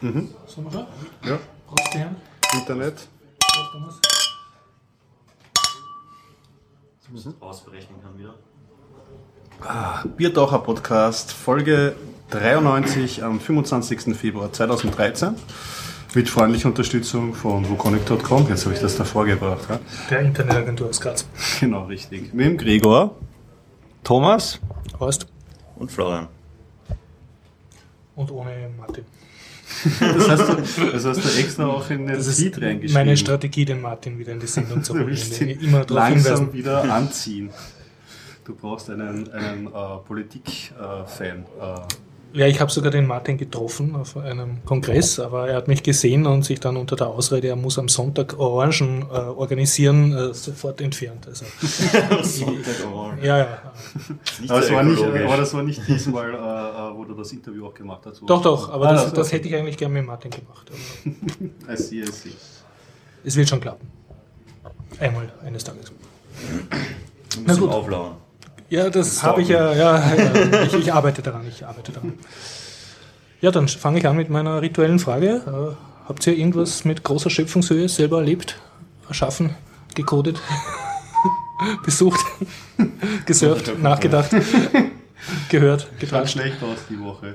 Mhm. 0.00 0.28
Sollen 0.46 0.66
wir 0.66 0.72
schon? 0.72 0.86
Ja, 1.24 1.38
Prost, 1.66 1.94
die 1.94 1.98
Herren. 1.98 2.16
Internet. 2.52 3.08
Prost, 3.38 3.72
Thomas. 3.72 4.00
ausberechnen 7.40 8.02
kann 8.02 8.18
wieder. 8.18 8.34
Biertaucher 10.16 10.58
Podcast, 10.58 11.32
Folge 11.32 11.96
93 12.30 13.24
am 13.24 13.40
25. 13.40 14.14
Februar 14.14 14.52
2013. 14.52 15.34
Mit 16.14 16.28
freundlicher 16.28 16.68
Unterstützung 16.68 17.34
von 17.34 17.68
wukonic.com. 17.68 18.48
Jetzt 18.48 18.64
habe 18.64 18.74
ich 18.74 18.80
das 18.80 18.96
davor 18.96 19.24
gebracht. 19.24 19.66
Ja? 19.68 19.80
Der 20.10 20.20
Internetagentur 20.20 20.88
aus 20.88 21.00
Graz. 21.00 21.26
Genau, 21.60 21.84
richtig. 21.84 22.32
Mit 22.34 22.46
dem 22.46 22.58
Gregor. 22.58 23.16
Thomas? 24.04 24.60
Prost. 24.92 25.26
Und 25.76 25.90
Florian. 25.90 26.28
Und 28.14 28.30
ohne 28.30 28.70
Martin. 28.78 29.04
Das 30.00 30.28
hast 30.28 30.48
du, 30.78 30.90
das 30.92 31.04
hast 31.04 31.24
du 31.24 31.38
extra 31.40 31.66
auch 31.66 31.88
in 31.90 32.06
den 32.06 32.16
Das 32.16 32.38
Feed 32.38 32.60
reingeschrieben. 32.60 32.94
meine 32.94 33.16
Strategie, 33.16 33.64
den 33.64 33.80
Martin 33.80 34.18
wieder 34.18 34.32
in 34.32 34.40
die 34.40 34.46
Sendung 34.46 34.82
zu 34.82 34.94
holen. 34.94 35.16
Immer 35.60 35.84
langsam 35.88 36.12
hinweisen. 36.14 36.52
wieder 36.52 36.84
anziehen. 36.92 37.50
Du 38.44 38.54
brauchst 38.54 38.88
einen, 38.90 39.28
einen 39.32 39.66
äh, 39.66 39.70
Politik-Fan. 40.06 41.38
Äh, 41.38 41.80
Ja, 42.32 42.46
ich 42.46 42.60
habe 42.60 42.70
sogar 42.70 42.90
den 42.90 43.06
Martin 43.06 43.38
getroffen 43.38 43.96
auf 43.96 44.16
einem 44.18 44.62
Kongress, 44.66 45.18
aber 45.18 45.48
er 45.48 45.56
hat 45.56 45.68
mich 45.68 45.82
gesehen 45.82 46.26
und 46.26 46.44
sich 46.44 46.60
dann 46.60 46.76
unter 46.76 46.94
der 46.94 47.06
Ausrede, 47.06 47.48
er 47.48 47.56
muss 47.56 47.78
am 47.78 47.88
Sonntag 47.88 48.38
Orangen 48.38 49.02
äh, 49.02 49.14
organisieren, 49.14 50.12
äh, 50.12 50.34
sofort 50.34 50.82
entfernt. 50.82 51.26
Also, 51.26 51.46
ja, 53.22 53.38
ja. 53.38 53.58
Nicht 54.40 54.50
aber, 54.50 54.62
sehr 54.62 54.76
war 54.76 54.82
nicht, 54.82 55.02
aber 55.02 55.36
das 55.38 55.54
war 55.54 55.62
nicht 55.62 55.80
diesmal, 55.88 56.30
äh, 56.30 56.36
äh, 56.36 56.96
wo 56.96 57.04
du 57.04 57.14
das 57.14 57.32
Interview 57.32 57.66
auch 57.68 57.74
gemacht 57.74 58.02
hast. 58.04 58.20
Doch, 58.26 58.42
doch, 58.42 58.70
aber 58.70 58.88
Ah, 58.88 58.92
das, 58.92 59.04
das- 59.04 59.12
das 59.14 59.32
hätte 59.32 59.48
ich 59.48 59.54
eigentlich 59.54 59.78
gerne 59.78 59.94
mit 59.94 60.04
Martin 60.06 60.30
gemacht. 60.30 60.70
Aber 60.70 61.72
I 61.72 61.76
see, 61.76 62.00
I 62.02 62.06
see. 62.06 62.32
es 63.24 63.34
wird 63.36 63.48
schon 63.48 63.60
klappen. 63.60 63.88
Einmal 65.00 65.32
eines 65.44 65.64
Tages. 65.64 65.90
Du 67.34 67.40
Na 67.46 67.54
gut. 67.54 67.70
auflauen. 67.70 68.16
Ja, 68.68 68.90
das 68.90 69.22
habe 69.22 69.42
ich 69.42 69.48
ja, 69.48 69.72
ja, 69.72 70.14
ja 70.14 70.62
ich, 70.64 70.74
ich 70.74 70.92
arbeite 70.92 71.22
daran, 71.22 71.46
ich 71.46 71.64
arbeite 71.64 71.92
daran. 71.92 72.14
Ja, 73.40 73.50
dann 73.50 73.68
fange 73.68 73.98
ich 73.98 74.06
an 74.06 74.16
mit 74.16 74.28
meiner 74.30 74.60
rituellen 74.60 74.98
Frage. 74.98 75.42
Äh, 75.46 76.08
habt 76.08 76.26
ihr 76.26 76.36
irgendwas 76.36 76.84
mit 76.84 77.04
großer 77.04 77.30
Schöpfungshöhe 77.30 77.88
selber 77.88 78.18
erlebt, 78.18 78.58
erschaffen, 79.08 79.54
gecodet, 79.94 80.40
besucht, 81.84 82.20
gesurft, 83.26 83.78
nachgedacht, 83.78 84.30
gehört, 85.48 85.88
getratscht? 86.00 86.32
schlecht 86.32 86.62
aus 86.62 86.78
die 86.90 86.98
Woche. 87.00 87.34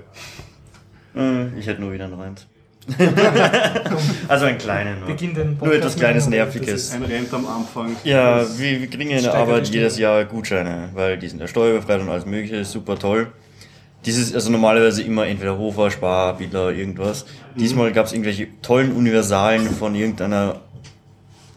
Äh, 1.15 1.57
Ich 1.59 1.67
hätte 1.67 1.81
nur 1.81 1.93
wieder 1.93 2.05
einen 2.05 2.19
Rent. 2.19 2.47
also 4.27 4.45
einen 4.45 4.57
kleinen. 4.57 4.99
Nur, 4.99 5.09
Beginn 5.09 5.33
den 5.33 5.57
nur 5.57 5.73
etwas 5.73 5.95
Kleines, 5.95 6.27
Nerviges. 6.27 6.91
Ein 6.91 7.03
Rent 7.03 7.33
am 7.33 7.45
Anfang. 7.45 7.95
Ja, 8.03 8.45
wir, 8.57 8.81
wir 8.81 8.87
kriegen 8.87 9.11
in 9.11 9.23
der 9.23 9.33
Arbeit 9.33 9.67
jedes. 9.69 9.97
Jahr 9.97 10.25
Gutscheine, 10.25 10.89
weil 10.93 11.17
die 11.17 11.27
sind 11.27 11.39
ja 11.39 11.47
steuerbefreit 11.47 12.01
und 12.01 12.09
alles 12.09 12.25
mögliche, 12.25 12.57
ist 12.57 12.71
super 12.71 12.97
toll. 12.97 13.31
Dieses, 14.05 14.33
also 14.33 14.51
normalerweise 14.51 15.03
immer 15.03 15.27
entweder 15.27 15.57
Hofer, 15.57 15.91
Spar, 15.91 16.37
Bieler, 16.37 16.71
irgendwas. 16.71 17.25
Diesmal 17.55 17.91
gab 17.91 18.07
es 18.07 18.13
irgendwelche 18.13 18.47
tollen 18.61 18.93
Universalen 18.93 19.69
von 19.69 19.93
irgendeiner 19.93 20.61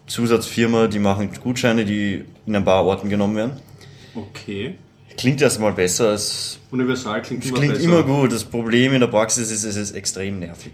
Zusatzfirma, 0.07 0.89
die 0.89 0.99
machen 0.99 1.31
Gutscheine, 1.43 1.85
die 1.85 2.25
in 2.47 2.55
ein 2.55 2.65
paar 2.65 2.85
Orten 2.85 3.09
genommen 3.09 3.37
werden. 3.37 3.53
Okay. 4.15 4.75
Klingt 5.17 5.41
erstmal 5.41 5.73
besser 5.73 6.09
als 6.11 6.59
Universal 6.71 7.23
klingt 7.23 7.45
immer 7.47 7.59
Klingt 7.59 7.75
besser. 7.75 7.85
immer 7.85 8.03
gut. 8.03 8.33
Das 8.33 8.45
Problem 8.45 8.95
in 8.95 9.01
der 9.01 9.07
Praxis 9.07 9.51
ist, 9.51 9.65
es 9.65 9.77
ist 9.77 9.93
extrem 9.93 10.41
nervig. 10.41 10.73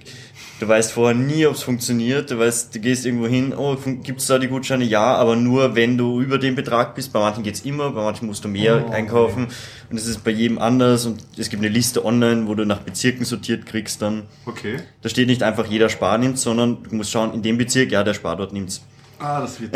Du 0.61 0.69
weißt 0.69 0.92
vorher 0.92 1.16
nie, 1.16 1.47
ob 1.47 1.55
es 1.55 1.62
funktioniert. 1.62 2.30
Du 2.30 2.39
weißt, 2.39 2.75
du 2.75 2.80
gehst 2.80 3.06
irgendwo 3.06 3.27
hin, 3.27 3.55
oh, 3.56 3.77
gibt's 4.03 4.27
da 4.27 4.39
die 4.39 4.47
Gutscheine? 4.47 4.84
Ja, 4.84 5.14
aber 5.14 5.34
nur, 5.34 5.75
wenn 5.75 5.97
du 5.97 6.21
über 6.21 6.37
den 6.37 6.54
Betrag 6.54 6.94
bist. 6.94 7.15
Bei 7.15 7.19
manchen 7.19 7.43
geht's 7.43 7.60
immer, 7.60 7.91
bei 7.93 8.04
manchen 8.04 8.26
musst 8.26 8.44
du 8.44 8.48
mehr 8.48 8.84
Oh, 8.87 8.93
einkaufen. 8.93 9.48
Und 9.91 9.97
es 9.97 10.06
ist 10.06 10.22
bei 10.22 10.31
jedem 10.31 10.59
anders. 10.59 11.06
Und 11.06 11.25
es 11.38 11.48
gibt 11.48 11.62
eine 11.62 11.72
Liste 11.72 12.04
online, 12.04 12.47
wo 12.47 12.54
du 12.54 12.66
nach 12.66 12.81
Bezirken 12.81 13.25
sortiert 13.25 13.65
kriegst 13.65 14.03
dann. 14.03 14.25
Okay. 14.44 14.76
Da 15.00 15.09
steht 15.09 15.28
nicht 15.28 15.43
einfach 15.43 15.66
jeder 15.66 15.88
Spar 15.88 16.19
nimmt, 16.19 16.38
sondern 16.38 16.82
du 16.82 16.94
musst 16.94 17.10
schauen, 17.10 17.32
in 17.32 17.41
dem 17.41 17.56
Bezirk, 17.56 17.91
ja, 17.91 18.04
der 18.04 18.12
Spar 18.12 18.37
dort 18.37 18.53
nimmt's. 18.53 18.82
Ah, 19.19 19.41
das 19.41 19.60
wird 19.60 19.75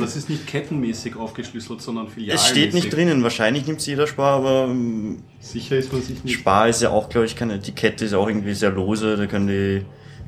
das 0.00 0.16
ist 0.16 0.28
nicht 0.28 0.46
kettenmäßig 0.46 1.16
aufgeschlüsselt, 1.16 1.80
sondern 1.80 2.08
filialmäßig. 2.08 2.46
Es 2.46 2.50
steht 2.50 2.74
nicht 2.74 2.92
drinnen. 2.92 3.22
Wahrscheinlich 3.22 3.66
nimmt's 3.66 3.86
jeder 3.86 4.06
Spar, 4.06 4.36
aber 4.38 4.68
ähm, 4.70 5.22
Sicher 5.40 5.76
ist 5.76 5.92
man 5.92 6.02
sich 6.02 6.22
nicht. 6.24 6.34
Spar 6.34 6.68
ist 6.68 6.82
ja 6.82 6.90
auch, 6.90 7.08
glaube 7.08 7.26
ich, 7.26 7.36
keine 7.36 7.54
Etikette, 7.54 8.04
ist 8.04 8.14
auch 8.14 8.28
irgendwie 8.28 8.54
sehr 8.54 8.70
lose. 8.70 9.16
Da 9.16 9.26
können 9.26 9.48
die, 9.48 9.84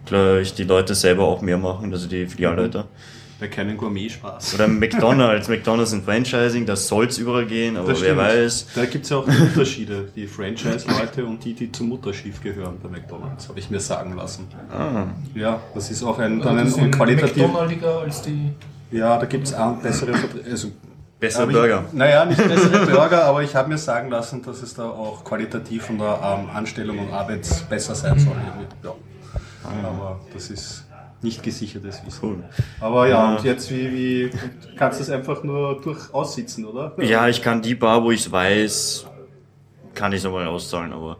glaube 0.06 0.40
ich, 0.42 0.54
die 0.54 0.64
Leute 0.64 0.94
selber 0.94 1.24
auch 1.24 1.40
mehr 1.42 1.58
machen, 1.58 1.92
also 1.92 2.08
die 2.08 2.26
Filialleiter. 2.26 2.86
Bei 3.40 3.46
keinen 3.46 3.76
Gourmet-Spaß. 3.76 4.54
Oder 4.54 4.66
McDonalds. 4.66 5.48
McDonalds 5.48 5.90
sind 5.92 6.04
Franchising, 6.04 6.66
da 6.66 6.74
soll's 6.74 7.18
überall 7.18 7.46
gehen, 7.46 7.76
aber 7.76 7.90
Das 7.90 8.00
wer 8.00 8.14
stimmt. 8.14 8.20
weiß. 8.20 8.66
Da 8.74 8.84
gibt 8.86 9.04
es 9.04 9.10
ja 9.10 9.18
auch 9.18 9.26
die 9.28 9.36
Unterschiede. 9.42 10.08
Die 10.16 10.26
Franchise-Leute 10.26 11.24
und 11.24 11.44
die, 11.44 11.54
die 11.54 11.70
zum 11.70 11.88
Mutterschiff 11.90 12.42
gehören 12.42 12.78
bei 12.82 12.88
McDonalds, 12.88 13.48
habe 13.48 13.60
ich 13.60 13.70
mir 13.70 13.78
sagen 13.78 14.16
lassen. 14.16 14.48
Ah, 14.70 15.04
Ja, 15.36 15.60
das 15.72 15.88
ist 15.88 16.02
auch 16.02 16.18
ein, 16.18 16.40
dann 16.40 16.58
ein, 16.58 16.74
ein 16.74 16.90
qualitativ. 16.90 17.36
McDonaldiger 17.44 18.00
als 18.00 18.22
die 18.22 18.50
Ja, 18.90 19.16
da 19.18 19.26
gibt 19.26 19.46
es 19.46 19.54
auch 19.54 19.76
bessere 19.76 20.14
also, 20.50 20.72
bessere 21.20 21.46
Burger. 21.46 21.84
Ich, 21.86 21.92
naja, 21.96 22.24
nicht 22.24 22.38
bessere 22.44 22.86
Burger, 22.86 23.22
aber 23.24 23.44
ich 23.44 23.54
habe 23.54 23.68
mir 23.68 23.78
sagen 23.78 24.10
lassen, 24.10 24.42
dass 24.42 24.62
es 24.62 24.74
da 24.74 24.88
auch 24.88 25.22
qualitativ 25.22 25.84
von 25.84 25.98
der 25.98 26.18
ähm, 26.40 26.50
Anstellung 26.52 26.98
und 26.98 27.12
Arbeit 27.12 27.46
besser 27.70 27.94
sein 27.94 28.18
soll. 28.18 28.34
Ja. 28.82 28.94
Aber 29.84 30.20
das 30.32 30.50
ist 30.50 30.86
nicht 31.22 31.42
gesichertes 31.42 32.04
Wissen. 32.06 32.18
Cool. 32.22 32.44
Aber 32.80 33.08
ja, 33.08 33.34
und 33.36 33.44
jetzt 33.44 33.70
wie, 33.70 33.92
wie 33.92 34.30
kannst 34.76 35.00
du 35.00 35.02
es 35.04 35.10
einfach 35.10 35.42
nur 35.42 35.80
durch 35.80 36.12
aussitzen, 36.14 36.64
oder? 36.64 36.92
Ja, 37.02 37.28
ich 37.28 37.42
kann 37.42 37.60
die 37.60 37.74
Bar, 37.74 38.02
wo 38.04 38.10
ich 38.10 38.30
weiß, 38.30 39.06
kann 39.94 40.12
ich 40.12 40.22
nochmal 40.22 40.46
auszahlen, 40.46 40.92
aber 40.92 41.18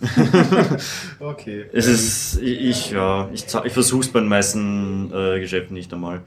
Okay. 1.20 1.66
es 1.72 1.86
ist, 1.86 2.40
ich, 2.40 2.90
ja, 2.90 3.28
ich, 3.32 3.46
ich 3.64 3.72
versuch's 3.72 4.08
bei 4.08 4.20
den 4.20 4.28
meisten 4.28 5.10
äh, 5.12 5.40
Geschäften 5.40 5.74
nicht 5.74 5.92
einmal. 5.92 6.22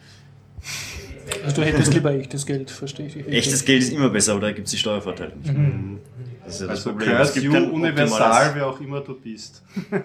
Also 1.43 1.57
du 1.57 1.67
hättest 1.67 1.93
lieber 1.93 2.11
echtes 2.11 2.45
Geld, 2.45 2.71
verstehe 2.71 3.07
ich. 3.07 3.15
Echtes 3.27 3.65
Geld 3.65 3.83
ist 3.83 3.91
immer 3.91 4.09
besser, 4.09 4.33
aber 4.33 4.41
da 4.41 4.51
gibt's 4.51 4.71
die 4.71 4.77
Steuervorteile 4.77 5.33
nicht. 5.35 5.53
Das 6.45 6.55
ist 6.55 6.61
ja 6.61 6.67
das 6.67 6.77
Also 6.77 6.91
Problem. 6.91 7.09
Es 7.11 7.17
Curse 7.17 7.33
gibt 7.41 7.53
You 7.53 7.63
universal, 7.73 8.51
wer 8.55 8.67
auch 8.67 8.79
immer 8.79 9.01
du 9.01 9.19
bist. 9.19 9.61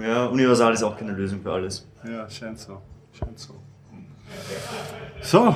Ja, 0.00 0.26
universal 0.26 0.72
ist 0.72 0.82
auch 0.82 0.96
keine 0.96 1.12
Lösung 1.12 1.40
für 1.42 1.52
alles. 1.52 1.86
Ja, 2.04 2.28
scheint 2.30 2.58
so. 2.58 2.78
Scheint 3.12 3.38
so. 3.38 3.54
So, 5.20 5.54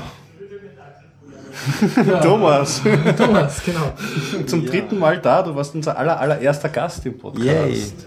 Thomas, 2.22 2.82
Thomas, 3.16 3.62
genau. 3.64 3.92
zum 4.46 4.66
dritten 4.66 4.98
Mal 4.98 5.18
da. 5.20 5.42
Du 5.42 5.54
warst 5.54 5.74
unser 5.74 5.96
aller, 5.96 6.20
allererster 6.20 6.68
Gast 6.68 7.06
im 7.06 7.16
Podcast. 7.16 7.46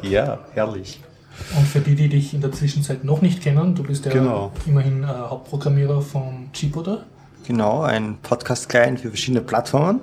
Yay. 0.04 0.12
Ja, 0.12 0.40
herrlich. 0.54 1.02
Und 1.58 1.66
für 1.66 1.80
die, 1.80 1.96
die 1.96 2.10
dich 2.10 2.34
in 2.34 2.42
der 2.42 2.52
Zwischenzeit 2.52 3.04
noch 3.04 3.22
nicht 3.22 3.42
kennen, 3.42 3.74
du 3.74 3.82
bist 3.84 4.06
ja 4.06 4.12
Genau. 4.12 4.52
immerhin 4.68 5.04
äh, 5.04 5.08
Hauptprogrammierer 5.08 6.02
von 6.02 6.50
Chipoda. 6.54 7.06
Genau, 7.48 7.82
ein 7.82 8.18
Podcast-Client 8.22 9.00
für 9.00 9.08
verschiedene 9.10 9.42
Plattformen. 9.42 10.02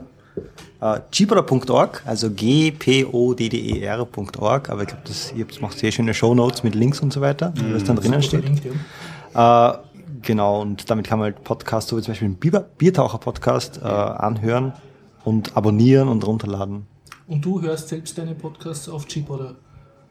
Äh, 0.80 1.00
gpodder.org, 1.10 2.02
also 2.04 2.30
g-p-o-d-d-e-r.org, 2.30 4.70
aber 4.70 4.82
ich 4.82 4.88
glaube, 4.88 5.02
ihr 5.36 5.46
macht 5.60 5.78
sehr 5.78 5.92
schöne 5.92 6.14
Shownotes 6.14 6.62
mit 6.62 6.74
Links 6.74 7.00
und 7.00 7.12
so 7.12 7.20
weiter, 7.20 7.52
wo 7.56 7.72
das 7.72 7.84
dann 7.84 7.96
drinnen 7.96 8.22
steht. 8.22 8.42
Verlinkt, 8.44 8.66
ja. 9.34 9.70
Äh, 9.70 9.78
genau, 10.22 10.60
und 10.60 10.90
damit 10.90 11.06
kann 11.06 11.18
man 11.18 11.32
halt 11.32 11.44
Podcasts, 11.44 11.90
so 11.90 11.96
wie 11.96 12.02
zum 12.02 12.12
Beispiel 12.12 12.28
den 12.28 12.64
Biertaucher-Podcast, 12.78 13.80
äh, 13.82 13.86
anhören 13.86 14.72
und 15.24 15.56
abonnieren 15.56 16.08
und 16.08 16.26
runterladen. 16.26 16.86
Und 17.26 17.44
du 17.44 17.60
hörst 17.62 17.88
selbst 17.88 18.16
deine 18.18 18.34
Podcasts 18.34 18.88
auf 18.88 19.06
Chipoda. 19.06 19.54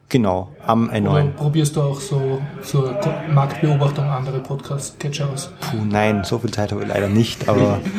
Genau, 0.09 0.52
am 0.66 0.88
Oder 0.90 0.97
N9. 0.97 1.32
probierst 1.32 1.76
du 1.76 1.82
auch 1.82 1.99
so 1.99 2.40
zur 2.61 2.94
Ko- 2.96 3.09
Marktbeobachtung 3.34 4.05
andere 4.05 4.40
Podcast-Catcher 4.40 5.29
aus? 5.32 5.49
Puh, 5.61 5.78
nein, 5.84 6.23
so 6.23 6.38
viel 6.38 6.52
Zeit 6.52 6.72
habe 6.72 6.84
ich 6.84 6.88
leider 6.88 7.09
nicht, 7.09 7.49
aber 7.49 7.79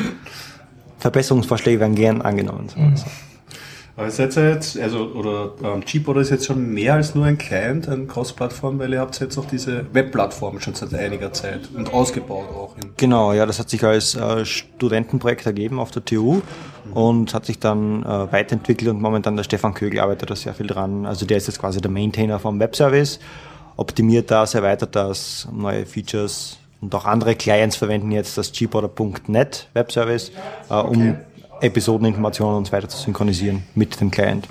Verbesserungsvorschläge 0.99 1.81
werden 1.81 1.95
gern 1.95 2.23
angenommen. 2.23 2.69
so. 2.69 3.05
Aber 3.97 4.09
ihr 4.09 4.13
seid 4.13 4.37
jetzt, 4.37 4.79
also, 4.79 5.07
oder 5.13 5.53
ähm, 5.65 5.81
Gpodder 5.81 6.21
ist 6.21 6.29
jetzt 6.29 6.45
schon 6.45 6.69
mehr 6.69 6.95
als 6.95 7.15
nur 7.15 7.25
ein 7.25 7.39
Client, 7.39 7.89
eine 7.89 8.05
Cross-Plattform, 8.05 8.79
weil 8.79 8.93
ihr 8.93 9.01
habt 9.01 9.19
jetzt 9.21 9.39
auch 9.39 9.47
diese 9.47 9.87
Webplattform 9.95 10.61
schon 10.61 10.75
seit 10.75 10.93
einiger 10.93 11.33
Zeit 11.33 11.71
und 11.75 11.95
ausgebaut 11.95 12.51
auch. 12.51 12.75
Genau, 12.99 13.33
ja, 13.33 13.47
das 13.47 13.59
hat 13.59 13.71
sich 13.71 13.83
als 13.83 14.15
äh, 14.15 14.45
Studentenprojekt 14.45 15.47
ergeben 15.47 15.81
auf 15.81 15.93
der 15.93 16.05
TU 16.05 16.43
und 16.93 17.33
hat 17.33 17.47
sich 17.47 17.59
dann 17.59 18.03
äh, 18.03 18.31
weiterentwickelt 18.33 18.91
und 18.91 19.01
momentan 19.01 19.35
der 19.35 19.45
Stefan 19.45 19.73
Kögel 19.73 20.01
arbeitet 20.01 20.29
da 20.29 20.37
sehr 20.37 20.53
viel 20.53 20.67
dran. 20.67 21.07
Also 21.07 21.25
der 21.25 21.39
ist 21.39 21.47
jetzt 21.47 21.59
quasi 21.59 21.81
der 21.81 21.91
Maintainer 21.91 22.39
vom 22.39 22.61
Webservice, 22.61 23.19
optimiert 23.79 24.31
das, 24.31 24.53
erweitert 24.53 24.95
das, 24.95 25.49
neue 25.51 25.87
Features 25.87 26.59
und 26.81 26.95
auch 26.95 27.05
andere 27.05 27.35
Clients 27.35 27.77
verwenden 27.77 28.11
jetzt 28.13 28.37
das 28.39 28.53
gporter.net 28.53 29.69
Webservice, 29.75 30.33
äh, 30.71 30.75
um 30.75 31.17
Episodeninformationen 31.61 32.59
und 32.59 32.67
so 32.67 32.73
weiter 32.73 32.89
zu 32.89 32.99
synchronisieren 32.99 33.63
mit 33.75 34.01
dem 34.01 34.11
Client. 34.11 34.47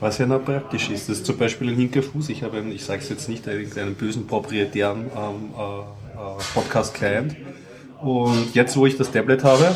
Was 0.00 0.18
ja 0.18 0.26
noch 0.26 0.44
praktisch 0.44 0.90
ist, 0.90 1.08
das 1.08 1.18
ist 1.18 1.26
zum 1.26 1.38
Beispiel 1.38 1.70
ein 1.70 1.76
linker 1.76 2.02
Fuß. 2.02 2.28
Ich 2.28 2.42
habe, 2.42 2.58
einen, 2.58 2.72
ich 2.72 2.84
sage 2.84 3.00
es 3.00 3.08
jetzt 3.08 3.28
nicht, 3.28 3.48
einen 3.48 3.94
bösen 3.94 4.26
proprietären 4.26 5.06
ähm, 5.16 5.50
äh, 5.56 5.80
äh, 6.18 6.42
Podcast-Client. 6.54 7.36
Und 8.02 8.54
jetzt, 8.54 8.76
wo 8.76 8.84
ich 8.84 8.98
das 8.98 9.10
Tablet 9.10 9.42
habe, 9.42 9.74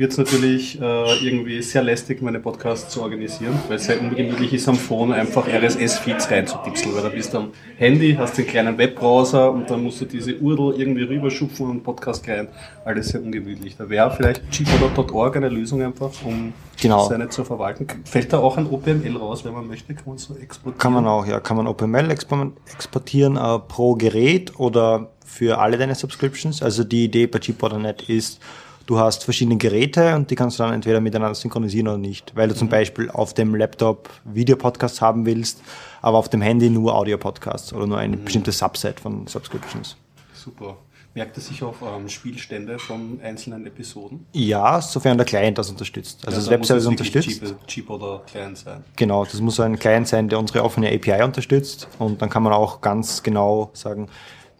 wird 0.00 0.12
es 0.12 0.18
natürlich 0.18 0.80
äh, 0.80 1.24
irgendwie 1.26 1.60
sehr 1.60 1.82
lästig, 1.82 2.22
meine 2.22 2.40
Podcasts 2.40 2.88
zu 2.92 3.02
organisieren, 3.02 3.52
weil 3.68 3.76
es 3.76 3.84
sehr 3.84 4.00
ungemütlich 4.00 4.54
ist, 4.54 4.66
am 4.66 4.76
Phone 4.76 5.12
einfach 5.12 5.46
RSS-Feeds 5.46 6.30
reinzutipseln, 6.30 6.94
weil 6.94 7.02
da 7.02 7.10
bist 7.10 7.34
du 7.34 7.38
am 7.38 7.48
Handy, 7.76 8.14
hast 8.18 8.38
den 8.38 8.46
kleinen 8.46 8.78
Webbrowser 8.78 9.52
und 9.52 9.68
dann 9.70 9.82
musst 9.82 10.00
du 10.00 10.06
diese 10.06 10.36
URL 10.38 10.80
irgendwie 10.80 11.02
rüberschupfen 11.02 11.68
und 11.68 11.84
Podcast 11.84 12.26
rein. 12.26 12.48
Alles 12.86 13.08
sehr 13.08 13.22
ungemütlich. 13.22 13.76
Da 13.76 13.90
wäre 13.90 14.10
vielleicht 14.10 14.50
cheaper.org 14.50 15.36
eine 15.36 15.50
Lösung 15.50 15.82
einfach, 15.82 16.10
um 16.24 16.54
Genau. 16.80 17.06
seine 17.06 17.28
zu 17.28 17.44
verwalten. 17.44 17.86
Fällt 18.04 18.32
da 18.32 18.38
auch 18.38 18.56
ein 18.56 18.66
OPML 18.66 19.14
raus, 19.18 19.44
wenn 19.44 19.52
man 19.52 19.66
möchte? 19.68 19.92
Kann 19.92 20.04
man 20.06 20.16
so 20.16 20.34
exportieren? 20.34 20.78
Kann 20.78 20.94
man 20.94 21.06
auch, 21.06 21.26
ja. 21.26 21.40
Kann 21.40 21.58
man 21.58 21.66
expo- 21.66 22.52
exportieren 22.72 23.36
äh, 23.36 23.58
pro 23.58 23.96
Gerät 23.96 24.58
oder 24.58 25.10
für 25.26 25.58
alle 25.58 25.76
deine 25.76 25.94
Subscriptions. 25.94 26.62
Also 26.62 26.84
die 26.84 27.04
Idee 27.04 27.26
bei 27.26 27.38
Cheaper.net 27.38 28.08
ist, 28.08 28.40
du 28.90 28.98
hast 28.98 29.22
verschiedene 29.22 29.56
Geräte 29.56 30.16
und 30.16 30.30
die 30.30 30.34
kannst 30.34 30.58
du 30.58 30.64
dann 30.64 30.74
entweder 30.74 31.00
miteinander 31.00 31.36
synchronisieren 31.36 31.86
oder 31.86 31.98
nicht. 31.98 32.32
Weil 32.34 32.48
du 32.48 32.56
zum 32.56 32.68
Beispiel 32.68 33.08
auf 33.08 33.34
dem 33.34 33.54
Laptop 33.54 34.10
Videopodcasts 34.24 35.00
haben 35.00 35.24
willst, 35.26 35.62
aber 36.02 36.18
auf 36.18 36.28
dem 36.28 36.42
Handy 36.42 36.68
nur 36.70 36.96
Audio-Podcasts 36.96 37.72
oder 37.72 37.86
nur 37.86 37.98
ein 37.98 38.24
bestimmtes 38.24 38.58
Subset 38.58 38.98
von 38.98 39.28
Subscriptions. 39.28 39.96
Super. 40.34 40.76
Merkt 41.14 41.36
es 41.38 41.46
sich 41.46 41.62
auf 41.62 41.82
ähm, 41.82 42.08
Spielstände 42.08 42.78
von 42.78 43.20
einzelnen 43.22 43.66
Episoden? 43.66 44.26
Ja, 44.32 44.80
sofern 44.80 45.16
der 45.16 45.26
Client 45.26 45.58
das 45.58 45.70
unterstützt. 45.70 46.26
Also 46.26 46.38
das 46.38 46.46
da 46.46 46.50
muss 46.50 46.68
Webservice 46.68 46.86
unterstützt. 46.86 47.28
Cheap, 47.28 47.66
cheap 47.66 47.90
oder 47.90 48.22
Client 48.30 48.58
sein. 48.58 48.84
Genau, 48.96 49.24
das 49.24 49.40
muss 49.40 49.58
ein 49.60 49.78
Client 49.78 50.08
sein, 50.08 50.28
der 50.28 50.38
unsere 50.38 50.64
offene 50.64 50.88
API 50.92 51.22
unterstützt. 51.22 51.88
Und 51.98 52.22
dann 52.22 52.28
kann 52.30 52.42
man 52.42 52.52
auch 52.52 52.80
ganz 52.80 53.22
genau 53.22 53.70
sagen, 53.72 54.08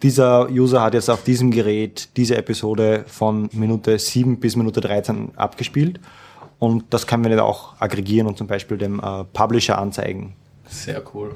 dieser 0.02 0.48
User 0.50 0.82
hat 0.82 0.94
jetzt 0.94 1.10
auf 1.10 1.24
diesem 1.24 1.50
Gerät 1.50 2.08
diese 2.16 2.36
Episode 2.36 3.04
von 3.06 3.48
Minute 3.52 3.98
7 3.98 4.40
bis 4.40 4.56
Minute 4.56 4.80
13 4.80 5.36
abgespielt. 5.36 6.00
Und 6.58 6.84
das 6.90 7.06
können 7.06 7.24
wir 7.24 7.30
dann 7.30 7.40
auch 7.40 7.74
aggregieren 7.80 8.26
und 8.26 8.36
zum 8.36 8.46
Beispiel 8.46 8.76
dem 8.76 9.00
äh, 9.00 9.24
Publisher 9.24 9.78
anzeigen. 9.78 10.34
Sehr 10.68 11.02
cool. 11.14 11.34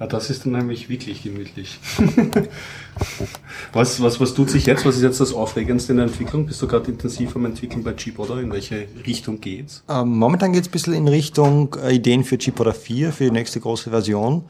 Ja, 0.00 0.06
das 0.06 0.30
ist 0.30 0.44
dann 0.44 0.52
nämlich 0.52 0.88
wirklich 0.88 1.24
gemütlich. 1.24 1.80
was, 3.72 4.00
was, 4.00 4.20
was 4.20 4.32
tut 4.32 4.48
sich 4.48 4.64
jetzt? 4.66 4.86
Was 4.86 4.94
ist 4.96 5.02
jetzt 5.02 5.20
das 5.20 5.32
Aufregendste 5.32 5.92
in 5.92 5.98
der 5.98 6.06
Entwicklung? 6.06 6.46
Bist 6.46 6.62
du 6.62 6.68
gerade 6.68 6.88
intensiv 6.90 7.34
am 7.34 7.46
Entwickeln 7.46 7.82
bei 7.82 7.94
oder? 8.16 8.40
In 8.40 8.52
welche 8.52 8.86
Richtung 9.04 9.40
geht's? 9.40 9.82
Ähm, 9.88 10.16
momentan 10.16 10.52
geht 10.52 10.62
es 10.62 10.68
ein 10.68 10.70
bisschen 10.70 10.94
in 10.94 11.08
Richtung 11.08 11.74
äh, 11.82 11.96
Ideen 11.96 12.22
für 12.22 12.38
Chipora 12.38 12.72
4, 12.72 13.12
für 13.12 13.24
die 13.24 13.32
nächste 13.32 13.58
große 13.58 13.90
Version. 13.90 14.44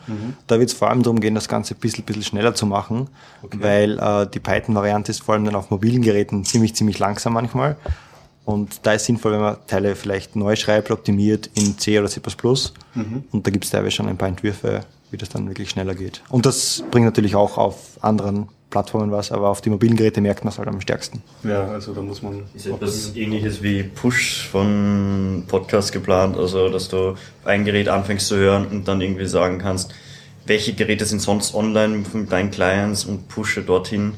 Da 0.46 0.58
wird 0.58 0.68
es 0.68 0.74
vor 0.74 0.90
allem 0.90 1.02
darum 1.02 1.18
gehen, 1.18 1.34
das 1.34 1.48
Ganze 1.48 1.74
ein 1.74 1.80
bisschen, 1.80 2.04
bisschen 2.04 2.24
schneller 2.24 2.54
zu 2.54 2.66
machen, 2.66 3.08
weil 3.42 3.98
äh, 3.98 4.26
die 4.26 4.40
Python-Variante 4.40 5.12
ist 5.12 5.22
vor 5.22 5.34
allem 5.34 5.46
dann 5.46 5.54
auf 5.54 5.70
mobilen 5.70 6.02
Geräten 6.02 6.44
ziemlich, 6.44 6.74
ziemlich 6.74 6.98
langsam 6.98 7.32
manchmal. 7.32 7.76
Und 8.44 8.80
da 8.82 8.94
ist 8.94 9.04
sinnvoll, 9.04 9.32
wenn 9.32 9.40
man 9.40 9.56
Teile 9.66 9.94
vielleicht 9.94 10.36
neu 10.36 10.56
schreibt, 10.56 10.90
optimiert 10.90 11.50
in 11.54 11.76
C 11.78 11.98
oder 11.98 12.08
C++. 12.08 12.20
Und 13.30 13.46
da 13.46 13.50
gibt 13.50 13.64
es 13.64 13.70
teilweise 13.70 13.90
schon 13.92 14.08
ein 14.08 14.16
paar 14.16 14.28
Entwürfe, 14.28 14.84
wie 15.10 15.16
das 15.16 15.28
dann 15.28 15.49
wirklich 15.49 15.70
schneller 15.70 15.94
geht. 15.94 16.22
Und 16.28 16.46
das 16.46 16.84
bringt 16.90 17.06
natürlich 17.06 17.34
auch 17.34 17.58
auf 17.58 17.99
anderen 18.02 18.49
Plattformen 18.70 19.10
was, 19.10 19.32
aber 19.32 19.49
auf 19.49 19.60
die 19.60 19.70
mobilen 19.70 19.96
Geräte 19.96 20.20
merkt 20.20 20.44
man 20.44 20.52
es 20.52 20.58
halt 20.58 20.69
am 20.69 20.81
stärksten. 20.81 21.22
Ja, 21.43 21.69
also 21.69 21.94
da 21.94 22.02
muss 22.02 22.22
man. 22.22 22.44
Ist 22.55 22.66
etwas 22.66 23.16
ähnliches 23.16 23.62
wie 23.62 23.82
Push 23.82 24.46
von 24.50 25.44
Podcast 25.49 25.93
geplant, 25.93 26.37
also 26.37 26.69
dass 26.69 26.88
du 26.88 27.14
ein 27.44 27.64
Gerät 27.64 27.88
anfängst 27.88 28.26
zu 28.26 28.37
hören 28.37 28.66
und 28.66 28.87
dann 28.87 29.00
irgendwie 29.00 29.26
sagen 29.26 29.58
kannst, 29.58 29.94
welche 30.44 30.75
Geräte 30.75 31.06
sind 31.06 31.20
sonst 31.20 31.54
online 31.54 32.04
mit 32.12 32.31
deinen 32.32 32.50
Clients 32.50 33.04
und 33.04 33.28
pushe 33.28 33.62
dorthin 33.62 34.14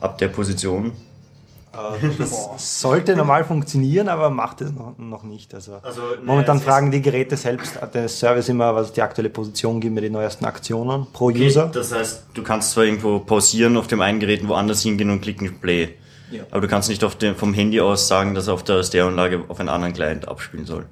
ab 0.00 0.18
der 0.18 0.28
Position. 0.28 0.92
Das 1.72 2.50
sollte 2.80 3.16
normal 3.16 3.44
funktionieren, 3.44 4.08
aber 4.08 4.28
macht 4.30 4.60
es 4.60 4.72
noch, 4.98 5.22
nicht. 5.22 5.54
Also, 5.54 5.78
Also, 5.82 6.02
momentan 6.22 6.60
fragen 6.60 6.90
die 6.90 7.00
Geräte 7.00 7.36
selbst, 7.36 7.76
äh, 7.76 7.88
der 7.88 8.08
Service 8.08 8.48
immer, 8.48 8.74
was 8.74 8.88
ist 8.88 8.96
die 8.96 9.02
aktuelle 9.02 9.30
Position, 9.30 9.80
gib 9.80 9.92
mir 9.92 10.02
die 10.02 10.10
neuesten 10.10 10.44
Aktionen 10.44 11.06
pro 11.12 11.26
User. 11.26 11.70
Das 11.72 11.92
heißt, 11.92 12.24
du 12.34 12.42
kannst 12.42 12.72
zwar 12.72 12.84
irgendwo 12.84 13.20
pausieren 13.20 13.76
auf 13.76 13.86
dem 13.86 14.00
einen 14.00 14.20
Gerät, 14.20 14.46
woanders 14.46 14.82
hingehen 14.82 15.10
und 15.10 15.22
klicken 15.22 15.58
Play. 15.60 15.94
Aber 16.50 16.60
du 16.60 16.68
kannst 16.68 16.88
nicht 16.88 17.02
dem, 17.20 17.36
vom 17.36 17.54
Handy 17.54 17.80
aus 17.80 18.08
sagen, 18.08 18.34
dass 18.34 18.48
er 18.48 18.54
auf 18.54 18.62
der 18.62 18.82
Stereoanlage 18.82 19.44
auf 19.48 19.60
einen 19.60 19.68
anderen 19.68 19.92
Client 19.92 20.28
abspielen 20.28 20.64
soll. 20.66 20.86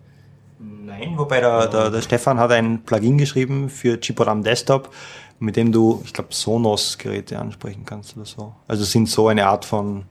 Nein, 0.59 1.15
wobei 1.17 1.41
der, 1.41 1.69
der, 1.69 1.91
der 1.91 2.03
Stefan 2.03 2.38
hat 2.38 2.53
ein 2.53 2.83
Plugin 2.85 3.17
geschrieben 3.17 3.71
für 3.71 3.99
Chipod 3.99 4.29
am 4.29 4.43
Desktop, 4.43 4.91
mit 5.38 5.56
dem 5.56 5.73
du, 5.73 6.03
ich 6.05 6.12
glaube, 6.12 6.35
Sonos-Geräte 6.35 7.38
ansprechen 7.38 7.85
kannst 7.87 8.17
oder 8.17 8.26
so. 8.26 8.55
Also 8.69 8.85
sind 8.85 9.09
so 9.09 9.29
eine 9.29 9.47
Art 9.47 9.65
von 9.65 10.05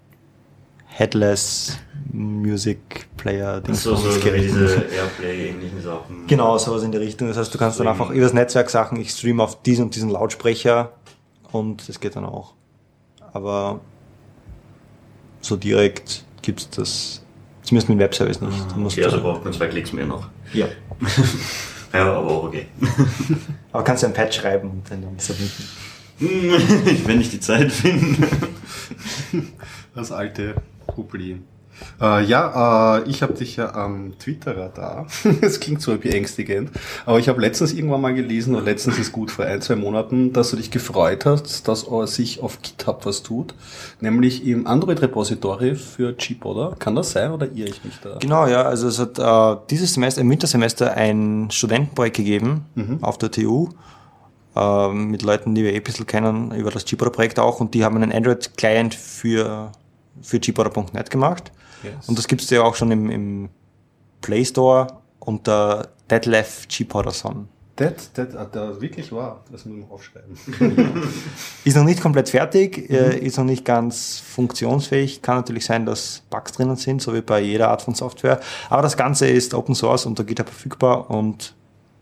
Headless 0.91 1.77
Music 2.11 3.07
Player 3.17 3.61
So, 3.67 3.95
so, 3.95 4.11
so 4.11 4.25
wie 4.25 4.41
diese 4.41 4.81
Airplay-ähnlichen 4.91 5.81
Sachen. 5.81 6.27
Genau, 6.27 6.57
sowas 6.57 6.83
in 6.83 6.91
die 6.91 6.97
Richtung. 6.97 7.27
Das 7.27 7.37
heißt, 7.37 7.53
du 7.53 7.57
kannst 7.57 7.79
dann 7.79 7.85
Deswegen- 7.87 8.01
einfach 8.01 8.13
übers 8.15 8.33
Netzwerk 8.33 8.69
sagen, 8.69 8.99
ich 8.99 9.11
streame 9.11 9.43
auf 9.43 9.61
diesen 9.61 9.85
und 9.85 9.95
diesen 9.95 10.09
Lautsprecher 10.09 10.91
und 11.51 11.87
das 11.87 11.99
geht 11.99 12.15
dann 12.15 12.25
auch. 12.25 12.53
Aber 13.33 13.79
so 15.41 15.55
direkt 15.55 16.25
gibt's 16.41 16.69
das, 16.71 17.21
zumindest 17.63 17.89
mit 17.89 17.97
dem 17.97 17.99
Webservice 17.99 18.41
nicht. 18.41 18.75
Musst 18.75 18.97
Okay, 18.97 19.05
also 19.05 19.21
braucht 19.21 19.43
man 19.43 19.53
zwei 19.53 19.67
Klicks 19.67 19.93
mehr 19.93 20.05
noch. 20.05 20.27
ja. 20.53 20.67
Ja, 21.91 22.13
aber 22.13 22.27
auch 22.27 22.43
okay. 22.43 22.67
Aber 23.71 23.83
kannst 23.83 24.03
du 24.03 24.07
ein 24.07 24.13
Patch 24.13 24.37
schreiben 24.41 24.69
und 24.69 24.83
dann 24.91 25.03
submitten. 25.17 25.65
Wenn 26.19 27.19
ich 27.21 27.31
die 27.31 27.39
Zeit 27.39 27.71
finde. 27.71 28.27
Das 29.95 30.11
alte 30.11 30.53
Problem. 30.91 31.43
Äh, 32.01 32.23
ja, 32.25 32.97
äh, 32.97 33.09
ich 33.09 33.21
habe 33.21 33.33
dich 33.33 33.55
ja 33.55 33.73
am 33.73 34.17
Twitter-Radar. 34.17 35.07
Es 35.41 35.59
klingt 35.59 35.81
so 35.81 35.97
beängstigend. 35.97 36.71
Aber 37.05 37.19
ich 37.19 37.29
habe 37.29 37.41
letztens 37.41 37.73
irgendwann 37.73 38.01
mal 38.01 38.13
gelesen, 38.13 38.55
und 38.55 38.65
letztens 38.65 38.97
ist 38.99 39.11
gut, 39.11 39.31
vor 39.31 39.45
ein, 39.45 39.61
zwei 39.61 39.75
Monaten, 39.75 40.33
dass 40.33 40.51
du 40.51 40.57
dich 40.57 40.71
gefreut 40.71 41.25
hast, 41.25 41.67
dass 41.67 41.89
äh, 41.89 42.07
sich 42.07 42.41
auf 42.41 42.61
GitHub 42.61 43.05
was 43.05 43.23
tut. 43.23 43.53
Nämlich 44.01 44.45
im 44.45 44.67
Android-Repository 44.67 45.75
für 45.75 46.15
Jeep, 46.17 46.45
oder? 46.45 46.75
Kann 46.79 46.95
das 46.95 47.11
sein 47.11 47.31
oder 47.31 47.47
irre 47.47 47.69
ich 47.69 47.83
mich 47.83 47.99
da? 48.01 48.17
Genau, 48.19 48.47
ja, 48.47 48.63
also 48.63 48.87
es 48.87 48.99
hat 48.99 49.19
äh, 49.19 49.61
dieses 49.69 49.93
Semester, 49.93 50.21
im 50.21 50.29
Wintersemester 50.29 50.93
ein 50.93 51.49
Studentenprojekt 51.51 52.17
gegeben 52.17 52.65
auf 53.01 53.17
der 53.17 53.31
TU 53.31 53.69
äh, 54.55 54.89
mit 54.89 55.21
Leuten, 55.23 55.55
die 55.55 55.63
wir 55.63 55.73
eh 55.73 55.77
ein 55.77 55.83
bisschen 55.83 56.05
kennen, 56.05 56.51
über 56.51 56.71
das 56.71 56.85
Gpora-Projekt 56.85 57.39
auch 57.39 57.59
und 57.59 57.73
die 57.73 57.83
haben 57.83 57.95
einen 57.95 58.11
Android-Client 58.11 58.95
für, 58.95 59.71
für 60.21 60.39
gpora.net 60.39 61.09
gemacht 61.09 61.51
Yes. 61.83 62.09
und 62.09 62.17
das 62.17 62.27
gibt's 62.27 62.49
ja 62.49 62.61
auch 62.63 62.75
schon 62.75 62.91
im, 62.91 63.09
im 63.09 63.49
Play 64.21 64.43
Store 64.43 64.87
unter 65.19 65.87
Detlef 66.09 66.67
Gporason. 66.67 67.47
Das, 67.77 68.11
das, 68.11 68.35
ah, 68.35 68.43
das 68.51 68.81
wirklich 68.81 69.09
wahr. 69.13 69.45
Das 69.49 69.63
muss 69.65 69.79
man 69.79 69.89
aufschreiben. 69.89 70.37
Ist 71.63 71.77
noch 71.77 71.85
nicht 71.85 72.01
komplett 72.01 72.27
fertig, 72.27 72.89
äh, 72.89 73.17
ist 73.19 73.37
noch 73.37 73.45
nicht 73.45 73.63
ganz 73.63 74.19
funktionsfähig. 74.19 75.21
Kann 75.21 75.37
natürlich 75.37 75.63
sein, 75.63 75.85
dass 75.85 76.23
Bugs 76.29 76.51
drinnen 76.51 76.75
sind, 76.75 77.01
so 77.01 77.13
wie 77.13 77.21
bei 77.21 77.39
jeder 77.39 77.69
Art 77.69 77.81
von 77.81 77.95
Software. 77.95 78.41
Aber 78.69 78.81
das 78.81 78.97
Ganze 78.97 79.29
ist 79.29 79.53
Open 79.53 79.75
Source 79.75 80.05
unter 80.05 80.25
GitHub 80.25 80.49
verfügbar 80.49 81.09
und 81.09 81.55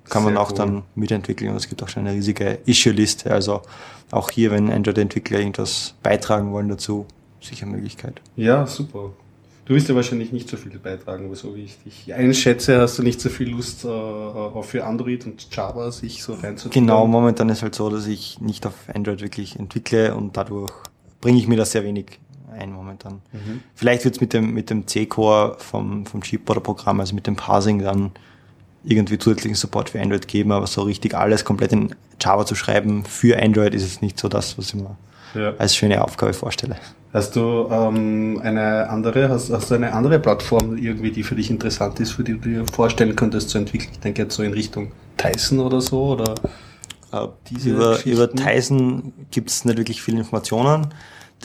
kann 0.10 0.24
man 0.24 0.34
Sehr 0.34 0.42
auch 0.42 0.50
cool. 0.50 0.58
dann 0.58 0.84
mitentwickeln. 0.96 1.52
Und 1.52 1.58
es 1.58 1.70
gibt 1.70 1.84
auch 1.84 1.90
schon 1.90 2.08
eine 2.08 2.16
riesige 2.18 2.58
Issue-Liste. 2.66 3.30
Also 3.30 3.62
auch 4.10 4.32
hier, 4.32 4.50
wenn 4.50 4.72
Android-Entwickler 4.72 5.38
irgendwas 5.38 5.94
beitragen 6.02 6.52
wollen 6.52 6.70
dazu, 6.70 7.06
sicher 7.42 7.66
Möglichkeit. 7.66 8.22
Ja, 8.36 8.66
super. 8.68 9.12
Du 9.66 9.74
willst 9.74 9.90
ja 9.90 9.96
wahrscheinlich 9.96 10.32
nicht 10.32 10.48
so 10.48 10.56
viel 10.56 10.80
beitragen, 10.80 11.26
aber 11.26 11.36
so 11.36 11.54
wie 11.56 11.64
ich 11.64 11.78
dich 11.84 12.14
einschätze, 12.14 12.80
hast 12.80 12.98
du 13.00 13.04
nicht 13.04 13.20
so 13.20 13.28
viel 13.30 13.50
Lust, 13.50 13.84
äh, 13.84 13.88
auch 13.90 14.64
für 14.64 14.86
Android 14.86 15.26
und 15.26 15.54
Java 15.54 15.92
sich 15.92 16.24
so 16.24 16.36
reinzutun. 16.36 16.72
Genau, 16.72 17.06
momentan 17.06 17.50
ist 17.50 17.64
halt 17.64 17.76
so, 17.76 17.90
dass 17.90 18.08
ich 18.08 18.40
nicht 18.40 18.66
auf 18.66 18.74
Android 18.94 19.22
wirklich 19.22 19.60
entwickle 19.60 20.16
und 20.16 20.38
dadurch 20.38 20.72
bringe 21.20 21.38
ich 21.38 21.48
mir 21.50 21.58
das 21.58 21.74
sehr 21.74 21.84
wenig 21.84 22.20
ein 22.58 22.72
momentan. 22.72 23.22
Vielleicht 23.76 24.06
wird 24.06 24.16
es 24.16 24.22
mit 24.22 24.32
dem, 24.34 24.54
mit 24.54 24.70
dem 24.70 24.88
C-Core 24.88 25.58
vom, 25.60 26.06
vom 26.06 26.22
Chipboarder-Programm, 26.24 27.02
also 27.02 27.14
mit 27.14 27.28
dem 27.28 27.36
Parsing 27.36 27.80
dann 27.80 28.12
irgendwie 28.86 29.18
zusätzlichen 29.18 29.56
Support 29.56 29.90
für 29.90 30.02
Android 30.02 30.30
geben, 30.30 30.54
aber 30.54 30.66
so 30.66 30.84
richtig 30.84 31.14
alles 31.14 31.44
komplett 31.44 31.74
in 31.74 31.94
Java 32.22 32.46
zu 32.46 32.56
schreiben 32.56 33.04
für 33.04 33.38
Android 33.42 33.74
ist 33.76 33.84
es 33.84 34.02
nicht 34.02 34.18
so 34.18 34.30
das, 34.30 34.58
was 34.58 34.70
ich 34.70 34.76
mir 34.76 34.96
Ja. 35.36 35.54
als 35.58 35.76
schöne 35.76 36.02
Aufgabe 36.04 36.34
vorstelle. 36.34 36.78
Hast 37.14 37.36
du 37.36 37.68
ähm, 37.72 38.40
eine 38.44 38.90
andere, 38.90 39.30
hast, 39.30 39.50
hast 39.50 39.72
du 39.72 39.76
eine 39.76 39.94
andere 39.94 40.20
Plattform 40.20 40.78
irgendwie, 40.78 41.12
die 41.12 41.24
für 41.24 41.36
dich 41.36 41.50
interessant 41.50 42.00
ist, 42.00 42.12
für 42.12 42.24
die 42.24 42.34
du 42.34 42.40
dir 42.40 42.66
vorstellen 42.66 43.16
könntest 43.16 43.50
zu 43.50 43.58
entwickeln? 43.58 43.90
Ich 43.94 44.00
denke 44.00 44.24
jetzt 44.24 44.36
so 44.36 44.44
in 44.44 44.54
Richtung 44.54 44.92
Tyson 45.16 45.60
oder 45.60 45.82
so 45.82 46.08
oder 46.10 46.36
Äh, 47.12 47.28
Diese 47.50 47.70
über, 47.70 48.06
über 48.06 48.30
Tizen 48.32 49.14
gibt 49.32 49.50
es 49.50 49.66
nicht 49.66 49.78
wirklich 49.78 50.02
viele 50.02 50.20
Informationen. 50.20 50.88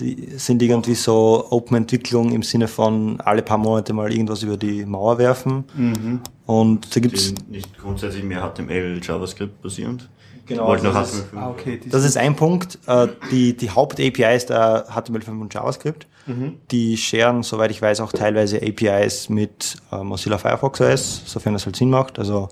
Die 0.01 0.29
sind 0.37 0.63
irgendwie 0.63 0.95
so 0.95 1.47
Open-Entwicklung 1.51 2.33
im 2.33 2.43
Sinne 2.43 2.67
von 2.67 3.21
alle 3.21 3.43
paar 3.43 3.59
Monate 3.59 3.93
mal 3.93 4.11
irgendwas 4.11 4.43
über 4.43 4.57
die 4.57 4.87
Mauer 4.87 5.19
werfen. 5.19 5.65
Mhm. 5.75 6.21
Und 6.47 6.97
da 6.97 7.01
gibt's 7.01 7.35
Die 7.35 7.53
nicht 7.53 7.79
grundsätzlich 7.79 8.25
mehr 8.25 8.41
HTML, 8.41 9.01
JavaScript 9.03 9.61
basierend. 9.61 10.09
Genau, 10.47 10.67
Wollten 10.67 10.87
noch 10.87 10.95
das 10.95 11.15
ist- 11.15 11.27
HTML5. 11.33 11.39
Ah, 11.39 11.51
okay. 11.51 11.81
Das 11.89 12.05
ist 12.05 12.17
ein 12.17 12.35
Punkt. 12.37 12.79
Äh, 12.87 13.09
die 13.31 13.57
die 13.57 13.71
Haupt-API 13.71 14.35
ist 14.37 14.51
der 14.51 14.87
HTML5 14.91 15.41
und 15.41 15.55
JavaScript. 15.55 16.07
Mhm. 16.27 16.59
Die 16.71 16.97
sharen, 16.97 17.43
soweit 17.43 17.71
ich 17.71 17.81
weiß, 17.81 18.01
auch 18.01 18.13
teilweise 18.13 18.61
APIs 18.61 19.29
mit 19.29 19.77
äh, 19.93 20.03
Mozilla 20.03 20.39
Firefox 20.39 20.81
OS, 20.81 21.23
sofern 21.27 21.53
das 21.53 21.65
halt 21.67 21.77
Sinn 21.77 21.91
macht. 21.91 22.19
Also 22.19 22.49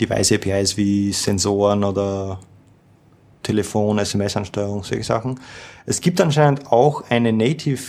Device-APIs 0.00 0.76
wie 0.76 1.12
Sensoren 1.12 1.82
oder 1.84 2.38
Telefon, 3.42 3.98
SMS-Ansteuerung, 3.98 4.82
solche 4.82 5.04
Sachen. 5.04 5.38
Es 5.84 6.00
gibt 6.00 6.20
anscheinend 6.20 6.70
auch 6.72 7.08
eine 7.10 7.32
Native 7.32 7.80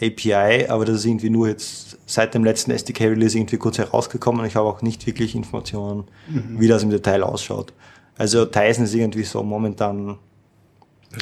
API, 0.00 0.66
aber 0.68 0.84
das 0.84 0.96
ist 0.96 1.04
irgendwie 1.06 1.30
nur 1.30 1.48
jetzt 1.48 1.98
seit 2.06 2.34
dem 2.34 2.44
letzten 2.44 2.72
SDK-Release 2.72 3.38
irgendwie 3.38 3.56
kurz 3.56 3.78
herausgekommen. 3.78 4.44
Ich 4.44 4.56
habe 4.56 4.68
auch 4.68 4.82
nicht 4.82 5.06
wirklich 5.06 5.34
Informationen, 5.34 6.04
wie 6.28 6.68
das 6.68 6.82
im 6.82 6.90
Detail 6.90 7.22
ausschaut. 7.22 7.72
Also 8.18 8.44
Tizen 8.44 8.84
ist 8.84 8.94
irgendwie 8.94 9.24
so 9.24 9.42
momentan 9.42 10.18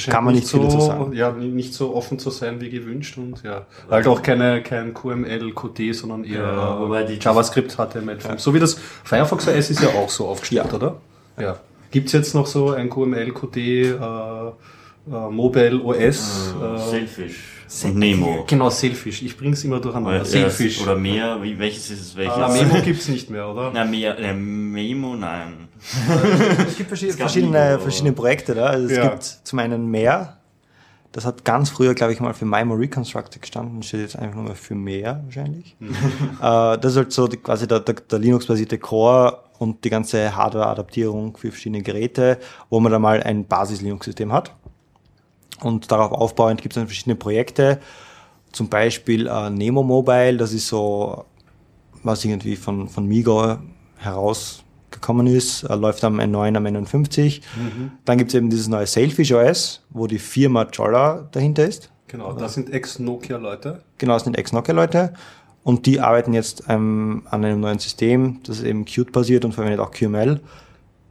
kann 0.07 0.25
man 0.25 0.35
nicht 0.35 0.49
viel 0.49 0.61
so, 0.61 0.67
dazu 0.67 0.81
sagen. 0.81 1.13
Ja, 1.15 1.33
nicht 1.33 1.75
so 1.75 1.95
offen 1.95 2.19
zu 2.19 2.31
sein 2.31 2.61
wie 2.61 2.71
gewünscht 2.71 3.19
und 3.19 3.43
ja. 3.43 3.67
Halt 3.91 4.07
auch 4.07 4.23
keine, 4.23 4.63
kein 4.63 4.95
QML, 4.95 5.53
Qt, 5.53 5.95
sondern 5.95 6.23
eher 6.25 6.43
Ja, 6.43 7.03
die- 7.03 7.19
JavaScript, 7.21 7.77
HTML5. 7.77 8.39
So 8.39 8.55
wie 8.55 8.61
das 8.61 8.75
Firefox 9.05 9.49
OS 9.49 9.71
ist 9.71 9.83
ja 9.83 9.89
auch 9.89 10.09
so 10.09 10.29
aufgestellt, 10.29 10.69
Ja. 10.71 10.75
oder? 10.75 10.97
Ja. 11.41 11.57
Gibt's 11.91 12.13
jetzt 12.13 12.35
noch 12.35 12.47
so 12.47 12.71
ein 12.71 12.89
QML, 12.89 13.33
Qt, 13.33 13.57
äh, 13.57 13.91
äh, 13.91 14.51
Mobile 15.09 15.81
OS? 15.83 16.55
Äh, 16.63 16.95
äh, 16.95 17.07
Nemo. 17.95 18.45
Genau, 18.47 18.69
Sailfish. 18.71 19.23
Ich 19.23 19.37
bring's 19.37 19.63
immer 19.65 19.81
durcheinander. 19.81 20.19
Ja, 20.19 20.25
Sailfish. 20.25 20.81
Oder 20.83 20.97
mehr, 20.97 21.43
wie, 21.43 21.59
welches 21.59 21.91
ist 21.91 22.01
es? 22.01 22.17
Welches? 22.17 22.35
Ah, 22.37 22.49
Memo 22.49 22.81
gibt's 22.83 23.09
nicht 23.09 23.31
mehr, 23.31 23.49
oder? 23.49 23.71
Na, 23.73 23.85
mehr, 23.85 24.19
äh, 24.19 24.35
Memo, 24.35 25.15
nein. 25.15 25.69
Es 26.67 26.77
gibt 26.77 26.89
verschiedene, 26.89 27.17
gab 27.17 27.31
verschiedene, 27.31 27.79
verschiedene 27.79 28.13
Projekte 28.13 28.55
da. 28.55 28.67
Also 28.67 28.87
es 28.89 28.97
Ja. 28.97 29.09
gibt 29.09 29.23
zum 29.23 29.59
einen 29.61 29.87
mehr. 29.91 30.37
Das 31.13 31.25
hat 31.27 31.45
ganz 31.45 31.71
früher, 31.71 31.95
glaube 31.95 32.13
ich, 32.13 32.21
mal 32.21 32.35
für 32.35 32.45
MIMO 32.45 32.75
Reconstructed 32.75 33.43
gestanden, 33.43 33.83
steht 33.83 34.01
jetzt 34.01 34.17
einfach 34.17 34.37
nur 34.37 34.45
mehr 34.45 34.55
für 34.55 34.77
mehr 34.77 35.21
wahrscheinlich. 35.25 35.77
äh, 35.81 36.79
das 36.79 36.93
ist 36.93 36.97
halt 36.97 37.13
so 37.13 37.27
die, 37.27 37.37
quasi 37.37 37.67
der, 37.67 37.81
der, 37.81 37.95
der 37.95 38.19
Linux-basierte 38.21 38.79
Core 38.79 39.39
und 39.59 39.85
die 39.85 39.91
ganze 39.91 40.37
Hardware-Adaptierung 40.37 41.37
für 41.37 41.51
verschiedene 41.51 41.83
Geräte, 41.83 42.39
wo 42.69 42.79
man 42.79 42.93
da 42.93 42.99
mal 43.01 43.23
ein 43.25 43.45
Basis-Linux-System 43.47 44.33
hat. 44.33 44.55
Und 45.63 45.91
darauf 45.91 46.13
aufbauend 46.13 46.63
gibt 46.63 46.75
es 46.75 46.81
dann 46.81 46.87
verschiedene 46.87 47.17
Projekte. 47.17 47.81
Zum 48.53 48.69
Beispiel 48.69 49.27
äh, 49.27 49.51
Nemo 49.51 49.83
Mobile, 49.83 50.37
das 50.37 50.53
ist 50.53 50.69
so, 50.69 51.25
was 52.03 52.25
irgendwie 52.25 52.57
von, 52.57 52.89
von 52.89 53.07
Migo 53.07 53.59
herausgekommen 53.99 55.27
ist, 55.27 55.63
äh, 55.65 55.75
läuft 55.75 56.03
am 56.05 56.19
N9, 56.19 56.57
am 56.57 56.67
N51. 56.67 57.43
Dann 58.05 58.19
gibt 58.19 58.31
es 58.31 58.35
eben 58.35 58.51
dieses 58.51 58.69
neue 58.69 58.87
Sailfish 58.87 59.33
OS, 59.33 59.83
wo 59.91 60.07
die 60.07 60.19
Firma 60.19 60.67
Jolla 60.73 61.29
dahinter 61.31 61.67
ist. 61.67 61.91
Genau, 62.09 62.33
das 62.33 62.55
sind 62.55 62.73
Ex-Nokia-Leute. 62.73 63.83
Genau, 63.99 64.15
das 64.15 64.25
sind 64.25 64.37
Ex-Nokia-Leute. 64.37 65.13
Und 65.63 65.87
die 65.87 66.01
arbeiten 66.01 66.33
jetzt 66.33 66.65
ähm, 66.69 67.23
an 67.31 67.45
einem 67.45 67.61
neuen 67.61 67.79
System, 67.79 68.41
das 68.45 68.59
ist 68.59 68.65
eben 68.65 68.85
Qt-basiert 68.85 69.45
und 69.45 69.53
verwendet 69.53 69.79
auch 69.79 69.93
QML. 69.93 70.41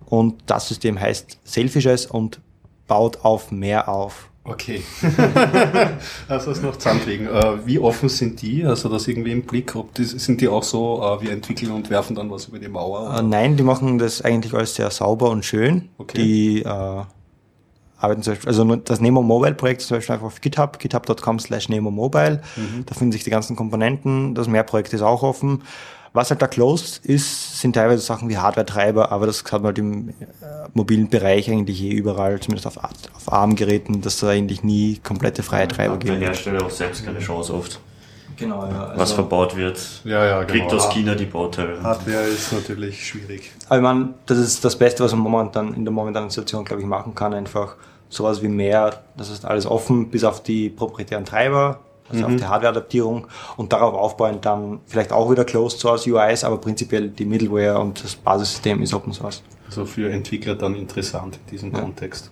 Und 0.06 0.42
das 0.48 0.68
System 0.68 1.00
heißt 1.00 1.40
Sailfish 1.44 1.86
OS 1.86 2.06
und 2.08 2.42
baut 2.88 3.24
auf 3.24 3.52
mehr 3.52 3.88
auf. 3.88 4.29
Okay. 4.50 4.82
also 6.28 6.50
das 6.50 6.62
noch 6.62 6.76
zusammenlegen. 6.78 7.28
Äh, 7.28 7.66
wie 7.66 7.78
offen 7.80 8.10
sind 8.10 8.42
die? 8.42 8.66
Also 8.66 8.90
das 8.90 9.08
irgendwie 9.08 9.32
im 9.32 9.44
Blick? 9.44 9.76
Ob 9.76 9.94
die, 9.94 10.04
sind 10.04 10.42
die 10.42 10.48
auch 10.48 10.64
so, 10.64 11.02
äh, 11.04 11.22
wir 11.22 11.32
entwickeln 11.32 11.72
und 11.72 11.90
werfen 11.90 12.16
dann 12.16 12.32
was 12.32 12.46
über 12.46 12.58
die 12.58 12.68
Mauer? 12.68 13.16
Äh, 13.18 13.22
nein, 13.22 13.58
die 13.58 13.64
machen 13.64 14.00
das 14.00 14.22
eigentlich 14.24 14.54
alles 14.54 14.76
sehr 14.76 14.90
sauber 14.90 15.30
und 15.30 15.46
schön. 15.46 15.90
Okay. 16.00 16.18
Die 16.18 16.62
äh, 16.64 17.04
arbeiten 17.98 18.24
zum 18.24 18.34
Beispiel, 18.34 18.50
also 18.50 18.76
das 18.76 19.00
Nemo 19.00 19.22
Mobile 19.22 19.54
Projekt 19.54 19.82
ist 19.82 19.88
zum 19.88 19.98
Beispiel 19.98 20.14
einfach 20.16 20.28
auf 20.28 20.42
GitHub, 20.42 20.80
github.com 20.80 21.40
slash 21.40 21.70
Nemo 21.70 21.92
Mobile. 21.92 22.42
Da 22.86 22.96
finden 22.96 23.12
sich 23.12 23.24
die 23.24 23.30
ganzen 23.30 23.56
Komponenten. 23.56 24.34
Das 24.34 24.48
Mehrprojekt 24.48 24.94
ist 24.94 25.02
auch 25.02 25.22
offen. 25.22 25.62
Was 26.14 26.30
halt 26.32 26.42
da 26.42 26.48
closed 26.48 27.06
ist, 27.06 27.60
sind 27.60 27.74
teilweise 27.74 28.02
Sachen 28.02 28.30
wie 28.30 28.38
Hardware-Treiber, 28.38 29.12
aber 29.12 29.28
das 29.28 29.44
hat 29.44 29.62
man 29.62 29.66
halt 29.66 29.78
im 29.80 30.10
äh, 30.10 30.14
mobilen 30.74 31.10
Bereich 31.10 31.50
eigentlich 31.52 31.84
eh 31.84 31.92
überall, 31.92 32.40
zumindest 32.40 32.66
auf, 32.68 32.78
auf 32.78 33.32
ARM-Geräten, 33.32 34.02
dass 34.02 34.20
da 34.20 34.30
eigentlich 34.30 34.64
nie 34.64 35.00
komplette 35.04 35.44
freie 35.44 35.68
Treiber 35.68 35.94
Hat 35.94 36.04
der 36.04 36.12
geben. 36.14 36.22
Hersteller 36.24 36.66
auch 36.66 36.70
selbst 36.72 37.06
keine 37.06 37.20
Chance 37.20 37.54
oft. 37.54 37.80
Genau, 38.38 38.66
ja. 38.66 38.94
Was 38.96 39.12
verbaut 39.12 39.56
wird, 39.58 39.78
Ja, 40.06 40.26
ja, 40.26 40.44
kriegt 40.46 40.70
genau. 40.70 40.82
aus 40.82 40.90
China 40.94 41.14
die 41.14 41.26
Bauteile. 41.26 41.84
Hardware 41.84 42.24
ist 42.24 42.54
natürlich 42.54 43.06
schwierig. 43.06 43.52
Aber 43.68 43.76
ich 43.78 43.84
meine, 43.84 44.14
das 44.28 44.38
ist 44.38 44.64
das 44.64 44.78
Beste, 44.78 45.04
was 45.04 45.12
man 45.12 45.22
momentan 45.22 45.74
in 45.74 45.84
der 45.84 45.92
momentanen 45.92 46.30
Situation, 46.30 46.64
glaube 46.64 46.82
ich, 46.82 46.88
machen 46.88 47.14
kann. 47.14 47.34
Einfach 47.34 47.76
sowas 48.08 48.42
wie 48.42 48.48
mehr, 48.48 49.04
das 49.18 49.30
ist 49.30 49.46
alles 49.46 49.66
offen, 49.66 50.10
bis 50.10 50.24
auf 50.24 50.42
die 50.42 50.70
proprietären 50.70 51.26
Treiber, 51.26 51.80
also 52.10 52.26
auf 52.26 52.36
die 52.36 52.46
Hardware-Adaptierung 52.46 53.28
und 53.58 53.72
darauf 53.74 53.94
aufbauend 53.94 54.46
dann 54.46 54.80
vielleicht 54.86 55.12
auch 55.12 55.30
wieder 55.32 55.46
Closed 55.46 55.80
Source 55.80 56.06
UIs, 56.08 56.44
aber 56.44 56.58
prinzipiell 56.58 57.10
die 57.10 57.26
Middleware 57.26 57.80
und 57.80 58.04
das 58.04 58.16
Basissystem 58.16 58.82
ist 58.82 58.94
Open 58.94 59.14
Source. 59.14 59.44
Also 59.68 59.86
für 59.86 60.10
Entwickler 60.10 60.56
dann 60.56 60.76
interessant 60.76 61.40
in 61.46 61.52
diesem 61.52 61.72
Kontext. 61.74 62.32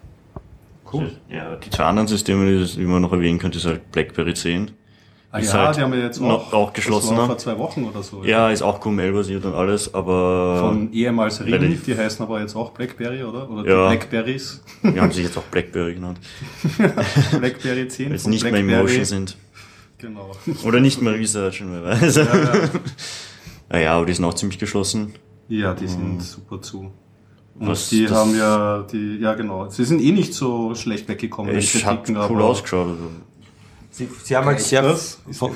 Cool. 0.92 1.12
Ja, 1.30 1.56
die 1.56 1.70
zwei 1.70 1.84
anderen 1.84 2.08
Systeme, 2.08 2.46
die 2.66 2.66
die 2.76 2.86
man 2.86 3.02
noch 3.02 3.12
erwähnen 3.12 3.40
könnte, 3.40 3.58
ist 3.58 3.66
halt 3.66 3.92
BlackBerry 3.92 4.34
10. 4.34 4.72
Ah 5.30 5.40
Ist 5.40 5.54
ja, 5.54 5.66
halt 5.68 5.76
die 5.76 5.82
haben 5.82 5.92
wir 5.92 6.00
jetzt 6.00 6.22
noch- 6.22 6.48
auch, 6.48 6.54
auch 6.54 6.74
geschlossen, 6.74 7.18
ne? 7.18 7.26
vor 7.26 7.38
zwei 7.38 7.58
Wochen 7.58 7.84
oder 7.84 8.02
so. 8.02 8.24
Ja, 8.24 8.50
ist 8.50 8.62
auch 8.62 8.80
QML-basiert 8.80 9.44
und 9.44 9.54
alles, 9.56 9.94
aber 9.94 10.60
Von 10.62 10.94
ehemals 10.94 11.44
Ring, 11.44 11.78
die 11.86 11.98
heißen 11.98 12.24
aber 12.26 12.40
jetzt 12.40 12.56
auch 12.56 12.72
Blackberry, 12.72 13.22
oder? 13.24 13.50
Oder 13.50 13.70
Ja. 13.70 13.90
die 13.92 13.98
Blackberries. 13.98 14.64
wir 14.82 15.02
haben 15.02 15.12
sich 15.12 15.26
jetzt 15.26 15.38
auch 15.38 15.44
BlackBerry 15.44 15.96
genannt, 15.96 16.22
Blackberry 17.40 17.88
10. 17.90 18.10
weil 18.10 18.16
es 18.16 18.26
nicht 18.28 18.44
mehr 18.44 18.52
BlackBerry. 18.54 18.82
Motion 18.84 19.06
sind. 19.06 19.38
Genau. 19.98 20.32
Oder 20.64 20.80
nicht 20.80 21.02
mehr 21.02 21.14
researchen, 21.14 21.72
wer 21.72 21.84
weiß. 21.84 22.16
Ja, 22.18 22.24
ja. 22.24 22.70
Naja, 23.70 23.94
aber 23.98 24.06
die 24.06 24.14
sind 24.14 24.24
auch 24.24 24.34
ziemlich 24.34 24.60
geschlossen. 24.60 25.14
ja, 25.50 25.74
die 25.74 25.88
sind 25.88 26.24
super 26.24 26.62
zu. 26.62 26.90
Und 27.60 27.68
Was 27.68 27.90
die 27.90 28.08
haben 28.08 28.38
ja, 28.38 28.84
die, 28.84 29.18
ja 29.18 29.34
genau, 29.34 29.68
sie 29.70 29.84
sind 29.84 30.00
eh 30.00 30.12
nicht 30.12 30.34
so 30.34 30.74
schlecht 30.76 31.08
weggekommen. 31.10 31.54
hat 31.54 31.64
Kritiken, 31.64 32.18
cool 32.30 32.42
ausgeschaut. 32.42 32.88
Also. 32.88 33.10
Sie, 33.90 34.08
sie 34.24 34.38
haben 34.38 34.46
halt 34.46 34.62
sehr, 34.62 34.84
das? 34.84 35.20
Von, 35.32 35.52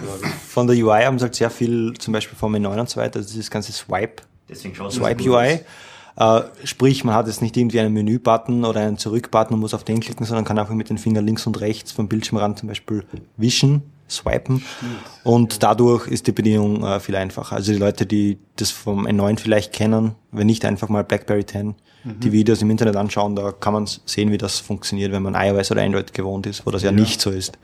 von 0.50 0.68
der 0.68 0.76
UI 0.76 1.04
haben 1.04 1.20
sie 1.20 1.24
halt 1.24 1.36
sehr 1.36 1.52
viel, 1.52 1.94
zum 2.00 2.12
Beispiel 2.12 2.38
vom 2.38 2.54
N9 2.56 2.80
und 2.80 2.90
so 2.90 3.00
weiter, 3.00 3.20
also 3.20 3.32
dieses 3.32 3.52
ganze 3.52 3.72
Swipe, 3.72 4.24
Deswegen 4.50 4.76
Swipe 4.90 5.24
UI. 5.24 5.60
Äh, 6.18 6.42
sprich, 6.66 7.04
man 7.04 7.16
hat 7.16 7.28
jetzt 7.28 7.42
nicht 7.42 7.56
irgendwie 7.56 7.80
einen 7.80 7.94
Menü-Button 7.94 8.66
oder 8.66 8.82
einen 8.82 8.98
Zurück-Button 8.98 9.54
und 9.54 9.62
muss 9.62 9.74
auf 9.74 9.84
den 9.84 10.00
klicken, 10.02 10.26
sondern 10.26 10.44
kann 10.44 10.60
einfach 10.60 10.74
mit 10.74 10.90
den 10.90 10.98
Fingern 10.98 11.26
links 11.26 11.48
und 11.48 11.62
rechts 11.62 11.92
vom 11.92 12.08
Bildschirmrand 12.08 12.60
zum 12.60 12.68
Beispiel 12.68 13.04
wischen, 13.38 13.84
swipen. 14.12 14.64
Und 15.24 15.64
dadurch 15.64 16.08
ist 16.08 16.28
die 16.28 16.32
Bedienung 16.32 16.84
äh, 16.84 17.00
viel 17.00 17.16
einfacher. 17.16 17.56
Also 17.56 17.72
die 17.72 17.80
Leute, 17.80 18.06
die 18.06 18.38
das 18.56 18.72
vom 18.72 19.08
N9 19.08 19.40
vielleicht 19.40 19.74
kennen, 19.74 20.16
wenn 20.32 20.48
nicht 20.48 20.66
einfach 20.66 20.90
mal 20.90 21.04
BlackBerry 21.04 21.46
10, 21.46 21.76
die 22.04 22.32
Videos 22.32 22.62
im 22.64 22.72
Internet 22.72 22.96
anschauen, 22.96 23.36
da 23.36 23.52
kann 23.52 23.74
man 23.74 23.88
sehen, 24.06 24.32
wie 24.32 24.38
das 24.38 24.60
funktioniert, 24.60 25.12
wenn 25.12 25.22
man 25.22 25.36
iOS 25.36 25.72
oder 25.72 25.84
Android 25.84 26.14
gewohnt 26.14 26.48
ist, 26.48 26.66
wo 26.66 26.72
das 26.72 26.82
ja, 26.82 26.92
nicht 26.92 27.22
so 27.22 27.30
ist. 27.30 27.60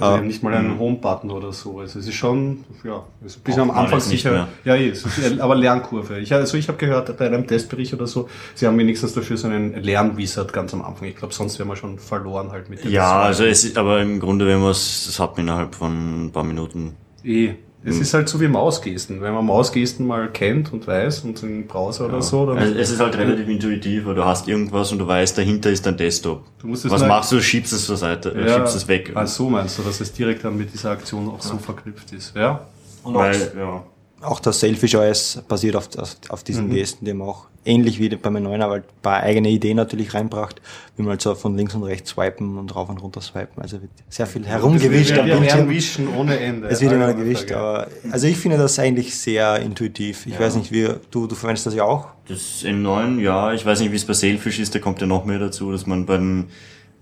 Also 0.00 0.16
haben 0.18 0.26
nicht 0.26 0.42
mal 0.42 0.54
einen 0.54 0.78
Home-Button 0.78 1.30
oder 1.30 1.52
so. 1.52 1.80
Also 1.80 1.98
es 1.98 2.06
ist 2.06 2.14
schon, 2.14 2.64
ja, 2.84 3.04
es 3.24 3.32
ist 3.32 3.38
ein 3.40 3.42
bisschen 3.44 3.62
am 3.62 3.70
Anfang 3.70 4.00
sicher. 4.00 4.48
Ja, 4.64 4.76
es 4.76 5.04
ist, 5.04 5.40
aber 5.40 5.54
Lernkurve. 5.54 6.18
Ich, 6.20 6.32
also 6.32 6.56
ich 6.56 6.68
habe 6.68 6.78
gehört 6.78 7.16
bei 7.18 7.26
einem 7.26 7.46
Testbericht 7.46 7.94
oder 7.94 8.06
so, 8.06 8.28
sie 8.54 8.66
haben 8.66 8.78
wenigstens 8.78 9.12
dafür 9.14 9.36
so 9.36 9.48
einen 9.48 9.82
Lernwizard 9.82 10.52
ganz 10.52 10.72
am 10.74 10.82
Anfang. 10.82 11.08
Ich 11.08 11.16
glaube, 11.16 11.34
sonst 11.34 11.58
wäre 11.58 11.68
man 11.68 11.76
schon 11.76 11.98
verloren 11.98 12.50
halt 12.52 12.68
mit 12.70 12.84
dem 12.84 12.90
Ja, 12.90 13.08
Swipen. 13.10 13.26
also 13.26 13.44
es 13.44 13.64
ist, 13.64 13.78
aber 13.78 14.00
im 14.00 14.20
Grunde, 14.20 14.46
wenn 14.46 14.60
man 14.60 14.70
es, 14.70 15.04
das 15.06 15.18
hat 15.20 15.36
man 15.36 15.46
innerhalb 15.46 15.74
von 15.74 16.26
ein 16.26 16.32
paar 16.32 16.44
Minuten. 16.44 16.94
Eh. 17.24 17.54
Es 17.84 17.94
Hm. 17.94 18.02
ist 18.02 18.14
halt 18.14 18.28
so 18.28 18.40
wie 18.40 18.48
Mausgesten. 18.48 19.20
Wenn 19.20 19.32
man 19.32 19.46
Mausgesten 19.46 20.04
mal 20.06 20.28
kennt 20.32 20.72
und 20.72 20.86
weiß 20.86 21.20
und 21.20 21.40
im 21.44 21.66
Browser 21.66 22.06
oder 22.06 22.20
so, 22.20 22.44
dann 22.46 22.58
Also 22.58 22.74
es 22.74 22.90
ist 22.90 22.98
halt 23.00 23.16
relativ 23.16 23.48
intuitiv, 23.48 24.04
weil 24.06 24.14
du 24.16 24.24
hast 24.24 24.48
irgendwas 24.48 24.90
und 24.90 24.98
du 24.98 25.06
weißt, 25.06 25.38
dahinter 25.38 25.70
ist 25.70 25.86
dein 25.86 25.96
Desktop. 25.96 26.42
Du 26.58 26.66
musst 26.66 26.84
es 26.84 26.90
Was 26.90 27.06
machst 27.06 27.30
du? 27.30 27.40
Schiebst 27.40 27.72
es 27.72 27.86
zur 27.86 27.96
Seite, 27.96 28.30
äh, 28.34 28.52
schiebst 28.52 28.74
es 28.74 28.88
weg. 28.88 29.12
Ah, 29.14 29.26
so 29.26 29.48
meinst 29.48 29.78
du, 29.78 29.82
dass 29.82 30.00
es 30.00 30.12
direkt 30.12 30.44
dann 30.44 30.56
mit 30.56 30.72
dieser 30.72 30.90
Aktion 30.90 31.28
auch 31.28 31.40
so 31.40 31.56
verknüpft 31.58 32.12
ist. 32.12 32.34
Ja? 32.34 32.66
Weil, 33.04 33.52
ja. 33.56 33.84
Auch 34.20 34.40
das 34.40 34.58
Selfish 34.58 34.96
OS 34.96 35.40
basiert 35.46 35.76
auf, 35.76 35.88
auf, 35.96 36.16
auf 36.28 36.42
diesen 36.42 36.70
Gesten, 36.70 37.04
die 37.04 37.12
haben 37.12 37.22
auch 37.22 37.46
ähnlich 37.68 38.00
wie 38.00 38.08
bei 38.08 38.30
meinem 38.30 38.44
neuen, 38.44 38.62
aber 38.62 38.74
halt 38.74 38.84
ein 38.84 39.02
paar 39.02 39.20
eigene 39.20 39.50
Ideen 39.50 39.76
natürlich 39.76 40.14
reinbracht, 40.14 40.60
wie 40.96 41.02
man 41.02 41.10
halt 41.10 41.22
so 41.22 41.34
von 41.34 41.56
links 41.56 41.74
und 41.74 41.84
rechts 41.84 42.10
swipen 42.10 42.58
und 42.58 42.74
rauf 42.74 42.88
und 42.88 42.98
runter 42.98 43.20
swipen. 43.20 43.62
Also 43.62 43.80
wird 43.80 43.90
sehr 44.08 44.26
viel 44.26 44.46
herumgewischt 44.46 45.10
wir, 45.10 45.24
wir 45.24 45.26
werden 45.26 45.40
Bildschirm. 45.40 45.68
wischen 45.68 46.08
ohne 46.08 46.38
Ende. 46.38 46.68
Es 46.68 46.80
wird 46.80 46.92
immer 46.92 47.12
gewischt, 47.12 47.52
aber 47.52 47.88
also 48.10 48.26
ich 48.26 48.36
finde 48.36 48.56
das 48.56 48.78
eigentlich 48.78 49.14
sehr 49.14 49.60
intuitiv. 49.60 50.26
Ich 50.26 50.40
weiß 50.40 50.56
nicht, 50.56 50.72
wie 50.72 50.88
du, 51.10 51.26
du 51.26 51.34
verwendest 51.34 51.66
das 51.66 51.74
ja 51.74 51.84
auch. 51.84 52.08
Das 52.26 52.64
N9, 52.64 53.20
ja, 53.20 53.52
ich 53.52 53.64
weiß 53.64 53.80
nicht, 53.80 53.92
wie 53.92 53.96
es 53.96 54.04
bei 54.04 54.14
Sailfish 54.14 54.58
ist, 54.58 54.74
da 54.74 54.78
kommt 54.78 55.00
ja 55.00 55.06
noch 55.06 55.24
mehr 55.24 55.38
dazu, 55.38 55.70
dass 55.70 55.86
man 55.86 56.06
beim, 56.06 56.46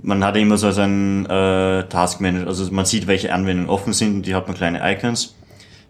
man 0.02 0.24
hat 0.24 0.36
ja 0.36 0.42
immer 0.42 0.56
so 0.56 0.68
einen 0.68 1.26
äh, 1.26 1.88
Task 1.88 2.20
Manager, 2.20 2.46
also 2.46 2.70
man 2.72 2.84
sieht, 2.84 3.06
welche 3.06 3.32
Anwendungen 3.32 3.70
offen 3.70 3.92
sind 3.92 4.14
und 4.16 4.26
die 4.26 4.34
hat 4.34 4.46
man 4.46 4.56
kleine 4.56 4.80
Icons, 4.92 5.34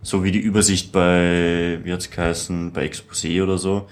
so 0.07 0.23
wie 0.23 0.31
die 0.31 0.39
Übersicht 0.39 0.93
bei, 0.93 1.81
wie 1.83 1.93
hat's 1.93 2.11
geheißen, 2.11 2.73
bei 2.73 2.87
Exposé 2.89 3.43
oder 3.43 3.59
so. 3.59 3.89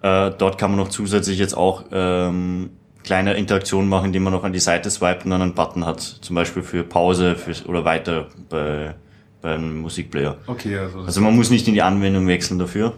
Äh, 0.00 0.30
dort 0.38 0.56
kann 0.56 0.70
man 0.70 0.78
noch 0.78 0.88
zusätzlich 0.88 1.36
jetzt 1.38 1.56
auch 1.56 1.84
ähm, 1.90 2.70
kleine 3.02 3.34
Interaktionen 3.34 3.88
machen, 3.88 4.06
indem 4.06 4.22
man 4.22 4.32
noch 4.32 4.44
an 4.44 4.52
die 4.52 4.60
Seite 4.60 4.88
swipet 4.88 5.24
und 5.24 5.32
dann 5.32 5.42
einen 5.42 5.54
Button 5.54 5.84
hat, 5.84 6.00
zum 6.00 6.36
Beispiel 6.36 6.62
für 6.62 6.84
Pause 6.84 7.34
für, 7.34 7.68
oder 7.68 7.84
weiter 7.84 8.28
bei, 8.48 8.94
beim 9.40 9.80
Musikplayer. 9.80 10.36
Okay, 10.46 10.78
also, 10.78 11.00
Also 11.00 11.20
man 11.20 11.34
muss 11.34 11.50
nicht 11.50 11.66
in 11.66 11.74
die 11.74 11.82
Anwendung 11.82 12.28
wechseln 12.28 12.60
dafür. 12.60 12.94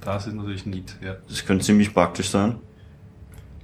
das 0.00 0.28
ist 0.28 0.34
natürlich 0.34 0.66
neat. 0.66 0.96
Ja. 1.04 1.16
Das 1.28 1.44
könnte 1.44 1.64
ziemlich 1.64 1.92
praktisch 1.92 2.28
sein. 2.30 2.54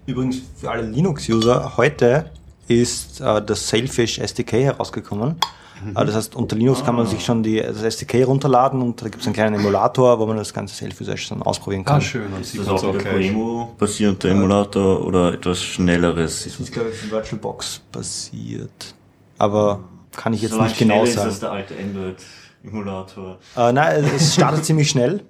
Übrigens 0.04 0.42
für 0.56 0.68
alle 0.68 0.82
Linux-User, 0.82 1.76
heute 1.76 2.32
ist 2.66 3.20
äh, 3.20 3.40
das 3.40 3.68
Sailfish 3.68 4.18
SDK 4.18 4.64
herausgekommen. 4.64 5.36
Äh, 5.94 6.04
das 6.04 6.14
heißt, 6.14 6.36
unter 6.36 6.56
Linux 6.56 6.84
kann 6.84 6.94
man 6.94 7.06
sich 7.06 7.24
schon 7.24 7.42
die, 7.42 7.60
das 7.60 7.82
SDK 7.82 8.24
runterladen 8.24 8.80
und 8.82 9.00
da 9.02 9.06
gibt 9.06 9.20
es 9.20 9.26
einen 9.26 9.34
kleinen 9.34 9.56
Emulator, 9.56 10.18
wo 10.18 10.26
man 10.26 10.36
das 10.36 10.52
ganze 10.54 10.74
Sailfish 10.74 11.28
dann 11.28 11.42
ausprobieren 11.42 11.84
kann. 11.84 11.98
Ah, 11.98 12.00
schön. 12.00 12.32
Und 12.32 12.40
Ist 12.40 12.52
sieht 12.52 12.60
das 12.62 12.82
man 12.82 12.90
auch 12.94 12.98
gleich. 12.98 13.32
Coemo-basierter 13.32 14.28
Emulator 14.30 15.04
oder 15.04 15.34
etwas 15.34 15.62
schnelleres? 15.62 16.44
Das 16.44 16.58
ist, 16.60 16.72
glaube 16.72 16.90
ich, 16.90 16.96
von 16.98 17.10
VirtualBox 17.10 17.80
basiert. 17.92 18.94
Aber 19.38 19.80
kann 20.14 20.32
ich 20.32 20.42
jetzt 20.42 20.58
nicht 20.58 20.78
genau 20.78 21.04
sagen. 21.04 21.36
der 21.40 21.50
alte 21.52 21.74
Android-Emulator. 22.64 23.38
Äh, 23.56 23.72
nein, 23.72 24.04
es 24.16 24.34
startet 24.34 24.64
ziemlich 24.64 24.88
schnell. 24.90 25.20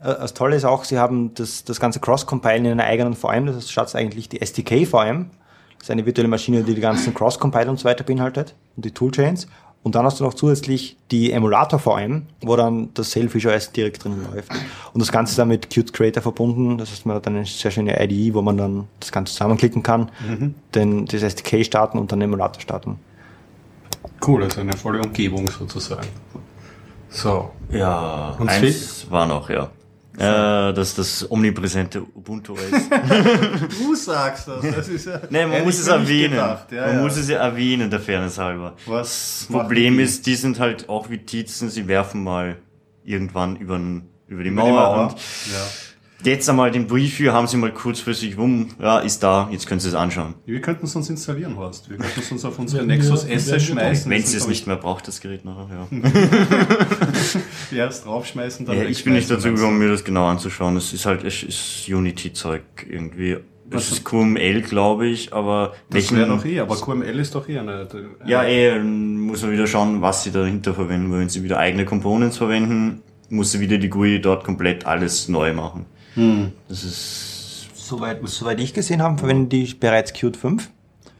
Äh, 0.00 0.14
Das 0.14 0.34
Tolle 0.34 0.56
ist 0.56 0.64
auch, 0.64 0.84
sie 0.84 0.98
haben 0.98 1.32
das, 1.34 1.64
das 1.64 1.80
ganze 1.80 2.00
Cross-Compilen 2.00 2.64
in 2.64 2.72
einer 2.72 2.84
eigenen 2.84 3.14
VM. 3.14 3.46
Das 3.46 3.56
heißt, 3.56 3.70
startet 3.72 3.94
eigentlich 3.96 4.28
die 4.28 4.40
SDK-VM. 4.40 5.30
Das 5.78 5.86
ist 5.88 5.90
eine 5.90 6.06
virtuelle 6.06 6.28
Maschine, 6.28 6.62
die 6.62 6.74
die 6.74 6.80
ganzen 6.80 7.12
Cross-Compile 7.14 7.68
und 7.70 7.78
so 7.78 7.84
weiter 7.84 8.04
beinhaltet 8.04 8.54
und 8.76 8.84
die 8.84 8.92
Toolchains. 8.92 9.46
Und 9.82 9.96
dann 9.96 10.04
hast 10.04 10.20
du 10.20 10.24
noch 10.24 10.34
zusätzlich 10.34 10.96
die 11.10 11.32
Emulator-VM, 11.32 12.22
wo 12.42 12.54
dann 12.54 12.90
das 12.94 13.10
Sailfish 13.10 13.46
OS 13.46 13.72
direkt 13.72 14.04
drin 14.04 14.24
läuft. 14.32 14.52
Und 14.92 15.00
das 15.00 15.10
Ganze 15.10 15.32
ist 15.32 15.38
dann 15.38 15.48
mit 15.48 15.70
Qt 15.70 15.92
Creator 15.92 16.22
verbunden. 16.22 16.78
Das 16.78 16.90
heißt, 16.92 17.04
man 17.04 17.16
hat 17.16 17.26
dann 17.26 17.34
eine 17.34 17.46
sehr 17.46 17.72
schöne 17.72 18.00
IDE, 18.00 18.32
wo 18.34 18.42
man 18.42 18.56
dann 18.56 18.88
das 19.00 19.10
Ganze 19.10 19.32
zusammenklicken 19.32 19.82
kann, 19.82 20.10
den, 20.74 21.06
das 21.06 21.22
SDK 21.22 21.64
starten 21.64 21.98
und 21.98 22.12
dann 22.12 22.20
den 22.20 22.28
Emulator 22.28 22.60
starten. 22.60 23.00
Cool, 24.24 24.44
also 24.44 24.60
eine 24.60 24.72
volle 24.74 25.02
Umgebung 25.02 25.48
sozusagen. 25.50 26.06
So. 27.08 27.50
Ja, 27.70 28.36
Und 28.38 28.48
eins 28.48 29.10
war 29.10 29.26
noch, 29.26 29.50
ja. 29.50 29.70
Äh, 30.18 30.72
das 30.74 30.94
das 30.94 31.30
omnipräsente 31.30 32.02
Ubuntu 32.02 32.52
OS. 32.52 32.60
Du 33.78 33.94
sagst 33.94 34.46
das. 34.48 34.60
das 34.62 34.88
ist 34.88 35.06
ja, 35.06 35.20
nee, 35.30 35.46
man 35.46 35.64
muss 35.64 35.78
es 35.78 35.88
erwähnen. 35.88 36.32
gedacht. 36.32 36.70
Ja, 36.70 36.86
man 36.86 36.96
ja. 36.96 37.02
muss 37.02 37.16
es 37.16 37.28
ja 37.28 37.38
erwähnen, 37.38 37.88
der 37.90 38.00
Fairness 38.00 38.36
halber. 38.38 38.74
Was 38.86 39.46
Das 39.48 39.56
Problem 39.58 39.96
die? 39.96 40.02
ist, 40.02 40.26
die 40.26 40.34
sind 40.34 40.58
halt 40.60 40.88
auch 40.88 41.08
wie 41.08 41.18
Tizen, 41.18 41.70
sie 41.70 41.88
werfen 41.88 42.22
mal 42.22 42.56
irgendwann 43.04 43.56
über, 43.56 43.76
über 43.76 44.02
die 44.26 44.32
Über 44.34 44.42
die 44.44 44.50
Mauer, 44.50 44.70
Mauer. 44.72 45.02
und 45.04 45.12
Ja. 45.52 45.66
Jetzt 46.24 46.48
einmal 46.48 46.70
den 46.70 46.86
Brief 46.86 47.16
hier 47.16 47.32
haben 47.32 47.46
sie 47.46 47.56
mal 47.56 47.72
kurzfristig 47.72 48.38
rum, 48.38 48.68
ja, 48.80 48.98
ist 48.98 49.22
da, 49.22 49.48
jetzt 49.50 49.66
können 49.66 49.80
sie 49.80 49.88
es 49.88 49.94
anschauen. 49.94 50.34
Wir 50.44 50.60
könnten 50.60 50.86
es 50.86 50.94
uns 50.94 51.10
installieren, 51.10 51.56
Horst. 51.56 51.90
Wir 51.90 51.98
könnten 51.98 52.20
es 52.20 52.30
uns 52.32 52.44
auf 52.44 52.58
unsere 52.58 52.84
Nexus 52.84 53.24
S 53.24 53.48
schmeißen. 53.62 54.10
Wenn 54.10 54.22
Das 54.22 54.30
sie 54.30 54.36
es 54.36 54.46
nicht 54.46 54.66
mehr 54.66 54.76
braucht, 54.76 55.08
das 55.08 55.20
Gerät 55.20 55.44
nachher, 55.44 55.88
ja. 55.90 55.98
ich, 57.70 57.76
Erst 57.76 58.06
draufschmeißen, 58.06 58.66
dann 58.66 58.76
Ja, 58.76 58.84
ich 58.84 59.02
bin 59.04 59.14
nicht 59.14 59.30
dazu 59.30 59.52
gekommen, 59.52 59.78
mir 59.78 59.88
das 59.88 60.04
genau 60.04 60.26
anzuschauen. 60.26 60.76
Es 60.76 60.92
ist 60.92 61.06
halt, 61.06 61.24
es 61.24 61.42
ist 61.42 61.88
Unity-Zeug 61.88 62.62
irgendwie. 62.88 63.38
Es 63.70 63.90
ist 63.90 64.04
QML, 64.04 64.60
glaube 64.62 65.06
ich, 65.06 65.32
aber 65.32 65.72
Das 65.88 66.12
wäre 66.12 66.28
doch 66.28 66.44
eh, 66.44 66.60
aber 66.60 66.76
QML 66.76 67.18
ist 67.18 67.34
doch 67.34 67.48
eh 67.48 67.58
eine. 67.58 67.88
eine 67.90 68.30
Ja, 68.30 68.44
eh, 68.44 68.78
muss 68.78 69.42
man 69.42 69.52
wieder 69.52 69.66
schauen, 69.66 70.02
was 70.02 70.24
sie 70.24 70.30
dahinter 70.30 70.74
verwenden. 70.74 71.10
Weil 71.10 71.20
wenn 71.20 71.28
sie 71.30 71.42
wieder 71.42 71.58
eigene 71.58 71.86
Components 71.86 72.36
verwenden, 72.36 73.02
muss 73.30 73.52
sie 73.52 73.60
wieder 73.60 73.78
die 73.78 73.88
GUI 73.88 74.20
dort 74.20 74.44
komplett 74.44 74.84
alles 74.84 75.28
neu 75.28 75.54
machen. 75.54 75.86
Hm. 76.14 76.52
Das 76.68 76.84
ist, 76.84 77.32
Soweit, 77.92 78.20
soweit 78.26 78.60
ich 78.60 78.72
gesehen 78.72 79.02
habe, 79.02 79.18
verwenden 79.18 79.48
die 79.48 79.74
bereits 79.74 80.12
Qt 80.12 80.36
5. 80.36 80.70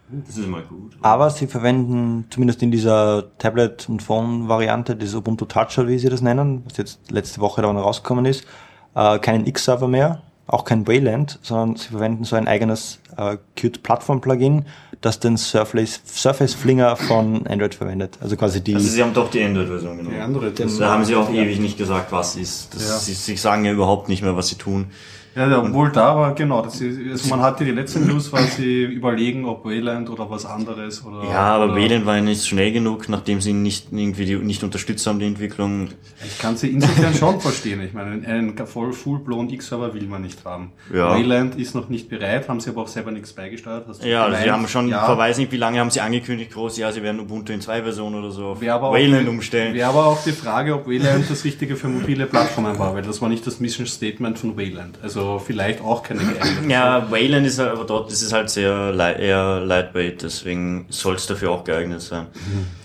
das 0.08 0.38
ist 0.38 0.46
mal 0.46 0.62
gut. 0.62 0.96
Aber 1.02 1.28
sie 1.28 1.46
verwenden 1.46 2.26
zumindest 2.30 2.62
in 2.62 2.71
dieser 2.71 3.36
Tablet- 3.36 3.88
und 3.88 4.00
Phone-Variante, 4.00 4.97
das 4.97 5.14
Ubuntu 5.14 5.45
Touch, 5.45 5.76
wie 5.86 5.99
sie 5.99 6.08
das 6.08 6.23
nennen, 6.23 6.62
was 6.64 6.76
jetzt 6.76 7.10
letzte 7.10 7.40
Woche 7.40 7.62
da 7.62 7.73
noch 7.73 7.84
rausgekommen 7.84 8.25
ist, 8.26 8.47
äh, 8.95 9.19
keinen 9.19 9.45
X-Server 9.47 9.88
mehr, 9.88 10.23
auch 10.47 10.64
kein 10.64 10.86
Wayland, 10.86 11.40
sondern 11.43 11.76
sie 11.76 11.88
verwenden 11.88 12.25
so 12.25 12.36
ein 12.36 12.47
eigenes 12.47 13.00
äh, 13.17 13.36
Qt-Plattform-Plugin, 13.56 14.64
das 15.02 15.21
den 15.21 15.36
Surface, 15.36 16.00
Surface 16.06 16.54
Flinger 16.54 16.97
von 16.97 17.47
Android 17.47 17.75
verwendet. 17.75 18.17
Also 18.21 18.36
quasi 18.36 18.62
die... 18.62 18.75
Also 18.75 18.88
sie 18.88 19.02
haben 19.02 19.12
doch 19.12 19.30
die 19.30 19.43
Android-Version 19.43 19.99
genommen. 19.99 20.17
Die 20.17 20.23
andere, 20.23 20.50
das 20.52 20.78
Da 20.78 20.91
haben 20.93 21.04
sie 21.04 21.15
auch 21.17 21.28
ewig 21.30 21.58
nicht 21.60 21.76
gesagt, 21.76 22.10
was 22.12 22.36
ist. 22.36 22.75
Das, 22.75 22.88
Ja. 22.88 22.99
sie, 22.99 23.12
sie 23.12 23.36
sagen 23.36 23.65
ja 23.65 23.73
überhaupt 23.73 24.08
nicht 24.08 24.23
mehr, 24.23 24.36
was 24.36 24.49
sie 24.49 24.56
tun. 24.56 24.86
Ja, 25.34 25.49
ja, 25.49 25.62
obwohl 25.62 25.90
da 25.90 26.14
war, 26.14 26.34
genau, 26.34 26.60
das 26.60 26.80
ist, 26.80 26.99
also 27.10 27.30
man 27.30 27.40
hatte 27.40 27.64
die 27.64 27.71
letzte 27.71 28.00
News, 28.00 28.30
war 28.32 28.42
sie 28.42 28.82
überlegen, 28.84 29.47
ob 29.47 29.64
Wayland 29.64 30.10
oder 30.10 30.28
was 30.28 30.45
anderes 30.45 31.04
oder. 31.06 31.25
Ja, 31.25 31.54
aber 31.54 31.64
oder, 31.66 31.76
Wayland 31.76 32.04
war 32.04 32.16
ja 32.16 32.23
nicht 32.23 32.47
schnell 32.47 32.71
genug, 32.71 33.08
nachdem 33.08 33.40
sie 33.40 33.54
nicht 33.54 33.86
irgendwie 33.92 34.26
die, 34.26 34.36
nicht 34.36 34.62
unterstützt 34.62 35.06
haben, 35.06 35.18
die 35.18 35.26
Entwicklung. 35.26 35.88
Ich 36.25 36.38
kann 36.38 36.56
sie 36.56 36.68
insofern 36.68 37.14
schon 37.14 37.40
verstehen. 37.40 37.82
Ich 37.82 37.95
meine, 37.95 38.26
einen 38.26 38.56
voll 38.66 38.92
full-blown 38.92 39.49
X-Server 39.49 39.95
will 39.95 40.06
man 40.06 40.23
nicht 40.23 40.45
haben. 40.45 40.73
Ja. 40.92 41.14
Wayland 41.14 41.56
ist 41.58 41.75
noch 41.75 41.88
nicht 41.88 42.10
bereit, 42.10 42.49
haben 42.49 42.60
sie 42.60 42.68
aber 42.68 42.82
auch 42.82 42.88
selber 42.88 43.10
nichts 43.10 43.32
beigesteuert. 43.32 43.86
Hast 43.88 44.04
du 44.04 44.08
Ja, 44.08 44.26
also 44.26 44.42
sie 44.42 44.50
haben 44.50 44.68
schon, 44.68 44.88
ja. 44.88 45.04
verweis 45.06 45.38
nicht, 45.38 45.50
wie 45.50 45.56
lange 45.56 45.80
haben 45.80 45.90
sie 45.90 46.00
angekündigt, 46.00 46.52
groß, 46.52 46.76
ja, 46.76 46.92
sie 46.92 47.02
werden 47.02 47.21
Ubuntu 47.21 47.54
in 47.54 47.62
zwei 47.62 47.82
Versionen 47.82 48.16
oder 48.16 48.30
so 48.30 48.49
auf 48.49 48.60
Wayland 48.60 49.26
auch, 49.26 49.32
umstellen. 49.32 49.73
wäre 49.73 49.88
aber 49.88 50.06
auch 50.06 50.23
die 50.23 50.32
Frage, 50.32 50.75
ob 50.75 50.86
Wayland 50.86 51.30
das 51.30 51.45
Richtige 51.45 51.76
für 51.76 51.88
mobile 51.88 52.26
Plattformen 52.26 52.78
war, 52.78 52.95
weil 52.95 53.02
das 53.02 53.23
war 53.23 53.30
nicht 53.30 53.47
das 53.47 53.60
Mission 53.60 53.86
Statement 53.86 54.38
von 54.38 54.56
Wayland. 54.58 54.99
Also 55.02 55.22
vielleicht 55.39 55.80
auch 55.80 56.02
keine 56.02 56.21
geeignete. 56.21 56.69
Ja, 56.69 57.11
Wayland 57.11 57.47
ist 57.47 57.58
halt, 57.58 57.71
aber 57.71 57.85
dort 57.85 58.11
ist 58.11 58.23
es 58.23 58.32
halt 58.32 58.50
sehr 58.50 58.95
eher 59.19 59.61
lightweight, 59.61 60.23
deswegen 60.23 60.87
soll 60.91 61.15
es 61.17 61.26
dafür 61.26 61.50
auch 61.50 61.65
geeignet 61.65 62.00
sein. 62.00 62.26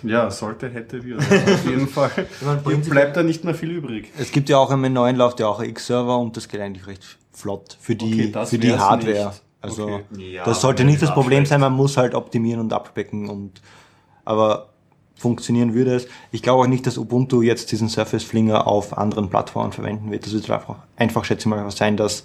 Ja, 0.04 0.30
sollte, 0.32 0.69
hätte, 0.69 1.04
wir. 1.04 1.17
Auf 1.19 1.65
jeden 1.65 1.88
Fall. 1.88 2.12
Hier 2.65 2.78
bleibt 2.78 3.17
da 3.17 3.23
nicht 3.23 3.43
mehr 3.43 3.56
viel 3.56 3.71
übrig. 3.71 4.12
Es 4.17 4.32
gibt 4.32 4.50
ja 4.50 4.58
auch 4.58 4.71
im 4.71 4.82
neuen 4.93 5.15
läuft 5.15 5.39
ja 5.39 5.47
auch 5.47 5.60
ein 5.60 5.69
X-Server 5.69 6.17
und 6.17 6.36
das 6.38 6.47
geht 6.47 6.62
eigentlich 6.62 6.88
recht 6.88 7.04
flott 7.32 7.78
für 7.80 7.95
die, 7.95 8.06
Okay, 8.13 8.32
das 8.32 8.50
für 8.50 8.58
die 8.58 8.73
Hardware. 8.73 9.28
nicht. 9.28 9.41
Also 9.62 9.84
Okay. 9.86 10.34
Ja, 10.34 10.43
das 10.45 10.62
sollte 10.62 10.84
nicht 10.84 11.02
das 11.02 11.13
Problem 11.13 11.45
sein, 11.45 11.60
man 11.60 11.73
muss 11.73 11.97
halt 11.97 12.13
optimieren 12.15 12.60
und 12.62 12.73
abspecken 12.73 13.30
und 13.30 13.62
aber 14.23 14.69
funktionieren 15.17 15.73
würde 15.73 15.95
es. 15.95 16.08
Ich 16.32 16.41
glaube 16.41 16.63
auch 16.63 16.67
nicht, 16.67 16.86
dass 16.86 16.97
Ubuntu 16.97 17.41
jetzt 17.41 17.71
diesen 17.71 17.89
Surface 17.89 18.23
Flinger 18.23 18.67
auf 18.67 18.97
anderen 18.97 19.30
Plattformen 19.30 19.71
verwenden 19.71 20.12
wird. 20.12 20.25
Das 20.25 20.34
wird 20.34 20.49
einfach, 20.49 20.75
einfach 20.95 21.25
schätze 21.25 21.41
ich 21.41 21.45
mal 21.47 21.69
sein, 21.71 21.97
dass 21.97 22.23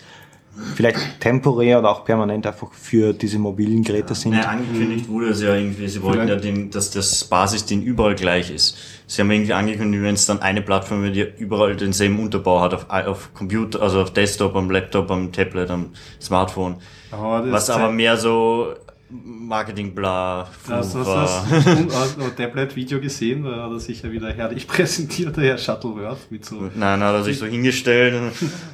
vielleicht 0.74 0.98
temporär 1.20 1.78
oder 1.78 1.90
auch 1.90 2.04
permanent 2.04 2.46
einfach 2.46 2.70
für 2.74 3.14
diese 3.14 3.38
mobilen 3.38 3.82
Geräte 3.82 4.14
sind. 4.14 4.32
Naja, 4.32 4.48
angekündigt 4.50 5.08
wurde 5.08 5.28
es 5.30 5.40
ja 5.40 5.54
irgendwie, 5.54 5.88
sie 5.88 6.02
wollten 6.02 6.28
ja, 6.28 6.36
den, 6.36 6.70
dass 6.70 6.90
das 6.90 7.24
Basisding 7.24 7.80
überall 7.82 8.14
gleich 8.14 8.50
ist. 8.50 8.76
Sie 9.06 9.22
haben 9.22 9.30
irgendwie 9.30 9.54
angekündigt, 9.54 10.02
wenn 10.02 10.14
es 10.14 10.26
dann 10.26 10.42
eine 10.42 10.60
Plattform 10.60 11.04
wird, 11.04 11.16
die 11.16 11.26
überall 11.38 11.74
denselben 11.74 12.18
Unterbau 12.20 12.60
hat, 12.60 12.74
auf, 12.74 12.86
auf 12.90 13.32
Computer, 13.32 13.80
also 13.80 14.02
auf 14.02 14.12
Desktop, 14.12 14.54
am 14.54 14.70
Laptop, 14.70 15.10
am 15.10 15.32
Tablet, 15.32 15.70
am 15.70 15.86
Smartphone. 16.20 16.76
Das 17.10 17.20
Was 17.50 17.70
aber 17.70 17.84
zeigt- 17.84 17.94
mehr 17.94 18.18
so 18.18 18.74
Marketing 19.12 19.94
bla 19.94 20.48
Hast 20.68 20.94
du 20.94 21.04
das, 21.04 21.44
das 21.46 22.34
Tablet-Video 22.36 22.98
gesehen? 22.98 23.44
Da 23.44 23.64
hat 23.64 23.72
er 23.72 23.78
sich 23.78 24.02
ja 24.02 24.10
wieder 24.10 24.32
herrlich 24.32 24.66
präsentiert, 24.68 25.36
der 25.36 25.44
Herr 25.44 25.58
Shuttleworth, 25.58 26.30
mit 26.30 26.46
so, 26.46 26.70
Nein, 26.74 27.00
hat 27.00 27.14
er 27.14 27.22
sich 27.22 27.38
so 27.38 27.44
hingestellt. 27.44 28.14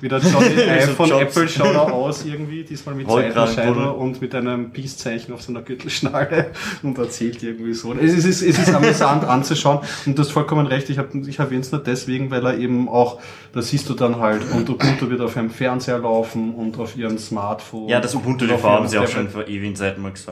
wie 0.01 0.09
der 0.09 0.21
Johnny 0.21 0.47
Ive 0.47 0.95
von. 0.95 1.11
Apple 1.11 1.49
schaut 1.49 1.75
er 1.75 1.93
aus 1.93 2.25
irgendwie, 2.25 2.63
diesmal 2.63 2.95
mit. 2.95 3.11
Seitenscheitel 3.11 3.87
und 3.87 4.21
mit 4.21 4.33
einem 4.35 4.71
Peace-Zeichen 4.71 5.33
auf 5.33 5.43
seiner 5.43 5.63
Gürtelschnalle 5.63 6.53
und 6.85 6.97
erzählt 6.99 7.43
irgendwie 7.43 7.75
so. 7.75 7.93
Es 7.95 8.13
ist, 8.13 8.25
es 8.25 8.43
ist, 8.43 8.59
es 8.61 8.69
ist 8.69 8.75
amüsant 8.75 9.25
anzuschauen 9.29 9.81
und 10.07 10.17
du 10.17 10.23
hast 10.23 10.31
vollkommen 10.31 10.69
recht, 10.69 10.89
ich, 10.91 10.99
hab, 10.99 11.13
ich 11.15 11.39
erwähne 11.41 11.63
es 11.63 11.73
nur 11.73 11.83
deswegen, 11.83 12.31
weil 12.31 12.47
er 12.47 12.57
eben 12.57 12.89
auch, 12.89 13.21
da 13.53 13.61
siehst 13.61 13.89
du 13.89 13.95
dann 13.95 14.21
halt, 14.21 14.43
und 14.53 14.69
Ubuntu 14.71 15.11
wird 15.11 15.21
auf 15.21 15.37
einem 15.37 15.51
Fernseher 15.51 15.99
laufen 15.99 16.55
und 16.55 16.79
auf 16.79 16.97
ihrem 16.97 17.19
Smartphone. 17.19 17.89
Ja, 17.89 17.99
das 18.01 18.15
Ubuntu 18.15 18.47
TV 18.47 18.69
haben 18.69 18.87
sie 18.87 18.99
auch 18.99 19.09
schon 19.09 19.29
vor 19.29 19.49
ewigen 19.49 19.75
Zeiten 19.75 20.01
mal 20.01 20.13
gesagt. 20.13 20.28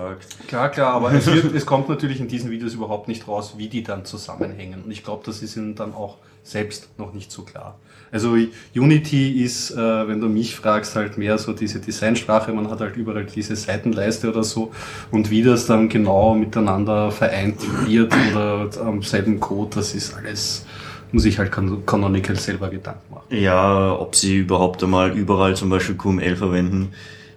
Klar, 0.49 0.69
klar, 0.71 0.93
aber 0.95 1.13
es, 1.13 1.27
wird, 1.27 1.53
es 1.55 1.67
kommt 1.67 1.89
natürlich 1.89 2.21
in 2.21 2.29
diesen 2.29 2.51
Videos 2.51 2.75
überhaupt 2.75 3.09
nicht 3.09 3.27
raus, 3.29 3.55
wie 3.57 3.69
die 3.69 3.83
dann 3.83 4.05
zusammenhängen. 4.05 4.83
Und 4.85 4.91
ich 4.91 5.05
glaube, 5.05 5.23
das 5.27 5.43
ist 5.43 5.57
ihnen 5.57 5.75
dann 5.75 5.95
auch 5.95 6.17
selbst 6.43 6.89
noch 6.99 7.13
nicht 7.13 7.33
so 7.33 7.43
klar. 7.43 7.77
Also 8.13 8.37
Unity 8.75 9.43
ist, 9.43 9.73
äh, 9.73 10.09
wenn 10.09 10.21
du 10.21 10.29
mich 10.29 10.55
fragst, 10.55 10.95
halt 10.95 11.19
mehr 11.19 11.39
so 11.39 11.53
diese 11.53 11.81
Designsprache. 11.81 12.53
Man 12.53 12.71
hat 12.71 12.81
halt 12.81 12.97
überall 12.97 13.25
diese 13.27 13.57
Seitenleiste 13.57 14.29
oder 14.31 14.45
so. 14.45 14.71
Und 15.11 15.31
wie 15.31 15.43
das 15.43 15.67
dann 15.67 15.89
genau 15.89 16.35
miteinander 16.35 17.11
vereint 17.11 17.57
wird 17.89 18.15
oder 18.33 18.71
am 18.81 19.03
selben 19.03 19.41
Code, 19.41 19.75
das 19.75 19.93
ist 19.95 20.15
alles, 20.15 20.65
muss 21.11 21.25
ich 21.25 21.39
halt 21.41 21.51
Can- 21.51 21.85
Canonical 21.85 22.37
selber 22.37 22.69
Gedanken 22.69 23.13
machen. 23.13 23.25
Ja, 23.31 23.93
ob 23.99 24.15
sie 24.15 24.37
überhaupt 24.39 24.85
einmal 24.85 25.11
überall 25.17 25.57
zum 25.57 25.69
Beispiel 25.71 25.97
QML 25.97 26.37
verwenden, 26.37 26.93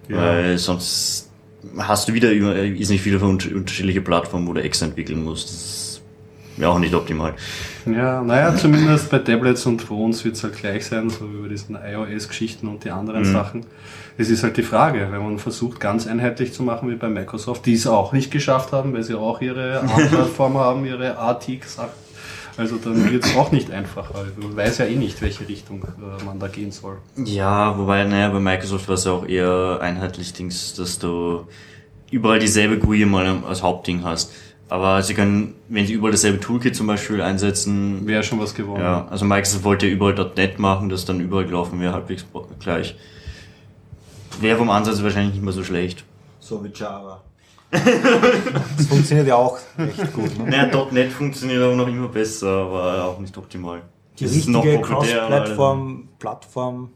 Ja. 0.07 0.17
weil 0.17 0.57
sonst 0.59 1.28
hast 1.77 2.07
du 2.07 2.13
wieder 2.13 2.31
über, 2.31 2.55
ist 2.55 2.89
nicht 2.89 3.05
wieder 3.05 3.19
für 3.19 3.25
unter- 3.25 3.53
unterschiedliche 3.55 4.01
Plattformen, 4.01 4.47
wo 4.47 4.53
du 4.53 4.61
extra 4.61 4.85
entwickeln 4.85 5.23
musst. 5.23 5.49
Das 5.49 6.01
wäre 6.57 6.71
auch 6.71 6.79
nicht 6.79 6.93
optimal. 6.93 7.33
Ja, 7.85 8.21
naja, 8.21 8.55
zumindest 8.55 9.09
bei 9.09 9.19
Tablets 9.19 9.65
und 9.65 9.81
Phones 9.81 10.23
wird 10.25 10.35
es 10.35 10.43
halt 10.43 10.57
gleich 10.57 10.85
sein, 10.85 11.09
so 11.09 11.21
wie 11.31 11.41
bei 11.43 11.47
diesen 11.47 11.75
iOS-Geschichten 11.75 12.67
und 12.67 12.83
die 12.83 12.91
anderen 12.91 13.23
Sachen. 13.25 13.65
Es 14.17 14.29
ist 14.29 14.43
halt 14.43 14.57
die 14.57 14.63
Frage, 14.63 15.07
wenn 15.11 15.23
man 15.23 15.39
versucht, 15.39 15.79
ganz 15.79 16.05
einheitlich 16.05 16.51
zu 16.53 16.61
machen 16.63 16.89
wie 16.89 16.95
bei 16.95 17.07
Microsoft, 17.07 17.65
die 17.65 17.73
es 17.75 17.87
auch 17.87 18.11
nicht 18.11 18.31
geschafft 18.31 18.73
haben, 18.73 18.93
weil 18.93 19.03
sie 19.03 19.13
auch 19.15 19.39
ihre 19.41 19.79
ARM-Plattform 19.81 20.57
haben, 20.57 20.85
ihre 20.85 21.17
ATIC-Sachen. 21.17 21.89
Also 22.59 22.75
dann 22.75 23.09
wird 23.09 23.23
es 23.23 23.35
auch 23.37 23.53
nicht 23.53 23.71
einfacher. 23.71 24.13
Man 24.35 24.55
weiß 24.57 24.79
ja 24.79 24.85
eh 24.85 24.95
nicht, 24.95 25.21
welche 25.21 25.47
Richtung 25.47 25.81
äh, 25.81 26.23
man 26.25 26.39
da 26.39 26.49
gehen 26.49 26.71
soll. 26.71 26.97
Ja, 27.15 27.77
wobei, 27.77 28.03
naja, 28.03 28.27
bei 28.29 28.41
Microsoft 28.41 28.89
war 28.89 28.95
es 28.95 29.05
ja 29.05 29.13
auch 29.13 29.25
eher 29.25 29.79
einheitlich 29.81 30.33
Dings, 30.33 30.73
dass 30.73 30.99
du 30.99 31.47
überall 32.11 32.39
dieselbe 32.39 32.77
GUI 32.77 33.05
mal 33.05 33.43
als 33.47 33.63
Hauptding 33.63 34.03
hast. 34.03 34.33
Aber 34.67 35.01
sie 35.01 35.13
können, 35.13 35.55
wenn 35.69 35.87
sie 35.87 35.93
überall 35.93 36.11
dasselbe 36.11 36.41
Toolkit 36.41 36.75
zum 36.75 36.85
Beispiel 36.87 37.21
einsetzen, 37.21 38.05
Wäre 38.05 38.23
schon 38.23 38.39
was 38.39 38.53
gewonnen. 38.53 38.83
ja, 38.83 39.07
also 39.09 39.23
Microsoft 39.23 39.63
wollte 39.63 39.87
ja 39.87 39.93
überall 39.93 40.31
.NET 40.35 40.59
machen, 40.59 40.89
das 40.89 41.05
dann 41.05 41.21
überall 41.21 41.45
gelaufen 41.45 41.79
wäre, 41.79 41.93
halbwegs 41.93 42.25
gleich. 42.59 42.95
Wäre 44.41 44.57
vom 44.57 44.69
Ansatz 44.69 45.01
wahrscheinlich 45.01 45.35
nicht 45.35 45.43
mehr 45.43 45.53
so 45.53 45.63
schlecht. 45.63 46.03
So 46.41 46.61
wie 46.63 46.69
Java. 46.73 47.21
Das 47.71 48.87
funktioniert 48.87 49.27
ja 49.27 49.35
auch 49.35 49.59
recht 49.77 50.13
gut. 50.13 50.37
Ne? 50.37 50.49
Naja, 50.49 50.87
.NET 50.91 51.11
funktioniert 51.11 51.61
aber 51.61 51.75
noch 51.75 51.87
immer 51.87 52.07
besser, 52.07 52.47
aber 52.47 53.03
auch 53.05 53.19
nicht 53.19 53.37
optimal. 53.37 53.81
Die 54.17 54.23
Das 54.23 54.33
richtige 54.33 54.81
Cross-Plattform, 54.81 56.09
Plattform, 56.17 56.89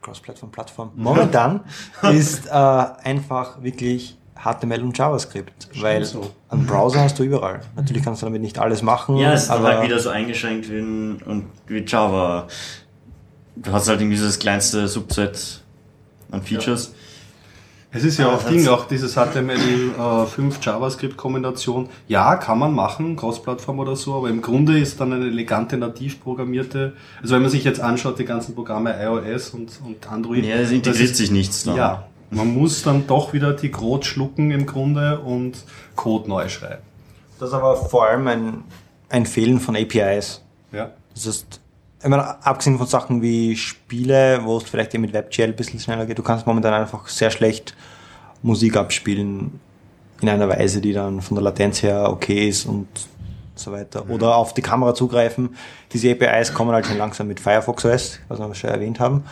Cross-Plattform, 0.00 0.50
Plattform 0.50 0.92
momentan 0.94 1.60
ist 2.12 2.46
äh, 2.46 2.50
einfach 2.50 3.62
wirklich 3.62 4.16
HTML 4.42 4.82
und 4.82 4.96
JavaScript, 4.96 5.68
weil 5.82 6.04
so. 6.04 6.30
einen 6.48 6.64
Browser 6.64 7.00
hast 7.00 7.18
du 7.18 7.24
überall. 7.24 7.60
Natürlich 7.76 8.02
kannst 8.02 8.22
du 8.22 8.26
damit 8.26 8.40
nicht 8.40 8.58
alles 8.58 8.82
machen, 8.82 9.16
Ja, 9.16 9.34
es 9.34 9.42
ist 9.42 9.50
dann 9.50 9.58
aber 9.58 9.76
halt 9.76 9.84
wieder 9.84 9.98
so 9.98 10.08
eingeschränkt 10.08 10.70
wie, 10.70 10.78
in, 10.78 11.22
und 11.22 11.46
wie 11.66 11.84
Java. 11.84 12.46
Du 13.56 13.72
hast 13.72 13.88
halt 13.88 14.00
irgendwie 14.00 14.18
das 14.18 14.38
kleinste 14.38 14.88
Subset 14.88 15.62
an 16.30 16.42
Features. 16.42 16.94
Es 17.92 18.04
ist 18.04 18.18
ja 18.18 18.28
auch 18.32 18.44
Ding, 18.44 18.68
auch 18.68 18.86
dieses 18.86 19.16
HTML5 19.16 20.62
JavaScript-Kombination. 20.62 21.88
Ja, 22.08 22.36
kann 22.36 22.58
man 22.58 22.72
machen, 22.72 23.16
Cross-Plattform 23.16 23.80
oder 23.80 23.96
so, 23.96 24.14
aber 24.14 24.28
im 24.28 24.42
Grunde 24.42 24.78
ist 24.78 25.00
dann 25.00 25.12
eine 25.12 25.26
elegante, 25.26 25.76
nativ 25.76 26.22
programmierte, 26.22 26.92
also 27.20 27.34
wenn 27.34 27.42
man 27.42 27.50
sich 27.50 27.64
jetzt 27.64 27.80
anschaut, 27.80 28.18
die 28.18 28.24
ganzen 28.24 28.54
Programme 28.54 28.94
iOS 29.02 29.50
und, 29.50 29.70
und 29.84 30.10
Android. 30.10 30.44
Ja, 30.44 30.56
es 30.56 30.70
integriert 30.70 31.10
ist- 31.10 31.16
sich 31.16 31.30
nichts 31.32 31.64
dann. 31.64 31.76
Ja, 31.76 32.04
man 32.30 32.54
muss 32.54 32.82
dann 32.82 33.06
doch 33.08 33.32
wieder 33.32 33.52
die 33.54 33.70
Code 33.72 34.06
schlucken 34.06 34.52
im 34.52 34.66
Grunde 34.66 35.18
und 35.20 35.64
Code 35.96 36.28
neu 36.28 36.48
schreiben. 36.48 36.82
das 37.40 37.48
ist 37.48 37.54
aber 37.54 37.74
vor 37.76 38.06
allem 38.06 38.26
ein, 38.28 38.64
ein 39.08 39.26
Fehlen 39.26 39.58
von 39.58 39.74
APIs. 39.76 40.42
Ja. 40.72 40.90
Das 41.14 41.26
ist, 41.26 41.59
ich 42.02 42.08
meine, 42.08 42.44
abgesehen 42.44 42.78
von 42.78 42.86
Sachen 42.86 43.20
wie 43.22 43.56
Spiele, 43.56 44.40
wo 44.44 44.56
es 44.56 44.64
vielleicht 44.64 44.94
eben 44.94 45.02
mit 45.02 45.12
WebGL 45.12 45.44
ein 45.44 45.56
bisschen 45.56 45.80
schneller 45.80 46.06
geht, 46.06 46.18
du 46.18 46.22
kannst 46.22 46.46
momentan 46.46 46.72
einfach 46.72 47.08
sehr 47.08 47.30
schlecht 47.30 47.74
Musik 48.42 48.76
abspielen 48.76 49.60
in 50.20 50.28
einer 50.28 50.48
Weise, 50.48 50.80
die 50.80 50.92
dann 50.92 51.20
von 51.20 51.34
der 51.34 51.44
Latenz 51.44 51.82
her 51.82 52.08
okay 52.10 52.48
ist 52.48 52.64
und 52.64 52.88
so 53.54 53.72
weiter. 53.72 54.08
Oder 54.08 54.36
auf 54.36 54.54
die 54.54 54.62
Kamera 54.62 54.94
zugreifen. 54.94 55.56
Diese 55.92 56.10
APIs 56.10 56.54
kommen 56.54 56.72
halt 56.72 56.86
schon 56.86 56.96
langsam 56.96 57.28
mit 57.28 57.38
Firefox 57.38 57.84
OS, 57.84 58.20
was 58.28 58.38
wir 58.38 58.54
schon 58.54 58.70
erwähnt 58.70 58.98
haben. 58.98 59.24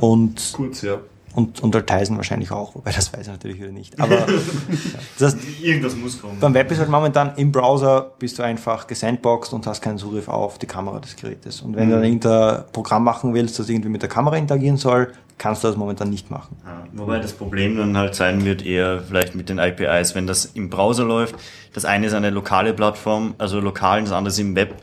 Und, 0.00 0.52
Kurz, 0.54 0.82
ja. 0.82 0.98
Und, 1.36 1.60
und 1.62 1.76
Altizen 1.76 2.16
wahrscheinlich 2.16 2.50
auch, 2.50 2.74
wobei 2.74 2.92
das 2.92 3.12
weiß 3.12 3.22
ich 3.22 3.26
natürlich 3.28 3.58
wieder 3.60 3.70
nicht. 3.70 4.00
Aber 4.00 4.16
das 5.18 5.34
heißt, 5.34 5.38
Irgendwas 5.62 5.94
muss 5.94 6.20
kommen. 6.20 6.40
beim 6.40 6.54
Web 6.54 6.70
ist 6.70 6.78
halt 6.78 6.88
momentan 6.88 7.32
im 7.36 7.52
Browser 7.52 8.12
bist 8.18 8.38
du 8.38 8.42
einfach 8.42 8.86
gesandboxed 8.86 9.52
und 9.52 9.66
hast 9.66 9.82
keinen 9.82 9.98
Zugriff 9.98 10.28
auf 10.28 10.58
die 10.58 10.66
Kamera 10.66 10.98
des 10.98 11.14
Gerätes. 11.14 11.60
Und 11.60 11.76
wenn 11.76 11.90
du 11.90 11.96
dann 11.96 12.04
irgendein 12.04 12.64
Programm 12.72 13.04
machen 13.04 13.34
willst, 13.34 13.58
das 13.58 13.68
irgendwie 13.68 13.90
mit 13.90 14.00
der 14.02 14.08
Kamera 14.08 14.36
interagieren 14.36 14.78
soll, 14.78 15.12
kannst 15.38 15.62
du 15.62 15.68
das 15.68 15.76
momentan 15.76 16.08
nicht 16.08 16.30
machen. 16.30 16.56
Ja, 16.64 16.84
wobei 16.94 17.18
das 17.18 17.34
Problem 17.34 17.76
dann 17.76 17.96
halt 17.98 18.14
sein 18.14 18.44
wird, 18.46 18.64
eher 18.64 19.00
vielleicht 19.00 19.34
mit 19.34 19.50
den 19.50 19.58
APIs, 19.60 20.14
wenn 20.14 20.26
das 20.26 20.46
im 20.46 20.70
Browser 20.70 21.04
läuft. 21.04 21.34
Das 21.74 21.84
eine 21.84 22.06
ist 22.06 22.14
eine 22.14 22.30
lokale 22.30 22.72
Plattform, 22.72 23.34
also 23.36 23.60
lokal, 23.60 24.00
das 24.00 24.12
andere 24.12 24.32
ist 24.32 24.38
im 24.38 24.56
Web. 24.56 24.74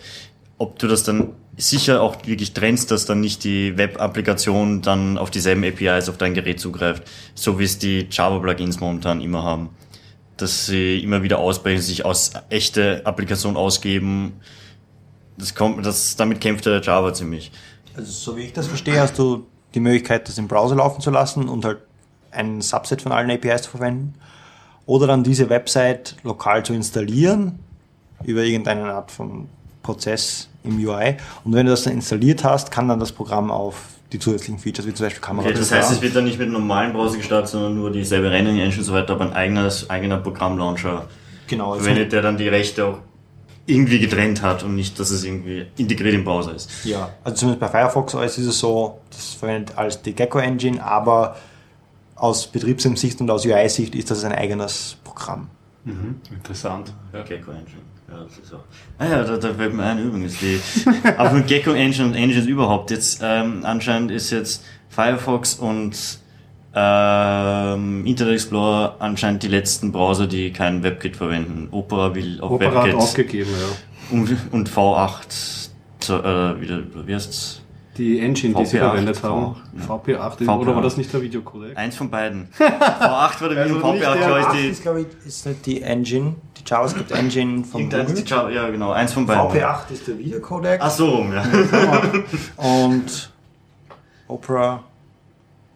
Ob 0.60 0.78
du 0.78 0.88
das 0.88 1.04
dann 1.04 1.30
sicher 1.58 2.02
auch 2.02 2.18
wirklich 2.26 2.54
trennst, 2.54 2.92
dass 2.92 3.06
dann 3.06 3.20
nicht 3.20 3.44
die 3.44 3.78
Web-Applikation 3.78 4.82
dann 4.82 5.18
auf 5.18 5.30
dieselben 5.30 5.63
APIs 5.63 6.10
auf 6.10 6.18
dein 6.18 6.34
Gerät 6.34 6.60
zugreift, 6.60 7.04
so 7.36 7.60
wie 7.60 7.63
es 7.63 7.78
die 7.78 8.08
Java-Plugins 8.10 8.80
momentan 8.80 9.22
immer 9.22 9.44
haben. 9.44 9.70
Dass 10.38 10.66
sie 10.66 11.00
immer 11.00 11.22
wieder 11.22 11.38
ausbrechen, 11.38 11.82
sich 11.82 12.06
aus 12.06 12.32
echte 12.50 13.02
Applikationen 13.06 13.56
ausgeben. 13.56 14.34
Das 15.38 15.54
kommt, 15.54 15.86
das, 15.86 16.16
damit 16.16 16.42
kämpft 16.42 16.66
der 16.66 16.82
Java 16.82 17.13
ziemlich. 17.13 17.52
Also 17.96 18.12
so 18.12 18.38
wie 18.38 18.42
ich 18.42 18.54
das 18.54 18.68
verstehe, 18.68 19.00
hast 19.00 19.20
du 19.20 19.46
die 19.76 19.80
Möglichkeit, 19.80 20.28
das 20.28 20.38
im 20.39 20.48
Browser 20.48 20.76
laufen 20.76 21.02
zu 21.02 21.12
lassen 21.12 21.48
und 21.48 21.66
halt 21.66 21.80
ein 22.32 22.62
Subset 22.62 23.04
von 23.04 23.12
allen 23.12 23.30
APIs 23.30 23.63
zu 23.63 23.72
verwenden. 23.72 24.16
Oder 24.88 25.06
dann 25.06 25.24
diese 25.24 25.50
Website 25.50 26.16
lokal 26.24 26.66
zu 26.66 26.74
installieren 26.74 27.60
über 28.24 28.44
irgendeine 28.44 28.92
Art 28.92 29.12
von 29.12 29.48
Prozess 29.84 30.50
im 30.63 30.78
UI. 30.78 31.17
Und 31.43 31.54
wenn 31.54 31.65
du 31.65 31.71
das 31.71 31.84
dann 31.84 31.93
installiert 31.93 32.43
hast, 32.43 32.71
kann 32.71 32.88
dann 32.88 32.99
das 32.99 33.12
Programm 33.12 33.52
auf 33.52 33.76
die 34.12 34.19
zusätzlichen 34.19 34.60
Features, 34.60 34.88
wie 34.88 34.93
zum 34.93 35.06
Beispiel 35.06 35.21
Kamera. 35.21 35.47
Okay, 35.47 35.58
das 35.58 35.71
heißt, 35.71 35.91
es 35.91 36.02
wird 36.02 36.15
dann 36.15 36.26
nicht 36.26 36.38
mit 36.38 36.47
einem 36.47 36.54
normalen 36.54 36.93
Browser 36.93 37.17
gestartet, 37.17 37.49
sondern 37.49 37.76
nur 37.76 37.91
dieselbe 37.91 38.30
Rendering 38.30 38.60
Engine 38.60 38.78
und 38.78 38.84
so 38.84 38.93
weiter, 38.93 39.13
aber 39.13 39.26
ein 39.26 39.34
eigenes, 39.34 39.89
eigener 39.89 40.17
Programmlauncher 40.17 41.08
genau, 41.47 41.73
also, 41.73 41.84
verwendet, 41.84 42.12
der 42.12 42.21
dann 42.21 42.38
die 42.38 42.47
Rechte 42.47 42.86
auch 42.86 42.99
irgendwie 43.65 43.99
getrennt 43.99 44.41
hat 44.41 44.63
und 44.63 44.76
nicht, 44.76 44.99
dass 44.99 45.10
es 45.10 45.23
irgendwie 45.23 45.65
integriert 45.78 46.13
im 46.13 46.23
Browser 46.23 46.54
ist. 46.54 46.69
Ja, 46.84 47.10
also 47.23 47.38
zumindest 47.38 47.62
bei 47.62 47.67
Firefox 47.69 48.13
OS 48.13 48.38
ist 48.38 48.47
es 48.47 48.60
so, 48.60 48.99
das 49.10 49.34
verwendet 49.34 49.78
als 49.78 50.02
die 50.02 50.13
Gecko 50.13 50.39
Engine, 50.39 50.84
aber 50.84 51.38
aus 52.15 52.47
Betriebssystemsicht 52.47 53.21
und 53.21 53.32
aus 53.32 53.45
UI-Sicht 53.45 53.95
ist 53.95 54.12
das 54.12 54.23
ein 54.23 54.34
eigenes 54.34 54.97
Programm. 55.04 55.49
Mhm. 55.86 56.21
Interessant. 56.30 56.93
Ja. 57.13 57.23
Gecko 57.23 57.52
Engine. 57.52 57.82
Ja, 58.13 58.23
das 58.23 58.38
ist 58.38 58.54
auch. 58.54 58.63
Ah 58.99 59.06
ja, 59.06 59.23
da, 59.23 59.38
da 59.38 59.54
fällt 59.54 59.73
mir 59.73 59.84
ein 59.84 59.99
übrigens. 59.99 60.38
Die, 60.39 60.60
aber 61.17 61.32
mit 61.32 61.47
Gecko 61.47 61.71
Engine 61.71 62.10
und 62.10 62.15
Engines 62.15 62.45
überhaupt. 62.45 62.91
Jetzt 62.91 63.21
ähm, 63.23 63.62
anscheinend 63.63 64.12
ist 64.12 64.30
jetzt 64.32 64.63
Firefox 64.89 65.56
und 65.56 66.19
ähm, 66.76 68.06
Internet 68.06 68.34
Explorer 68.34 68.95
anscheinend 68.99 69.43
die 69.43 69.47
letzten 69.47 69.91
Browser, 69.91 70.28
die 70.28 70.52
kein 70.52 70.84
WebKit 70.84 71.15
verwenden. 71.15 71.69
Opera 71.71 72.13
will 72.15 72.39
auf 72.41 72.52
Opera 72.52 72.69
hat 72.69 72.86
WebKit 72.86 72.95
aufgegeben, 72.95 73.52
ja. 73.52 74.17
und, 74.17 74.36
und 74.52 74.69
V8, 74.69 75.69
so, 75.99 76.19
äh, 76.19 76.62
wieder, 76.62 76.84
wie 77.06 77.13
heißt's? 77.13 77.62
Die 77.97 78.19
Engine, 78.19 78.56
die 78.56 78.65
sie 78.65 78.78
VP8, 78.78 78.80
verwendet 78.80 79.23
haben. 79.23 79.56
ja. 79.78 79.86
VP8, 79.86 80.39
VP8. 80.39 80.58
oder 80.58 80.76
war 80.76 80.82
das 80.82 80.97
nicht 80.97 81.13
der 81.13 81.21
Videocodec? 81.21 81.78
Eins 81.78 81.95
von 81.95 82.10
beiden. 82.10 82.47
V8 82.58 83.41
war 83.41 83.49
der 83.49 83.58
Also 83.60 83.76
Video, 83.76 83.93
nicht 83.93 84.04
V8 84.04 84.13
der 84.13 84.26
glaube 84.26 84.39
V8 84.39 84.56
ich 84.56 84.71
ist, 84.71 84.82
glaube 84.82 85.02
ich, 85.02 85.28
ist 85.28 85.45
nicht 85.45 85.65
die 85.67 85.82
Engine, 85.84 86.36
die 86.63 86.69
JavaScript 86.69 87.12
Engine 87.12 87.63
von 87.63 87.89
Google. 87.89 88.06
die 88.06 88.30
Java, 88.30 88.49
ja 88.49 88.69
genau, 88.69 88.91
eins 88.91 89.13
von 89.13 89.26
beiden. 89.26 89.43
VP8 89.62 89.91
ist 89.91 90.08
der 90.08 90.17
Videocodec 90.17 90.80
Ach 90.82 90.91
so, 90.91 91.10
rum, 91.10 91.34
ja. 91.34 91.43
und 92.58 93.32
Opera. 94.28 94.84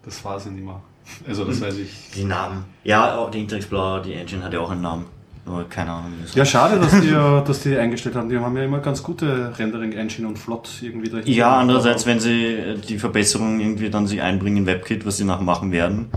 Das 0.03 0.23
war 0.23 0.39
sie 0.39 0.49
nicht 0.49 0.63
mehr. 0.63 0.81
Also 1.27 1.45
das 1.45 1.61
weiß 1.61 1.77
ich. 1.77 2.11
Die 2.15 2.23
Namen. 2.23 2.65
Ja, 2.83 3.17
auch 3.17 3.31
die 3.31 3.39
Internet 3.39 3.63
Explorer, 3.63 4.01
die 4.01 4.13
Engine 4.13 4.43
hat 4.43 4.53
ja 4.53 4.59
auch 4.59 4.71
einen 4.71 4.81
Namen. 4.81 5.05
Aber 5.45 5.63
keine 5.63 5.91
Ahnung. 5.91 6.13
wie 6.17 6.23
das 6.23 6.35
Ja, 6.35 6.45
schade, 6.45 6.79
dass 6.79 6.99
die, 6.99 7.07
äh, 7.09 7.43
dass 7.43 7.61
die 7.61 7.77
eingestellt 7.77 8.15
haben. 8.15 8.29
Die 8.29 8.37
haben 8.37 8.55
ja 8.57 8.63
immer 8.63 8.79
ganz 8.79 9.01
gute 9.01 9.57
Rendering-Engine 9.57 10.27
und 10.27 10.37
flott 10.37 10.69
irgendwie 10.81 11.09
dahinter. 11.09 11.29
Ja, 11.29 11.57
andererseits, 11.57 12.05
wenn 12.05 12.19
sie 12.19 12.45
äh, 12.53 12.77
die 12.77 12.99
Verbesserungen 12.99 13.59
irgendwie 13.59 13.89
dann 13.89 14.07
sich 14.07 14.21
einbringen 14.21 14.57
in 14.57 14.65
WebKit, 14.65 15.05
was 15.05 15.17
sie 15.17 15.23
nachher 15.23 15.43
machen 15.43 15.71
werden, 15.71 16.09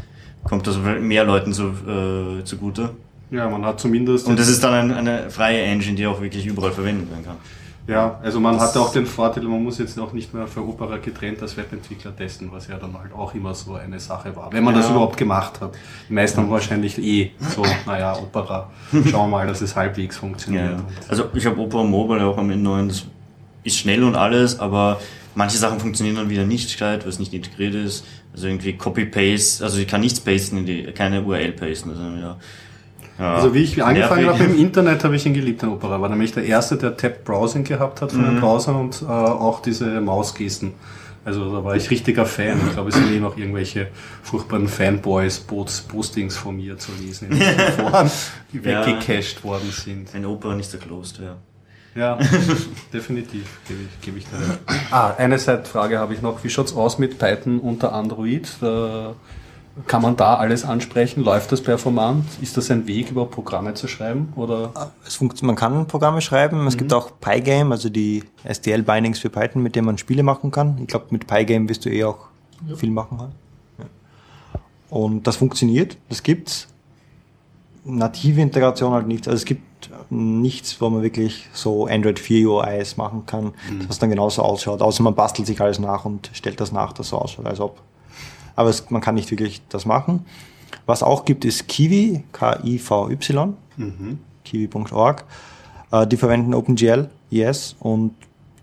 kommt 0.45 0.67
das 0.67 0.79
mehr 0.79 1.25
Leuten 1.25 1.53
zu, 1.53 1.69
äh, 1.69 2.45
zugute. 2.45 2.91
Ja, 3.31 3.49
man 3.49 3.65
hat 3.65 3.79
zumindest. 3.81 4.27
Und 4.27 4.39
das 4.39 4.49
ist 4.49 4.63
dann 4.65 4.75
ein, 4.75 4.93
eine 4.93 5.31
freie 5.31 5.63
Engine, 5.63 5.95
die 5.97 6.07
auch 6.07 6.21
wirklich 6.21 6.47
überall 6.47 6.73
verwendet 6.73 7.11
werden 7.11 7.25
kann. 7.25 7.37
ja, 7.87 8.19
also 8.23 8.41
man 8.41 8.59
hat 8.61 8.77
auch 8.77 8.93
den 8.93 9.07
Vorteil, 9.07 9.45
man 9.45 9.63
muss 9.63 9.79
jetzt 9.79 9.99
auch 9.99 10.13
nicht 10.13 10.33
mehr 10.35 10.47
für 10.47 10.61
Opera 10.67 10.97
getrennt 10.99 11.41
als 11.43 11.57
Webentwickler 11.57 12.15
testen, 12.17 12.51
was 12.53 12.67
ja 12.69 12.77
dann 12.77 12.93
halt 12.99 13.13
auch 13.13 13.33
immer 13.35 13.55
so 13.55 13.75
eine 13.75 13.99
Sache 14.01 14.35
war. 14.37 14.53
Wenn 14.53 14.65
man 14.65 14.75
das 14.75 14.87
Ja. 14.87 14.93
überhaupt 14.93 15.17
gemacht 15.17 15.61
hat. 15.61 15.73
Die 16.09 16.13
meisten 16.13 16.39
haben 16.41 16.51
wahrscheinlich 16.51 16.99
eh 16.99 17.31
so, 17.55 17.63
naja, 17.87 18.17
Opera. 18.17 18.69
Schauen 18.93 19.31
wir 19.31 19.39
mal, 19.39 19.47
dass 19.47 19.61
es 19.61 19.75
halbwegs 19.77 20.17
funktioniert. 20.19 20.73
Ja. 20.79 20.85
Also 21.09 21.25
ich 21.35 21.47
habe 21.47 21.61
Opera 21.61 21.85
Mobile 21.85 22.25
auch 22.25 22.37
am 22.39 22.49
neuen, 22.63 22.89
das 22.89 23.05
ist 23.63 23.77
schnell 23.79 24.03
und 24.05 24.17
alles, 24.17 24.59
aber 24.59 25.01
manche 25.37 25.57
Sachen 25.59 25.79
funktionieren 25.79 26.17
dann 26.17 26.31
wieder 26.31 26.45
nicht 26.45 26.71
gescheit, 26.71 27.03
weil 27.03 27.11
es 27.11 27.19
nicht 27.21 27.33
integriert 27.33 27.75
ist. 27.75 28.05
Also 28.33 28.47
irgendwie 28.49 28.73
Copy-Paste, 28.77 29.63
also 29.65 29.79
ich 29.79 29.87
kann 29.89 30.01
nichts 30.01 30.19
pasten, 30.21 30.59
in 30.59 30.67
die, 30.67 30.83
keine 30.93 31.23
URL 31.23 31.53
pasten. 31.53 31.91
Also, 31.91 32.03
ja, 32.03 32.37
ja, 33.21 33.35
Also 33.37 33.55
wie 33.55 33.59
ich 33.63 33.85
angefangen 33.85 34.27
habe 34.27 34.43
im 34.45 34.57
Internet, 34.59 35.05
habe 35.05 35.15
ich 35.15 35.25
ihn 35.27 35.35
geliebt, 35.35 35.63
den 35.63 35.69
Opera. 35.69 36.01
War 36.01 36.09
nämlich 36.09 36.33
der 36.33 36.45
erste, 36.45 36.77
der 36.77 36.97
Tab 36.97 37.25
Browsing 37.25 37.63
gehabt 37.65 38.01
hat 38.03 38.11
von 38.13 38.23
Mhm. 38.23 38.25
den 38.27 38.41
Browsern 38.41 38.75
und 38.77 39.03
äh, 39.03 39.07
auch 39.07 39.61
diese 39.63 40.01
Mausgesten. 40.01 40.73
Also 41.23 41.53
da 41.55 41.63
war 41.63 41.77
ich 41.77 41.91
richtiger 41.91 42.25
Fan. 42.25 42.59
Ich 42.67 42.73
glaube, 42.73 42.89
es 42.89 42.95
sind 42.95 43.13
eh 43.13 43.21
noch 43.21 43.37
irgendwelche 43.37 43.89
furchtbaren 44.23 44.67
Fanboys, 44.69 45.39
Postings 45.39 46.37
von 46.39 46.57
mir 46.57 46.79
zu 46.79 46.93
lesen 46.99 47.31
in 47.31 47.37
Foren, 47.43 48.11
die 48.55 48.59
Ja. 48.67 48.87
weggecached 48.87 49.45
worden 49.45 49.71
sind. 49.71 50.15
Ein 50.15 50.25
Opera 50.25 50.55
nicht 50.55 50.71
so 50.71 50.79
closed, 50.79 51.19
ja. 51.19 51.37
Ja, 51.95 52.19
definitiv, 52.93 53.45
gebe 53.69 53.81
ich, 53.83 54.01
gebe 54.01 54.19
ich 54.19 54.25
recht. 54.27 54.59
Ah, 54.93 55.13
eine 55.19 55.39
Seitfrage 55.39 55.99
habe 55.99 56.15
ich 56.15 56.23
noch. 56.23 56.43
Wie 56.45 56.49
schaut's 56.49 56.75
aus 56.75 56.99
mit 56.99 57.19
Python 57.19 57.59
unter 57.59 57.93
Android? 57.93 58.49
Da 58.61 59.15
kann 59.87 60.03
man 60.03 60.17
da 60.17 60.37
alles 60.37 60.65
ansprechen? 60.65 61.23
Läuft 61.23 61.53
das 61.53 61.63
performant? 61.63 62.25
Ist 62.41 62.57
das 62.57 62.71
ein 62.71 62.87
Weg, 62.87 63.11
über 63.11 63.27
Programme 63.27 63.75
zu 63.75 63.89
schreiben? 63.89 64.33
Oder? 64.37 64.73
Es 65.07 65.17
funkt, 65.17 65.43
man 65.43 65.57
kann 65.57 65.87
Programme 65.87 66.21
schreiben. 66.21 66.67
Es 66.67 66.77
gibt 66.77 66.93
auch 66.93 67.11
Pygame, 67.21 67.73
also 67.73 67.89
die 67.89 68.25
STL-Bindings 68.45 69.19
für 69.19 69.31
Python, 69.31 69.63
mit 69.63 69.77
denen 69.77 69.87
man 69.87 69.99
Spiele 69.99 70.23
machen 70.23 70.51
kann. 70.51 70.79
Ich 70.81 70.89
glaube, 70.89 71.07
mit 71.11 71.27
Pygame 71.27 71.69
wirst 71.69 71.85
du 71.85 71.91
eh 71.91 72.05
auch 72.05 72.29
viel 72.77 72.91
machen. 72.91 73.21
Halt. 73.21 73.31
Ja. 73.79 73.85
Und 74.91 75.27
das 75.27 75.37
funktioniert, 75.37 75.97
das 76.09 76.23
gibt's. 76.23 76.69
Native 77.85 78.41
Integration 78.41 78.93
halt 78.93 79.07
nicht. 79.07 79.27
Also 79.27 79.37
es 79.37 79.45
gibt 79.45 79.91
nichts, 80.11 80.81
wo 80.81 80.91
man 80.91 81.03
wirklich 81.03 81.49
so 81.53 81.87
Android 81.87 82.19
4 82.19 82.49
UIs 82.49 82.97
machen 82.97 83.25
kann, 83.25 83.55
was 83.89 83.99
dann 83.99 84.11
genauso 84.11 84.43
ausschaut. 84.43 84.83
Außer 84.83 85.03
man 85.03 85.15
bastelt 85.15 85.47
sich 85.47 85.61
alles 85.61 85.79
nach 85.79 86.05
und 86.05 86.31
stellt 86.35 86.61
das 86.61 86.73
nach, 86.73 86.93
das 86.93 87.09
so 87.09 87.17
ausschaut, 87.17 87.47
als 87.47 87.61
ob. 87.61 87.81
Aber 88.61 88.69
es, 88.69 88.91
man 88.91 89.01
kann 89.01 89.15
nicht 89.15 89.31
wirklich 89.31 89.63
das 89.71 89.87
machen. 89.87 90.27
Was 90.85 91.03
auch 91.03 91.25
gibt, 91.25 91.47
ist 91.47 91.67
Kiwi, 91.67 92.25
K-I-V-Y 92.33 93.55
kiwi.org. 94.45 95.25
Äh, 95.93 96.07
die 96.07 96.17
verwenden 96.19 96.53
OpenGL, 96.53 97.09
yes, 97.31 97.75
und 97.81 98.15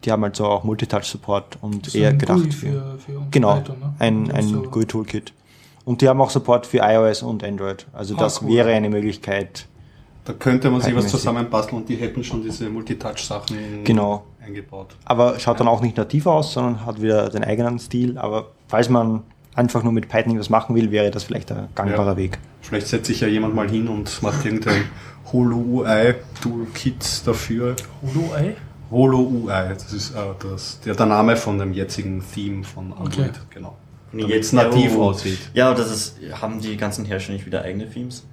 die 0.04 0.12
haben 0.12 0.22
halt 0.22 0.36
so 0.36 0.46
auch 0.46 0.64
Multitouch-Support 0.64 1.58
und 1.62 1.96
eher 1.96 2.14
gedacht 2.14 2.54
für, 2.54 2.72
für- 2.72 2.98
für 3.00 3.22
genau, 3.32 3.56
Python, 3.56 3.80
ne? 3.80 3.94
ein, 3.98 4.32
ein 4.32 4.48
so- 4.48 4.62
GUI-Toolkit. 4.62 5.34
Und 5.84 6.02
die 6.02 6.08
haben 6.10 6.22
auch 6.22 6.30
Support 6.30 6.68
für 6.68 6.78
iOS 6.80 7.24
und 7.24 7.44
Android. 7.44 7.88
Also 7.92 8.14
Ah, 8.16 8.20
das 8.20 8.44
cool. 8.44 8.50
wäre 8.50 8.70
eine 8.74 8.90
Möglichkeit. 8.92 9.66
Da 10.26 10.34
könnte 10.34 10.70
man 10.70 10.82
sich 10.82 10.94
was 10.96 11.08
zusammenbasteln 11.08 11.82
und 11.82 11.90
die 11.90 11.96
hätten 11.96 12.24
schon 12.24 12.44
diese 12.44 12.70
Multitouch-Sachen 12.70 13.84
Genau. 13.84 14.26
eingebaut. 14.46 14.96
Aber 15.06 15.40
schaut 15.40 15.60
dann 15.60 15.68
auch 15.70 15.82
nicht 15.82 15.98
nativ 15.98 16.28
aus, 16.28 16.54
sondern 16.54 16.86
hat 16.86 17.02
wieder 17.02 17.30
den 17.30 17.44
eigenen 17.44 17.80
Stil. 17.80 18.18
Aber 18.20 18.50
falls 18.68 18.90
man 18.90 19.24
einfach 19.58 19.84
nur 19.84 19.92
mit 19.92 20.08
Python 20.08 20.38
was 20.40 20.50
machen 20.50 20.76
will, 20.76 20.92
wäre 20.92 21.12
das 21.12 21.24
vielleicht 21.24 21.52
ein 21.52 21.68
gangbarer 21.76 22.12
Ja. 22.12 22.18
Weg. 22.18 22.38
Vielleicht 22.62 22.88
setzt 22.88 23.08
sich 23.08 23.22
ja 23.22 23.28
jemand 23.28 23.56
mal 23.56 23.70
hin 23.70 23.88
und 23.88 24.22
macht 24.22 24.46
irgendein 24.46 24.84
Holo-UI-Toolkit 25.32 27.22
dafür. 27.26 27.76
Holo-Ei? 28.02 28.56
Holo-UI, 28.90 29.74
das 29.74 29.92
ist 29.92 30.16
äh, 30.16 30.20
das, 30.40 30.80
der, 30.82 30.96
der 30.96 31.06
Name 31.06 31.36
von 31.36 31.58
dem 31.60 31.74
jetzigen 31.74 32.24
Theme 32.34 32.64
von 32.64 32.94
Android, 32.94 33.30
Okay. 33.30 33.32
genau. 33.50 33.78
Damit 34.14 34.32
es 34.32 34.54
nativ 34.54 34.96
oh. 34.96 35.04
aussieht. 35.10 35.38
Ja, 35.54 35.74
das 35.74 35.92
ist, 35.92 36.18
haben 36.42 36.62
die 36.62 36.78
ganzen 36.78 37.04
Hersteller 37.04 37.38
nicht 37.38 37.46
wieder 37.46 37.64
eigene 37.64 37.90
Themes? 37.90 38.26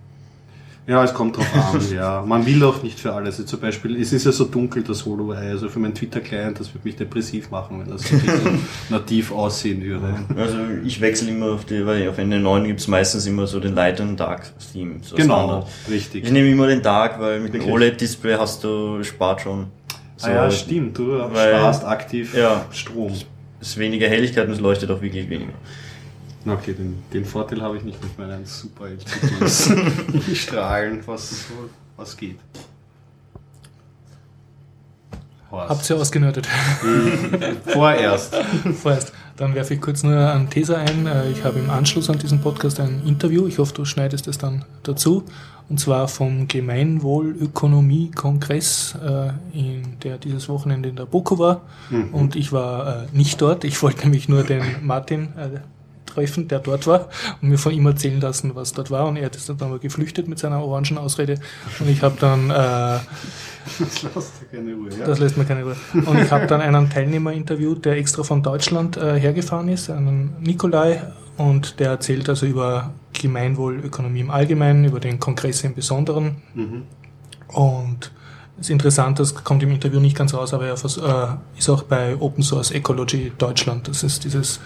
Ja, 0.87 1.03
es 1.03 1.15
kommt 1.15 1.37
drauf 1.39 1.47
an, 1.55 1.81
ja. 1.95 2.23
Man 2.27 2.45
will 2.45 2.63
auch 2.63 2.83
nicht 2.83 3.01
für 3.01 3.13
alles. 3.15 3.45
Zum 3.47 3.59
Beispiel, 3.61 3.99
es 4.01 4.13
ist 4.13 4.27
ja 4.27 4.33
so 4.33 4.45
dunkel, 4.45 4.83
das 4.83 5.07
Holo-UI, 5.07 5.35
also 5.37 5.71
für 5.71 5.79
meinen 5.79 5.95
Twitter-Client, 5.95 6.61
das 6.61 6.75
würde 6.75 6.87
mich 6.87 6.97
depressiv 6.97 7.51
machen, 7.51 7.81
wenn 7.81 7.91
das 7.91 8.03
so 8.03 8.17
nativ 8.91 9.33
aussehen 9.33 9.83
würde. 9.83 10.15
Also 10.37 10.59
ich 10.85 11.01
wechsle 11.01 11.31
immer 11.31 11.53
auf 11.53 11.65
die, 11.65 11.87
weil 11.87 12.07
auf 12.09 12.19
Ende 12.19 12.39
9 12.39 12.65
gibt 12.67 12.81
es 12.81 12.89
meistens 12.89 13.25
immer 13.27 13.47
so 13.47 13.61
den 13.61 13.75
Light 13.75 13.99
und 14.01 14.19
Dark 14.21 14.53
Theme. 14.73 14.97
So 15.01 15.17
Genau, 15.17 15.39
Standard. 15.39 15.67
richtig. 15.89 16.25
Ich 16.25 16.31
nehme 16.31 16.49
immer 16.51 16.67
den 16.67 16.83
Dark, 16.83 17.19
weil 17.19 17.41
mit 17.41 17.55
dem? 17.55 17.65
OLED-Display 17.65 18.37
hast 18.37 18.63
du, 18.63 19.03
spart 19.05 19.41
schon. 19.41 19.69
So, 20.17 20.29
ah 20.29 20.33
ja, 20.35 20.51
stimmt, 20.51 20.99
du 20.99 21.13
Weil- 21.33 21.55
sparst 21.55 21.85
aktiv 21.87 22.35
Ja. 22.37 22.67
Strom. 22.73 23.11
Es 23.61 23.69
ist 23.71 23.79
weniger 23.79 24.07
Helligkeit 24.07 24.47
und 24.47 24.53
es 24.53 24.61
leuchtet 24.61 24.91
auch 24.91 25.01
wirklich 25.01 25.31
weniger. 25.31 25.53
Okay, 26.47 26.75
den, 26.75 27.03
den 27.13 27.25
Vorteil 27.25 27.63
habe 27.63 27.79
ich 27.79 27.85
nicht 27.85 28.03
mit 28.03 28.19
meinen 28.19 28.45
super 28.45 28.87
Strahlen, 30.35 31.01
was, 31.07 31.45
was 31.97 32.17
geht. 32.17 32.39
Horst. 35.51 35.71
Habt 35.71 35.91
ihr 35.91 35.97
ausgenördet? 35.97 36.49
Vorerst. 37.67 38.35
Vorerst. 38.83 39.13
Dann 39.37 39.55
werfe 39.55 39.75
ich 39.75 39.81
kurz 39.81 40.03
nur 40.03 40.17
einen 40.17 40.49
Teaser 40.51 40.79
ein. 40.79 41.07
Äh, 41.07 41.31
Ich 41.31 41.45
habe 41.45 41.59
im 41.59 41.71
Anschluss 41.71 42.09
an 42.11 42.19
diesen 42.19 42.41
Podcast 42.41 42.79
ein 42.81 43.03
Interview. 43.07 43.47
Ich 43.47 43.59
hoffe, 43.59 43.75
du 43.75 43.85
schneidest 43.85 44.27
es 44.29 44.39
dann 44.39 44.65
dazu. 44.83 45.25
Und 45.69 45.81
zwar 45.81 46.09
vom 46.09 46.47
Gemeinwohlökonomie-Kongress, 46.47 48.97
äh, 49.03 49.31
in 49.59 49.99
der 50.03 50.19
dieses 50.19 50.49
Wochenende 50.49 50.89
in 50.91 50.97
der 50.97 51.07
BOKU 51.07 51.39
war. 51.39 51.63
Und 52.13 52.37
ich 52.37 52.53
war 52.53 53.05
äh, 53.05 53.07
nicht 53.13 53.41
dort. 53.41 53.65
Ich 53.65 53.83
wollte 53.83 54.03
nämlich 54.03 54.29
nur 54.29 54.45
den 54.45 54.63
Martin 54.83 55.29
treffen, 56.15 56.49
der 56.49 56.61
dort 56.61 56.87
war 56.87 57.09
und 57.41 57.49
mir 57.49 57.59
von 57.59 57.73
ihm 57.73 57.87
erzählen 57.87 58.21
lassen, 58.21 58.55
was 58.55 58.73
dort 58.73 58.91
war. 58.91 59.07
Und 59.07 59.17
er 59.17 59.33
ist 59.33 59.49
dann 59.49 59.57
aber 59.61 59.79
geflüchtet 59.79 60.29
mit 60.29 60.39
seiner 60.39 60.63
orangen 60.63 60.99
Ausrede. 60.99 61.41
Und 61.81 61.89
ich 61.89 62.03
habe 62.03 62.17
dann... 62.19 62.51
Äh, 62.51 62.99
Das 63.65 64.03
lässt 64.03 64.43
dir 64.43 64.47
keine 64.59 64.75
Ruhe, 64.75 64.91
ja? 64.91 65.07
das 65.07 65.19
lässt 65.19 65.37
mir 65.39 65.45
keine 65.47 65.65
Ruhe. 65.65 65.77
Und 65.95 66.19
ich 66.19 66.31
habe 66.31 66.47
dann 66.47 66.61
einen 66.61 66.91
Teilnehmer 66.91 67.33
interviewt, 67.33 67.87
der 67.87 67.97
extra 67.97 68.23
von 68.23 68.43
Deutschland 68.43 68.99
äh, 68.99 69.19
hergefahren 69.19 69.69
ist, 69.69 69.89
einen 69.89 70.35
Nikolai, 70.41 71.01
und 71.37 71.81
der 71.81 71.91
erzählt 71.91 72.29
also 72.29 72.47
über 72.47 72.93
Gemeinwohlökonomie 73.13 74.21
im 74.21 74.31
Allgemeinen, 74.31 74.85
über 74.85 75.01
den 75.01 75.19
Kongress 75.19 75.65
im 75.65 75.75
Besonderen. 75.75 76.37
Und 77.49 78.13
es 78.57 78.67
ist 78.67 78.71
interessant, 78.71 79.19
das 79.19 79.35
kommt 79.35 79.63
im 79.63 79.71
Interview 79.71 79.99
nicht 79.99 80.17
ganz 80.17 80.33
raus, 80.35 80.55
aber 80.55 80.67
er 80.67 80.75
äh, 80.75 81.59
ist 81.59 81.69
auch 81.69 81.83
bei 81.83 82.17
Open 82.21 82.43
Source 82.43 82.71
Ecology 82.71 83.33
Deutschland. 83.37 83.89
Das 83.89 84.03
ist 84.05 84.25
dieses 84.25 84.61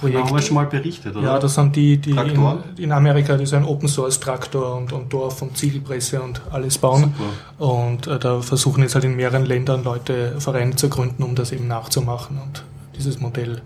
Projekt. 0.00 0.24
haben 0.24 0.34
wir 0.34 0.42
schon 0.42 0.54
mal 0.54 0.66
berichtet, 0.66 1.16
oder? 1.16 1.26
Ja, 1.26 1.38
das 1.38 1.54
sind 1.54 1.74
die, 1.76 1.96
die 1.98 2.10
in, 2.10 2.58
in 2.76 2.92
Amerika, 2.92 3.36
die 3.36 3.46
so 3.46 3.56
ein 3.56 3.64
Open 3.64 3.88
Source 3.88 4.20
Traktor 4.20 4.76
und, 4.76 4.92
und 4.92 5.12
Dorf 5.12 5.42
und 5.42 5.56
Ziegelpresse 5.56 6.20
und 6.22 6.40
alles 6.50 6.78
bauen. 6.78 7.14
Und 7.58 8.06
äh, 8.06 8.18
da 8.18 8.40
versuchen 8.40 8.82
jetzt 8.82 8.94
halt 8.94 9.04
in 9.04 9.16
mehreren 9.16 9.44
Ländern 9.44 9.84
Leute 9.84 10.34
Vereine 10.38 10.76
zu 10.76 10.88
gründen, 10.88 11.22
um 11.22 11.34
das 11.34 11.52
eben 11.52 11.66
nachzumachen 11.66 12.38
und 12.38 12.64
dieses 12.96 13.20
Modell 13.20 13.62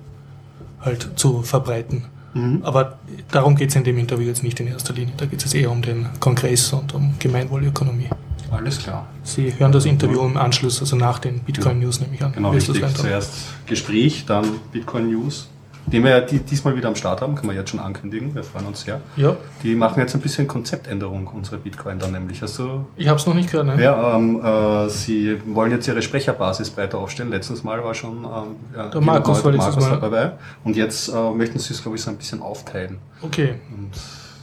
halt 0.81 1.11
zu 1.17 1.43
verbreiten. 1.43 2.05
Mhm. 2.35 2.61
Aber 2.63 2.99
darum 3.31 3.57
geht 3.57 3.71
es 3.71 3.77
in 3.77 3.85
dem 3.85 3.99
Interview 3.99 4.27
jetzt 4.27 4.43
nicht 4.43 4.61
in 4.61 4.69
erster 4.69 4.95
Linie. 4.95 5.15
Da 5.17 5.27
geht 5.27 5.45
es 5.45 5.53
eher 5.53 5.71
um 5.71 5.83
den 5.83 6.09
Kongress 6.21 6.73
und 6.73 6.95
um 6.95 7.15
Gemeinwohlökonomie. 7.19 8.09
Alles 8.51 8.79
klar. 8.79 9.07
Sie 9.23 9.53
hören 9.59 9.73
das 9.73 9.85
Interview 9.85 10.23
im 10.23 10.37
Anschluss, 10.37 10.81
also 10.81 10.97
nach 10.97 11.19
den 11.21 11.41
Bitcoin 11.41 11.79
News 11.79 12.01
nehme 12.01 12.15
ich 12.15 12.23
an. 12.23 12.33
Genau, 12.33 12.51
richtig. 12.51 12.85
Zuerst 12.95 13.33
Gespräch, 13.67 14.25
dann 14.27 14.45
Bitcoin 14.73 15.11
News, 15.11 15.49
den 15.87 16.05
wir 16.05 16.11
ja 16.11 16.21
die- 16.21 16.39
diesmal 16.41 16.77
wieder 16.77 16.89
am 16.89 16.95
Start 16.95 17.21
haben, 17.21 17.35
können 17.35 17.49
wir 17.51 17.57
jetzt 17.57 17.71
schon 17.71 17.81
ankündigen. 17.81 18.35
Wir 18.35 18.45
freuen 18.45 18.67
uns 18.67 18.83
sehr. 18.83 19.01
Ja, 19.17 19.37
Die 19.63 19.75
machen 19.75 19.99
jetzt 20.01 20.15
ein 20.15 20.21
bisschen 20.21 20.47
Konzeptänderung, 20.47 21.27
unsere 21.29 21.57
Bitcoin 21.59 21.99
dann 21.99 22.13
nämlich. 22.13 22.41
Also, 22.43 22.87
ich 22.97 23.09
habe 23.09 23.19
es 23.19 23.27
noch 23.27 23.35
nicht 23.35 23.51
gehört. 23.51 23.67
Ne? 23.77 23.83
ja, 23.83 24.17
ähm, 24.17 24.41
äh, 24.45 24.89
sie 24.89 25.41
wollen 25.47 25.73
jetzt 25.73 25.89
ihre 25.89 26.03
Sprecherbasis 26.03 26.71
breiter 26.71 26.99
aufstellen. 26.99 27.31
Letztes 27.31 27.65
Mal 27.65 27.83
war 27.83 27.95
schon 27.95 28.25
ähm, 28.25 28.91
Der 28.93 29.01
Markus 29.01 29.45
war 29.45 29.53
Markus 29.53 29.89
Mal. 29.89 29.99
dabei. 30.01 30.33
Und 30.65 30.77
jetzt 30.77 31.09
äh, 31.09 31.31
möchten 31.33 31.59
sie 31.59 31.73
es, 31.75 31.83
glaube 31.83 31.97
ich, 31.97 32.03
so 32.03 32.11
ein 32.11 32.17
bisschen 32.17 32.41
aufteilen. 32.43 32.99
Okay. 33.23 33.55
Und 33.77 33.91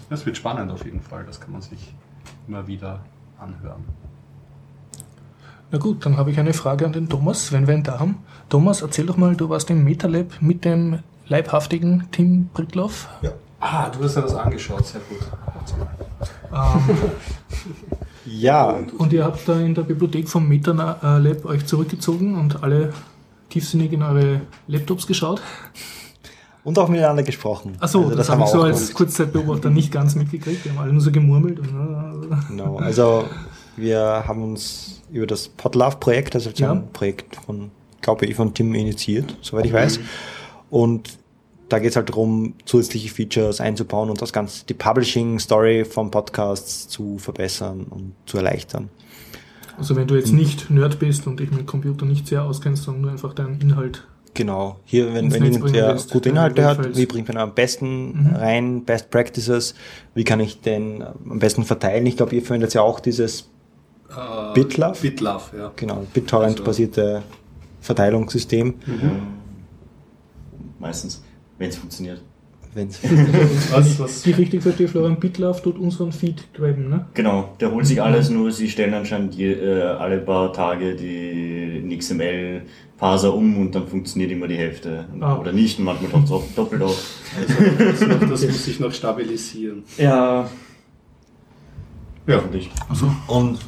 das 0.10 0.26
wird 0.26 0.38
spannend 0.38 0.72
auf 0.72 0.84
jeden 0.86 1.02
Fall. 1.02 1.24
Das 1.26 1.40
kann 1.40 1.52
man 1.52 1.62
sich 1.62 1.94
immer 2.48 2.66
wieder 2.68 3.00
anhören. 3.40 3.84
Na 5.72 5.78
gut, 5.78 6.06
dann 6.06 6.16
habe 6.18 6.32
ich 6.32 6.40
eine 6.40 6.54
Frage 6.54 6.86
an 6.86 6.94
den 6.94 7.10
Thomas, 7.10 7.52
wenn 7.52 7.68
wir 7.68 7.76
ihn 7.76 7.84
da 7.84 8.00
haben. 8.00 8.20
Thomas, 8.50 8.82
erzähl 8.82 9.06
doch 9.06 9.18
mal, 9.18 9.36
du 9.36 9.50
warst 9.50 9.70
im 9.70 9.84
MetaLab 9.84 10.42
mit 10.42 10.64
dem 10.64 11.00
leibhaftigen 11.30 12.08
Tim 12.12 12.50
Brittloff. 12.54 13.08
Ah, 13.60 13.90
du 13.90 14.04
hast 14.04 14.16
ja 14.16 14.22
das 14.22 14.36
angeschaut. 14.36 14.86
Sehr 14.86 15.02
gut. 15.10 15.20
Ähm, 16.54 16.98
Ja, 18.30 18.78
und 18.98 19.14
ihr 19.14 19.24
habt 19.24 19.48
da 19.48 19.58
in 19.58 19.74
der 19.74 19.84
Bibliothek 19.84 20.28
vom 20.28 20.50
MetaLab 20.50 21.46
euch 21.46 21.66
zurückgezogen 21.66 22.36
und 22.38 22.62
alle 22.62 22.92
tiefsinnig 23.50 23.94
in 23.94 24.04
eure 24.04 24.42
Laptops 24.68 25.08
geschaut. 25.08 25.42
und 26.66 26.78
auch 26.78 26.90
miteinander 26.90 27.24
gesprochen. 27.24 27.78
Achso, 27.80 28.04
Also 28.04 28.16
das, 28.16 28.30
haben 28.30 28.42
habe 28.42 28.50
ich 28.50 28.54
wir 28.54 28.60
so 28.60 28.66
als. 28.66 28.94
Kurzzeitbeobachter 28.94 29.70
nicht 29.70 29.94
ganz 29.94 30.16
mitgekriegt. 30.16 30.66
Wir 30.66 30.74
haben 30.74 30.80
alle 30.80 30.92
nur 30.92 31.02
so 31.02 31.12
gemurmelt. 31.12 31.60
Äh, 31.60 31.64
Genau, 32.50 32.76
also 32.78 33.24
wir 33.78 34.24
haben 34.28 34.44
uns 34.44 35.02
über 35.10 35.26
das 35.26 35.48
Podlove-Projekt, 35.48 36.36
also 36.36 36.50
Ja. 36.56 36.74
ein 36.74 36.92
Projekt 36.92 37.38
von, 37.38 37.72
glaube 38.02 38.26
ich, 38.26 38.36
von 38.36 38.54
Tim 38.54 38.76
initiiert, 38.76 39.38
soweit 39.42 39.66
ich 39.68 39.72
weiß. 39.74 40.02
Und 40.70 41.18
da 41.70 41.80
geht 41.80 41.92
es 41.92 41.96
halt 41.96 42.10
darum, 42.10 42.54
zusätzliche 42.66 43.10
Features 43.10 43.60
einzubauen 43.60 44.10
und 44.10 44.22
das 44.22 44.32
Ganze, 44.32 44.66
die 44.66 44.74
Publishing-Story 44.74 45.86
vom 45.86 46.12
Podcasts 46.12 46.88
zu 46.88 47.18
verbessern 47.18 47.86
und 47.90 48.14
zu 48.26 48.38
erleichtern. 48.38 48.90
Also 49.78 49.96
wenn 49.96 50.08
du 50.08 50.16
jetzt 50.16 50.32
nicht 50.32 50.70
Nerd 50.70 50.98
bist 51.00 51.28
und 51.28 51.40
dich 51.40 51.52
mit 51.52 51.68
Computer 51.68 52.06
nicht 52.06 52.28
sehr 52.28 52.44
auskennst, 52.44 52.84
sondern 52.84 53.02
nur 53.04 53.12
einfach 53.12 53.34
deinen 53.34 53.60
Inhalt. 53.62 54.08
Genau. 54.34 54.78
Hier, 54.86 55.14
wenn, 55.14 55.32
wenn 55.34 55.52
jemand 55.52 55.76
der 55.76 55.90
willst, 55.90 56.12
gute 56.12 56.30
Inhalte 56.30 56.64
hat, 56.64 56.96
wie 56.96 57.06
bringt 57.06 57.28
man 57.28 57.38
am 57.38 57.54
besten 57.54 58.30
Mhm. 58.30 58.36
rein, 58.36 58.86
Best 58.86 59.10
Practices, 59.10 59.76
wie 60.14 60.24
kann 60.24 60.40
ich 60.40 60.62
den 60.62 61.04
am 61.04 61.40
besten 61.40 61.64
verteilen? 61.64 62.06
Ich 62.06 62.18
glaube, 62.18 62.36
ihr 62.36 62.42
verwendet 62.44 62.74
ja 62.74 62.82
auch 62.82 63.00
dieses 63.00 63.50
Äh, 64.10 64.54
BitLove? 64.54 65.02
BitLove, 65.02 65.58
ja. 65.58 65.72
genau, 65.76 66.06
BitTorrent-basierte 66.14 67.24
Verteilungssystem. 67.82 68.76
Meistens, 70.80 71.24
wenn 71.58 71.70
es 71.70 71.78
funktioniert. 71.78 72.22
Wenn's 72.74 73.00
Was, 73.72 74.00
was? 74.00 74.22
Die 74.22 74.32
richtig 74.32 74.62
verstehe, 74.62 74.88
Florian 74.88 75.20
Bitlove 75.20 75.62
tut 75.62 75.80
unseren 75.80 76.12
Feed 76.12 76.54
graben, 76.54 76.90
ne? 76.90 77.08
Genau, 77.14 77.56
der 77.60 77.72
holt 77.72 77.88
sich 77.88 78.02
alles, 78.02 78.30
nur 78.30 78.52
sie 78.52 78.70
stellen 78.70 78.94
anscheinend 78.94 79.34
je, 79.34 79.54
äh, 79.54 79.82
alle 79.82 80.20
paar 80.20 80.54
Tage 80.54 80.96
die 80.96 81.98
XML-Parser 81.98 83.34
um 83.34 83.58
und 83.58 83.74
dann 83.74 83.88
funktioniert 83.88 84.32
immer 84.32 84.48
die 84.48 84.58
Hälfte. 84.58 85.06
Ah. 85.20 85.38
Oder 85.38 85.54
nicht, 85.54 85.80
und 85.80 85.86
manchmal 85.86 86.12
taucht 86.24 86.50
es 86.50 86.56
doppelt 86.56 86.82
auf. 86.84 87.20
Das, 87.80 88.02
noch, 88.02 88.20
das 88.20 88.46
muss 88.46 88.66
sich 88.66 88.80
noch 88.80 88.94
stabilisieren. 88.94 89.84
Ja. 89.98 90.48
Ja. 92.28 92.36
Hoffentlich. 92.36 92.70
Und 93.28 93.60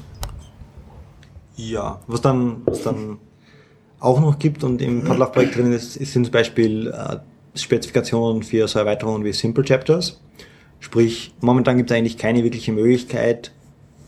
ja, 1.56 2.00
was 2.08 2.22
dann, 2.22 2.62
was 2.66 2.84
dann 2.84 3.18
auch 4.00 4.20
noch 4.20 4.40
gibt 4.40 4.64
und 4.64 4.82
im 4.82 5.04
Podlove-Projekt 5.04 5.56
drin 5.56 5.72
ist, 5.74 5.94
sind 5.94 6.26
zum 6.26 6.32
Beispiel 6.32 6.88
äh, 6.88 7.18
Spezifikationen 7.56 8.44
für 8.44 8.68
so 8.68 8.80
Erweiterungen 8.80 9.24
wie 9.24 9.34
Simple 9.34 9.64
Chapters. 9.64 10.22
Sprich, 10.80 11.34
momentan 11.42 11.78
gibt 11.78 11.92
es 11.92 11.98
eigentlich 11.98 12.18
keine 12.18 12.44
wirkliche 12.44 12.72
Möglichkeit, 12.72 13.52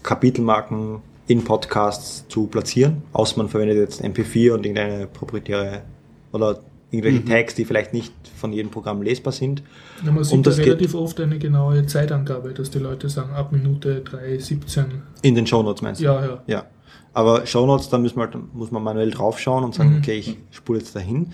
Kapitelmarken 0.04 1.02
in 1.28 1.44
Podcasts 1.44 2.26
zu 2.28 2.48
platzieren, 2.48 3.04
außer 3.14 3.38
man 3.38 3.50
verwendet 3.50 3.78
jetzt 3.78 4.04
MP4 4.04 4.54
und 4.54 4.66
irgendeine 4.66 5.08
proprietäre 5.08 5.84
oder 6.32 6.60
irgendwelche 6.92 7.24
Tags, 7.26 7.56
die 7.56 7.66
vielleicht 7.66 7.94
nicht 7.94 8.14
von 8.36 8.52
jedem 8.52 8.70
Programm 8.70 9.02
lesbar 9.02 9.34
sind. 9.34 9.64
Ja, 10.06 10.12
man 10.12 10.24
sieht 10.24 10.34
Und 10.34 10.46
da 10.46 10.52
das 10.52 10.60
relativ 10.60 10.94
oft 10.94 11.20
eine 11.20 11.40
genaue 11.40 11.86
Zeitangabe, 11.86 12.54
dass 12.54 12.70
die 12.70 12.80
Leute 12.80 13.10
sagen, 13.10 13.34
ab 13.34 13.52
Minute 13.52 14.04
3,17. 14.06 14.86
In 15.22 15.36
den 15.36 15.48
Shownotes 15.48 15.82
meinst 15.82 16.02
du? 16.02 16.06
Ja, 16.06 16.26
ja. 16.26 16.44
Ja. 16.48 16.66
Aber 17.14 17.46
Shownotes, 17.46 17.90
da 17.90 17.98
muss 17.98 18.16
man, 18.16 18.32
halt- 18.32 18.54
muss 18.54 18.72
man 18.72 18.84
manuell 18.84 19.12
draufschauen 19.12 19.64
und 19.64 19.76
sagen, 19.76 19.92
Mhm. 19.94 19.98
okay, 20.00 20.18
ich 20.20 20.38
spule 20.52 20.80
jetzt 20.80 20.96
dahin. 20.96 21.34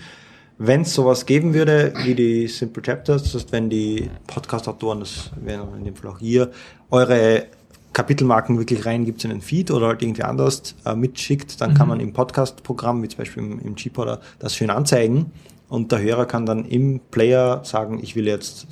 Wenn 0.60 0.80
es 0.82 0.92
sowas 0.92 1.24
geben 1.24 1.54
würde, 1.54 1.92
wie 2.04 2.14
die 2.16 2.48
Simple 2.48 2.82
Chapters, 2.82 3.22
das 3.22 3.34
heißt, 3.34 3.52
wenn 3.52 3.70
die 3.70 4.10
Podcast-Autoren, 4.26 5.00
das 5.00 5.30
wären 5.40 5.68
in 5.78 5.84
dem 5.84 5.94
Fall 5.94 6.10
auch 6.10 6.20
ihr, 6.20 6.50
eure 6.90 7.44
Kapitelmarken 7.92 8.58
wirklich 8.58 8.84
reingibt 8.84 9.22
in 9.24 9.30
den 9.30 9.40
Feed 9.40 9.70
oder 9.70 9.86
halt 9.88 10.02
irgendwie 10.02 10.22
anders 10.24 10.74
äh, 10.84 10.94
mitschickt, 10.96 11.60
dann 11.60 11.74
kann 11.74 11.86
Mhm. 11.86 11.90
man 11.90 12.00
im 12.00 12.12
Podcast-Programm, 12.12 13.02
wie 13.02 13.08
zum 13.08 13.18
Beispiel 13.18 13.42
im, 13.42 13.60
im 13.60 13.74
G-Podder, 13.76 14.20
das 14.40 14.56
schön 14.56 14.70
anzeigen 14.70 15.26
und 15.68 15.92
der 15.92 16.00
Hörer 16.02 16.26
kann 16.26 16.44
dann 16.44 16.64
im 16.64 17.00
Player 17.10 17.60
sagen, 17.64 18.00
ich 18.02 18.16
will 18.16 18.26
jetzt 18.26 18.66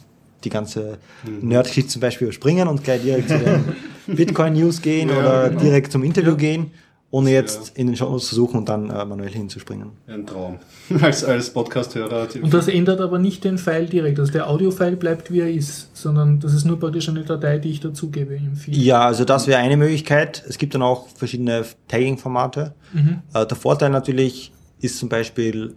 die 0.44 0.50
ganze 0.50 0.98
Nerd-Geschichte 1.40 1.90
zum 1.90 2.00
Beispiel 2.00 2.26
überspringen 2.26 2.68
und 2.68 2.82
gleich 2.84 3.02
direkt 3.02 3.28
zu 3.28 3.38
den 3.38 3.64
Bitcoin-News 4.16 4.82
gehen 4.82 5.08
Ja, 5.08 5.18
oder 5.18 5.48
genau. 5.50 5.60
direkt 5.62 5.92
zum 5.92 6.02
Interview 6.04 6.32
Ja. 6.32 6.36
gehen, 6.36 6.70
ohne 7.10 7.30
jetzt 7.30 7.76
in 7.78 7.86
den 7.86 7.96
Shows 7.96 8.26
zu 8.28 8.34
suchen 8.34 8.58
und 8.58 8.68
dann 8.68 8.90
äh, 8.90 9.04
manuell 9.04 9.30
hinzuspringen. 9.30 9.92
Ein 10.08 10.26
Traum. 10.26 10.58
Als, 11.00 11.24
als 11.24 11.50
Podcast-Hörer. 11.50 12.28
Und 12.42 12.52
das 12.52 12.68
ändert 12.68 13.00
aber 13.00 13.18
nicht 13.18 13.44
den 13.44 13.58
File 13.58 13.86
direkt. 13.86 14.18
Also 14.18 14.32
der 14.32 14.48
Audio-File 14.50 14.96
bleibt 14.96 15.30
wie 15.32 15.40
er 15.40 15.50
ist, 15.50 15.96
sondern 15.96 16.40
das 16.40 16.52
ist 16.52 16.64
nur 16.64 16.78
praktisch 16.78 17.08
eine 17.08 17.22
Datei, 17.24 17.58
die 17.58 17.70
ich 17.70 17.80
dazugebe 17.80 18.34
im 18.34 18.54
Feed. 18.56 18.76
Ja, 18.76 19.06
also 19.06 19.24
das 19.24 19.46
wäre 19.46 19.60
eine 19.60 19.76
Möglichkeit. 19.76 20.44
Es 20.48 20.58
gibt 20.58 20.74
dann 20.74 20.82
auch 20.82 21.08
verschiedene 21.08 21.64
Tagging-Formate. 21.88 22.74
Mhm. 22.92 23.18
Äh, 23.32 23.46
der 23.46 23.56
Vorteil 23.56 23.90
natürlich 23.90 24.52
ist 24.80 24.98
zum 24.98 25.08
Beispiel, 25.08 25.74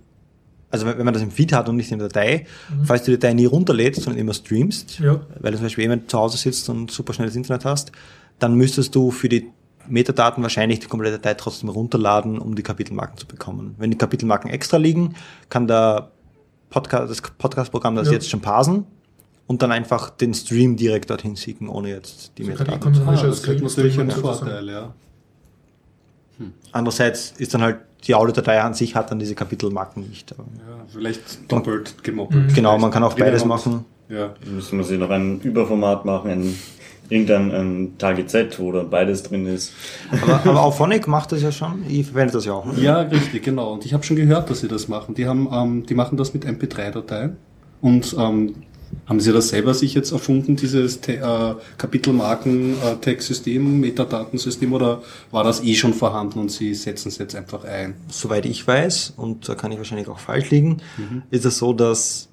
also 0.72 0.86
wenn 0.88 1.06
man 1.06 1.14
das 1.14 1.24
im 1.24 1.32
Feed 1.32 1.54
hat 1.54 1.70
und 1.70 1.78
nicht 1.78 1.92
in 1.92 2.00
der 2.00 2.10
Datei, 2.10 2.46
falls 2.84 3.04
du 3.04 3.12
die 3.12 3.18
Datei 3.20 3.34
nie 3.34 3.46
runterlädst, 3.46 4.02
sondern 4.02 4.20
immer 4.20 4.34
streamst, 4.34 5.00
Mhm. 5.00 5.06
Ja. 5.06 5.22
weil 5.40 5.52
du 5.52 5.58
zum 5.58 5.66
Beispiel 5.68 5.84
jemand 5.84 6.10
zu 6.10 6.18
Hause 6.20 6.38
sitzt 6.38 6.68
und 6.70 6.92
super 6.92 7.14
schnelles 7.14 7.36
Internet 7.36 7.66
hast, 7.66 7.92
dann 8.40 8.56
müsstest 8.56 8.94
du 8.96 9.12
für 9.12 9.30
die 9.30 9.48
Metadaten 9.90 10.42
wahrscheinlich 10.44 10.80
die 10.80 10.88
komplette 10.88 11.18
Datei 11.18 11.34
trotzdem 11.36 11.70
runterladen, 11.70 12.40
um 12.40 12.56
die 12.56 12.64
Kapitelmarken 12.64 13.18
zu 13.18 13.26
bekommen. 13.28 13.76
Wenn 13.78 13.92
die 13.92 13.98
Kapitelmarken 13.98 14.50
extra 14.50 14.78
liegen, 14.78 15.16
kann 15.50 15.68
der 15.68 16.12
Podcast, 16.70 17.10
das 17.10 17.22
Podcast-Programm 17.22 17.96
das 17.96 18.08
Ja. 18.08 18.14
jetzt 18.14 18.30
schon 18.30 18.42
parsen 18.42 18.86
und 19.48 19.62
dann 19.62 19.72
einfach 19.72 20.10
den 20.12 20.34
Stream 20.34 20.76
direkt 20.76 21.10
dorthin 21.10 21.36
schicken, 21.36 21.68
ohne 21.70 21.90
jetzt 21.90 22.32
die 22.38 22.44
So 22.44 22.52
kann 22.54 22.68
ich 22.68 22.72
Metadaten. 22.74 22.94
kon- 23.06 23.08
Ah, 23.14 23.18
Schon 23.18 23.30
das 23.30 23.40
ist 23.40 23.48
natürlich 23.48 24.00
ein 24.00 24.10
Screen- 24.12 24.22
Vorteil, 24.22 24.70
ja. 24.70 24.94
Andererseits 26.72 27.34
ist 27.38 27.54
dann 27.54 27.62
halt 27.62 27.78
die 28.08 28.16
Audiodatei 28.16 28.62
an 28.62 28.74
sich 28.74 28.96
hat 28.96 29.12
dann 29.12 29.20
diese 29.20 29.36
Kapitelmarken 29.36 30.08
nicht. 30.08 30.32
Aber 30.32 30.44
ja. 30.44 30.86
Vielleicht 30.88 31.52
doppelt 31.52 32.02
gemoppelt. 32.04 32.54
Genau, 32.56 32.78
man 32.78 32.92
kann 32.92 33.04
auch 33.04 33.14
beides 33.16 33.44
machen. 33.44 33.84
Ja. 34.08 34.34
Müssen 34.50 34.78
wir 34.78 34.86
sich 34.86 34.98
noch 34.98 35.10
ein 35.10 35.42
Überformat 35.42 36.06
machen, 36.06 36.32
ein, 36.32 36.56
irgendein 37.10 37.52
ein 37.52 37.98
Target 37.98 38.30
Z, 38.30 38.60
wo 38.60 38.72
dann 38.72 38.90
beides 38.90 39.24
drin 39.24 39.46
ist. 39.48 39.74
Aber, 40.22 40.36
aber 40.46 40.62
Auphonic 40.64 41.08
macht 41.08 41.32
das 41.32 41.42
ja 41.42 41.52
schon. 41.52 41.84
Ich 41.90 42.08
verwende 42.08 42.34
das 42.34 42.46
ja 42.46 42.54
auch. 42.54 42.66
Ne? 42.66 42.80
ja, 42.82 43.02
richtig, 43.02 43.44
genau. 43.44 43.74
Und 43.74 43.86
ich 43.86 43.94
habe 43.94 44.04
schon 44.04 44.16
gehört, 44.16 44.50
dass 44.50 44.60
sie 44.62 44.68
das 44.68 44.88
machen. 44.88 45.16
Die, 45.16 45.28
haben, 45.28 45.50
ähm, 45.52 45.86
die 45.86 45.96
machen 45.96 46.18
das 46.18 46.34
mit 46.34 46.46
MP3-Dateien. 46.46 47.38
Und 47.82 48.16
ähm, 48.20 48.56
haben 49.06 49.20
sie 49.20 49.32
das 49.32 49.50
selber 49.50 49.74
sich 49.76 49.94
jetzt 49.94 50.12
erfunden, 50.12 50.56
dieses 50.56 51.00
Te- 51.02 51.18
äh, 51.18 51.56
Kapitelmarken-Tag-System, 51.78 53.80
Metadatensystem, 53.80 54.74
oder 54.74 55.02
war 55.32 55.44
das 55.44 55.64
eh 55.64 55.76
schon 55.76 55.94
vorhanden 55.94 56.40
und 56.40 56.52
sie 56.52 56.74
setzen 56.74 57.10
es 57.10 57.18
jetzt 57.18 57.36
einfach 57.36 57.64
ein? 57.66 57.96
Soweit 58.10 58.46
ich 58.46 58.66
weiß, 58.68 59.14
und 59.18 59.48
da 59.48 59.56
kann 59.56 59.72
ich 59.72 59.78
wahrscheinlich 59.78 60.08
auch 60.08 60.20
falsch 60.20 60.50
liegen, 60.50 60.78
ist 61.32 61.46
es 61.46 61.58
so, 61.58 61.74
dass 61.74 62.30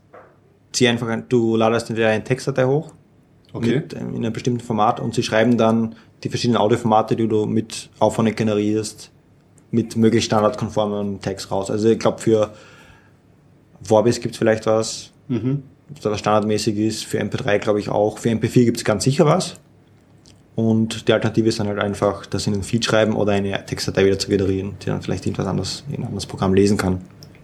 sie 0.73 0.89
einfach, 0.89 1.09
ein- 1.09 1.25
du 1.29 1.57
ladest 1.57 1.91
entweder 1.91 2.09
eine 2.09 2.25
Textdatei 2.25 2.65
hoch 2.65 2.93
Okay. 3.57 3.77
mit, 3.77 3.95
ähm, 3.95 4.11
in 4.15 4.25
einem 4.25 4.33
bestimmten 4.33 4.61
Format 4.61 5.01
und 5.01 5.15
sie 5.15 5.23
schreiben 5.23 5.57
dann 5.59 5.95
die 6.25 6.29
verschiedenen 6.29 6.59
Audioformate, 6.61 7.17
die 7.17 7.29
du 7.29 7.47
mit 7.47 7.91
Auphonic 7.99 8.37
generierst, 8.37 9.11
mit 9.71 9.97
möglichst 9.97 10.27
standardkonformen 10.27 11.21
Tags 11.21 11.51
raus. 11.51 11.71
Also 11.71 11.89
ich 11.89 11.99
glaube 11.99 12.19
für 12.21 12.53
Vorbis 13.83 14.21
gibt 14.21 14.35
es 14.35 14.39
vielleicht 14.39 14.67
was, 14.67 15.11
Mhm. 15.29 15.63
was 16.03 16.19
standardmäßig 16.19 16.79
ist, 16.79 17.05
für 17.05 17.21
MP3 17.21 17.59
glaube 17.59 17.81
ich 17.81 17.89
auch, 17.89 18.19
für 18.19 18.31
MP4 18.31 18.65
gibt 18.65 18.77
es 18.79 18.85
ganz 18.85 19.05
sicher 19.05 19.27
was. 19.27 19.57
Und 20.55 21.07
die 21.07 21.13
Alternative 21.13 21.49
ist 21.49 21.61
dann 21.61 21.69
halt 21.69 21.79
einfach, 21.79 22.25
das 22.25 22.47
in 22.47 22.55
den 22.55 22.63
Feed 22.63 22.85
schreiben 22.85 23.15
oder 23.15 23.33
eine 23.33 23.67
Textdatei 23.67 24.07
wieder 24.07 24.19
zu 24.19 24.29
generieren, 24.29 24.75
die 24.83 24.87
dann 24.87 25.03
vielleicht 25.03 25.27
irgendwas 25.27 25.47
anderes 25.47 25.85
in 25.91 25.97
ein 25.97 26.05
anderes 26.05 26.25
Programm 26.25 26.55
lesen 26.55 26.79
kann. 26.79 27.03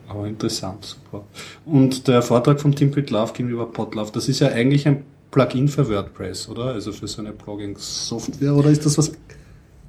Aber 0.08 0.26
interessant, 0.26 0.84
super. 0.84 1.24
Und 1.66 2.08
der 2.08 2.22
Vortrag 2.22 2.60
von 2.60 2.74
Tim 2.74 2.92
Love 2.92 3.32
gegenüber 3.34 3.66
Podlove, 3.66 4.12
das 4.12 4.28
ist 4.28 4.40
ja 4.40 4.48
eigentlich 4.48 4.86
ein 4.88 5.04
Plugin 5.32 5.66
für 5.66 5.88
WordPress, 5.88 6.48
oder? 6.48 6.66
Also 6.66 6.92
für 6.92 7.08
so 7.08 7.20
eine 7.20 7.32
Blogging-Software, 7.32 8.54
oder 8.54 8.70
ist 8.70 8.86
das 8.86 8.96
was 8.98 9.12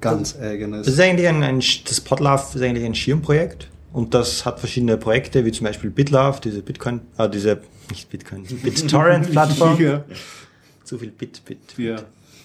ganz 0.00 0.36
eigenes? 0.40 0.86
Das 0.86 0.94
ist 0.94 1.00
eigentlich 1.00 1.28
ein, 1.28 1.42
ein 1.44 1.60
das 1.60 2.00
Podlove 2.00 2.42
ist 2.56 2.62
eigentlich 2.62 2.84
ein 2.84 2.94
Schirmprojekt 2.94 3.68
und 3.92 4.14
das 4.14 4.44
hat 4.44 4.58
verschiedene 4.58 4.96
Projekte, 4.96 5.44
wie 5.44 5.52
zum 5.52 5.66
Beispiel 5.66 5.90
BitLove, 5.90 6.40
diese 6.40 6.62
Bitcoin, 6.62 7.02
äh, 7.18 7.28
diese, 7.28 7.60
nicht 7.90 8.10
Bitcoin, 8.10 8.44
BitTorrent-Plattform. 8.62 9.80
Ja. 9.80 10.04
Zu 10.82 10.98
viel 10.98 11.10
Bit, 11.10 11.42
Bit. 11.44 11.58
Ja. 11.76 11.98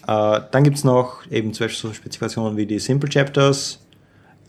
Äh, 0.06 0.42
dann 0.50 0.62
gibt's 0.62 0.84
noch 0.84 1.26
eben 1.30 1.52
zum 1.54 1.66
Beispiel 1.66 1.90
so 1.90 1.94
Spezifikationen 1.94 2.56
wie 2.56 2.66
die 2.66 2.78
Simple 2.78 3.08
Chapters. 3.08 3.80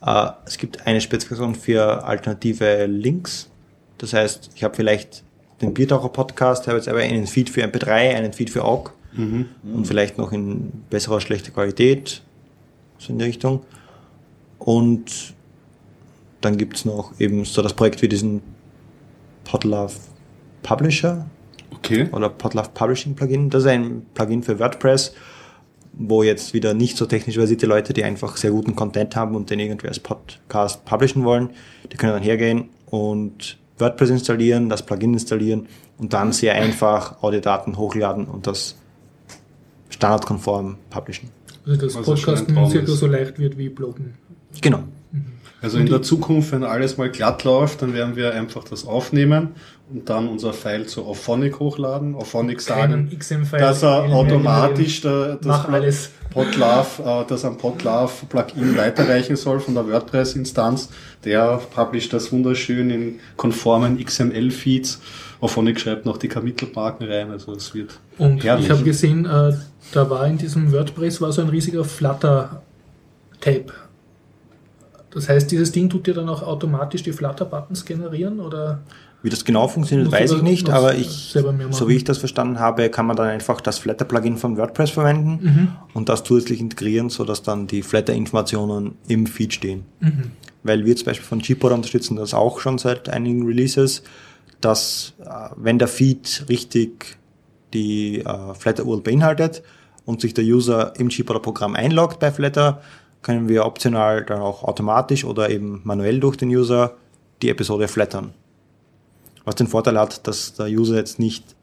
Äh, 0.05 0.29
es 0.45 0.57
gibt 0.57 0.85
eine 0.85 0.99
Spezifikation 0.99 1.55
für 1.55 2.03
alternative 2.03 2.85
Links. 2.85 3.49
Das 3.97 4.13
heißt, 4.13 4.51
ich 4.55 4.63
habe 4.63 4.75
vielleicht 4.75 5.23
den 5.61 5.73
Biertaucher 5.73 6.09
Podcast, 6.09 6.67
habe 6.67 6.77
jetzt 6.77 6.87
aber 6.87 6.99
einen 6.99 7.27
Feed 7.27 7.49
für 7.49 7.63
MP3, 7.63 7.91
einen 8.15 8.33
Feed 8.33 8.49
für 8.49 8.63
AUG 8.65 8.91
und 9.63 9.85
vielleicht 9.85 10.17
noch 10.17 10.31
in 10.31 10.71
besserer 10.89 11.15
oder 11.15 11.21
schlechter 11.21 11.51
Qualität, 11.51 12.21
so 12.97 13.11
in 13.11 13.19
die 13.19 13.25
Richtung. 13.25 13.61
Und 14.57 15.33
dann 16.39 16.57
gibt's 16.57 16.85
noch 16.85 17.19
eben 17.19 17.43
so 17.45 17.61
das 17.61 17.73
Projekt 17.73 18.01
wie 18.01 18.07
diesen 18.07 18.41
Podlove 19.43 19.93
Publisher, 20.63 21.25
Okay. 21.73 22.07
oder 22.11 22.29
Podlove 22.29 22.69
Publishing 22.73 23.15
Plugin. 23.15 23.49
Das 23.49 23.63
ist 23.63 23.69
ein 23.69 24.05
Plugin 24.13 24.43
für 24.43 24.59
WordPress, 24.59 25.13
wo 25.93 26.21
jetzt 26.23 26.53
wieder 26.53 26.73
nicht 26.73 26.95
so 26.95 27.05
technisch 27.05 27.35
versierte 27.35 27.65
Leute, 27.65 27.93
die 27.93 28.03
einfach 28.03 28.37
sehr 28.37 28.51
guten 28.51 28.75
Content 28.75 29.15
haben 29.15 29.35
und 29.35 29.49
den 29.49 29.59
irgendwie 29.59 29.87
als 29.87 29.99
Podcast 29.99 30.85
publishen 30.85 31.23
wollen, 31.23 31.49
die 31.91 31.97
können 31.97 32.13
dann 32.13 32.23
hergehen 32.23 32.69
und 32.87 33.57
WordPress 33.81 34.09
installieren, 34.11 34.69
das 34.69 34.85
Plugin 34.85 35.13
installieren 35.13 35.67
und 35.97 36.13
dann 36.13 36.31
sehr 36.31 36.55
einfach 36.55 37.21
Audiodaten 37.21 37.77
hochladen 37.77 38.25
und 38.25 38.47
das 38.47 38.75
standardkonform 39.89 40.77
publishen. 40.89 41.29
Also 41.65 41.81
das 41.81 41.93
schon 41.93 42.01
ein 42.01 42.45
Podcasten 42.45 42.69
circa 42.69 42.91
so 42.91 43.07
leicht 43.07 43.37
wird 43.39 43.57
wie 43.57 43.69
Bloggen. 43.69 44.13
Genau. 44.61 44.83
Also 45.61 45.77
in 45.77 45.85
der 45.85 46.01
Zukunft, 46.01 46.51
wenn 46.53 46.63
alles 46.63 46.97
mal 46.97 47.11
glatt 47.11 47.43
läuft, 47.43 47.83
dann 47.83 47.93
werden 47.93 48.15
wir 48.15 48.33
einfach 48.33 48.63
das 48.63 48.87
aufnehmen 48.87 49.49
und 49.93 50.09
dann 50.09 50.27
unser 50.27 50.53
File 50.53 50.87
zu 50.87 51.05
Auphonic 51.05 51.59
hochladen. 51.59 52.15
Auphonic 52.15 52.61
sagen, 52.61 53.11
dass 53.51 53.83
er 53.83 54.05
automatisch 54.11 55.01
der, 55.01 55.35
das 55.35 55.65
alles. 55.65 56.09
Podlove, 56.31 57.03
äh, 57.05 57.25
das 57.27 57.45
am 57.45 57.57
Podlove 57.57 58.25
Plugin 58.27 58.75
weiterreichen 58.77 59.35
soll 59.35 59.59
von 59.59 59.75
der 59.75 59.87
WordPress-Instanz. 59.87 60.89
Der 61.25 61.59
publisht 61.75 62.13
das 62.13 62.31
wunderschön 62.31 62.89
in 62.89 63.19
konformen 63.35 64.03
XML-Feeds. 64.03 65.01
Auphonic 65.41 65.79
schreibt 65.79 66.05
noch 66.05 66.17
die 66.17 66.27
Kapitelmarken 66.27 67.07
rein, 67.07 67.31
also 67.31 67.53
es 67.53 67.75
wird 67.75 67.99
Und 68.17 68.43
herrlich. 68.43 68.65
ich 68.65 68.71
habe 68.71 68.83
gesehen, 68.83 69.25
äh, 69.25 69.53
da 69.91 70.09
war 70.09 70.25
in 70.25 70.37
diesem 70.37 70.71
WordPress 70.71 71.19
war 71.21 71.31
so 71.31 71.41
ein 71.41 71.49
riesiger 71.49 71.83
Flutter-Tape. 71.83 73.73
Das 75.11 75.27
heißt, 75.29 75.51
dieses 75.51 75.71
Ding 75.71 75.89
tut 75.89 76.07
dir 76.07 76.13
dann 76.13 76.29
auch 76.29 76.41
automatisch 76.41 77.03
die 77.03 77.11
Flutter-Buttons 77.11 77.85
generieren 77.85 78.39
oder? 78.39 78.79
Wie 79.23 79.29
das 79.29 79.45
genau 79.45 79.67
funktioniert, 79.67 80.11
weiß 80.11 80.31
ich 80.31 80.41
nicht, 80.41 80.69
aber 80.69 80.95
ich, 80.95 81.37
so 81.69 81.87
wie 81.87 81.95
ich 81.95 82.03
das 82.03 82.17
verstanden 82.17 82.59
habe, 82.59 82.89
kann 82.89 83.05
man 83.05 83.15
dann 83.15 83.27
einfach 83.27 83.61
das 83.61 83.77
Flatter-Plugin 83.77 84.37
von 84.37 84.57
WordPress 84.57 84.89
verwenden 84.89 85.77
und 85.93 86.09
das 86.09 86.23
zusätzlich 86.23 86.59
integrieren, 86.59 87.09
sodass 87.09 87.43
dann 87.43 87.67
die 87.67 87.83
Flatter-Informationen 87.83 88.95
im 89.07 89.27
Feed 89.27 89.53
stehen. 89.53 89.83
Weil 90.63 90.85
wir 90.85 90.95
zum 90.95 91.05
Beispiel 91.05 91.27
von 91.27 91.39
Gpod 91.39 91.71
unterstützen 91.71 92.15
das 92.15 92.33
auch 92.33 92.59
schon 92.59 92.79
seit 92.79 93.09
einigen 93.09 93.45
Releases, 93.45 94.01
dass 94.59 95.13
äh, 95.19 95.49
wenn 95.55 95.79
der 95.79 95.87
Feed 95.87 96.45
richtig 96.49 97.17
die 97.73 98.19
äh, 98.19 98.53
Flatter-URL 98.53 99.01
beinhaltet 99.01 99.63
und 100.05 100.21
sich 100.21 100.33
der 100.33 100.43
User 100.43 100.93
im 100.97 101.09
Gpod-Programm 101.09 101.75
einloggt 101.75 102.19
bei 102.19 102.31
Flatter, 102.31 102.81
können 103.21 103.49
wir 103.49 103.65
optional 103.65 104.25
dann 104.25 104.41
auch 104.41 104.63
automatisch 104.63 105.25
oder 105.25 105.49
eben 105.49 105.81
manuell 105.83 106.19
durch 106.19 106.37
den 106.37 106.49
User 106.49 106.95
die 107.41 107.49
Episode 107.49 107.87
flattern. 107.87 108.33
Was 109.43 109.55
den 109.55 109.67
Vorteil 109.67 109.99
hat, 109.99 110.27
dass 110.27 110.53
der 110.53 110.67
User 110.67 110.95
jetzt 110.95 111.19
nicht 111.19 111.55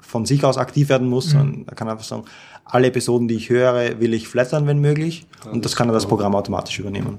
von 0.00 0.24
sich 0.24 0.44
aus 0.44 0.56
aktiv 0.56 0.88
werden 0.88 1.08
muss, 1.08 1.30
sondern 1.30 1.64
er 1.66 1.74
kann 1.74 1.88
einfach 1.88 2.04
sagen, 2.04 2.24
alle 2.64 2.88
Episoden, 2.88 3.28
die 3.28 3.34
ich 3.34 3.50
höre, 3.50 4.00
will 4.00 4.14
ich 4.14 4.28
flattern, 4.28 4.66
wenn 4.66 4.80
möglich. 4.80 5.26
Und 5.50 5.64
das 5.64 5.76
kann 5.76 5.88
er 5.88 5.92
das 5.92 6.06
Programm 6.06 6.34
automatisch 6.34 6.78
übernehmen. 6.78 7.18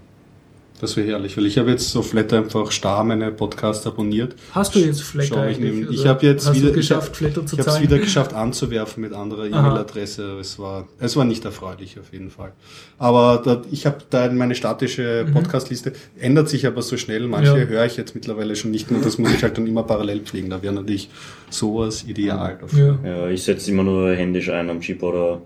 Das 0.80 0.96
wäre 0.96 1.08
herrlich, 1.08 1.36
weil 1.38 1.48
ich 1.48 1.58
habe 1.58 1.72
jetzt 1.72 1.96
auf 1.98 2.12
Flatter 2.12 2.38
einfach 2.38 2.72
starr 2.72 3.04
meine 3.04 3.32
Podcasts 3.32 3.88
abonniert. 3.88 4.36
Hast 4.52 4.76
du 4.76 4.80
jetzt 4.80 5.02
Flatter 5.02 5.50
ich 5.50 5.58
eigentlich? 5.58 5.74
neben- 5.74 5.88
Also 5.88 6.02
ich 6.02 6.06
habe 6.08 6.26
jetzt 6.28 6.48
hast 6.48 6.56
wieder 6.56 6.68
du 6.70 6.74
geschafft, 6.76 7.12
ich 7.14 7.18
Flatter 7.18 7.46
zu 7.48 7.56
Ich 7.56 7.60
habe 7.62 7.72
es 7.72 7.82
wieder 7.82 7.98
geschafft 7.98 8.34
anzuwerfen 8.36 9.02
mit 9.02 9.12
anderer 9.14 9.46
E-Mail-Adresse. 9.46 10.38
Es 10.40 10.60
war, 10.60 10.88
es 11.00 11.16
war 11.16 11.26
nicht 11.26 11.44
erfreulich 11.46 11.98
auf 12.00 12.14
jeden 12.14 12.30
Fall. 12.30 12.52
Aber 13.00 13.42
da, 13.44 13.64
ich 13.72 13.88
habe 13.88 13.98
da 14.12 14.32
meine 14.32 14.54
statische 14.54 15.26
Podcast-Liste 15.34 15.94
ändert 16.20 16.48
sich 16.50 16.68
aber 16.68 16.84
so 16.84 16.96
schnell. 16.96 17.26
Manche 17.28 17.54
Mhm. 17.54 17.60
Ja. 17.62 17.66
höre 17.68 17.86
ich 17.86 17.98
jetzt 17.98 18.14
mittlerweile 18.14 18.56
schon 18.56 18.70
nicht 18.70 18.92
mehr. 18.92 19.02
Das 19.02 19.18
muss 19.18 19.34
ich 19.34 19.42
halt 19.42 19.58
dann 19.58 19.66
immer 19.66 19.82
parallel 19.84 20.20
pflegen. 20.20 20.52
Da 20.52 20.62
wäre 20.62 20.74
natürlich 20.76 21.10
sowas 21.50 22.04
ideal 22.08 22.58
dafür. 22.62 23.00
Ja. 23.04 23.10
Ja, 23.10 23.30
ich 23.30 23.42
setze 23.44 23.72
immer 23.72 23.84
nur 23.84 24.14
händisch 24.14 24.50
ein 24.52 24.70
am 24.70 24.82
Chip 24.82 25.02
oder 25.02 25.42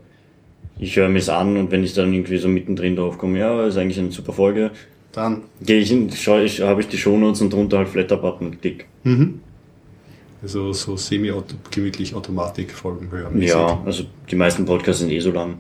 ich 0.77 0.95
höre 0.97 1.07
mir 1.09 1.19
es 1.19 1.29
an 1.29 1.55
und 1.55 1.71
wenn 1.71 1.83
ich 1.85 1.93
dann 1.93 2.11
irgendwie 2.13 2.37
so 2.37 2.47
mittendrin 2.49 2.95
drauf 2.97 3.17
komme, 3.17 3.39
ja, 3.39 3.65
ist 3.67 3.77
eigentlich 3.77 3.99
eine 3.99 4.11
super 4.11 4.33
Folge, 4.33 4.71
Dann 5.13 5.41
gehe 5.61 5.79
ich 5.79 5.89
hin, 5.89 6.09
schaue 6.13 6.43
ich, 6.43 6.61
habe 6.61 6.81
ich 6.81 6.87
die 6.87 6.97
Shownotes 6.97 7.41
und 7.41 7.51
drunter 7.51 7.79
halt 7.79 7.89
Flatter-Button, 7.89 8.59
klick. 8.61 8.85
also 10.41 10.71
so 10.73 10.95
semi-gemütlich 10.97 12.15
Automatik-Folgen 12.15 13.11
hören. 13.11 13.41
Ja, 13.41 13.81
also 13.85 14.03
die 14.29 14.35
meisten 14.35 14.65
Podcasts 14.65 15.01
sind 15.01 15.11
eh 15.11 15.19
so 15.19 15.31
lang. 15.31 15.57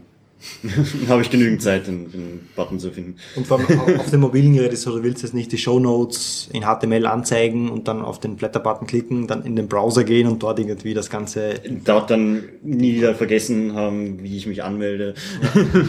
habe 1.07 1.21
ich 1.21 1.29
genügend 1.29 1.61
Zeit, 1.61 1.85
den, 1.85 2.11
den 2.11 2.39
Button 2.55 2.79
zu 2.79 2.89
finden. 2.89 3.15
Und 3.35 3.45
vor 3.45 3.59
allem 3.59 3.79
au- 3.79 3.95
auf 3.99 4.09
dem 4.09 4.21
mobilen 4.21 4.53
Gerät 4.55 4.73
ist 4.73 4.81
so, 4.81 4.95
du 4.97 5.03
willst 5.03 5.21
jetzt 5.21 5.35
nicht 5.35 5.51
die 5.51 5.59
Shownotes 5.59 6.49
in 6.51 6.63
HTML 6.63 7.05
anzeigen 7.05 7.69
und 7.69 7.87
dann 7.87 8.01
auf 8.01 8.19
den 8.19 8.39
Flatter-Button 8.39 8.87
klicken, 8.87 9.27
dann 9.27 9.43
in 9.45 9.55
den 9.55 9.67
Browser 9.67 10.03
gehen 10.03 10.27
und 10.27 10.41
dort 10.41 10.57
irgendwie 10.57 10.95
das 10.95 11.11
Ganze 11.11 11.61
Dort 11.85 12.09
dann 12.09 12.43
nie 12.63 12.95
wieder 12.95 13.13
vergessen 13.13 13.73
haben, 13.75 14.23
wie 14.23 14.35
ich 14.35 14.47
mich 14.47 14.63
anmelde. 14.63 15.13
Ja, 15.43 15.61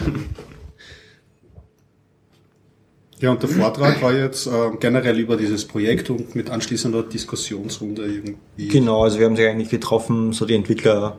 und 3.31 3.41
der 3.41 3.49
Vortrag 3.49 4.01
war 4.01 4.13
jetzt 4.13 4.47
äh, 4.47 4.51
generell 4.79 5.19
über 5.19 5.37
dieses 5.37 5.65
Projekt 5.65 6.09
und 6.09 6.35
mit 6.35 6.49
anschließender 6.49 7.03
Diskussionsrunde 7.03 8.03
irgendwie. 8.03 8.67
Genau, 8.67 9.03
also 9.03 9.19
wir 9.19 9.25
haben 9.25 9.35
sich 9.35 9.47
eigentlich 9.47 9.69
getroffen, 9.69 10.33
so 10.33 10.45
die 10.45 10.55
Entwickler, 10.55 11.17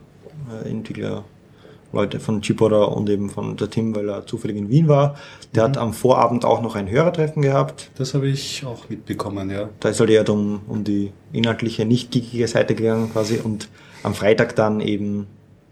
äh, 0.65 0.69
Entwickler, 0.69 1.25
Leute 1.95 2.21
von 2.21 2.43
Chipoda 2.43 2.85
und 2.85 3.09
eben 3.09 3.31
von 3.31 3.57
der 3.57 3.71
Tim, 3.71 3.95
weil 3.95 4.09
er 4.09 4.27
zufällig 4.27 4.57
in 4.57 4.69
Wien 4.69 4.89
war. 4.89 5.15
Der 5.55 5.63
hat 5.63 5.79
am 5.79 5.95
Vorabend 5.95 6.45
auch 6.45 6.61
noch 6.61 6.75
ein 6.75 6.91
Hörertreffen 6.91 7.41
gehabt. 7.41 7.91
Das 7.97 8.15
habe 8.15 8.29
ich 8.29 8.65
auch 8.67 8.89
mitbekommen, 8.89 9.49
ja. 9.51 9.71
Da 9.81 9.89
ist 9.89 10.01
halt 10.01 10.11
eher 10.11 10.29
um, 10.29 10.61
um 10.67 10.85
die 10.85 11.13
inhaltliche, 11.33 11.85
nicht 11.85 12.11
geekige 12.11 12.49
Seite 12.49 12.75
gegangen 12.75 13.13
quasi 13.13 13.39
und 13.43 13.69
am 14.03 14.15
Freitag 14.15 14.57
dann 14.57 14.81
eben 14.81 15.27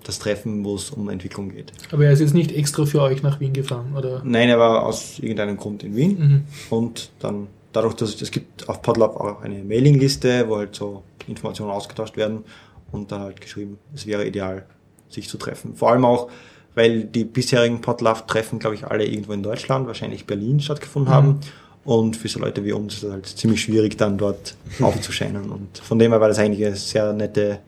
das 0.05 0.19
Treffen, 0.19 0.65
wo 0.65 0.75
es 0.77 0.91
um 0.91 1.09
Entwicklung 1.09 1.51
geht. 1.51 1.73
Aber 1.91 2.05
er 2.05 2.13
ist 2.13 2.21
jetzt 2.21 2.35
nicht 2.35 2.53
extra 2.53 2.85
für 2.85 3.03
euch 3.03 3.23
nach 3.23 3.41
Wien 3.41 3.53
gefahren, 3.53 3.95
oder? 3.97 4.23
Nein, 4.25 4.49
er 4.49 4.59
war 4.59 4.85
aus 4.87 5.19
irgendeinem 5.19 5.57
Grund 5.57 5.83
in 5.83 5.95
Wien 5.97 6.19
Mhm. 6.19 6.43
und 6.71 7.11
dann 7.21 7.47
dadurch, 7.73 7.95
dass 7.95 8.21
es 8.21 8.31
gibt 8.31 8.69
auf 8.69 8.83
Podlab 8.83 9.17
auch 9.17 9.43
eine 9.43 9.63
Mailingliste, 9.63 10.49
wo 10.49 10.57
halt 10.57 10.75
so 10.75 11.03
Informationen 11.27 11.71
ausgetauscht 11.71 12.17
werden 12.17 12.45
und 12.91 13.11
dann 13.13 13.21
halt 13.23 13.41
geschrieben, 13.41 13.79
es 13.95 14.07
wäre 14.07 14.27
ideal, 14.27 14.65
sich 15.09 15.29
zu 15.29 15.39
treffen. 15.39 15.75
Vor 15.77 15.91
allem 15.91 16.05
auch, 16.05 16.29
weil 16.75 17.05
die 17.05 17.25
bisherigen 17.25 17.81
Podlab-Treffen, 17.81 18.59
glaube 18.59 18.75
ich, 18.77 18.87
alle 18.87 19.05
irgendwo 19.07 19.33
in 19.33 19.43
Deutschland, 19.43 19.87
wahrscheinlich 19.87 20.27
Berlin 20.27 20.61
stattgefunden 20.61 21.13
haben. 21.13 21.41
Und 21.85 22.17
für 22.17 22.29
so 22.29 22.39
Leute 22.39 22.65
wie 22.65 22.73
uns 22.73 22.95
ist 22.95 23.03
es 23.03 23.11
halt 23.13 23.27
ziemlich 23.27 23.61
schwierig, 23.63 23.97
dann 23.99 24.17
dort 24.17 24.55
aufzuscheinen. 24.81 25.51
Und 25.51 25.79
von 25.79 25.99
dem 25.99 26.13
her 26.13 26.21
war 26.21 26.29
das 26.29 26.39
eigentlich 26.39 26.65
eine 26.67 26.77
sehr 26.77 27.13
nette 27.13 27.59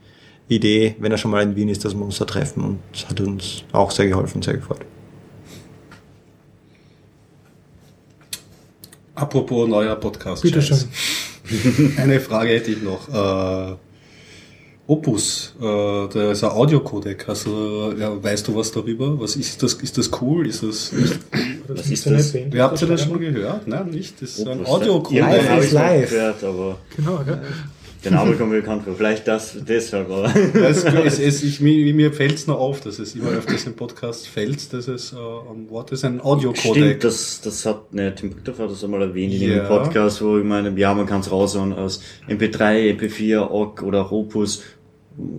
Idee, 0.48 0.94
wenn 0.98 1.10
er 1.10 1.18
schon 1.18 1.30
mal 1.30 1.42
in 1.42 1.56
Wien 1.56 1.68
ist, 1.68 1.84
dass 1.84 1.94
wir 1.94 2.04
uns 2.04 2.18
da 2.18 2.24
treffen 2.26 2.62
und 2.62 2.78
es 2.92 3.08
hat 3.08 3.20
uns 3.20 3.64
auch 3.72 3.90
sehr 3.90 4.08
geholfen, 4.08 4.42
sehr 4.42 4.54
gefreut. 4.54 4.80
Apropos 9.14 9.68
neuer 9.68 9.96
Podcast. 9.96 10.42
Bitte 10.42 10.60
schön. 10.60 10.78
Eine 11.96 12.20
Frage 12.20 12.50
hätte 12.50 12.72
ich 12.72 12.82
noch. 12.82 13.08
Äh, 13.08 13.76
Opus, 14.86 15.54
äh, 15.58 16.08
der 16.08 16.32
ist 16.32 16.44
ein 16.44 16.50
Audiocodec. 16.50 17.26
Also, 17.26 17.94
ja, 17.98 18.22
weißt 18.22 18.48
du 18.48 18.54
was 18.54 18.70
darüber? 18.70 19.18
Was 19.18 19.34
ist 19.36 19.62
das? 19.62 19.74
Ist 19.74 19.96
das 19.96 20.10
cool? 20.20 20.46
Ist 20.46 20.62
das 20.62 20.92
nicht? 20.92 21.20
Was 21.68 21.88
ist 21.90 22.04
das? 22.06 22.34
Wer 22.34 22.64
habt 22.64 22.82
ihr 22.82 22.88
das 22.88 23.04
schon 23.04 23.18
gehört? 23.18 23.66
Nein, 23.66 23.88
nicht? 23.88 24.20
Das 24.20 24.38
ist 24.38 24.46
ein 24.46 24.60
Opus, 24.60 24.68
Audiocodec. 24.68 25.58
Is 25.58 25.64
ich 25.66 25.72
mal 25.72 25.96
live. 26.00 26.10
gehört, 26.10 26.44
aber 26.44 26.78
Genau, 26.96 27.22
ja. 27.26 27.40
Der 28.04 28.12
Name 28.12 28.34
kommt 28.36 28.50
mir 28.50 28.60
bekannt 28.60 28.84
vor. 28.84 28.94
Vielleicht 28.94 29.26
das 29.26 29.56
deshalb, 29.66 30.10
aber. 30.10 30.32
Es, 30.54 30.84
es, 30.84 31.18
es, 31.18 31.42
ich, 31.42 31.60
mir 31.60 31.92
mir 31.94 32.12
fällt 32.12 32.34
es 32.34 32.46
noch 32.46 32.58
auf, 32.58 32.80
dass 32.80 32.98
es 32.98 33.14
immer 33.14 33.30
öfters 33.30 33.66
im 33.66 33.74
Podcast 33.74 34.28
fällt, 34.28 34.72
dass 34.72 34.88
es 34.88 35.12
äh, 35.12 35.16
ein 35.16 35.68
Wort 35.70 35.92
ist, 35.92 36.04
ein 36.04 36.20
Audiocodec. 36.20 36.84
Stimmt, 36.84 37.04
das, 37.04 37.40
das 37.42 37.66
hat, 37.66 37.92
ne, 37.92 38.14
Tim 38.14 38.30
Buchter 38.30 38.52
hat 38.62 38.70
das 38.70 38.84
einmal 38.84 39.02
erwähnt 39.02 39.34
in 39.34 39.42
Ja. 39.42 39.58
dem 39.60 39.68
Podcast, 39.68 40.22
wo 40.22 40.38
ich 40.38 40.44
meine, 40.44 40.78
ja, 40.78 40.94
man 40.94 41.06
kann 41.06 41.20
es 41.20 41.30
raushauen 41.30 41.72
aus 41.72 42.00
MP3, 42.28 42.96
MP4, 42.98 43.50
OGG 43.50 43.82
oder 43.82 44.12
Opus. 44.12 44.62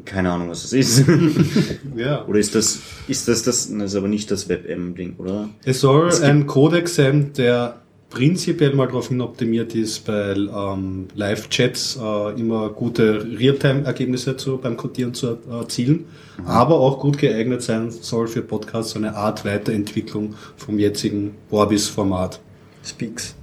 Keine 0.06 0.32
Ahnung, 0.32 0.50
was 0.50 0.62
das 0.62 0.72
ist. 0.74 1.06
Ja. 1.98 2.26
oder 2.26 2.40
ist 2.40 2.56
das, 2.56 2.80
ist 3.08 3.28
das 3.28 3.44
das, 3.44 3.70
das 3.72 3.92
ist 3.92 3.96
aber 3.96 4.08
nicht 4.08 4.32
das 4.32 4.48
WebM-Ding, 4.50 5.16
oder? 5.18 5.50
Es 5.66 5.82
soll 5.82 6.12
ein 6.24 6.48
Codec 6.48 6.88
sein, 6.88 7.32
der 7.38 7.82
prinzipiell 8.16 8.74
mal 8.74 8.88
darauf 8.88 9.10
hin 9.10 9.20
optimiert 9.20 9.76
ist, 9.76 10.06
bei 10.06 10.32
ähm, 10.34 11.08
Live-Chats 11.16 12.00
äh, 12.02 12.40
immer 12.40 12.70
gute 12.70 13.28
Realtime-Ergebnisse 13.38 14.38
zu, 14.38 14.58
beim 14.58 14.78
Codieren 14.78 15.14
zu 15.14 15.38
erzielen, 15.52 16.06
aber 16.46 16.80
auch 16.80 17.00
gut 17.02 17.18
geeignet 17.18 17.62
sein 17.62 17.92
soll 17.92 18.28
für 18.28 18.42
Podcasts, 18.42 18.94
so 18.94 19.00
eine 19.00 19.16
Art 19.16 19.44
Weiterentwicklung 19.44 20.36
vom 20.56 20.80
jetzigen 20.80 21.36
Orbis-Format. 21.52 22.40
Speaks. 22.86 23.36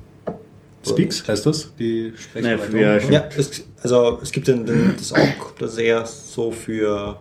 Speaks 0.88 1.28
heißt 1.28 1.44
das? 1.44 1.70
Die 1.78 2.14
Nein, 2.34 2.58
Sprechweite, 2.58 2.70
für- 2.70 2.78
oder? 2.78 3.12
Ja, 3.12 3.28
es, 3.36 3.64
also 3.82 4.18
es 4.22 4.32
gibt 4.32 4.48
den, 4.48 4.64
den, 4.64 4.94
das 4.96 5.12
auch, 5.12 5.78
eher 5.78 6.06
so 6.06 6.50
für 6.50 7.20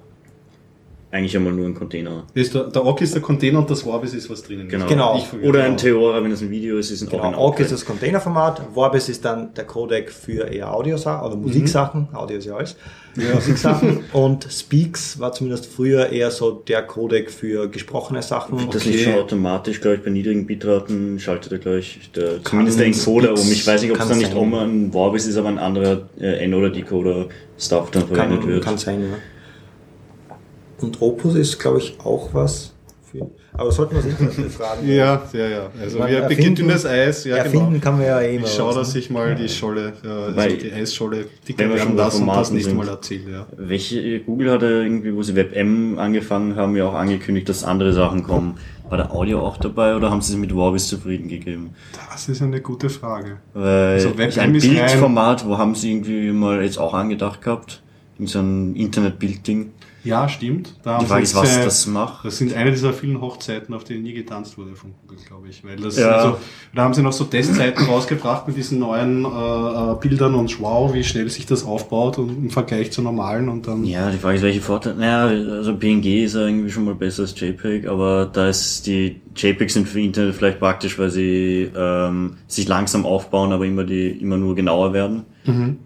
Eigentlich 1.13 1.35
einmal 1.35 1.51
nur 1.51 1.65
ein 1.65 1.73
Container. 1.75 2.23
Ist 2.33 2.53
der, 2.55 2.63
der 2.69 2.85
Ogg 2.85 3.01
ist 3.03 3.13
der 3.13 3.21
Container 3.21 3.59
und 3.59 3.69
das 3.69 3.85
Orbis 3.85 4.13
ist 4.13 4.29
was 4.29 4.43
drinnen. 4.43 4.69
Genau. 4.69 4.87
Genau. 4.87 5.21
Oder 5.43 5.63
ein. 5.63 5.75
Theora, 5.75 6.23
wenn 6.23 6.31
es 6.31 6.41
ein 6.41 6.49
Video 6.49 6.77
ist, 6.77 6.89
ist 6.89 7.01
ein 7.03 7.09
genau, 7.09 7.37
Org 7.37 7.59
ist 7.59 7.71
das 7.71 7.83
Containerformat, 7.83 8.61
Vorbis 8.73 9.09
ist 9.09 9.25
dann 9.25 9.53
der 9.53 9.65
Codec 9.65 10.09
für 10.09 10.43
eher 10.47 10.73
Audiosachen 10.73 11.25
oder 11.27 11.35
Musiksachen, 11.35 12.07
Audio 12.13 12.37
ist 12.37 12.45
ja 12.45 12.55
alles, 12.55 12.77
Musiksachen 13.15 14.05
und 14.13 14.47
Speaks 14.49 15.19
war 15.19 15.33
zumindest 15.33 15.65
früher 15.65 16.09
eher 16.09 16.31
so 16.31 16.51
der 16.51 16.83
Codec 16.83 17.29
für 17.29 17.67
gesprochene 17.69 18.21
Sachen. 18.21 18.57
Das 18.71 18.81
Okay. 18.81 18.89
nicht 18.91 19.03
schon 19.03 19.15
automatisch, 19.15 19.81
glaube 19.81 19.97
ich, 19.97 20.03
bei 20.03 20.11
niedrigen 20.11 20.45
Bitraten 20.45 21.19
schaltet 21.19 21.51
er 21.51 21.57
gleich 21.59 22.09
der, 22.15 22.41
zumindest 22.43 22.79
der 22.79 22.85
Encoder 22.87 23.31
um. 23.33 23.51
Ich 23.51 23.67
weiß 23.67 23.81
nicht, 23.81 23.91
ob 23.91 23.99
es 23.99 24.07
dann 24.07 24.17
nicht 24.17 24.33
um 24.33 24.53
ein 24.53 24.91
Vorbis 24.93 25.27
ist, 25.27 25.35
aber 25.37 25.49
ein 25.49 25.59
anderer 25.59 26.09
äh, 26.19 26.43
N- 26.45 26.53
oder 26.53 26.69
Decoder-Stuff 26.69 27.91
dann 27.91 28.07
verwendet 28.07 28.39
kann, 28.41 28.49
wird. 28.49 28.63
kann 28.63 28.77
sein, 28.77 29.01
ja. 29.01 29.17
Und 30.81 31.01
Opus 31.01 31.35
ist, 31.35 31.59
glaube 31.59 31.77
ich, 31.79 31.97
auch 32.03 32.29
was 32.33 32.73
für. 33.11 33.29
Aber 33.53 33.69
sollten 33.71 33.95
wir 33.95 34.01
das 34.01 34.19
Internet 34.19 34.51
fragen? 34.53 34.87
Ja, 34.87 35.21
ja, 35.33 35.47
ja. 35.47 35.69
Also 35.79 35.99
wir 35.99 36.05
erfinden- 36.07 36.53
beginnen 36.53 36.69
das 36.69 36.85
Eis, 36.85 37.25
ja 37.25 37.35
Erfinden 37.35 37.71
genau. 37.71 37.83
kann 37.83 37.97
man 37.97 38.05
ja 38.07 38.21
eh 38.21 38.37
immer. 38.37 38.45
Ich 38.47 38.53
schaue, 38.53 38.73
dass 38.73 38.95
ich 38.95 39.09
mal 39.09 39.35
die 39.35 39.49
Scholle, 39.49 39.91
äh, 40.03 40.07
also 40.39 40.55
die 40.55 40.71
Eisscholle 40.71 41.25
wir 41.45 41.57
werden 41.57 41.77
schon 41.77 41.95
lassen 41.97 42.21
und 42.29 42.35
das 42.35 42.51
nächste 42.51 42.69
sind. 42.69 42.77
Mal 42.77 42.87
erzähle, 42.87 43.29
ja. 43.31 43.45
Welche, 43.57 44.21
Google 44.21 44.51
hat 44.51 44.61
ja 44.61 44.69
irgendwie, 44.69 45.13
wo 45.13 45.21
sie 45.21 45.35
WebM 45.35 45.99
angefangen 45.99 46.55
haben, 46.55 46.75
ja 46.77 46.85
auch 46.85 46.93
angekündigt, 46.93 47.49
dass 47.49 47.65
andere 47.65 47.91
Sachen 47.91 48.23
kommen. 48.23 48.57
War 48.89 48.97
der 48.97 49.11
Audio 49.13 49.41
auch 49.41 49.57
dabei 49.57 49.95
oder 49.95 50.09
haben 50.09 50.21
sie 50.21 50.31
sich 50.31 50.39
mit 50.39 50.51
Vorbis 50.53 50.87
zufrieden 50.87 51.27
gegeben? 51.27 51.71
Das 52.11 52.27
ist 52.29 52.41
eine 52.41 52.61
gute 52.61 52.89
Frage. 52.89 53.37
Weil 53.53 53.93
Also 53.95 54.17
WebM 54.17 54.39
ein 54.39 54.53
Bildformat, 54.53 55.45
wo 55.47 55.57
haben 55.57 55.75
sie 55.75 55.91
irgendwie 55.91 56.31
mal 56.31 56.63
jetzt 56.63 56.77
auch 56.77 56.93
angedacht 56.93 57.41
gehabt? 57.41 57.81
In 58.17 58.27
so 58.27 58.39
ein 58.39 58.75
Internetbildding. 58.75 59.71
Ja, 60.03 60.27
stimmt. 60.27 60.75
Da 60.83 60.97
Die 60.97 61.05
haben 61.05 61.07
Frage 61.07 61.35
was 61.35 61.57
äh, 61.57 61.63
das 61.63 61.85
macht. 61.87 62.25
Das 62.25 62.37
sind 62.37 62.53
eine 62.55 62.71
dieser 62.71 62.91
vielen 62.93 63.21
Hochzeiten, 63.21 63.73
auf 63.75 63.83
denen 63.83 64.03
nie 64.03 64.13
getanzt 64.13 64.57
wurde 64.57 64.75
von 64.75 64.93
Google, 65.01 65.17
glaube 65.27 65.47
ich. 65.49 65.63
Weil 65.63 65.75
das, 65.75 65.97
Ja. 65.97 66.09
also, 66.09 66.37
da 66.73 66.83
haben 66.83 66.93
sie 66.93 67.03
noch 67.03 67.13
so 67.13 67.25
Testzeiten 67.25 67.85
rausgebracht 67.85 68.47
mit 68.47 68.57
diesen 68.57 68.79
neuen 68.79 69.25
äh, 69.25 69.27
äh, 69.27 69.95
Bildern 70.01 70.35
und 70.35 70.59
wow, 70.59 70.93
wie 70.93 71.03
schnell 71.03 71.29
sich 71.29 71.45
das 71.45 71.63
aufbaut 71.65 72.17
und 72.17 72.29
im 72.29 72.49
Vergleich 72.49 72.91
zu 72.91 73.01
normalen 73.01 73.47
und 73.49 73.67
dann. 73.67 73.83
Ja, 73.85 74.09
die 74.09 74.17
Frage 74.17 74.37
ist, 74.37 74.43
welche 74.43 74.61
Vorteile. 74.61 74.95
Naja, 74.95 75.25
also 75.57 75.75
PNG 75.75 76.23
ist 76.23 76.33
ja 76.35 76.47
irgendwie 76.47 76.69
schon 76.71 76.85
mal 76.85 76.95
besser 76.95 77.23
als 77.23 77.39
JPEG, 77.39 77.87
aber 77.87 78.25
da 78.31 78.49
ist 78.49 78.87
die 78.87 79.21
JPEGs 79.35 79.73
sind 79.73 79.87
für 79.87 80.01
Internet 80.01 80.35
vielleicht 80.35 80.59
praktisch, 80.59 80.97
weil 80.99 81.09
sie 81.09 81.69
ähm, 81.75 82.37
sich 82.47 82.67
langsam 82.67 83.05
aufbauen, 83.05 83.51
aber 83.51 83.65
immer 83.65 83.83
die 83.83 84.09
immer 84.09 84.37
nur 84.37 84.55
genauer 84.55 84.93
werden 84.93 85.25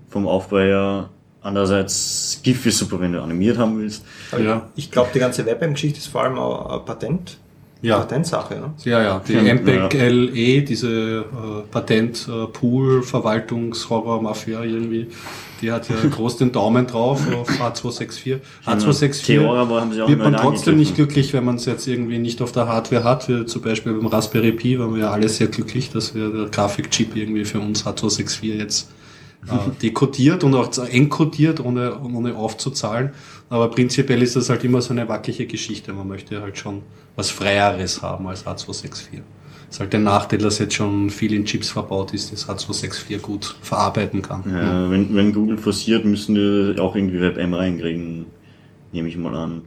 vom 0.10 0.28
Aufbau 0.28 0.58
her. 0.58 1.10
Andererseits 1.46 2.40
GIF 2.42 2.66
ist 2.66 2.80
super, 2.80 3.00
wenn 3.00 3.14
du 3.14 3.22
animiert 3.22 3.60
haben 3.60 3.78
willst. 3.80 4.04
Ja. 4.44 4.68
Ich 4.76 4.90
glaube, 4.90 5.10
die 5.14 5.20
ganze 5.20 5.46
WebM-Geschichte 5.46 6.00
ist 6.00 6.08
vor 6.08 6.24
allem 6.24 6.40
auch 6.40 6.72
eine 6.72 6.80
Patent, 6.80 7.38
Ja. 7.84 8.00
Patentsache. 8.00 8.56
Ne? 8.56 8.74
Ja, 8.84 9.04
ja, 9.04 9.22
die 9.28 9.34
Ja, 9.34 9.42
MPEG 9.54 9.94
LE, 9.94 10.64
diese 10.64 10.90
äh, 11.20 11.24
Patent-Pool-Verwaltungs-Horror-Mafia 11.70 14.64
irgendwie, 14.64 15.06
die 15.62 15.72
hat 15.72 15.88
ja 15.88 15.96
groß 16.12 16.38
den 16.38 16.52
Daumen 16.52 16.88
drauf 16.88 17.22
auf 17.32 17.48
H264. 17.50 18.40
H264 18.66 19.26
Theora, 19.26 19.62
aber 19.62 19.82
haben 19.82 19.94
sie 19.94 20.02
auch 20.02 20.10
wird 20.10 20.18
man 20.20 20.36
trotzdem 20.36 20.78
nicht 20.78 20.96
glücklich, 20.96 21.32
wenn 21.34 21.46
man 21.46 21.58
es 21.58 21.66
jetzt 21.66 21.88
irgendwie 21.88 22.18
nicht 22.18 22.42
auf 22.42 22.52
der 22.54 22.68
Hardware 22.68 23.04
hat. 23.04 23.30
Wie 23.30 23.46
zum 23.46 23.62
Beispiel 23.62 23.94
beim 23.94 24.08
Raspberry 24.08 24.52
Pi 24.52 24.80
waren 24.80 24.96
wir 24.96 25.02
ja 25.04 25.12
alle 25.12 25.30
sehr 25.30 25.46
glücklich, 25.48 25.92
dass 25.92 26.16
wir 26.16 26.30
der 26.32 26.46
Grafikchip 26.48 27.16
irgendwie 27.16 27.46
für 27.46 27.60
uns 27.60 27.86
H264 27.86 28.46
jetzt 28.58 28.90
dekodiert 29.82 30.44
und 30.44 30.56
auch 30.56 30.76
encodiert, 30.88 31.60
ohne, 31.60 32.00
ohne 32.00 32.36
aufzuzahlen. 32.36 33.12
Aber 33.50 33.70
prinzipiell 33.70 34.22
ist 34.22 34.36
das 34.36 34.50
halt 34.50 34.64
immer 34.64 34.82
so 34.82 34.94
eine 34.94 35.08
wackelige 35.08 35.46
Geschichte. 35.46 35.94
Man 35.94 36.08
möchte 36.08 36.42
halt 36.42 36.58
schon 36.58 36.82
was 37.16 37.30
Freieres 37.30 38.02
haben 38.02 38.28
als 38.28 38.46
H264. 38.46 39.22
Das 39.68 39.78
ist 39.78 39.80
halt 39.80 39.94
der 39.94 40.00
Nachteil, 40.00 40.40
dass 40.40 40.60
jetzt 40.60 40.76
schon 40.76 41.10
viel 41.10 41.34
in 41.34 41.46
Chips 41.46 41.70
verbaut 41.70 42.14
ist, 42.14 42.32
das 42.32 42.48
H264 42.48 43.20
gut 43.20 43.56
verarbeiten 43.62 44.22
kann. 44.22 44.44
Ja, 44.50 44.90
wenn, 44.90 45.16
wenn 45.16 45.34
Google 45.34 45.58
forciert, 45.58 46.06
müssen 46.06 46.36
wir 46.36 46.82
auch 46.82 46.96
irgendwie 46.96 47.20
WebM 47.20 47.54
reinkriegen. 47.54 48.26
Nehme 48.92 49.10
ich 49.10 49.18
mal 49.18 49.36
an. 49.36 49.64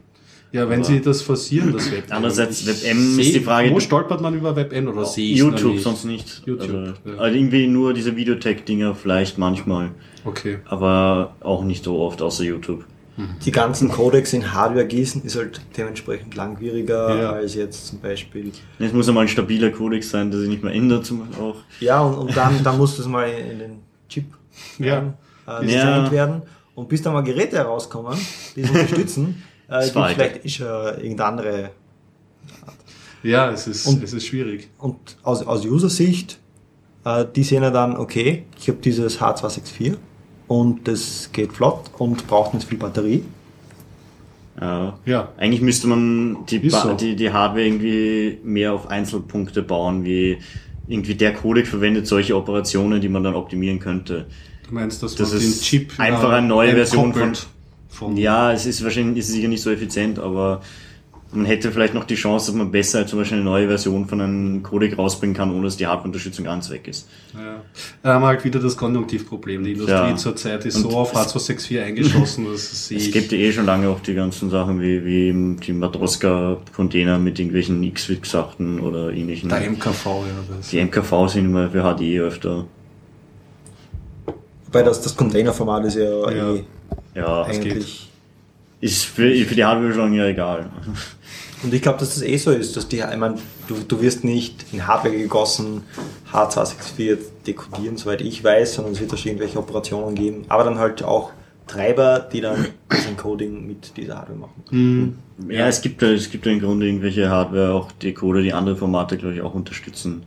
Ja, 0.51 0.67
wenn 0.67 0.79
Aber- 0.79 0.83
sie 0.87 0.99
das 1.01 1.21
forcieren, 1.21 1.73
das 1.73 1.91
WebM. 1.91 2.11
Andererseits, 2.11 2.65
WebM 2.65 3.19
ist 3.19 3.35
die 3.35 3.39
Frage- 3.39 3.69
Wo 3.71 3.79
stolpert 3.79 4.19
man 4.21 4.33
über 4.33 4.55
WebM 4.55 4.87
oder 4.87 5.05
sehe 5.05 5.31
ich 5.33 5.37
YouTube, 5.37 5.73
nicht? 5.73 5.83
sonst 5.83 6.05
nicht. 6.05 6.41
YouTube, 6.45 6.61
Also, 6.69 6.77
ja. 7.05 7.17
also 7.19 7.37
irgendwie 7.37 7.67
nur 7.67 7.93
diese 7.93 8.15
Videotech-Dinger 8.15 8.95
vielleicht 8.95 9.37
manchmal. 9.37 9.91
Okay. 10.25 10.57
Aber 10.65 11.35
auch 11.41 11.63
nicht 11.63 11.83
so 11.83 11.99
oft, 11.99 12.21
außer 12.21 12.43
YouTube. 12.43 12.83
Die 13.45 13.51
ganzen 13.51 13.89
Codecs 13.89 14.31
in 14.31 14.53
Hardware 14.53 14.87
gießen 14.87 15.23
ist 15.23 15.35
halt 15.35 15.59
dementsprechend 15.77 16.35
langwieriger 16.35 17.19
Ja. 17.21 17.31
als 17.33 17.53
jetzt 17.53 17.87
zum 17.87 17.99
Beispiel. 17.99 18.51
Es 18.79 18.93
muss 18.93 19.09
einmal 19.09 19.25
ein 19.25 19.27
stabiler 19.27 19.71
Codex 19.71 20.09
sein, 20.09 20.31
der 20.31 20.39
sich 20.39 20.47
nicht 20.47 20.63
mehr 20.63 20.73
ändert. 20.73 21.05
Zum 21.05 21.23
auch. 21.37 21.57
Ja, 21.81 21.99
und, 22.01 22.15
und 22.15 22.37
dann, 22.37 22.63
dann 22.63 22.77
muss 22.77 22.95
das 22.95 23.07
mal 23.07 23.25
in 23.29 23.59
den 23.59 23.71
Chip 24.07 24.23
Ja. 24.77 25.13
äh, 25.45 25.65
designt 25.65 25.71
Ja. 26.07 26.11
werden. 26.11 26.41
Und 26.75 26.87
bis 26.87 27.01
dann 27.01 27.11
mal 27.11 27.19
Geräte 27.21 27.57
herauskommen, 27.57 28.17
die 28.55 28.61
es 28.61 28.69
unterstützen, 28.69 29.43
äh, 29.69 29.81
vielleicht 29.83 30.45
ist 30.45 30.57
ja 30.59 30.91
irgendeine 30.97 31.25
andere. 31.25 31.69
Ja, 33.23 33.51
es 33.51 33.67
ist, 33.67 33.85
Und- 33.87 34.03
es 34.03 34.13
ist 34.13 34.25
schwierig. 34.25 34.69
Und 34.77 34.95
aus, 35.23 35.45
aus 35.45 35.65
User-Sicht, 35.65 36.39
äh, 37.05 37.25
die 37.35 37.43
sehen 37.43 37.63
ja 37.63 37.69
dann, 37.71 37.97
okay, 37.97 38.43
ich 38.57 38.67
habe 38.69 38.79
dieses 38.81 39.19
H264 39.19 39.97
und 40.47 40.87
das 40.87 41.29
geht 41.33 41.51
flott 41.53 41.91
und 41.97 42.27
braucht 42.27 42.53
nicht 42.53 42.67
viel 42.67 42.77
Batterie. 42.77 43.23
Ja. 44.59 44.97
Ja. 45.05 45.29
Eigentlich 45.37 45.61
müsste 45.61 45.87
man 45.87 46.45
die, 46.49 46.69
so. 46.69 46.93
die, 46.93 47.15
die 47.15 47.31
Hardware 47.31 47.65
irgendwie 47.65 48.39
mehr 48.43 48.73
auf 48.73 48.87
Einzelpunkte 48.87 49.63
bauen, 49.63 50.03
wie 50.03 50.37
irgendwie 50.87 51.15
der 51.15 51.33
Codec 51.33 51.67
verwendet 51.67 52.07
solche 52.07 52.35
Operationen, 52.35 52.99
die 52.99 53.09
man 53.09 53.23
dann 53.23 53.35
optimieren 53.35 53.79
könnte. 53.79 54.25
Du 54.67 54.73
meinst, 54.73 55.01
dass 55.03 55.15
Das 55.15 55.31
man 55.31 55.39
den 55.41 55.53
Chip 55.53 55.91
einfach 55.99 56.23
ja, 56.23 56.37
eine 56.37 56.47
neue 56.47 56.73
Version 56.73 57.13
von- 57.13 57.33
von 57.89 58.15
Ja, 58.17 58.53
es 58.53 58.65
ist 58.65 58.83
wahrscheinlich 58.83 59.17
ist 59.19 59.27
sicher 59.31 59.47
nicht 59.47 59.61
so 59.61 59.69
effizient, 59.71 60.19
aber 60.19 60.61
man 61.31 61.45
hätte 61.45 61.71
vielleicht 61.71 61.93
noch 61.93 62.05
die 62.05 62.15
Chance, 62.15 62.47
dass 62.47 62.55
man 62.55 62.71
besser 62.71 63.05
zum 63.05 63.19
Beispiel 63.19 63.37
eine 63.37 63.45
neue 63.45 63.67
Version 63.67 64.07
von 64.07 64.19
einem 64.19 64.63
Codec 64.63 64.97
rausbringen 64.97 65.35
kann, 65.35 65.51
ohne 65.53 65.65
dass 65.65 65.77
die 65.77 65.85
Hardwareunterstützung 65.85 66.45
ganz 66.45 66.71
weg 66.71 66.87
ist. 66.87 67.07
Ja. 67.35 67.61
Da 68.01 68.13
haben 68.15 68.23
wir 68.23 68.27
halt 68.29 68.43
wieder 68.45 68.59
das 68.59 68.75
Konjunktivproblem. 68.75 69.63
Die 69.63 69.73
Industrie 69.73 69.93
Ja. 69.93 70.15
zurzeit 70.15 70.65
ist 70.65 70.77
Und 70.77 70.89
so 70.89 70.97
auf 70.97 71.13
es- 71.13 71.19
H264 71.35 71.83
eingeschossen, 71.83 72.45
dass 72.51 72.87
sie. 72.87 72.95
Es 72.95 73.11
gibt 73.11 73.31
ja 73.31 73.37
eh 73.37 73.51
schon 73.51 73.67
lange 73.67 73.89
auch 73.89 73.99
die 73.99 74.15
ganzen 74.15 74.49
Sachen 74.49 74.81
wie, 74.81 75.05
wie 75.05 75.55
die 75.63 75.73
Matroska-Container 75.73 77.19
mit 77.19 77.37
irgendwelchen 77.37 77.83
X-Sachen 77.83 78.79
oder 78.79 79.11
ähnlichen. 79.13 79.49
der 79.49 79.69
MKV, 79.69 80.05
ja. 80.05 80.55
Das. 80.57 80.69
Die 80.69 80.79
MKV 80.83 81.27
sind 81.27 81.45
immer 81.45 81.69
für 81.69 81.83
HDE 81.83 82.21
öfter. 82.21 82.65
Wobei 84.65 84.81
das, 84.83 85.01
das 85.01 85.15
Containerformat 85.15 85.85
ist 85.85 85.95
ja, 85.95 86.31
Ja. 86.31 86.55
eh 86.55 86.63
Ja, 87.15 87.47
es 87.47 87.57
eigentlich. 87.57 88.09
ist 88.81 89.05
für, 89.05 89.33
für 89.45 89.55
die 89.55 89.63
Hardware 89.65 89.93
schon 89.93 90.13
ja 90.13 90.25
egal. 90.25 90.69
Und 91.63 91.73
ich 91.73 91.81
glaube, 91.81 91.99
dass 91.99 92.13
das 92.13 92.23
eh 92.23 92.37
so 92.37 92.51
ist, 92.51 92.77
dass 92.77 92.87
die, 92.87 92.99
ich 92.99 93.17
mein, 93.17 93.35
du, 93.67 93.75
du 93.85 94.01
wirst 94.01 94.23
nicht 94.23 94.65
in 94.71 94.87
Hardware 94.87 95.15
gegossen 95.15 95.81
H264 96.31 97.17
dekodieren, 97.45 97.97
soweit 97.97 98.21
ich 98.21 98.43
weiß, 98.43 98.75
sondern 98.75 98.93
es 98.93 99.01
wird 99.01 99.11
wahrscheinlich 99.11 99.41
irgendwelche 99.41 99.59
Operationen 99.59 100.15
geben, 100.15 100.45
aber 100.47 100.63
dann 100.63 100.79
halt 100.79 101.03
auch 101.03 101.31
Treiber, 101.67 102.19
die 102.19 102.41
dann 102.41 102.67
das 102.89 103.05
Encoding 103.05 103.67
mit 103.67 103.95
dieser 103.97 104.17
Hardware 104.17 104.39
machen. 104.39 105.17
Ja, 105.49 105.67
es 105.67 105.81
gibt 105.81 106.01
es 106.01 106.29
gibt 106.29 106.45
im 106.47 106.59
Grunde 106.59 106.87
irgendwelche 106.87 107.29
Hardware, 107.29 107.73
auch 107.73 107.91
Decoder, 107.91 108.41
die 108.41 108.53
andere 108.53 108.75
Formate, 108.75 109.17
glaube 109.17 109.35
ich, 109.35 109.41
auch 109.41 109.53
unterstützen. 109.53 110.23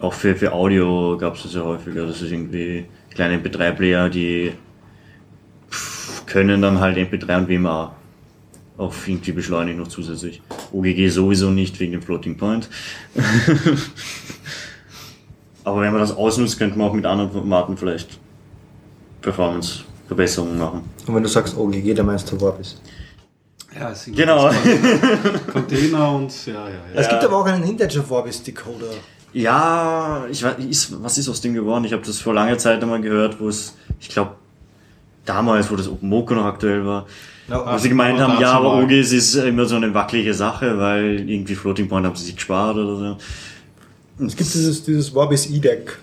Auch 0.00 0.12
für, 0.12 0.34
für 0.34 0.52
Audio 0.52 1.16
gab 1.18 1.36
es 1.36 1.44
das 1.44 1.54
ja 1.54 1.62
häufiger. 1.62 2.06
Das 2.06 2.20
ist 2.20 2.32
irgendwie 2.32 2.86
kleine 3.14 3.38
MP3-Player, 3.38 4.08
die 4.08 4.52
können 6.26 6.62
dann 6.62 6.80
halt 6.80 6.96
MP3 6.96 7.38
und 7.38 7.48
WMA 7.48 7.94
auf 8.76 9.06
irgendwie 9.08 9.32
beschleunigen 9.32 9.80
noch 9.80 9.88
zusätzlich. 9.88 10.42
OGG 10.72 11.08
sowieso 11.08 11.50
nicht 11.50 11.78
wegen 11.78 11.92
dem 11.92 12.02
Floating 12.02 12.36
Point. 12.36 12.68
Aber 15.64 15.80
wenn 15.80 15.92
man 15.92 16.00
das 16.00 16.16
ausnutzt, 16.16 16.58
könnte 16.58 16.76
man 16.76 16.88
auch 16.88 16.92
mit 16.92 17.06
anderen 17.06 17.30
Formaten 17.30 17.76
vielleicht 17.76 18.18
Performance-Verbesserungen 19.22 20.58
machen. 20.58 20.82
Und 21.06 21.14
wenn 21.14 21.22
du 21.22 21.28
sagst 21.28 21.56
OGG, 21.56 21.94
dann 21.94 22.06
meinst 22.06 22.30
du 22.30 22.38
Vorbis. 22.38 22.80
Ja, 23.78 23.90
es 23.90 24.04
sind 24.04 24.16
Genau. 24.16 24.50
Container 25.52 26.12
und 26.12 26.46
ja, 26.46 26.52
ja, 26.52 26.68
ja. 26.68 26.78
Es 26.94 27.08
gibt 27.08 27.24
aber 27.24 27.38
auch 27.38 27.46
einen 27.46 27.64
Integer 27.64 28.02
Vorbis 28.02 28.42
Decoder. 28.42 28.90
Ja, 29.32 30.26
ich 30.30 30.44
weiß, 30.44 30.58
ist, 30.58 31.02
was 31.02 31.18
ist 31.18 31.28
aus 31.28 31.40
dem 31.40 31.54
geworden? 31.54 31.84
Ich 31.84 31.92
habe 31.92 32.02
das 32.04 32.18
vor 32.18 32.34
langer 32.34 32.56
Zeit 32.58 32.80
einmal 32.82 33.00
gehört, 33.00 33.40
wo 33.40 33.48
es, 33.48 33.76
ich 33.98 34.08
glaube, 34.08 34.36
damals, 35.24 35.70
wo 35.70 35.76
das 35.76 35.88
OpenMoko 35.88 36.34
noch 36.34 36.44
aktuell 36.44 36.84
war, 36.84 37.06
Ja, 37.48 37.74
wo 37.74 37.78
sie 37.78 37.88
gemeint 37.88 38.18
haben, 38.18 38.40
ja, 38.40 38.52
aber. 38.52 38.82
OGs 38.82 39.12
ist 39.12 39.34
immer 39.34 39.66
so 39.66 39.76
eine 39.76 39.92
wackelige 39.94 40.34
Sache, 40.34 40.78
weil 40.78 41.28
irgendwie 41.28 41.54
Floating 41.54 41.88
Point 41.88 42.06
haben 42.06 42.16
sie 42.16 42.26
sich 42.26 42.36
gespart 42.36 42.76
oder 42.76 42.96
so. 42.96 43.16
Es 44.24 44.36
gibt 44.36 44.54
dieses, 44.54 44.84
dieses 44.84 45.08
Vorbis 45.08 45.50
E-Deck, 45.50 45.98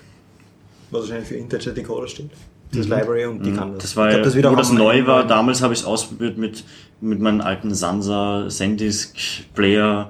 was 0.90 1.02
wahrscheinlich 1.02 1.28
für 1.28 1.36
Integer 1.36 1.72
Decoder 1.72 2.08
steht. 2.08 2.30
Das 2.74 2.88
Library 2.88 3.26
und 3.26 3.44
die 3.44 3.52
kann 3.52 3.74
das. 3.74 3.76
Mhm. 3.76 3.78
Das 3.80 3.96
war 3.96 4.08
Ich 4.08 4.14
ja, 4.14 4.22
glaub, 4.22 4.34
das 4.34 4.52
wo 4.52 4.56
das 4.56 4.72
neu 4.72 5.06
war, 5.06 5.26
damals 5.26 5.62
habe 5.62 5.74
ich 5.74 5.80
es 5.80 5.84
ausprobiert 5.84 6.38
mit, 6.38 6.64
mit 7.02 7.20
meinem 7.20 7.42
alten 7.42 7.74
Sansa 7.74 8.48
Sandisk 8.48 9.14
Player, 9.54 10.08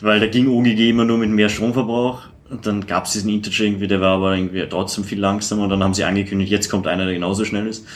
weil 0.00 0.18
da 0.18 0.26
ging 0.26 0.48
OGG 0.48 0.90
immer 0.90 1.04
nur 1.04 1.18
mit 1.18 1.30
mehr 1.30 1.48
Stromverbrauch. 1.48 2.22
Und 2.52 2.66
dann 2.66 2.86
gab 2.86 3.06
es 3.06 3.12
diesen 3.12 3.30
Integer 3.30 3.64
irgendwie, 3.64 3.88
der 3.88 4.02
war 4.02 4.16
aber 4.16 4.36
irgendwie 4.36 4.62
trotzdem 4.68 5.04
viel 5.04 5.18
langsamer 5.18 5.62
und 5.62 5.70
dann 5.70 5.82
haben 5.82 5.94
sie 5.94 6.04
angekündigt, 6.04 6.52
jetzt 6.52 6.68
kommt 6.68 6.86
einer, 6.86 7.06
der 7.06 7.14
genauso 7.14 7.46
schnell 7.46 7.66
ist. 7.66 7.86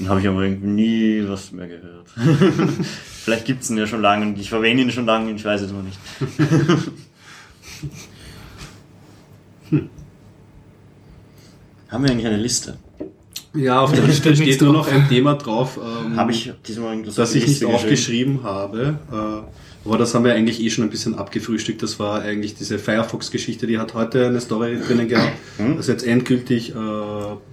Dann 0.00 0.08
habe 0.08 0.20
ich 0.20 0.26
aber 0.26 0.42
irgendwie 0.42 0.66
nie 0.66 1.22
was 1.28 1.52
mehr 1.52 1.68
gehört. 1.68 2.08
Vielleicht 3.24 3.44
gibt's 3.44 3.70
ihn 3.70 3.78
ja 3.78 3.86
schon 3.86 4.02
lange 4.02 4.26
und 4.26 4.36
ich 4.40 4.48
verwende 4.48 4.82
ihn 4.82 4.90
schon 4.90 5.06
lange, 5.06 5.30
ich 5.30 5.44
weiß 5.44 5.60
es 5.60 5.70
noch 5.70 5.84
nicht. 5.84 5.96
Haben 11.88 12.04
wir 12.04 12.10
eigentlich 12.10 12.26
eine 12.26 12.38
Liste? 12.38 12.78
Ja, 13.54 13.82
auf 13.82 13.92
der 13.92 14.02
Liste 14.06 14.34
steht 14.34 14.60
nur 14.62 14.72
noch 14.72 14.88
ein 14.88 15.08
Thema 15.08 15.34
drauf, 15.34 15.78
ähm, 15.78 16.16
Habe 16.16 16.32
ich 16.32 16.52
diesmal 16.66 16.90
irgendwas 16.90 17.14
das 17.14 17.28
auf 17.28 17.32
die 17.34 17.38
ich 17.38 17.46
nicht 17.46 17.64
aufgeschrieben 17.64 18.42
habe. 18.42 18.98
Äh, 19.12 19.42
Aber 19.86 19.98
das 19.98 20.14
haben 20.14 20.24
wir 20.24 20.34
eigentlich 20.34 20.60
eh 20.62 20.70
schon 20.70 20.84
ein 20.84 20.90
bisschen 20.90 21.14
abgefrühstückt. 21.14 21.82
Das 21.82 21.98
war 21.98 22.20
eigentlich 22.22 22.54
diese 22.54 22.78
Firefox-Geschichte, 22.78 23.66
die 23.66 23.78
hat 23.78 23.94
heute 23.94 24.26
eine 24.26 24.40
Story 24.40 24.78
drinnen 24.86 25.08
gehabt, 25.08 25.32
Hm? 25.58 25.76
dass 25.76 25.86
jetzt 25.86 26.06
endgültig 26.06 26.70
äh, 26.70 26.74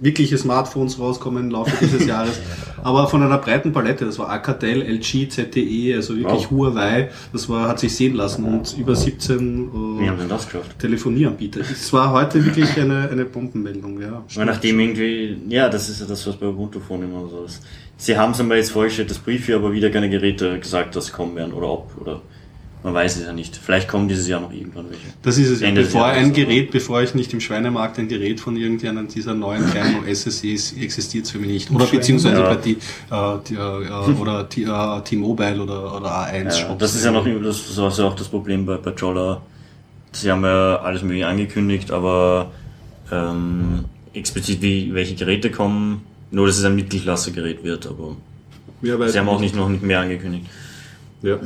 wirkliche 0.00 0.36
Smartphones 0.36 0.98
rauskommen 0.98 1.44
im 1.44 1.50
Laufe 1.50 1.72
dieses 1.80 2.06
Jahres. 2.06 2.40
Aber 2.82 3.06
von 3.06 3.22
einer 3.22 3.38
breiten 3.38 3.72
Palette. 3.72 4.04
Das 4.04 4.18
war 4.18 4.28
Alcatel, 4.28 4.82
LG, 4.82 5.28
ZTE, 5.30 5.94
also 5.96 6.16
wirklich 6.16 6.50
Wow. 6.50 6.50
Huawei. 6.50 7.10
Das 7.32 7.48
war, 7.48 7.68
hat 7.68 7.80
sich 7.80 7.94
sehen 7.94 8.14
lassen 8.14 8.44
und 8.44 8.76
über 8.78 8.94
17 8.94 9.72
Wie 10.00 10.08
haben 10.08 10.18
äh? 10.20 10.78
Telefonieanbieter. 10.78 11.60
Es 11.60 11.92
war 11.92 12.12
heute 12.12 12.44
wirklich 12.44 12.78
eine, 12.78 13.08
eine 13.08 13.24
Bombenmeldung, 13.24 14.00
ja. 14.00 14.22
Weil 14.34 14.44
nachdem 14.46 14.80
irgendwie, 14.80 15.38
ja, 15.48 15.68
das 15.68 15.88
ist 15.88 16.00
ja 16.00 16.06
das, 16.06 16.26
was 16.26 16.36
bei 16.36 16.46
Ubuntu 16.46 16.78
Phone 16.80 17.04
immer 17.04 17.26
so 17.28 17.44
ist. 17.44 17.62
Sie 17.96 18.16
haben 18.18 18.32
es 18.32 18.40
einmal 18.40 18.58
jetzt 18.58 18.72
vorgestellt, 18.72 19.10
das 19.10 19.18
Brief 19.18 19.46
hier, 19.46 19.56
aber 19.56 19.72
wieder 19.72 19.90
keine 19.90 20.10
Geräte 20.10 20.58
gesagt, 20.58 20.96
dass 20.96 21.06
sie 21.06 21.12
kommen 21.12 21.36
werden 21.36 21.52
oder 21.52 21.68
ob, 21.68 21.92
oder 22.00 22.20
man 22.82 22.92
weiß 22.92 23.16
es 23.16 23.24
ja 23.24 23.32
nicht. 23.32 23.56
Vielleicht 23.56 23.88
kommen 23.88 24.08
dieses 24.08 24.28
Jahr 24.28 24.40
noch 24.42 24.52
irgendwann 24.52 24.90
welche. 24.90 25.06
Das 25.22 25.38
ist 25.38 25.48
es 25.48 25.60
ja. 25.62 25.70
Bevor 25.70 26.04
ein 26.04 26.34
Gerät, 26.34 26.70
bevor 26.70 27.00
ich 27.00 27.14
nicht 27.14 27.32
im 27.32 27.40
Schweinemarkt 27.40 27.98
ein 27.98 28.08
Gerät 28.08 28.40
von 28.40 28.56
irgendeinem 28.58 29.08
dieser 29.08 29.32
neuen 29.32 29.64
kleinen 29.70 30.04
OSSEs 30.08 30.74
existiert 30.74 31.26
für 31.26 31.38
mich 31.38 31.48
nicht. 31.48 31.70
Oder 31.70 31.86
beziehungsweise 31.86 32.42
Ja. 32.42 32.52
bei 32.52 32.56
die, 32.56 32.72
äh, 32.72 33.38
die, 33.48 33.54
äh, 33.54 34.20
oder 34.20 34.44
die, 34.44 34.64
äh, 34.64 35.00
T-Mobile 35.02 35.62
oder, 35.62 35.96
oder 35.96 36.10
A1 36.10 36.44
Ja, 36.44 36.50
Shops. 36.50 36.78
das 36.78 36.94
ist 36.94 37.04
ja 37.06 37.10
noch, 37.10 37.24
das, 37.24 37.68
das 37.68 37.76
war 37.78 37.90
ja 37.90 38.04
auch 38.04 38.16
das 38.16 38.28
Problem 38.28 38.66
bei, 38.66 38.76
bei 38.76 38.90
Jolla. 38.90 39.40
Sie 40.12 40.30
haben 40.30 40.44
ja 40.44 40.76
alles 40.76 41.02
mögliche 41.02 41.26
angekündigt, 41.26 41.90
aber 41.90 42.50
ähm, 43.10 43.86
explizit 44.12 44.60
wie 44.60 44.92
welche 44.92 45.14
Geräte 45.14 45.50
kommen, 45.50 46.02
nur 46.34 46.46
dass 46.46 46.58
es 46.58 46.64
ein 46.64 46.74
Mittelklasse-Gerät 46.74 47.62
wird, 47.64 47.86
aber 47.86 48.16
Ja, 48.82 49.08
sie 49.08 49.18
haben 49.18 49.28
auch 49.28 49.40
nicht 49.40 49.54
noch 49.54 49.68
nicht 49.68 49.82
mehr 49.82 50.00
angekündigt. 50.00 50.46
Ja. 51.22 51.38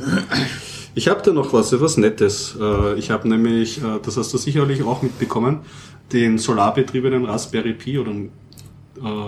Ich 0.95 1.07
habe 1.07 1.21
da 1.23 1.31
noch 1.31 1.53
was, 1.53 1.79
was 1.79 1.97
Nettes. 1.97 2.57
Äh, 2.59 2.95
Ich 2.99 3.11
habe 3.11 3.27
nämlich, 3.29 3.77
äh, 3.77 3.99
das 4.03 4.17
hast 4.17 4.33
du 4.33 4.37
sicherlich 4.37 4.83
auch 4.83 5.01
mitbekommen, 5.01 5.59
den 6.11 6.37
solarbetriebenen 6.37 7.25
Raspberry 7.25 7.73
Pi 7.73 7.99
oder 7.99 8.11
äh, 8.11 8.29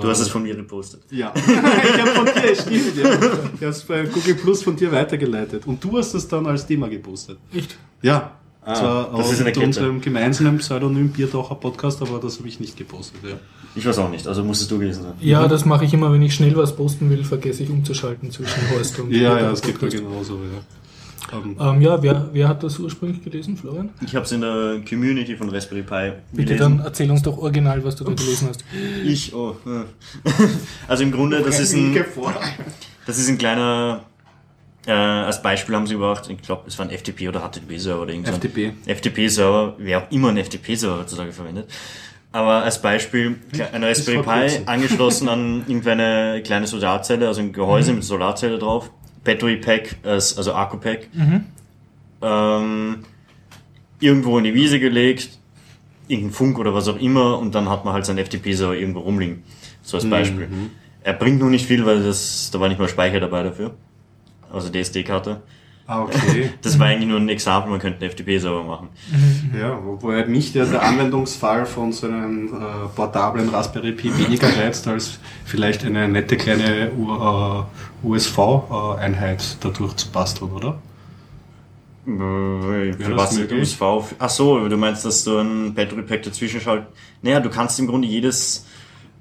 Du 0.01 0.03
hast 0.09 0.19
es 0.19 0.27
von 0.27 0.43
mir 0.43 0.55
gepostet. 0.55 1.01
Ja, 1.11 1.31
ich 1.35 2.01
habe 2.01 2.09
von 2.11 2.25
dir, 2.25 2.55
stimmt, 2.55 2.97
ja. 2.97 3.13
Ich 3.13 3.61
habe 3.61 3.67
es 3.67 3.83
bei 3.83 4.03
Google 4.05 4.35
Plus 4.35 4.63
von 4.63 4.75
dir 4.75 4.91
weitergeleitet. 4.91 5.65
Und 5.67 5.81
du 5.83 5.97
hast 5.97 6.13
es 6.15 6.27
dann 6.27 6.45
als 6.47 6.65
Thema 6.65 6.89
gepostet. 6.89 7.37
Echt? 7.53 7.77
Ja. 8.01 8.31
Ah, 8.63 8.75
zwar 8.75 9.17
das 9.17 9.31
ist 9.31 9.41
eine 9.41 9.51
Kette. 9.51 9.65
unserem 9.65 10.01
gemeinsamen 10.01 10.59
Pseudonym 10.59 11.09
Biertaucher 11.09 11.55
Podcast, 11.55 12.01
aber 12.01 12.19
das 12.19 12.37
habe 12.37 12.47
ich 12.47 12.59
nicht 12.59 12.77
gepostet. 12.77 13.19
Ja, 13.23 13.35
Ich 13.75 13.85
weiß 13.85 13.97
auch 13.97 14.09
nicht, 14.09 14.27
also 14.27 14.43
musstest 14.43 14.69
du 14.69 14.77
gewesen 14.77 15.03
sein. 15.03 15.13
Ja, 15.19 15.47
das 15.47 15.65
mache 15.65 15.85
ich 15.85 15.93
immer, 15.93 16.13
wenn 16.13 16.21
ich 16.21 16.35
schnell 16.35 16.55
was 16.55 16.75
posten 16.75 17.09
will, 17.09 17.23
vergesse 17.23 17.63
ich 17.63 17.69
umzuschalten 17.69 18.29
zwischen 18.29 18.69
Horst 18.69 18.99
und 18.99 19.11
ja, 19.11 19.39
ja 19.39 19.51
es 19.51 19.61
geht 19.61 19.81
mir 19.81 19.89
genauso. 19.89 20.35
Ja. 20.35 21.37
Ähm, 21.37 21.55
Ähm, 21.59 21.81
ja, 21.81 22.01
wer, 22.03 22.29
wer 22.33 22.47
hat 22.47 22.61
das 22.63 22.77
ursprünglich 22.79 23.23
gelesen, 23.23 23.57
Florian? 23.57 23.89
Ich 24.05 24.15
habe 24.15 24.25
es 24.25 24.31
in 24.31 24.41
der 24.41 24.81
Community 24.87 25.35
von 25.35 25.49
Raspberry 25.49 25.83
Pi 25.83 26.11
Bitte 26.31 26.55
dann 26.55 26.79
erzähl 26.79 27.09
uns 27.09 27.21
doch 27.21 27.37
original, 27.37 27.83
was 27.83 27.95
du 27.95 28.03
da 28.03 28.13
gelesen 28.13 28.49
hast. 28.49 28.63
Ich, 29.05 29.33
oh. 29.33 29.55
ja. 29.65 29.85
Also 30.87 31.03
im 31.03 31.11
Grunde, 31.11 31.41
das 31.41 31.59
ist 31.59 31.73
ein, 31.73 32.03
das 33.05 33.17
ist 33.17 33.29
ein 33.29 33.37
kleiner, 33.37 34.03
äh, 34.87 34.91
als 34.91 35.41
Beispiel 35.41 35.75
haben 35.75 35.85
sie 35.87 35.93
gebracht, 35.93 36.27
ich 36.29 36.41
glaube, 36.41 36.63
es 36.67 36.77
war 36.79 36.87
ein 36.87 36.91
FTP 36.97 37.27
oder 37.29 37.41
HTTP-Server 37.41 38.01
oder 38.01 38.11
irgendwas. 38.13 38.35
FTP. 38.35 38.73
FTP-Server, 38.85 39.75
wer 39.77 39.99
auch 40.03 40.11
immer 40.11 40.29
einen 40.29 40.43
FTP-Server 40.43 40.99
heutzutage 40.99 41.31
verwendet. 41.31 41.69
Aber 42.31 42.63
als 42.63 42.81
Beispiel, 42.81 43.35
ein 43.73 43.83
Raspberry 43.83 44.17
Pi 44.23 44.27
angeschlossen 44.67 45.27
an 45.29 45.63
irgendeine 45.67 46.41
kleine 46.43 46.65
Solarzelle, 46.65 47.27
also 47.27 47.41
ein 47.41 47.51
Gehäuse 47.53 47.91
mit 47.93 48.03
Solarzelle 48.05 48.57
drauf, 48.57 48.89
Battery 49.23 49.57
Pack, 49.57 49.97
als- 50.03 50.37
also 50.37 50.53
Akku 50.53 50.77
Pack, 50.77 51.07
ähm, 52.21 52.99
irgendwo 53.99 54.37
in 54.37 54.43
die 54.45 54.53
Wiese 54.53 54.79
gelegt, 54.79 55.29
irgendein 56.07 56.33
Funk 56.33 56.57
oder 56.59 56.73
was 56.73 56.87
auch 56.87 56.97
immer 56.99 57.37
und 57.39 57.53
dann 57.53 57.69
hat 57.69 57.85
man 57.85 57.93
halt 57.93 58.05
seinen 58.05 58.17
FTP-Server 58.25 58.75
irgendwo 58.75 58.99
rumliegen. 59.01 59.43
So 59.83 59.97
als 59.97 60.09
Beispiel. 60.09 60.47
Er 61.03 61.13
bringt 61.13 61.39
nur 61.39 61.49
nicht 61.49 61.65
viel, 61.65 61.85
weil 61.85 62.03
das, 62.03 62.49
da 62.51 62.59
war 62.59 62.67
nicht 62.69 62.79
mal 62.79 62.87
Speicher 62.87 63.19
dabei 63.19 63.43
dafür. 63.43 63.73
Also 64.51 64.69
DSD-Karte. 64.69 65.41
Ah, 65.87 66.03
okay. 66.03 66.51
Das 66.61 66.79
war 66.79 66.87
eigentlich 66.87 67.09
nur 67.09 67.19
ein 67.19 67.27
Exempel, 67.29 67.71
man 67.71 67.79
könnte 67.79 68.01
einen 68.01 68.11
FTP-Server 68.11 68.63
machen. 68.63 68.89
Ja, 69.59 69.77
wobei 69.83 70.25
mich 70.25 70.53
der, 70.53 70.65
der 70.65 70.81
Anwendungsfall 70.83 71.65
von 71.65 71.91
so 71.91 72.07
einem 72.07 72.47
äh, 72.47 72.87
portablen 72.95 73.49
Raspberry 73.49 73.91
Pi 73.91 74.17
weniger 74.17 74.47
reizt 74.47 74.87
als 74.87 75.19
vielleicht 75.43 75.83
eine 75.83 76.07
nette 76.07 76.37
kleine 76.37 76.87
äh, 76.87 78.07
USV-Einheit 78.07 79.57
dadurch 79.59 79.95
zu 79.97 80.09
basteln, 80.09 80.51
oder? 80.51 80.79
Äh, 82.07 82.93
Für 82.93 83.09
das 83.09 83.17
was 83.17 83.37
möglich? 83.37 83.61
USV? 83.61 84.13
Ach 84.17 84.29
so, 84.29 84.67
du 84.67 84.77
meinst, 84.77 85.05
dass 85.05 85.23
du 85.23 85.37
ein 85.37 85.73
Battery 85.73 86.01
Pack 86.03 86.23
dazwischen 86.23 86.61
schalten? 86.61 86.87
Naja, 87.21 87.39
du 87.39 87.49
kannst 87.49 87.79
im 87.79 87.87
Grunde 87.87 88.07
jedes, 88.07 88.65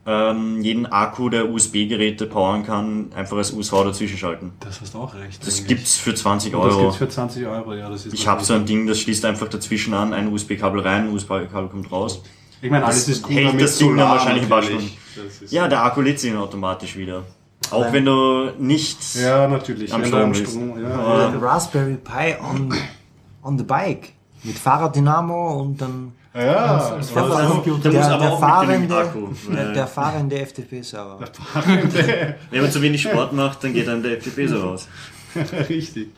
ähm, 0.07 0.61
jeden 0.63 0.87
Akku, 0.87 1.29
der 1.29 1.51
USB-Geräte 1.51 2.27
powern 2.27 2.63
kann, 2.65 3.13
einfach 3.15 3.37
als 3.37 3.53
USV 3.53 3.85
dazwischen 3.85 4.17
schalten. 4.19 4.53
Das 4.61 4.81
hast 4.81 4.95
auch 4.97 5.15
recht. 5.15 5.47
Das 5.47 5.57
eigentlich. 5.59 5.69
gibt's 5.69 5.97
für 5.97 6.15
20 6.15 6.55
Und 6.55 6.65
Das 6.65 6.73
Euro. 6.75 6.83
gibt's 6.85 6.97
für 6.97 7.09
20 7.09 7.47
Euro, 7.47 7.75
ja. 7.75 7.89
Das 7.91 8.07
ist 8.07 8.15
Ich 8.15 8.27
habe 8.27 8.43
so 8.43 8.55
ein 8.55 8.65
Ding, 8.67 8.87
das 8.87 8.99
schließt 9.01 9.25
einfach 9.25 9.49
dazwischen 9.49 9.93
an, 9.95 10.13
ein 10.15 10.33
USB-Kabel 10.33 10.81
rein, 10.81 11.09
ein 11.09 11.15
USB-Kabel 11.15 11.69
kommt 11.69 11.93
raus. 11.93 12.23
Ich 12.63 12.71
meine, 12.71 12.85
alles 12.85 13.07
das 13.07 13.17
ist 13.17 13.27
cool 13.29 13.35
hält 13.35 13.61
das 13.61 13.79
Ding 13.79 13.97
dann 13.97 14.09
wahrscheinlich 14.11 14.43
ein 14.45 14.49
paar 14.49 14.63
ist- 14.63 15.51
Ja, 15.53 15.67
der 15.69 15.83
Akku 15.85 16.01
lädt 16.01 16.21
sich 16.21 16.31
dann 16.33 16.41
automatisch 16.41 16.97
wieder. 16.97 17.25
Auch 17.71 17.93
wenn 17.93 18.05
du 18.05 18.51
nicht... 18.59 18.99
ja, 19.15 19.47
natürlich. 19.47 19.93
Am 19.95 20.03
du 20.03 20.09
Strom 20.09 20.33
bist. 20.33 20.57
ja, 20.57 21.31
ja. 21.33 21.39
Raspberry 21.39 21.97
Pi 21.97 22.35
on, 22.43 22.75
on 23.43 23.59
the 23.59 23.65
bike. 23.65 24.13
Mit 24.43 24.59
Fahrraddynamo 24.59 25.61
und 25.61 25.81
dann 25.81 26.13
Ja, 26.33 26.77
als 26.95 27.13
der, 27.13 27.23
Aber 27.23 27.29
da- 27.35 27.43
da 27.43 27.55
muss 27.55 27.83
der, 27.83 28.11
aber 28.11 28.39
der, 28.39 28.67
genügend 28.67 28.91
fahrende, 28.93 28.97
Akku, 28.97 29.29
der, 29.53 29.73
der 29.73 29.87
fahrende 29.89 30.37
FTP-Server. 30.47 31.19
Wenn 32.51 32.63
man 32.63 32.71
zu 32.71 32.81
wenig 32.83 33.03
Sport 33.03 33.33
macht, 33.33 33.65
dann 33.65 33.73
geht 33.73 33.89
dann 33.89 34.03
der 34.03 34.21
FTP 34.21 34.47
so 34.47 34.61
raus. 34.69 34.87
richtig. 35.69 36.11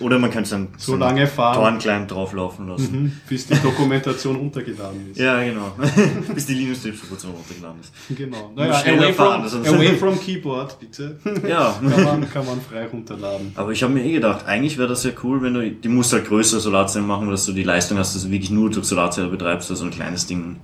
Oder 0.00 0.18
man 0.18 0.30
kann 0.30 0.42
es 0.42 0.50
dann 0.50 0.68
So 0.76 0.96
lange 0.96 1.26
fahren. 1.26 1.54
Torn-Client 1.54 2.10
drauflaufen 2.10 2.68
lassen. 2.68 3.02
Mhm, 3.02 3.12
Bis 3.28 3.46
die 3.46 3.54
Dokumentation 3.60 4.36
runtergeladen 4.36 5.10
ist. 5.10 5.18
Ja, 5.20 5.42
genau. 5.42 5.72
Bis 6.34 6.46
die 6.46 6.54
Linux-Distribution 6.54 7.32
runtergeladen 7.32 7.80
ist. 7.80 7.92
Genau. 8.16 8.52
Naja, 8.54 8.72
away 8.96 9.12
fahren, 9.12 9.48
from, 9.48 9.74
away 9.74 9.96
from 9.96 10.20
Keyboard, 10.20 10.78
bitte. 10.80 11.18
Ja. 11.48 11.74
Kann 11.80 12.04
man, 12.04 12.30
kann 12.30 12.46
man 12.46 12.60
frei 12.60 12.86
runterladen. 12.86 13.52
Aber 13.54 13.70
ich 13.72 13.82
habe 13.82 13.92
mir 13.92 14.04
eh 14.04 14.12
gedacht, 14.12 14.46
eigentlich 14.46 14.78
wäre 14.78 14.88
das 14.88 15.04
ja 15.04 15.10
cool, 15.22 15.42
wenn 15.42 15.54
du, 15.54 15.70
die 15.70 15.88
musst 15.88 16.12
halt 16.12 16.26
größere 16.26 16.60
Solarzellen 16.60 17.06
machen, 17.06 17.30
dass 17.30 17.46
du 17.46 17.52
die 17.52 17.64
Leistung 17.64 17.98
hast, 17.98 18.14
dass 18.14 18.24
du 18.24 18.30
wirklich 18.30 18.50
nur 18.50 18.70
durch 18.70 18.86
Solarzelle 18.86 19.28
betreibst, 19.28 19.70
also 19.70 19.84
ein 19.84 19.90
kleines 19.90 20.26
Ding. 20.26 20.56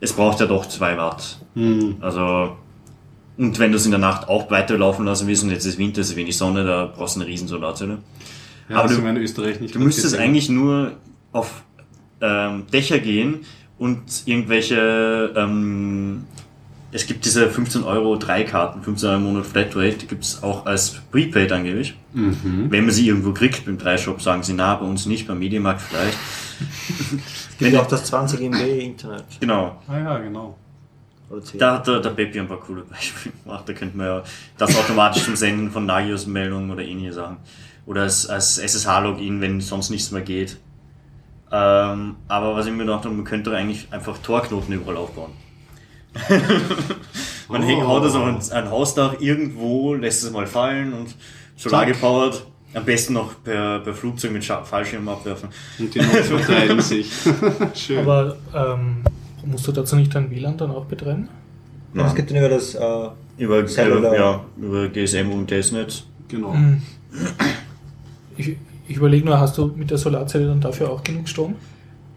Es 0.00 0.12
braucht 0.12 0.40
ja 0.40 0.46
doch 0.46 0.66
2 0.66 0.98
Watt. 0.98 1.38
Also, 2.00 2.56
und 3.36 3.58
wenn 3.58 3.70
du 3.72 3.76
es 3.76 3.84
in 3.84 3.90
der 3.90 4.00
Nacht 4.00 4.28
auch 4.28 4.50
weiterlaufen 4.50 5.04
lassen 5.04 5.26
willst, 5.26 5.42
und 5.44 5.50
jetzt 5.50 5.64
ist 5.66 5.78
Winter, 5.78 6.00
es 6.00 6.10
ist 6.10 6.16
wenig 6.16 6.36
Sonne, 6.36 6.64
da 6.64 6.86
brauchst 6.94 7.16
du 7.16 7.20
eine 7.20 7.28
riesen 7.28 7.48
Solarzelle. 7.48 7.98
Ja, 8.68 8.76
Aber 8.78 8.88
du- 8.88 9.00
in 9.06 9.16
Österreich 9.16 9.60
nicht 9.60 9.74
Du 9.74 9.78
müsstest 9.80 10.12
gesehen. 10.12 10.20
eigentlich 10.20 10.48
nur 10.48 10.92
auf 11.32 11.62
ähm, 12.20 12.64
Dächer 12.72 12.98
gehen 13.00 13.40
und 13.78 14.00
irgendwelche, 14.24 15.32
ähm, 15.36 16.24
es 16.92 17.06
gibt 17.06 17.24
diese 17.24 17.50
15 17.50 17.82
Euro 17.82 18.16
drei 18.16 18.44
Karten, 18.44 18.82
15 18.82 19.08
Euro 19.08 19.18
im 19.18 19.24
Monat 19.24 19.46
Flatrate, 19.46 19.96
die 19.98 20.06
gibt 20.06 20.22
es 20.24 20.42
auch 20.42 20.64
als 20.64 21.00
Prepaid 21.10 21.50
angeblich. 21.52 21.94
Mhm. 22.14 22.66
Wenn 22.70 22.84
man 22.84 22.94
sie 22.94 23.08
irgendwo 23.08 23.32
kriegt, 23.32 23.66
beim 23.66 23.76
Dreischop 23.78 24.22
sagen 24.22 24.42
sie, 24.44 24.52
na, 24.54 24.76
bei 24.76 24.86
uns 24.86 25.04
nicht, 25.06 25.26
beim 25.26 25.38
Mediamarkt 25.40 25.82
vielleicht. 25.82 26.16
Es 27.50 27.58
gibt 27.58 27.72
ja 27.72 27.80
auch 27.82 27.86
das 27.88 28.04
20 28.04 28.40
MB 28.40 28.60
Internet. 28.84 29.24
Genau, 29.40 29.80
Ah 29.88 29.98
ja, 29.98 30.18
genau. 30.18 30.56
Oder 31.30 31.42
10. 31.42 31.58
da 31.58 31.74
hat 31.74 31.86
der, 31.86 32.00
der 32.00 32.10
Peppi 32.10 32.38
ein 32.40 32.48
paar 32.48 32.60
coole 32.60 32.82
Beispiele 32.82 33.34
gemacht. 33.44 33.68
Da 33.68 33.72
könnte 33.72 33.96
man 33.96 34.06
ja 34.06 34.22
das 34.58 34.76
automatisch 34.76 35.24
zum 35.24 35.36
Senden 35.36 35.70
von 35.70 35.86
Nagios-Meldungen 35.86 36.70
oder 36.70 36.82
ähnliche 36.82 37.12
Sachen. 37.14 37.38
Oder 37.86 38.02
als, 38.02 38.26
als 38.28 38.58
SSH-Login, 38.58 39.40
wenn 39.40 39.60
sonst 39.60 39.90
nichts 39.90 40.10
mehr 40.10 40.22
geht. 40.22 40.58
Ähm, 41.52 42.16
aber 42.28 42.54
was 42.56 42.66
ich 42.66 42.72
mir 42.72 42.78
gedacht 42.84 43.04
habe, 43.04 43.14
man 43.14 43.24
könnte 43.24 43.50
doch 43.50 43.56
eigentlich 43.56 43.88
einfach 43.90 44.18
Torknoten 44.18 44.72
überall 44.74 44.96
aufbauen. 44.96 45.32
man 47.48 47.62
Oh. 47.62 47.66
hängt, 47.66 47.86
haut 47.86 48.04
das 48.04 48.14
auf 48.14 48.24
ein, 48.24 48.38
ein 48.52 48.70
Hausdach 48.70 49.20
irgendwo, 49.20 49.94
lässt 49.94 50.24
es 50.24 50.30
mal 50.30 50.46
fallen 50.46 50.92
und 50.92 51.14
solar 51.56 51.80
Zack. 51.84 51.94
gepowert. 51.94 52.46
Am 52.72 52.84
besten 52.84 53.12
noch 53.12 53.42
per, 53.44 53.80
per 53.80 53.94
Flugzeug 53.94 54.32
mit 54.32 54.44
Fallschirm 54.44 55.08
abwerfen. 55.08 55.48
Und 55.78 55.94
die 55.94 56.00
Noten 56.00 56.24
verteilen 56.24 56.80
sich. 56.80 57.08
Schön. 57.74 58.00
Aber 58.00 58.36
ähm, 58.52 58.96
musst 59.44 59.66
du 59.66 59.72
dazu 59.72 59.96
nicht 59.96 60.14
dein 60.14 60.30
WLAN 60.30 60.56
dann 60.56 60.70
auch 60.70 60.84
betreiben? 60.86 61.28
Aber 61.94 62.06
es 62.06 62.14
geht 62.14 62.30
dann 62.30 62.38
über 62.38 62.48
das. 62.48 62.74
Äh, 62.74 63.08
Über, 63.38 63.66
Cellular. 63.66 64.14
ja, 64.14 64.44
über 64.56 64.88
GSM 64.88 65.30
und 65.32 65.46
Testnet. 65.48 66.04
genau. 66.28 66.54
Ich, 68.36 68.56
ich 68.88 68.96
überlege 68.96 69.24
nur, 69.24 69.38
hast 69.38 69.56
du 69.58 69.66
mit 69.76 69.90
der 69.90 69.98
Solarzelle 69.98 70.46
dann 70.48 70.60
dafür 70.60 70.90
auch 70.90 71.02
genug 71.04 71.28
Strom? 71.28 71.54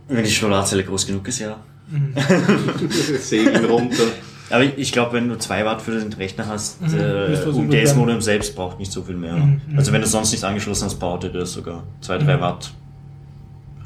Wenn 0.07 0.23
die 0.23 0.29
Solarzelle 0.29 0.83
groß 0.83 1.05
genug 1.07 1.27
ist, 1.27 1.39
ja. 1.39 1.57
Segeln 3.19 3.65
runter. 3.65 4.03
Aber 4.49 4.63
ich, 4.63 4.77
ich 4.77 4.91
glaube, 4.91 5.13
wenn 5.13 5.27
du 5.29 5.37
2 5.37 5.65
Watt 5.65 5.81
für 5.81 5.91
den 5.99 6.11
Rechner 6.13 6.47
hast, 6.47 6.81
Mhm. 6.81 6.93
äh, 6.97 7.33
Ist 7.33 7.45
das 7.45 7.55
UMTS-Modem 7.55 8.21
selbst 8.21 8.55
braucht 8.55 8.79
nicht 8.79 8.91
so 8.91 9.03
viel 9.03 9.15
mehr. 9.17 9.35
Mhm, 9.35 9.61
mhm. 9.69 9.77
Also 9.77 9.91
wenn 9.91 10.01
du 10.01 10.07
sonst 10.07 10.31
nichts 10.31 10.43
angeschlossen 10.43 10.85
hast, 10.85 10.95
baut 10.95 11.23
dir 11.23 11.29
das 11.29 11.51
sogar. 11.53 11.83
2, 12.01 12.17
3 12.19 12.37
Mhm. 12.37 12.41
Watt 12.41 12.71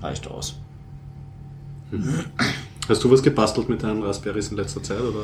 reicht 0.02 0.28
aus. 0.30 0.58
Hast 2.90 3.04
du 3.04 3.12
was 3.12 3.22
gebastelt 3.24 3.70
mit 3.70 3.84
deinen 3.84 4.04
Raspberries 4.04 4.50
in 4.50 4.58
letzter 4.58 4.82
Zeit 4.84 5.00
oder 5.00 5.24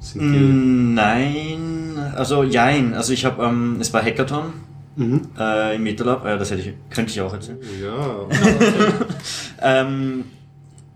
sind 0.00 0.20
die? 0.20 0.38
Mm, 0.38 0.94
Nein, 0.94 1.96
also 2.16 2.42
jein. 2.44 2.94
Also 2.94 3.12
ich 3.12 3.24
habe, 3.24 3.42
ähm, 3.44 3.76
es 3.80 3.92
war 3.92 4.02
Hackathon 4.02 4.52
Mhm. 4.96 5.22
äh, 5.36 5.74
im 5.74 5.82
MetaLab, 5.82 6.24
äh, 6.24 6.38
das 6.38 6.52
hätte 6.52 6.60
ich, 6.62 6.72
könnte 6.88 7.10
ich 7.10 7.20
auch 7.20 7.32
erzählen. 7.32 7.58
Ja. 7.82 8.28
Ähm, 9.62 10.24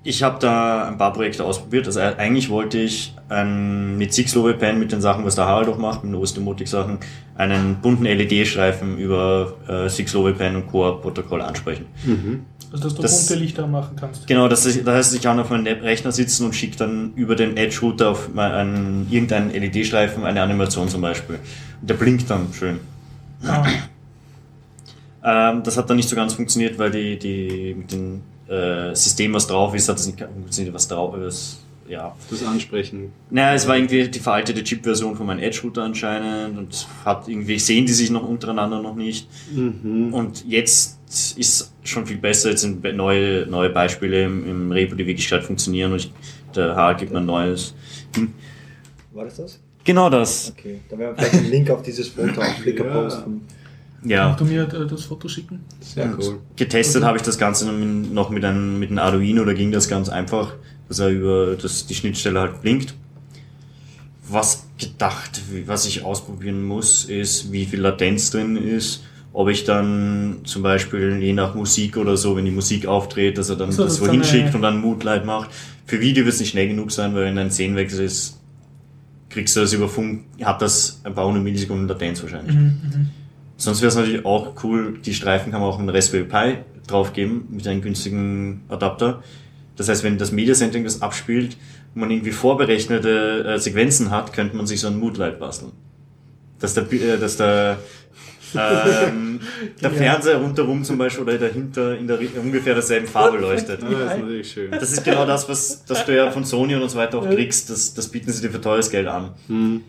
ich 0.05 0.23
habe 0.23 0.39
da 0.41 0.87
ein 0.89 0.97
paar 0.99 1.13
Projekte 1.13 1.43
ausprobiert. 1.45 1.87
Also 1.87 2.01
äh, 2.01 2.15
eigentlich 2.17 2.49
wollte 2.51 2.79
ich 2.79 3.15
ein, 3.29 3.99
mit 3.99 4.13
Six-Lobe-Pen 4.15 4.79
mit 4.79 4.93
den 4.93 5.01
Sachen, 5.01 5.25
was 5.25 5.35
der 5.35 5.47
Harald 5.47 5.69
auch 5.69 5.79
macht, 5.79 6.05
mit 6.05 6.13
den 6.13 6.21
OS-Domotic-Sachen, 6.21 6.99
einen 7.37 7.77
bunten 7.83 8.05
LED-Streifen 8.05 8.99
über 8.99 9.55
äh, 9.69 9.89
Six-Lobe-Pen 9.89 10.57
und 10.57 10.67
Core-Protokoll 10.69 11.41
ansprechen. 11.43 11.87
Mhm. 12.05 12.43
Also, 12.71 12.85
dass 12.85 12.95
du 12.95 13.03
Das- 13.03 13.27
bunte 13.27 13.41
Lichter 13.41 13.67
machen 13.67 13.97
kannst. 13.99 14.27
Genau, 14.27 14.47
das 14.49 14.67
ist, 14.67 14.87
da 14.87 14.95
heißt, 14.95 15.15
ich 15.15 15.23
kann 15.23 15.39
auf 15.41 15.51
meinem 15.51 15.67
Rechner 15.81 16.13
sitzen 16.13 16.45
und 16.45 16.55
schicke 16.55 16.77
dann 16.77 17.13
über 17.15 17.35
den 17.35 17.57
Edge-Router 17.57 18.11
auf 18.11 18.29
einen, 18.37 19.07
irgendeinen 19.11 19.51
LED-Streifen 19.53 20.25
eine 20.25 20.43
Animation 20.43 20.89
zum 20.89 21.01
Beispiel. 21.01 21.39
Und 21.81 21.89
der 21.89 21.95
blinkt 21.95 22.29
dann 22.29 22.49
schön. 22.53 22.81
Ah, 23.47 23.65
Ähm, 25.25 25.63
das 25.65 25.77
hat 25.77 25.91
dann 25.91 25.97
nicht 25.97 26.09
so 26.09 26.15
ganz 26.15 26.35
funktioniert, 26.35 26.79
weil 26.79 26.91
die, 26.93 27.19
die 27.19 27.75
mit 27.77 27.91
dem 27.93 28.21
äh, 28.49 28.95
System, 28.95 29.35
was 29.35 29.47
drauf 29.49 29.75
ist, 29.75 29.89
hat 29.89 29.99
es 29.99 30.07
nicht 30.07 30.21
funktioniert, 30.21 30.73
was 30.75 30.87
drauf 30.87 31.17
ist. 31.19 31.59
Ja. 31.89 32.15
Das 32.31 32.45
Ansprechen. 32.45 33.13
Naja, 33.31 33.55
es 33.55 33.67
war 33.67 33.77
irgendwie 33.77 34.09
die 34.09 34.21
veraltete 34.21 34.63
Chip-Version 34.63 35.17
von 35.17 35.27
meinem 35.27 35.41
Edge-Router 35.41 35.83
anscheinend 35.83 36.57
und 36.57 36.87
hat 37.05 37.27
irgendwie, 37.29 37.59
sehen 37.59 37.85
die 37.87 37.93
sich 37.95 38.11
noch 38.11 38.23
untereinander 38.29 38.81
noch 38.81 38.95
nicht. 38.95 39.27
Mhm. 39.53 40.15
Und 40.15 40.47
jetzt 40.47 40.98
ist 41.37 41.73
schon 41.85 42.07
viel 42.07 42.19
besser, 42.19 42.51
jetzt 42.51 42.61
sind 42.63 42.83
neue, 42.97 43.47
neue 43.47 43.71
Beispiele 43.71 44.25
im, 44.25 44.47
im 44.49 44.73
Repo, 44.73 44.95
die 44.95 45.07
wirklich 45.07 45.29
gerade 45.29 45.43
funktionieren 45.43 45.93
und 45.93 45.99
ich, 45.99 46.13
der 46.55 46.75
Harald 46.77 46.99
gibt 46.99 47.13
mir 47.13 47.19
ein 47.19 47.27
neues. 47.27 47.75
Hm. 48.15 48.33
War 49.13 49.25
das 49.25 49.37
das? 49.37 49.61
Genau 49.85 50.11
das. 50.11 50.53
Okay, 50.57 50.81
dann 50.91 50.99
werden 50.99 51.17
wir 51.17 51.23
vielleicht 51.25 51.43
einen 51.43 51.51
Link 51.51 51.71
auf 51.71 51.83
dieses 51.83 52.09
Foto 52.09 52.41
auf 52.41 52.57
Flickr 52.63 52.85
Ja. 52.87 52.93
posten. 53.03 53.41
Ja. 54.05 54.27
Kannst 54.29 54.41
du 54.41 54.45
mir 54.45 54.63
äh, 54.63 54.87
das 54.87 55.05
Foto 55.05 55.29
schicken? 55.29 55.61
Sehr 55.81 56.15
cool. 56.19 56.39
Getestet 56.57 57.03
habe 57.03 57.17
ich 57.17 57.23
das 57.23 57.37
Ganze 57.39 57.67
noch 57.73 58.31
mit- 58.31 58.45
einem, 58.45 58.79
mit 58.79 58.91
einem 58.91 58.99
Arduino, 58.99 59.45
da 59.45 59.55
ging 59.55 59.73
das 59.73 59.89
ganz 59.89 60.09
einfach, 60.09 60.55
dass 60.89 60.99
er 61.01 61.09
über 61.09 61.57
das, 61.57 61.87
die 61.87 61.95
Schnittstelle 61.95 62.39
halt 62.41 62.61
blinkt. 62.63 62.95
Was 64.31 64.67
gedacht, 64.79 65.41
was 65.67 65.87
ich 65.87 66.05
ausprobieren 66.05 66.63
muss, 66.63 67.07
ist, 67.07 67.51
wie 67.51 67.65
viel 67.65 67.81
Latenz 67.81 68.31
drin 68.31 68.57
ist, 68.57 69.03
ob 69.33 69.49
ich 69.49 69.65
dann 69.65 70.39
zum 70.45 70.63
Beispiel 70.63 71.19
je 71.21 71.33
nach 71.33 71.55
Musik 71.55 71.97
oder 71.97 72.17
so, 72.17 72.37
wenn 72.37 72.45
die 72.45 72.51
Musik 72.51 72.87
auftritt, 72.87 73.39
dass 73.39 73.51
er 73.51 73.57
dann 73.57 73.71
So, 73.73 73.85
das 73.85 74.01
wohin 74.01 74.25
schickt 74.25 74.55
und 74.55 74.63
dann 74.63 74.81
Moodlight 74.81 75.25
macht. 75.25 75.51
Für 75.87 76.01
Video 76.01 76.25
wird 76.25 76.35
es 76.35 76.41
nicht 76.41 76.51
schnell 76.51 76.69
genug 76.69 76.91
sein, 76.91 77.15
weil 77.15 77.25
wenn 77.25 77.39
ein 77.39 77.51
Szenenwechsel 77.51 78.05
ist, 78.05 78.39
kriegst 79.29 79.57
du 79.57 79.61
das 79.61 79.73
über 79.73 79.89
Funk, 79.89 80.25
hat 80.43 80.63
das 80.63 81.01
ein 81.05 81.15
paar 81.15 81.27
hundert 81.27 81.45
Millisekunden 81.45 81.87
Latenz 81.87 82.23
wahrscheinlich. 82.23 82.55
Mhm, 82.55 83.11
Sonst 83.57 83.81
wäre 83.81 83.89
es 83.89 83.97
natürlich 83.97 84.25
auch 84.25 84.55
cool, 84.63 84.99
die 85.05 85.13
Streifen 85.13 85.51
kann 85.51 85.61
man 85.61 85.71
auch 85.71 85.79
einen 85.79 85.89
Raspberry 85.89 86.25
Pi 86.25 86.59
draufgeben 86.87 87.45
mit 87.51 87.67
einem 87.67 87.83
günstigen 87.83 88.63
Adapter. 88.69 89.23
Das 89.77 89.89
heißt, 89.89 90.05
wenn 90.05 90.17
das 90.17 90.33
Media 90.33 90.55
Centering 90.55 90.85
das 90.85 91.03
abspielt 91.03 91.57
und 91.95 92.01
man 92.01 92.11
irgendwie 92.11 92.31
vorberechnete 92.33 93.45
äh, 93.45 93.59
Sequenzen 93.59 94.11
hat, 94.11 94.33
könnte 94.33 94.57
man 94.57 94.67
sich 94.67 94.81
so 94.81 94.89
ein 94.89 94.99
Moodlight 94.99 95.39
basteln. 95.39 95.73
Dass 96.61 96.75
der, 96.75 96.91
äh, 96.93 97.19
dass 97.19 97.37
der, 97.37 97.79
ähm, 98.55 99.41
der 99.83 99.91
Fernseher 99.91 100.37
rundherum 100.37 100.85
zum 100.85 100.99
Beispiel 100.99 101.25
oder 101.25 101.39
dahinter 101.39 101.97
in 101.97 102.07
der 102.07 102.19
ungefähr 102.41 102.75
derselben 102.75 103.07
Farbe 103.07 103.39
leuchtet. 103.39 103.83
Ah, 103.83 103.91
das 103.91 104.13
ist 104.13 104.19
natürlich 104.19 104.53
schön. 104.53 104.71
Das 104.71 104.93
ist 104.93 105.05
genau 105.05 105.27
das, 105.27 105.49
was 105.49 105.85
das 105.85 106.05
du 106.05 106.17
ja 106.17 106.31
von 106.31 106.45
Sony 106.45 106.75
und 106.75 106.89
so 106.89 106.99
weiter 106.99 107.19
auch 107.19 107.29
kriegst. 107.29 107.71
Das, 107.71 107.95
das 107.95 108.09
bieten 108.09 108.33
sie 108.33 108.43
dir 108.43 108.51
für 108.51 108.61
teures 108.61 108.91
Geld 108.91 109.07
an. 109.07 109.31
Mhm. 109.49 109.83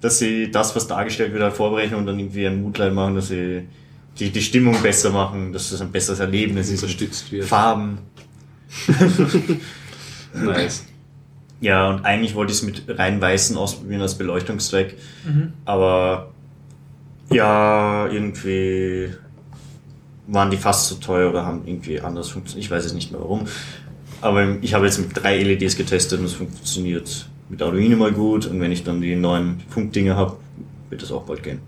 Dass 0.00 0.18
sie 0.18 0.50
das, 0.50 0.76
was 0.76 0.86
dargestellt 0.86 1.32
wird, 1.32 1.42
halt 1.42 1.54
vorberechnen 1.54 1.98
und 1.98 2.06
dann 2.06 2.18
irgendwie 2.18 2.46
ein 2.46 2.62
Moodlight 2.62 2.92
machen, 2.92 3.16
dass 3.16 3.28
sie 3.28 3.66
die, 4.18 4.30
die 4.30 4.42
Stimmung 4.42 4.80
besser 4.82 5.10
machen, 5.10 5.52
dass 5.52 5.72
es 5.72 5.80
ein 5.80 5.90
besseres 5.90 6.20
Erlebnis 6.20 6.70
ist. 6.70 6.82
Unterstützt 6.82 7.30
wird. 7.32 7.44
Farben. 7.44 7.98
Nice. 10.34 10.84
Ja, 11.60 11.88
und 11.88 12.04
eigentlich 12.04 12.34
wollte 12.34 12.52
ich 12.52 12.58
es 12.58 12.64
mit 12.64 12.82
rein 12.98 13.20
weißen 13.20 13.56
ausprobieren 13.56 14.02
als 14.02 14.16
Beleuchtungszweck. 14.16 14.96
Aber 15.64 16.32
ja, 17.30 18.08
irgendwie 18.08 19.10
waren 20.26 20.50
die 20.50 20.56
fast 20.56 20.88
so 20.88 20.96
teuer 20.96 21.30
oder 21.30 21.46
haben 21.46 21.62
irgendwie 21.66 22.00
anders 22.00 22.28
funktioniert. 22.28 22.64
Ich 22.64 22.70
weiß 22.70 22.84
es 22.84 22.94
nicht 22.94 23.12
mehr 23.12 23.20
warum. 23.20 23.46
Aber 24.20 24.56
ich 24.60 24.74
habe 24.74 24.86
jetzt 24.86 24.98
mit 24.98 25.10
drei 25.14 25.42
LEDs 25.42 25.76
getestet 25.76 26.20
und 26.20 26.26
es 26.26 26.32
funktioniert 26.32 27.28
mit 27.48 27.62
Arduino 27.62 27.96
mal 27.96 28.12
gut. 28.12 28.46
Und 28.46 28.60
wenn 28.60 28.72
ich 28.72 28.82
dann 28.82 29.00
die 29.00 29.14
neuen 29.14 29.60
Funkdinger 29.68 30.16
habe, 30.16 30.36
wird 30.90 31.02
das 31.02 31.12
auch 31.12 31.24
bald 31.24 31.42
gehen. 31.42 31.60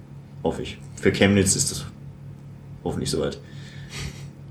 Hoffe 0.43 0.63
ich. 0.63 0.79
Für 0.97 1.13
Chemnitz 1.13 1.55
ist 1.57 1.71
das 1.71 1.87
hoffentlich 2.85 3.11
soweit. 3.11 3.39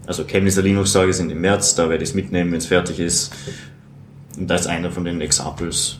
Also 0.05 0.23
Chemnitzer 0.23 0.61
Linux-Tage 0.61 1.11
sind 1.11 1.31
im 1.31 1.41
März, 1.41 1.75
da 1.75 1.89
werde 1.89 2.03
ich 2.03 2.11
es 2.11 2.15
mitnehmen, 2.15 2.51
wenn 2.51 2.59
es 2.59 2.67
fertig 2.67 2.99
ist. 2.99 3.33
Und 4.37 4.47
da 4.47 4.55
ist 4.55 4.67
einer 4.67 4.91
von 4.91 5.03
den 5.03 5.19
Examples. 5.19 5.99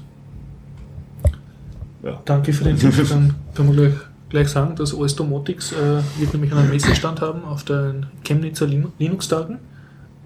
Ja. 2.04 2.22
Danke 2.24 2.54
für 2.54 2.64
den 2.64 2.78
Tipp. 2.78 2.94
Dann 3.10 3.36
wir 3.76 4.00
gleich, 4.30 4.50
sagen, 4.50 4.76
dass 4.76 4.94
OS 4.94 5.16
Domotics 5.16 5.72
äh, 5.72 6.02
wird 6.20 6.34
nämlich 6.34 6.54
einen 6.54 6.70
Messestand 6.70 7.22
haben 7.22 7.44
auf 7.46 7.64
den 7.64 8.08
Chemnitzer 8.24 8.68
Lin- 8.68 8.92
Linux-Tagen. 9.00 9.60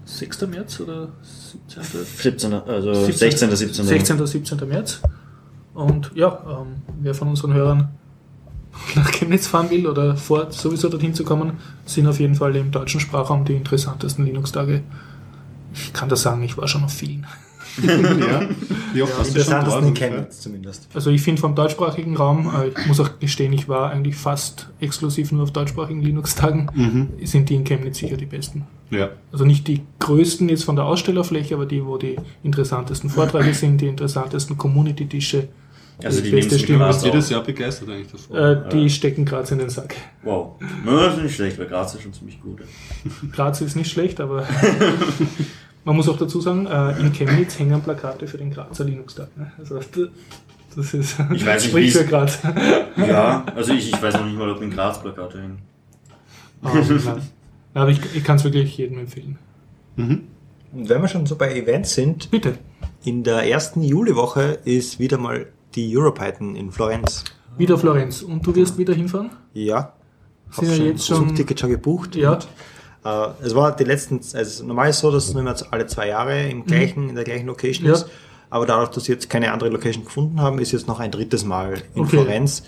6. 0.04 0.46
März 0.48 0.80
oder 0.80 1.08
17. 1.68 2.04
17. 2.04 2.52
Also 2.54 2.92
16. 2.94 3.54
17. 3.54 3.84
16. 3.86 4.26
17. 4.26 4.68
März. 4.68 5.00
Und 5.74 6.10
ja, 6.14 6.38
ähm, 6.48 6.82
wer 7.00 7.14
von 7.14 7.28
unseren 7.28 7.54
Hörern 7.54 7.88
nach 8.96 9.10
Chemnitz 9.12 9.46
fahren 9.46 9.70
will 9.70 9.86
oder 9.86 10.16
vor 10.16 10.50
sowieso 10.50 10.88
dorthin 10.88 11.14
zu 11.14 11.24
kommen, 11.24 11.52
sind 11.86 12.06
auf 12.08 12.18
jeden 12.18 12.34
Fall 12.34 12.56
im 12.56 12.70
deutschen 12.72 13.00
Sprachraum 13.00 13.44
die 13.44 13.54
interessantesten 13.54 14.24
Linux-Tage. 14.24 14.82
Ich 15.74 15.92
kann 15.92 16.08
das 16.08 16.22
sagen, 16.22 16.42
ich 16.42 16.56
war 16.58 16.66
schon 16.68 16.84
auf 16.84 16.92
vielen. 16.92 17.26
Ja. 17.78 18.48
Wie 18.92 19.02
oft 19.02 19.18
hast 19.18 19.34
du 19.34 19.40
schon 19.40 19.52
Interessantesten 19.54 19.64
dort? 19.70 19.82
in 19.82 19.88
ungefähr? 19.88 20.08
Chemnitz 20.10 20.40
zumindest. 20.40 20.88
Also 20.94 21.10
ich 21.10 21.22
finde 21.22 21.40
vom 21.40 21.54
deutschsprachigen 21.54 22.16
Raum, 22.16 22.52
äh, 22.54 22.68
ich 22.68 22.86
muss 22.86 23.00
auch 23.00 23.18
gestehen, 23.18 23.52
ich 23.52 23.68
war 23.68 23.90
eigentlich 23.90 24.16
fast 24.16 24.68
exklusiv 24.80 25.32
nur 25.32 25.44
auf 25.44 25.52
deutschsprachigen 25.52 26.02
Linux-Tagen, 26.02 26.70
Mhm. 26.74 27.08
sind 27.26 27.48
die 27.48 27.54
in 27.54 27.64
Chemnitz 27.64 27.98
sicher 27.98 28.16
die 28.16 28.26
besten. 28.26 28.66
Ja. 28.90 29.10
Also 29.32 29.44
nicht 29.44 29.66
die 29.68 29.80
größten 30.00 30.48
jetzt 30.50 30.64
von 30.64 30.76
der 30.76 30.84
Ausstellerfläche, 30.84 31.54
aber 31.54 31.64
die, 31.66 31.84
wo 31.84 31.96
die 31.96 32.16
interessantesten 32.42 33.08
Vorträge 33.08 33.54
sind, 33.54 33.80
die 33.80 33.86
interessantesten 33.86 34.58
Community-Tische. 34.58 35.48
Also 36.04 36.20
die 36.20 36.30
beste 36.30 36.58
Stimme. 36.58 36.78
Graz 36.80 37.04
jedes. 37.04 37.30
Jahr 37.30 37.42
begeistert 37.44 37.88
eigentlich 37.88 38.08
davon? 38.10 38.36
Äh, 38.36 38.68
die 38.70 38.90
stecken 38.90 39.24
Graz 39.24 39.50
in 39.52 39.58
den 39.58 39.70
Sack. 39.70 39.94
Wow. 40.24 40.54
Das 40.84 41.16
ist 41.16 41.22
nicht 41.22 41.34
schlecht, 41.36 41.58
weil 41.58 41.66
Graz 41.66 41.94
ist 41.94 42.02
schon 42.02 42.12
ziemlich 42.12 42.40
gut. 42.40 42.60
Graz 43.30 43.60
ist 43.60 43.76
nicht 43.76 43.90
schlecht, 43.90 44.20
aber 44.20 44.44
man 45.84 45.96
muss 45.96 46.08
auch 46.08 46.16
dazu 46.18 46.40
sagen, 46.40 46.66
äh, 46.66 46.98
in 47.00 47.12
Chemnitz 47.12 47.58
hängen 47.58 47.80
Plakate 47.82 48.26
für 48.26 48.38
den 48.38 48.50
Grazer 48.50 48.84
Linux-Tag. 48.84 49.36
Ne? 49.36 49.52
Also 49.58 49.80
das 50.76 50.94
ist 50.94 51.16
Ich 51.34 51.44
weiß 51.44 51.62
nicht, 51.62 51.70
spricht 51.70 51.96
für 51.96 52.04
Graz. 52.06 52.38
Ja, 52.96 53.44
also 53.54 53.72
ich, 53.72 53.90
ich 53.92 54.02
weiß 54.02 54.14
noch 54.14 54.24
nicht 54.26 54.38
mal, 54.38 54.50
ob 54.50 54.62
in 54.62 54.70
Graz 54.70 55.00
Plakate 55.00 55.40
hängen. 55.42 55.58
Aber, 56.62 56.80
nein. 56.80 57.22
aber 57.74 57.90
ich, 57.90 58.00
ich 58.14 58.24
kann 58.24 58.36
es 58.36 58.44
wirklich 58.44 58.76
jedem 58.78 58.98
empfehlen. 58.98 59.38
Und 59.96 60.28
wenn 60.72 61.02
wir 61.02 61.08
schon 61.08 61.26
so 61.26 61.36
bei 61.36 61.54
Events 61.54 61.94
sind, 61.94 62.30
Bitte. 62.30 62.54
in 63.04 63.24
der 63.24 63.48
ersten 63.50 63.82
Juliwoche 63.82 64.58
ist 64.64 64.98
wieder 64.98 65.18
mal 65.18 65.46
die 65.74 65.96
Europython 65.96 66.56
in 66.56 66.70
Florenz. 66.70 67.24
Wieder 67.58 67.76
Florenz. 67.76 68.22
Und 68.22 68.46
du 68.46 68.54
wirst 68.54 68.78
wieder 68.78 68.94
hinfahren? 68.94 69.30
Ja. 69.52 69.92
Sind 70.50 70.68
ja 70.78 70.84
jetzt 70.84 71.06
schon- 71.06 71.28
Zugticket 71.28 71.60
schon 71.60 71.70
gebucht. 71.70 72.14
Ja. 72.16 72.38
Äh, 73.04 73.26
es 73.42 73.54
war 73.54 73.74
die 73.74 73.84
letzten, 73.84 74.20
also 74.34 74.64
normal 74.64 74.90
ist 74.90 74.96
es 74.96 75.02
so, 75.02 75.10
dass 75.10 75.24
es 75.28 75.32
nur 75.34 75.42
immer 75.42 75.54
alle 75.70 75.86
zwei 75.86 76.08
Jahre 76.08 76.48
im 76.48 76.64
gleichen, 76.64 77.08
in 77.08 77.14
der 77.14 77.24
gleichen 77.24 77.46
Location 77.46 77.86
Ja. 77.86 77.94
ist. 77.94 78.06
Aber 78.50 78.66
dadurch, 78.66 78.90
dass 78.90 79.04
sie 79.04 79.12
jetzt 79.12 79.30
keine 79.30 79.50
andere 79.50 79.70
Location 79.70 80.04
gefunden 80.04 80.40
haben, 80.40 80.58
ist 80.58 80.72
jetzt 80.72 80.86
noch 80.86 81.00
ein 81.00 81.10
drittes 81.10 81.44
Mal 81.44 81.82
in 81.94 82.02
Okay. 82.02 82.10
Florenz. 82.18 82.62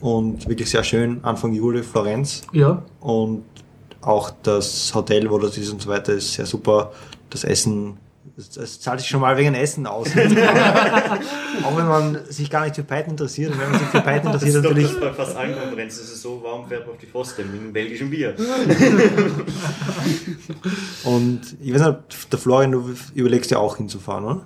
Und 0.00 0.48
wirklich 0.48 0.70
sehr 0.70 0.84
schön, 0.84 1.20
Anfang 1.24 1.52
Juli 1.52 1.82
Florenz. 1.82 2.42
Ja. 2.52 2.82
Und 3.00 3.44
auch 4.02 4.30
das 4.42 4.94
Hotel, 4.94 5.30
wo 5.30 5.38
das 5.38 5.56
ist 5.58 5.70
und 5.70 5.82
so 5.82 5.88
weiter, 5.90 6.12
ist 6.14 6.32
sehr 6.34 6.46
super. 6.46 6.92
Das 7.30 7.44
Essen, 7.44 7.96
es, 8.36 8.56
es 8.56 8.80
zahlt 8.80 9.00
sich 9.00 9.08
schon 9.08 9.20
mal 9.20 9.36
wegen 9.36 9.54
Essen 9.54 9.86
aus. 9.86 10.08
auch 11.64 11.76
wenn 11.76 11.86
man 11.88 12.18
sich 12.28 12.50
gar 12.50 12.64
nicht 12.64 12.76
für 12.76 12.82
Python 12.82 13.10
interessiert. 13.10 13.52
Und 13.52 13.60
wenn 13.60 13.70
man 13.70 13.78
sich 13.80 13.88
für 13.88 14.00
Python 14.00 14.32
Das 14.32 14.42
interessiert, 14.42 14.56
ist 14.56 14.64
doch 14.64 14.70
natürlich. 14.70 14.90
das 14.92 15.00
bei 15.00 15.12
fast 15.12 15.36
allen 15.36 15.58
Konferenzen. 15.58 16.00
Das 16.00 16.10
ist 16.12 16.22
so, 16.22 16.40
warum 16.42 16.68
fährt 16.68 16.86
man 16.86 16.94
auf 16.94 17.00
die 17.00 17.06
Frostem 17.06 17.50
mit 17.52 17.60
einem 17.60 17.72
belgischen 17.72 18.10
Bier? 18.10 18.34
Und 21.04 21.40
ich 21.62 21.74
weiß 21.74 21.80
nicht, 21.82 22.32
der 22.32 22.38
Florian, 22.38 22.72
du 22.72 22.94
überlegst 23.14 23.50
ja 23.50 23.58
auch 23.58 23.76
hinzufahren, 23.76 24.24
oder? 24.24 24.42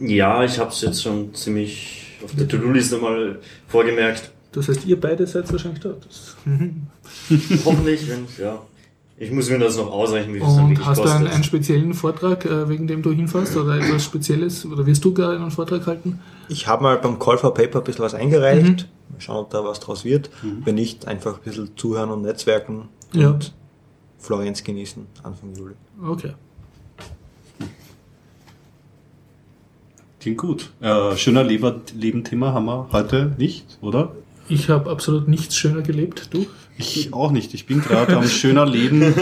Ja, 0.00 0.44
ich 0.44 0.58
habe 0.58 0.70
es 0.70 0.80
jetzt 0.82 1.02
schon 1.02 1.34
ziemlich 1.34 2.18
auf 2.24 2.34
der 2.34 2.48
To-Do-Liste 2.48 2.98
mal 2.98 3.38
vorgemerkt. 3.66 4.30
Das 4.52 4.68
heißt, 4.68 4.86
ihr 4.86 4.98
beide 5.00 5.26
seid 5.26 5.50
wahrscheinlich 5.52 5.80
dort. 5.80 6.06
Das- 6.06 6.36
Hoffentlich, 7.64 8.08
wenn, 8.08 8.26
ja. 8.42 8.60
Ich 9.20 9.32
muss 9.32 9.50
mir 9.50 9.58
das 9.58 9.76
noch 9.76 9.90
ausrechnen, 9.90 10.34
wie 10.36 10.38
viel 10.38 10.46
es 10.48 10.54
dann 10.54 10.64
Und 10.64 10.70
wirklich 10.70 10.86
hast 10.86 10.98
du 10.98 11.02
kostet. 11.02 11.20
einen, 11.20 11.28
einen 11.32 11.42
speziellen 11.44 11.92
Vortrag, 11.94 12.44
äh, 12.44 12.68
wegen 12.68 12.86
dem 12.86 13.02
du 13.02 13.10
hinfährst, 13.10 13.56
oder 13.56 13.76
etwas 13.80 14.04
Spezielles? 14.04 14.64
Oder 14.64 14.86
wirst 14.86 15.04
du 15.04 15.12
gar 15.12 15.32
einen 15.34 15.50
Vortrag 15.50 15.86
halten? 15.86 16.20
Ich 16.48 16.68
habe 16.68 16.82
mal 16.84 16.98
beim 16.98 17.18
Call 17.18 17.36
for 17.36 17.52
Paper 17.52 17.78
ein 17.78 17.84
bisschen 17.84 18.04
was 18.04 18.14
eingereicht. 18.14 18.88
Mal 19.10 19.20
schauen, 19.20 19.38
ob 19.44 19.50
da 19.50 19.64
was 19.64 19.80
draus 19.80 20.04
wird. 20.04 20.30
Wenn 20.64 20.76
nicht, 20.76 21.08
einfach 21.08 21.38
ein 21.38 21.42
bisschen 21.42 21.70
zuhören 21.76 22.10
und 22.10 22.22
netzwerken 22.22 22.88
Ja. 23.12 23.30
und 23.30 23.52
Florenz 24.18 24.62
genießen, 24.62 25.04
Anfang 25.24 25.54
Juli. 25.56 25.74
Okay. 26.06 26.34
Klingt 30.20 30.38
gut. 30.38 30.70
Äh, 30.80 31.16
schöner 31.16 31.44
Leber 31.44 31.80
Leben-Thema 31.94 32.52
haben 32.52 32.66
wir 32.66 32.88
heute 32.92 33.34
nicht, 33.38 33.78
oder? 33.80 34.12
Ich 34.48 34.68
habe 34.68 34.90
absolut 34.90 35.28
nichts 35.28 35.56
schöner 35.56 35.82
gelebt. 35.82 36.28
Du? 36.32 36.46
Ich 36.78 37.12
auch 37.12 37.32
nicht. 37.32 37.54
Ich 37.54 37.66
bin 37.66 37.80
gerade 37.80 38.16
am 38.16 38.26
schöner 38.26 38.64
Leben, 38.64 39.14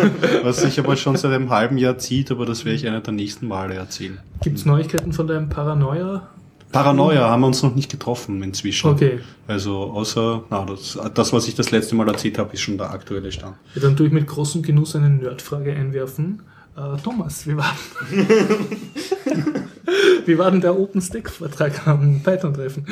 was 0.42 0.60
sich 0.60 0.78
aber 0.78 0.96
schon 0.96 1.16
seit 1.16 1.32
einem 1.32 1.50
halben 1.50 1.78
Jahr 1.78 1.96
zieht, 1.98 2.30
aber 2.30 2.44
das 2.44 2.64
werde 2.64 2.76
ich 2.76 2.86
einer 2.86 3.00
der 3.00 3.14
nächsten 3.14 3.48
Male 3.48 3.74
erzählen. 3.74 4.18
Gibt 4.42 4.58
es 4.58 4.66
Neuigkeiten 4.66 5.12
von 5.12 5.26
deinem 5.26 5.48
Paranoia? 5.48 6.28
Paranoia 6.72 7.30
haben 7.30 7.40
wir 7.40 7.46
uns 7.46 7.62
noch 7.62 7.74
nicht 7.74 7.90
getroffen 7.90 8.42
inzwischen. 8.42 8.90
Okay. 8.90 9.20
Also 9.46 9.84
außer, 9.84 10.42
na, 10.50 10.66
das, 10.66 10.98
das, 11.14 11.32
was 11.32 11.48
ich 11.48 11.54
das 11.54 11.70
letzte 11.70 11.94
Mal 11.94 12.06
erzählt 12.08 12.38
habe, 12.38 12.52
ist 12.52 12.60
schon 12.60 12.76
der 12.76 12.90
aktuelle 12.90 13.32
Stand. 13.32 13.56
Ja, 13.74 13.80
dann 13.80 13.96
tue 13.96 14.08
ich 14.08 14.12
mit 14.12 14.26
großem 14.26 14.62
Genuss 14.62 14.94
eine 14.94 15.08
Nerdfrage 15.08 15.72
einwerfen. 15.72 16.42
Äh, 16.76 16.98
Thomas, 17.02 17.46
wie 17.46 17.56
war, 17.56 17.74
wie 20.26 20.36
war 20.36 20.50
denn 20.50 20.60
der 20.60 20.78
OpenStack-Vortrag 20.78 21.86
am 21.86 22.20
Python-Treffen? 22.22 22.84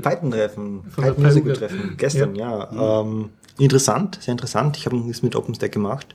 Python-Treffen, 0.00 0.82
Von 0.88 1.04
der 1.04 1.10
Python 1.10 1.24
Musical 1.24 1.52
PU. 1.54 1.58
Treffen, 1.58 1.94
gestern, 1.96 2.34
ja. 2.36 3.00
Ähm, 3.00 3.30
interessant, 3.58 4.18
sehr 4.20 4.32
interessant. 4.32 4.76
Ich 4.76 4.86
habe 4.86 4.96
nichts 4.96 5.22
mit 5.22 5.36
OpenStack 5.36 5.72
gemacht. 5.72 6.14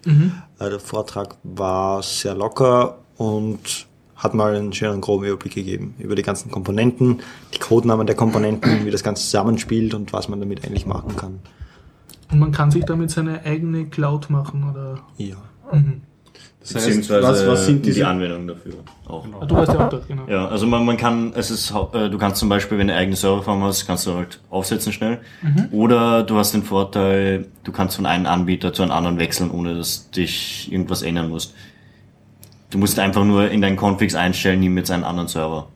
Äh, 0.59 0.69
der 0.69 0.79
Vortrag 0.79 1.37
war 1.43 2.03
sehr 2.03 2.35
locker 2.35 2.99
und 3.17 3.87
hat 4.15 4.33
mal 4.33 4.55
einen 4.55 4.73
schönen 4.73 4.99
groben 4.99 5.25
Überblick 5.25 5.55
gegeben 5.55 5.95
über 5.97 6.15
die 6.15 6.23
ganzen 6.23 6.51
Komponenten, 6.51 7.21
die 7.53 7.59
Codenamen 7.59 8.05
der 8.05 8.17
Komponenten, 8.17 8.85
wie 8.85 8.91
das 8.91 9.03
Ganze 9.03 9.23
zusammenspielt 9.23 9.93
und 9.93 10.11
was 10.11 10.27
man 10.27 10.39
damit 10.39 10.65
eigentlich 10.65 10.85
machen 10.85 11.15
kann. 11.15 11.39
Und 12.31 12.39
man 12.39 12.51
kann 12.51 12.69
sich 12.69 12.85
damit 12.85 13.11
seine 13.11 13.43
eigene 13.43 13.87
Cloud 13.87 14.29
machen, 14.29 14.69
oder? 14.69 14.99
Ja. 15.17 15.37
Das 16.61 16.75
heißt, 16.75 16.85
Beziehungsweise 16.85 17.27
was, 17.27 17.47
was 17.47 17.65
sind 17.65 17.85
die 17.85 17.91
diese 17.91 18.05
Anwendung 18.05 18.45
dafür 18.47 18.73
auch. 19.07 19.25
Ah, 19.39 19.45
Du 19.45 19.55
warst 19.55 19.71
ja 19.71 19.85
auch 19.85 19.89
dort, 19.89 20.07
genau. 20.07 20.23
Ja, 20.27 20.47
also 20.49 20.67
man, 20.67 20.85
man 20.85 20.97
kann, 20.97 21.31
es 21.35 21.49
ist, 21.51 21.71
äh, 21.71 22.09
du 22.09 22.17
kannst 22.17 22.37
zum 22.37 22.49
Beispiel, 22.49 22.77
wenn 22.77 22.87
du 22.87 22.93
eine 22.93 23.01
eigene 23.01 23.15
Serverfarm 23.15 23.63
hast, 23.63 23.87
kannst 23.87 24.05
du 24.05 24.13
halt 24.15 24.41
aufsetzen 24.49 24.91
schnell. 24.91 25.19
Oder 25.71 26.23
du 26.23 26.37
hast 26.37 26.53
den 26.53 26.63
Vorteil, 26.63 27.45
du 27.63 27.71
kannst 27.71 27.95
von 27.95 28.05
einem 28.05 28.25
Anbieter 28.25 28.73
zu 28.73 28.83
einem 28.83 28.91
anderen 28.91 29.19
wechseln, 29.19 29.51
ohne 29.51 29.75
dass 29.75 30.11
dich 30.11 30.69
irgendwas 30.71 31.01
ändern 31.01 31.29
musst. 31.29 31.53
Du 32.71 32.77
musst 32.77 32.99
einfach 32.99 33.23
nur 33.23 33.49
in 33.49 33.61
deinen 33.61 33.77
Configs 33.77 34.13
einstellen, 34.13 34.59
nimm 34.59 34.77
jetzt 34.77 34.91
einen 34.91 35.05
anderen 35.05 35.29
Server. 35.29 35.67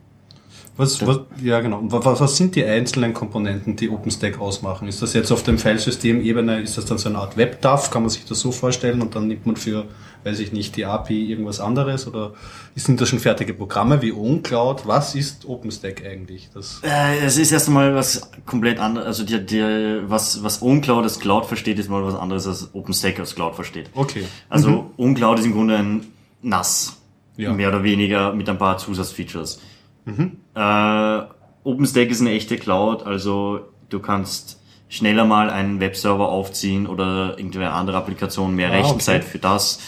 Was, 0.76 1.06
was, 1.06 1.20
ja, 1.40 1.60
genau. 1.60 1.80
Was, 1.84 2.20
was 2.20 2.36
sind 2.36 2.56
die 2.56 2.64
einzelnen 2.64 3.14
Komponenten, 3.14 3.76
die 3.76 3.88
OpenStack 3.90 4.40
ausmachen? 4.40 4.88
Ist 4.88 5.02
das 5.02 5.12
jetzt 5.12 5.30
auf 5.30 5.44
dem 5.44 5.56
Filesystem-Ebene, 5.58 6.60
ist 6.62 6.76
das 6.76 6.84
dann 6.84 6.98
so 6.98 7.08
eine 7.08 7.18
Art 7.18 7.36
WebDAV? 7.36 7.90
Kann 7.90 8.02
man 8.02 8.10
sich 8.10 8.24
das 8.24 8.40
so 8.40 8.50
vorstellen? 8.50 9.00
Und 9.00 9.14
dann 9.14 9.28
nimmt 9.28 9.46
man 9.46 9.54
für, 9.54 9.84
weiß 10.24 10.40
ich 10.40 10.52
nicht, 10.52 10.74
die 10.74 10.84
API 10.84 11.30
irgendwas 11.30 11.60
anderes? 11.60 12.08
Oder 12.08 12.32
sind 12.74 13.00
das 13.00 13.08
schon 13.08 13.20
fertige 13.20 13.54
Programme 13.54 14.02
wie 14.02 14.12
OwnCloud? 14.12 14.84
Was 14.86 15.14
ist 15.14 15.48
OpenStack 15.48 16.04
eigentlich? 16.04 16.50
Das, 16.52 16.80
Äh, 16.82 17.24
es 17.24 17.36
ist 17.38 17.52
erst 17.52 17.68
einmal 17.68 17.94
was 17.94 18.28
komplett 18.44 18.80
anderes. 18.80 19.06
Also 19.06 19.24
die, 19.24 19.46
die, 19.46 20.00
was, 20.06 20.42
was 20.42 20.60
OwnCloud 20.60 21.04
als 21.04 21.20
Cloud 21.20 21.46
versteht, 21.46 21.78
ist 21.78 21.88
mal 21.88 22.04
was 22.04 22.16
anderes 22.16 22.48
als 22.48 22.74
OpenStack 22.74 23.20
als 23.20 23.36
Cloud 23.36 23.54
versteht. 23.54 23.90
okay. 23.94 24.24
Also 24.48 24.90
OwnCloud 24.96 25.38
ist 25.38 25.44
im 25.46 25.52
Grunde 25.52 25.76
ein 25.76 26.06
NAS. 26.42 26.96
Ja. 27.36 27.52
Mehr 27.52 27.68
oder 27.68 27.82
weniger 27.82 28.32
mit 28.32 28.48
ein 28.48 28.58
paar 28.58 28.78
Zusatzfeatures. 28.78 29.60
Äh, 30.06 31.22
OpenStack 31.64 32.10
ist 32.10 32.20
eine 32.20 32.32
echte 32.32 32.56
Cloud, 32.56 33.04
also 33.04 33.60
du 33.88 34.00
kannst 34.00 34.60
schneller 34.88 35.24
mal 35.24 35.50
einen 35.50 35.80
Webserver 35.80 36.28
aufziehen 36.28 36.86
oder 36.86 37.38
irgendeine 37.38 37.72
andere 37.72 37.96
Applikation, 37.96 38.54
mehr 38.54 38.68
Ah, 38.68 38.72
okay. 38.72 38.82
Rechenzeit 38.82 39.24
für 39.24 39.38
das 39.38 39.80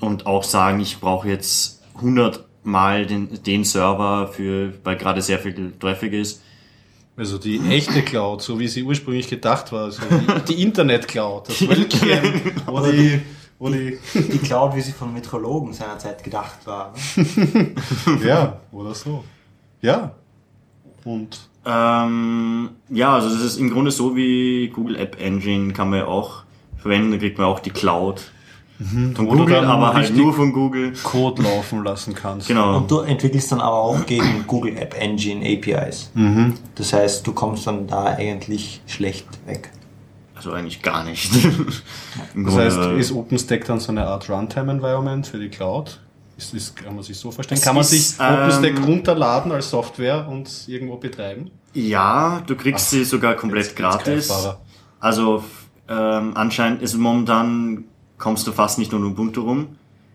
und 0.00 0.26
auch 0.26 0.44
sagen, 0.44 0.80
ich 0.80 1.00
brauche 1.00 1.28
jetzt 1.28 1.82
100 1.96 2.44
mal 2.62 3.06
den, 3.06 3.42
den 3.42 3.64
Server 3.64 4.28
für, 4.28 4.74
weil 4.84 4.96
gerade 4.96 5.22
sehr 5.22 5.38
viel 5.38 5.72
Traffic 5.80 6.12
ist. 6.12 6.42
Also 7.16 7.38
die 7.38 7.58
echte 7.68 8.02
Cloud, 8.02 8.42
so 8.42 8.60
wie 8.60 8.68
sie 8.68 8.84
ursprünglich 8.84 9.28
gedacht 9.28 9.72
war, 9.72 9.84
also 9.84 10.02
die, 10.08 10.44
die 10.54 10.62
Internet-Cloud, 10.62 11.48
das 11.48 11.66
Wölkchen, 11.66 12.52
wo 12.66 12.80
die, 12.80 13.20
wo 13.58 13.70
die, 13.70 13.98
Die 14.14 14.38
Cloud, 14.38 14.76
wie 14.76 14.80
sie 14.82 14.92
von 14.92 15.12
Metrologen 15.12 15.72
seinerzeit 15.72 16.22
gedacht 16.22 16.64
war. 16.64 16.94
ja, 18.24 18.60
oder 18.70 18.94
so. 18.94 19.24
Ja. 19.80 20.12
Und 21.04 21.48
Ähm, 21.66 22.70
ja, 22.88 23.14
also 23.14 23.28
das 23.28 23.42
ist 23.42 23.58
im 23.58 23.70
Grunde 23.70 23.90
so 23.90 24.16
wie 24.16 24.68
Google 24.68 24.96
App 24.96 25.20
Engine 25.20 25.72
kann 25.72 25.90
man 25.90 26.00
ja 26.00 26.06
auch 26.06 26.44
verwenden, 26.78 27.10
da 27.12 27.18
kriegt 27.18 27.36
man 27.38 27.46
auch 27.46 27.60
die 27.60 27.70
Cloud 27.70 28.30
von 28.78 29.16
Wo 29.16 29.32
du 29.32 29.38
Google, 29.38 29.54
dann 29.56 29.64
aber 29.64 29.92
halt 29.92 30.16
nur 30.16 30.32
von 30.32 30.52
Google. 30.52 30.92
Code 31.02 31.42
laufen 31.42 31.82
lassen 31.82 32.14
kannst. 32.14 32.46
Genau. 32.46 32.76
Und 32.76 32.90
du 32.90 33.00
entwickelst 33.00 33.50
dann 33.50 33.60
aber 33.60 33.76
auch 33.76 34.06
gegen 34.06 34.44
Google 34.46 34.76
App 34.76 34.94
Engine 34.98 35.44
APIs. 35.44 36.12
Das 36.76 36.92
heißt, 36.92 37.26
du 37.26 37.32
kommst 37.32 37.66
dann 37.66 37.88
da 37.88 38.04
eigentlich 38.04 38.80
schlecht 38.86 39.26
weg. 39.46 39.70
Also 40.36 40.52
eigentlich 40.52 40.80
gar 40.82 41.02
nicht. 41.04 41.32
Das 42.36 42.56
heißt, 42.56 42.78
äh, 42.78 42.98
ist 43.00 43.10
OpenStack 43.12 43.64
dann 43.64 43.80
so 43.80 43.90
eine 43.90 44.06
Art 44.06 44.30
Runtime-Environment 44.30 45.26
für 45.26 45.38
die 45.38 45.48
Cloud? 45.48 45.98
Ist, 46.38 46.54
ist, 46.54 46.76
kann 46.76 46.94
man 46.94 47.02
sich 47.04 47.18
so 47.18 47.30
vorstellen? 47.30 47.58
Es 47.58 47.64
Kann 47.64 47.74
man 47.74 47.82
ist, 47.82 47.90
sich 47.90 48.14
OpenStack 48.20 48.76
ähm, 48.78 48.84
runterladen 48.84 49.52
als 49.52 49.68
Software 49.70 50.26
und 50.28 50.48
irgendwo 50.68 50.96
betreiben? 50.96 51.50
ja, 51.74 52.40
du 52.46 52.54
kriegst 52.56 52.90
sie 52.90 53.04
sogar 53.04 53.34
komplett 53.34 53.66
jetzt 53.66 53.76
gratis. 53.76 54.32
Also 55.00 55.44
ähm, 55.88 56.32
anscheinend 56.36 56.80
ist 56.82 56.96
momentan 56.96 57.84
kommst 58.16 58.46
du 58.46 58.52
fast 58.52 58.78
nicht 58.78 58.90
nur 58.92 59.00
um 59.00 59.12
Ubuntu 59.12 59.42
rum, 59.42 59.66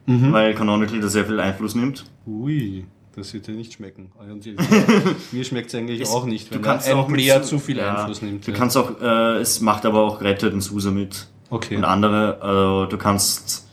Mhm. 0.05 0.33
weil 0.33 0.53
Canonical 0.53 0.99
da 0.99 1.07
sehr 1.07 1.25
viel 1.25 1.39
Einfluss 1.39 1.75
nimmt. 1.75 2.03
Ui, 2.27 2.85
das 3.15 3.33
wird 3.33 3.47
dir 3.47 3.53
nicht 3.53 3.71
schmecken. 3.73 4.11
Die- 4.43 4.55
Mir 5.31 5.43
schmeckt 5.45 5.69
es 5.69 5.75
eigentlich 5.75 6.05
auch 6.09 6.25
nicht, 6.25 6.51
wenn 6.51 6.61
du 6.61 6.67
kannst 6.67 6.89
auch 6.91 7.07
Player 7.07 7.41
Su- 7.41 7.51
zu 7.51 7.59
viel 7.59 7.77
ja, 7.77 7.95
Einfluss 7.95 8.21
nimmt. 8.21 8.45
Du 8.45 8.51
ja. 8.51 8.57
kannst 8.57 8.75
auch, 8.75 8.99
äh, 9.01 9.37
es 9.39 9.61
macht 9.61 9.85
aber 9.85 10.01
auch 10.01 10.19
Red 10.19 10.43
Hat 10.43 10.51
und 10.53 10.59
SUSE 10.61 10.91
mit. 10.91 11.27
Okay. 11.49 11.77
Und 11.77 11.85
andere, 11.85 12.41
also 12.41 12.85
du 12.87 12.97
kannst 12.97 13.65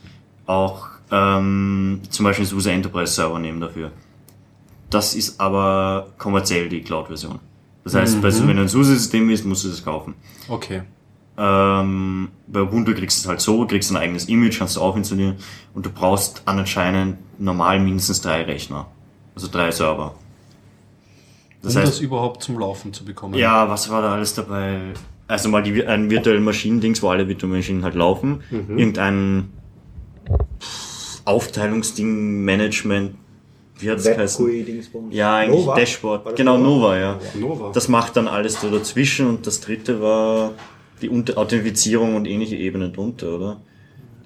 auch 0.47 0.90
ähm, 1.11 2.01
zum 2.09 2.25
Beispiel 2.25 2.47
SUSE 2.47 2.71
Enterprise 2.73 3.13
Server 3.13 3.39
nehmen 3.39 3.61
dafür. 3.61 3.91
Das 4.91 5.15
ist 5.15 5.41
aber 5.41 6.09
kommerziell 6.19 6.69
die 6.69 6.83
Cloud-Version. 6.83 7.39
Das 7.85 7.95
heißt, 7.95 8.17
Mhm. 8.17 8.21
bei- 8.23 8.47
wenn 8.49 8.57
du 8.57 8.63
ein 8.63 8.69
SUSE-System 8.69 9.27
bist, 9.29 9.45
musst 9.45 9.65
du 9.65 9.69
das 9.69 9.85
kaufen. 9.85 10.15
Okay. 10.49 10.83
Ähm, 11.39 12.29
bei 12.49 12.61
Ubuntu 12.61 12.93
kriegst 12.95 13.19
du 13.19 13.21
es 13.23 13.29
halt 13.29 13.41
so, 13.41 13.67
kriegst 13.67 13.91
ein 13.91 13.97
eigenes 13.97 14.27
Image, 14.27 14.59
kannst 14.59 14.77
du 14.77 14.81
auch 14.83 14.97
installieren 14.97 15.37
und 15.75 15.87
du 15.87 15.91
brauchst 15.91 16.43
anscheinend 16.45 17.17
normal 17.41 17.81
mindestens 17.81 18.21
drei 18.21 18.43
Rechner. 18.43 18.87
Also 19.35 19.49
drei 19.51 19.71
Server. 19.71 20.15
Das 21.63 21.75
um 21.77 21.83
heißt, 21.83 21.93
das 21.93 22.01
überhaupt 22.01 22.43
zum 22.43 22.59
Laufen 22.59 22.93
zu 22.93 23.05
bekommen. 23.05 23.35
ja, 23.35 23.69
was 23.69 23.89
war 23.91 24.03
da 24.03 24.13
alles 24.13 24.35
dabei? 24.35 24.81
Also 25.29 25.49
mal 25.49 25.63
die, 25.63 25.87
ein 25.87 26.11
virtuellen 26.11 26.43
Maschinendings, 26.45 27.03
wo 27.03 27.09
alle 27.09 27.27
virtuellen 27.29 27.55
Maschinen 27.57 27.85
halt 27.85 27.95
laufen. 27.95 28.43
Mhm. 28.51 28.79
Irgendein 28.79 29.51
Aufteilungsding, 31.31 32.45
Management, 32.45 33.15
wie 33.79 33.91
hat's 33.91 34.05
geheißen? 34.05 34.45
Web-GUI-Dingsbums. 34.45 35.15
Ja, 35.15 35.37
eigentlich 35.37 35.65
Nova? 35.65 35.75
Dashboard. 35.75 36.37
Genau, 36.37 36.59
Nova, 36.59 36.99
ja. 36.99 37.19
Nova. 37.39 37.71
Das 37.73 37.89
macht 37.89 38.17
dann 38.17 38.29
alles 38.29 38.61
so 38.61 38.71
dazwischen 38.71 39.27
und 39.27 39.47
das 39.47 39.61
dritte 39.61 40.01
war 40.01 40.53
die 41.01 41.09
Authentifizierung 41.11 42.15
und 42.15 42.27
ähnliche 42.27 42.57
Ebenen 42.57 42.93
drunter, 42.93 43.35
oder? 43.37 43.61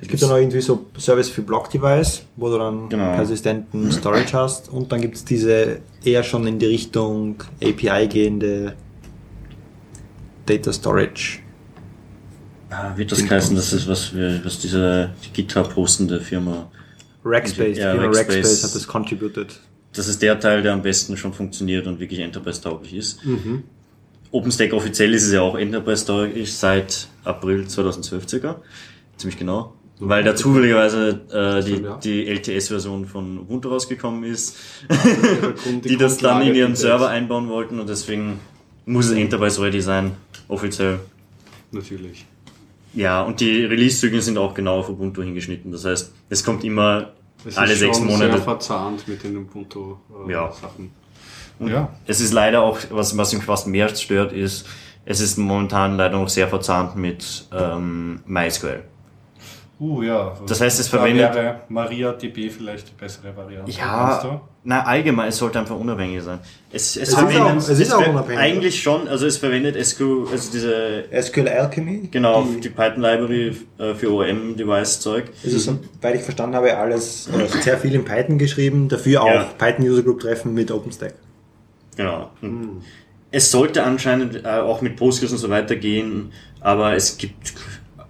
Es 0.01 0.09
gibt 0.09 0.23
dann 0.23 0.33
auch 0.33 0.37
irgendwie 0.37 0.61
so 0.61 0.87
Service 0.99 1.31
für 1.31 1.43
Block-Device, 1.43 2.23
wo 2.37 2.49
du 2.51 2.59
dann 2.59 2.89
Genau. 2.89 3.15
persistenten 3.15 3.93
Storage 3.93 4.33
hast. 4.33 4.69
Und 4.69 4.91
dann 4.91 5.01
gibt 5.01 5.15
es 5.15 5.25
diese 5.25 5.79
eher 6.05 6.23
schon 6.25 6.47
in 6.47 6.59
die 6.59 6.67
Richtung 6.67 7.37
API 7.63 8.09
gehende 8.09 8.75
Data 10.47 10.73
Storage. 10.73 11.39
Ah, 12.71 12.93
wird 12.97 13.13
das 13.13 13.31
heißen, 13.31 13.55
das 13.55 13.73
ist 13.73 13.89
was, 13.89 14.15
wir, 14.15 14.45
was 14.45 14.59
diese 14.59 15.11
GitHub 15.33 15.77
hostende 15.77 16.21
Firma. 16.21 16.71
Rackspace, 17.25 17.79
Ja, 17.79 17.93
Firma 17.93 18.07
Rackspace. 18.07 18.37
Rackspace 18.37 18.65
hat 18.65 18.75
das 18.75 18.87
contributed. 18.87 19.61
Das 19.95 20.09
ist 20.09 20.21
der 20.23 20.39
Teil, 20.41 20.63
der 20.63 20.73
am 20.73 20.83
besten 20.83 21.17
schon 21.17 21.33
funktioniert 21.33 21.87
und 21.87 22.01
wirklich 22.01 22.21
Enterprise-tauglich 22.21 22.95
ist. 22.95 23.21
OpenStack 24.31 24.73
offiziell 24.73 25.15
ist 25.15 25.25
es 25.25 25.33
ja 25.33 25.41
auch 25.43 25.57
Enterprise-tauglich 25.57 26.53
seit 26.53 27.07
April 27.23 27.67
2012 27.69 28.29
circa. 28.29 28.61
Ziemlich 29.17 29.39
genau. 29.39 29.75
Weil 30.01 30.25
da 30.25 30.35
zufälligerweise 30.35 31.21
äh, 31.33 31.63
die, 31.65 31.81
ja. 31.83 31.97
die 32.03 32.27
LTS-Version 32.27 33.07
von 33.07 33.39
Ubuntu 33.39 33.69
rausgekommen 33.69 34.25
ist, 34.25 34.57
Grund- 35.63 35.85
die 35.89 35.97
das 35.97 36.19
dann 36.19 36.43
in 36.43 36.55
ihren 36.57 36.75
Server 36.75 37.09
einbauen 37.09 37.49
wollten 37.49 37.79
und 37.79 37.89
deswegen 37.89 38.41
muss 38.87 39.07
es 39.07 39.13
Enterprise 39.13 39.63
ready 39.63 39.81
sein, 39.81 40.13
offiziell. 40.49 40.99
Natürlich. 41.71 42.27
Ja, 42.95 43.23
und 43.23 43.41
die 43.41 43.65
Release-Zyklen 43.65 44.21
sind 44.21 44.39
auch 44.39 44.55
genau 44.55 44.79
auf 44.79 44.89
Ubuntu 44.89 45.23
hingeschnitten. 45.23 45.73
Das 45.73 45.85
heißt, 45.85 46.13
es 46.29 46.45
kommt 46.45 46.63
immer 46.65 47.13
Es 47.45 47.57
alle 47.59 47.73
ist 47.73 47.81
sechs 47.81 47.99
schon 47.99 48.07
Monate. 48.07 48.33
sehr 48.33 48.43
verzahnt 48.43 49.09
mit 49.09 49.23
den 49.25 49.37
Ubuntu-Sachen. 49.37 50.31
Ja. 50.31 50.53
Und 51.59 51.69
Ja. 51.71 51.89
es 52.07 52.21
ist 52.21 52.33
leider 52.33 52.63
auch, 52.63 52.79
was, 52.91 53.17
was 53.17 53.33
ihm 53.33 53.41
fast 53.41 53.67
mehr 53.67 53.89
stört, 53.95 54.33
ist, 54.33 54.67
es 55.05 55.21
ist 55.21 55.37
momentan 55.39 55.97
leider 55.97 56.19
noch 56.19 56.29
sehr 56.29 56.49
verzahnt 56.49 56.97
mit 56.97 57.47
ähm, 57.53 58.21
MySQL. 58.27 58.83
Uh, 59.85 60.03
ja. 60.03 60.35
Das 60.47 60.61
heißt, 60.61 60.81
es 60.81 60.91
Da 60.91 60.97
verwendet- 60.99 61.35
wäre 61.35 61.61
MariaDB 61.69 62.49
vielleicht 62.51 62.89
die 62.89 62.95
bessere 62.95 63.37
Variante. 63.37 63.71
Ja, 63.73 64.41
na 64.67 64.83
allgemein, 64.85 65.29
es 65.29 65.37
sollte 65.37 65.59
einfach 65.59 65.77
unabhängig 65.77 66.23
sein. 66.23 66.39
Es, 66.73 66.97
es, 66.97 67.09
ist 67.11 67.15
verwendet- 67.19 67.43
auch- 67.43 67.57
es 67.57 67.69
ist 67.81 67.93
auch 67.93 68.03
ver- 68.03 68.11
unabhängig, 68.11 68.41
Eigentlich 68.41 68.83
schon, 68.83 69.07
also 69.09 69.27
es 69.27 69.37
verwendet 69.37 69.77
SQ, 69.77 70.01
also 70.33 70.51
diese, 70.53 71.05
SQL 71.13 71.49
Alchemy. 71.49 72.09
genau, 72.11 72.43
Die, 72.45 72.61
die 72.61 72.69
Python 72.71 73.03
Library 73.03 73.57
äh, 73.79 73.95
für 73.95 74.11
OM-Device-Zeug. 74.11 75.25
es 75.45 75.53
ist, 75.53 75.65
soweit 75.67 76.15
ich 76.15 76.23
verstanden 76.23 76.57
habe, 76.57 76.75
alles 76.77 77.29
äh, 77.29 77.47
sehr 77.63 77.77
viel 77.77 77.95
in 77.95 78.05
Python 78.07 78.39
geschrieben, 78.39 78.89
dafür 78.89 79.23
auch 79.23 79.27
Ja. 79.35 79.45
Python 79.59 79.87
User 79.87 80.03
Group 80.03 80.21
Treffen 80.21 80.55
mit 80.55 80.71
OpenStack. 80.71 81.15
Genau. 81.97 82.31
Und 82.41 82.83
Es 83.31 83.51
sollte 83.51 83.83
anscheinend 83.83 84.45
äh, 84.45 84.49
auch 84.49 84.81
mit 84.81 84.97
Postgres 84.97 85.33
und 85.33 85.39
so 85.39 85.51
weiter 85.51 85.77
gehen, 85.77 86.33
aber 86.61 86.95
es 86.95 87.19
gibt, 87.19 87.53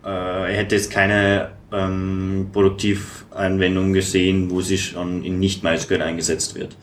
äh, 0.05 0.09
er 0.09 0.47
hätte 0.57 0.77
jetzt 0.77 0.91
keine 0.93 1.51
ähm, 1.75 2.49
Produktivanwendung 2.53 3.93
gesehen, 3.93 4.51
wo 4.51 4.61
sie 4.61 4.79
schon 4.79 5.25
in 5.25 5.39
nicht 5.39 5.62
MySQL 5.62 6.03
eingesetzt 6.03 6.55
wird. 6.55 6.77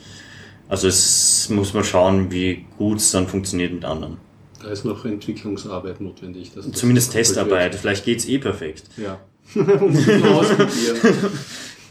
Also 0.70 0.88
es 0.88 1.50
muss 1.50 1.74
man 1.74 1.84
schauen, 1.84 2.32
wie 2.32 2.66
gut 2.78 2.98
es 3.00 3.12
dann 3.12 3.28
funktioniert 3.28 3.74
mit 3.74 3.86
anderen. 3.86 4.18
Da 4.62 4.70
ist 4.70 4.86
noch 4.86 5.04
Entwicklungsarbeit 5.06 6.00
notwendig. 6.02 6.52
das 6.54 6.72
Zumindest 6.72 7.12
Testarbeit, 7.12 7.76
vielleicht 7.76 8.06
geht's 8.06 8.26
eh 8.28 8.38
perfekt. 8.38 8.84
wird. 8.96 9.08
Ja. 9.08 9.20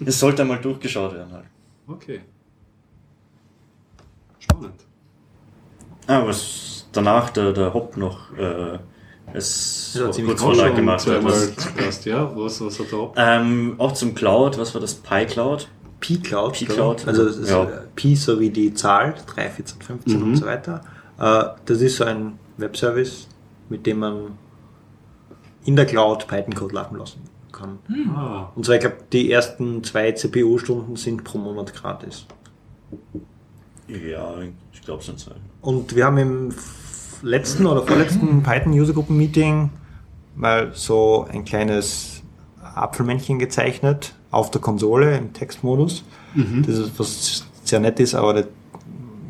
Es 0.07 0.19
sollte 0.19 0.43
einmal 0.43 0.61
durchgeschaut 0.61 1.13
werden 1.13 1.33
halt. 1.33 1.45
Okay. 1.87 2.21
Spannend. 4.39 4.81
Ah, 6.07 6.27
was 6.27 6.87
danach 6.93 7.31
der, 7.31 7.53
der 7.53 7.75
Hop 7.75 7.97
noch 7.97 8.37
äh, 8.37 8.79
es 9.35 9.95
Ja, 9.99 10.07
auch 10.07 10.11
ziemlich 10.11 10.37
kurz 10.37 10.43
vorlag 10.43 10.67
schon 10.69 10.77
gemacht 10.77 11.01
zu 11.01 11.11
Gast, 11.77 12.05
ja. 12.07 12.31
Was, 12.37 12.61
was 12.61 12.79
hat 12.79 12.93
er 12.93 12.99
auch? 12.99 13.13
ähm, 13.17 13.75
auch 13.79 13.93
zum 13.93 14.15
Cloud, 14.15 14.59
was 14.59 14.75
war 14.75 14.81
das? 14.81 14.95
PyCloud? 14.95 15.69
P-Cloud. 16.01 16.55
P-Cloud. 16.55 17.07
Also 17.07 17.25
es 17.27 17.37
ist 17.37 17.51
Ja. 17.51 17.65
äh, 17.65 17.83
Pi 17.95 18.17
sowie 18.17 18.51
die 18.51 18.73
Zahl, 18.73 19.15
3, 19.27 19.51
14, 19.51 19.81
15 19.83 20.17
Mhm. 20.19 20.23
und 20.29 20.37
so 20.37 20.47
weiter. 20.47 20.81
Äh, 21.19 21.45
das 21.67 21.81
ist 21.83 21.97
so 21.97 22.05
ein 22.05 22.39
Webservice, 22.57 23.27
mit 23.69 23.85
dem 23.87 23.99
man 23.99 24.39
in 25.65 25.77
der 25.77 25.85
Cloud 25.85 26.27
Python-Code 26.27 26.75
laufen 26.75 26.97
lassen 26.97 27.21
kann. 27.53 27.79
Ah, 28.17 28.49
Und 28.55 28.65
zwar, 28.65 28.77
ich 28.77 28.81
glaube, 28.81 28.97
die 29.13 29.31
ersten 29.31 29.85
zwei 29.85 30.13
CPU-Stunden 30.13 30.97
sind 30.97 31.23
pro 31.25 31.37
Monat 31.37 31.75
gratis. 31.75 32.25
Ja, 33.89 34.35
ich 34.73 34.83
glaube, 34.83 35.01
es 35.01 35.07
sind 35.07 35.19
zwei. 35.19 35.33
Und 35.61 35.95
wir 35.95 36.07
haben 36.07 36.17
im 36.19 36.55
letzten 37.23 37.67
oder 37.67 37.83
vorletzten 37.83 38.43
Python-User-Gruppen-Meeting 38.45 39.71
mal 40.37 40.71
so 40.75 41.27
ein 41.31 41.45
kleines 41.45 42.23
Apfelmännchen 42.75 43.39
gezeichnet 43.39 44.15
auf 44.31 44.51
der 44.51 44.61
Konsole 44.61 45.17
im 45.17 45.33
Textmodus. 45.33 46.05
Das 46.67 46.79
ist 46.79 46.99
was 46.99 47.45
sehr 47.65 47.81
nett 47.81 47.99
ist, 48.01 48.15
aber 48.15 48.35
das 48.35 48.47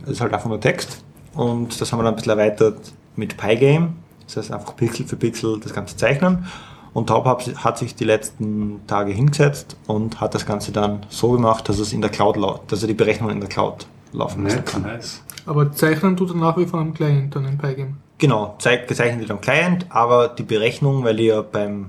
ist 0.07 0.20
halt 0.20 0.32
einfach 0.34 0.49
nur 0.49 0.61
Text. 0.61 1.03
Und 1.34 1.80
das 1.80 1.91
haben 1.91 2.01
wir 2.01 2.05
dann 2.05 2.14
ein 2.14 2.16
bisschen 2.16 2.32
erweitert 2.32 2.93
mit 3.16 3.36
Pygame. 3.36 3.95
Das 4.26 4.36
heißt 4.36 4.53
einfach 4.53 4.76
Pixel 4.76 5.07
für 5.07 5.16
Pixel 5.16 5.59
das 5.61 5.72
Ganze 5.72 5.97
zeichnen. 5.97 6.47
Und 6.93 7.07
Taub 7.07 7.24
hat 7.24 7.78
sich 7.78 7.95
die 7.95 8.05
letzten 8.05 8.80
Tage 8.86 9.12
hingesetzt 9.12 9.76
und 9.86 10.20
hat 10.20 10.34
das 10.34 10.45
Ganze 10.45 10.72
dann 10.72 11.07
so 11.09 11.30
gemacht, 11.30 11.68
dass 11.68 11.78
es 11.78 11.93
in 11.93 12.01
der 12.01 12.11
Cloud, 12.11 12.36
dass 12.68 12.82
er 12.82 12.88
die 12.88 12.95
Berechnungen 12.95 13.36
in 13.36 13.41
der 13.41 13.49
Cloud 13.49 13.86
laufen 14.12 14.43
lassen 14.45 14.64
kann. 14.64 14.82
nice. 14.82 15.22
Aber 15.47 15.72
zeichnen 15.72 16.16
tut 16.16 16.30
er 16.30 16.36
nach 16.36 16.57
wie 16.57 16.66
vor 16.66 16.80
am 16.80 16.95
Client 16.95 17.34
dann 17.34 17.45
in 17.47 17.59
Pygame. 17.59 17.97
Genau, 18.18 18.57
gezeichnet 18.59 19.20
wird 19.20 19.30
am 19.30 19.41
Client, 19.41 19.86
aber 19.88 20.28
die 20.28 20.43
Berechnung, 20.43 21.05
weil 21.05 21.16
die 21.16 21.24
ja 21.24 21.41
beim 21.41 21.86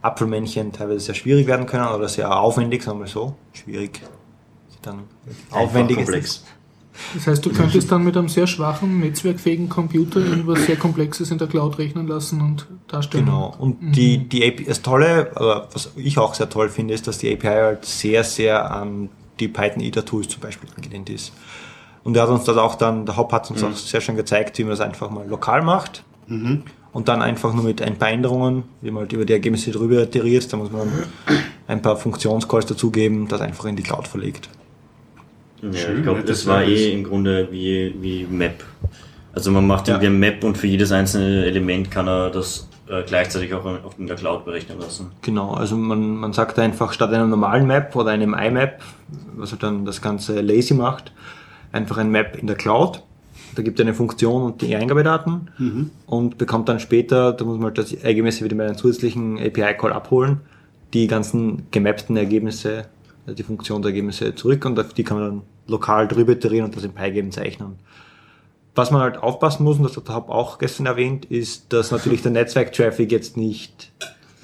Apfelmännchen 0.00 0.72
teilweise 0.72 1.00
sehr 1.00 1.14
schwierig 1.14 1.46
werden 1.46 1.66
können 1.66 1.88
oder 1.88 2.08
sehr 2.08 2.34
aufwendig, 2.38 2.82
sagen 2.82 3.00
wir 3.00 3.08
so, 3.08 3.34
schwierig, 3.52 4.00
dann 4.82 5.00
aufwendig 5.50 5.98
ist 5.98 6.04
komplex. 6.04 6.44
Das 7.14 7.26
heißt, 7.26 7.46
du 7.46 7.50
könntest 7.50 7.90
dann 7.90 8.04
mit 8.04 8.16
einem 8.16 8.28
sehr 8.28 8.46
schwachen, 8.46 9.00
netzwerkfähigen 9.00 9.68
Computer 9.68 10.20
irgendwas 10.20 10.66
sehr 10.66 10.76
Komplexes 10.76 11.30
in 11.30 11.38
der 11.38 11.48
Cloud 11.48 11.78
rechnen 11.78 12.06
lassen 12.06 12.40
und 12.40 12.66
darstellen. 12.88 13.24
Genau, 13.24 13.54
und 13.58 13.78
die, 13.96 14.28
die 14.28 14.46
API, 14.46 14.64
das 14.64 14.82
Tolle, 14.82 15.32
oder 15.36 15.68
was 15.72 15.92
ich 15.96 16.18
auch 16.18 16.34
sehr 16.34 16.48
toll 16.48 16.68
finde, 16.68 16.94
ist, 16.94 17.06
dass 17.06 17.18
die 17.18 17.32
API 17.32 17.46
halt 17.46 17.84
sehr, 17.84 18.22
sehr 18.24 18.70
an 18.70 19.08
die 19.38 19.48
Python 19.48 19.80
Ida 19.80 20.02
Tools 20.02 20.28
zum 20.28 20.40
Beispiel 20.40 20.68
angelehnt 20.76 21.08
ist. 21.10 21.32
Und 22.04 22.16
er 22.16 22.22
hat 22.22 22.30
uns 22.30 22.44
das 22.44 22.56
auch 22.56 22.74
dann, 22.76 23.04
der 23.06 23.16
Hop 23.16 23.32
hat 23.32 23.50
uns 23.50 23.62
auch 23.62 23.72
sehr 23.72 24.00
schön 24.00 24.16
gezeigt, 24.16 24.56
wie 24.58 24.62
man 24.64 24.70
das 24.70 24.80
einfach 24.80 25.10
mal 25.10 25.26
lokal 25.28 25.62
macht. 25.62 26.02
Und 26.92 27.08
dann 27.08 27.22
einfach 27.22 27.52
nur 27.54 27.64
mit 27.64 27.82
ein 27.82 27.96
paar 27.96 28.10
Änderungen, 28.10 28.64
wie 28.80 28.90
man 28.90 29.02
halt 29.02 29.12
über 29.12 29.24
die 29.24 29.32
Ergebnisse 29.32 29.70
drüber 29.72 30.02
iteriert, 30.02 30.52
da 30.52 30.56
muss 30.56 30.70
man 30.72 30.88
ein 31.68 31.82
paar 31.82 31.96
Funktionscalls 31.96 32.66
dazugeben, 32.66 33.28
das 33.28 33.40
einfach 33.40 33.64
in 33.66 33.76
die 33.76 33.82
Cloud 33.82 34.08
verlegt. 34.08 34.48
Ja, 35.62 35.72
Schön, 35.72 35.96
ich 35.98 36.02
glaube, 36.04 36.20
nettes 36.20 36.38
das 36.40 36.46
war 36.46 36.60
Service. 36.62 36.80
eh 36.80 36.92
im 36.92 37.04
Grunde 37.04 37.48
wie, 37.50 37.94
wie 38.00 38.26
Map. 38.30 38.64
Also 39.32 39.50
man 39.50 39.66
macht 39.66 39.88
Ja. 39.88 39.94
irgendwie 39.94 40.06
ein 40.08 40.18
Map 40.18 40.42
und 40.44 40.56
für 40.56 40.66
jedes 40.66 40.90
einzelne 40.90 41.44
Element 41.44 41.90
kann 41.90 42.08
er 42.08 42.30
das 42.30 42.68
äh, 42.88 43.02
gleichzeitig 43.02 43.52
auch 43.54 43.64
auf 43.64 43.98
in 43.98 44.06
der 44.06 44.16
Cloud 44.16 44.44
berechnen 44.44 44.80
lassen. 44.80 45.12
Genau, 45.22 45.52
also 45.54 45.76
man, 45.76 46.16
man 46.16 46.32
sagt 46.32 46.58
einfach 46.58 46.92
statt 46.92 47.12
einer 47.12 47.26
normalen 47.26 47.66
Map 47.66 47.94
oder 47.94 48.10
einem 48.10 48.34
IMAP, 48.34 48.80
was 49.36 49.52
halt 49.52 49.62
dann 49.62 49.84
das 49.84 50.00
Ganze 50.02 50.40
lazy 50.40 50.74
macht, 50.74 51.12
einfach 51.72 51.98
ein 51.98 52.10
Map 52.10 52.36
in 52.36 52.46
der 52.46 52.56
Cloud. 52.56 53.02
Da 53.54 53.62
gibt 53.62 53.80
er 53.80 53.84
eine 53.86 53.94
Funktion 53.94 54.42
und 54.42 54.62
die 54.62 54.76
Eingabedaten 54.76 55.48
und 56.06 56.38
bekommt 56.38 56.68
dann 56.68 56.78
später, 56.78 57.32
da 57.32 57.44
muss 57.44 57.56
man 57.56 57.66
halt 57.66 57.78
das 57.78 57.92
Ergebnisse 57.92 58.44
wieder 58.44 58.54
mit 58.54 58.66
einem 58.66 58.76
zusätzlichen 58.76 59.38
API-Call 59.38 59.92
abholen, 59.92 60.40
die 60.94 61.06
ganzen 61.08 61.66
gemappten 61.72 62.16
Ergebnisse, 62.16 62.84
also 63.26 63.34
die 63.34 63.42
Funktion 63.42 63.82
der 63.82 63.90
Ergebnisse 63.90 64.34
zurück 64.36 64.64
und 64.66 64.78
auf 64.78 64.92
die 64.94 65.02
kann 65.02 65.18
man 65.18 65.28
dann 65.28 65.42
lokal 65.66 66.06
drüber 66.06 66.32
iterieren 66.32 66.66
und 66.66 66.76
das 66.76 66.84
in 66.84 66.92
Pygame 66.92 67.30
zeichnen. 67.30 67.76
Was 68.76 68.92
man 68.92 69.00
halt 69.02 69.18
aufpassen 69.18 69.64
muss, 69.64 69.78
und 69.78 69.82
das 69.84 69.96
hat 69.96 70.06
der 70.06 70.14
Haupt 70.14 70.30
auch 70.30 70.58
gestern 70.58 70.86
erwähnt, 70.86 71.24
ist, 71.24 71.72
dass 71.72 71.90
natürlich 71.90 72.22
der 72.22 72.30
Netzwerk-Traffic 72.30 73.10
jetzt 73.10 73.36
nicht 73.36 73.90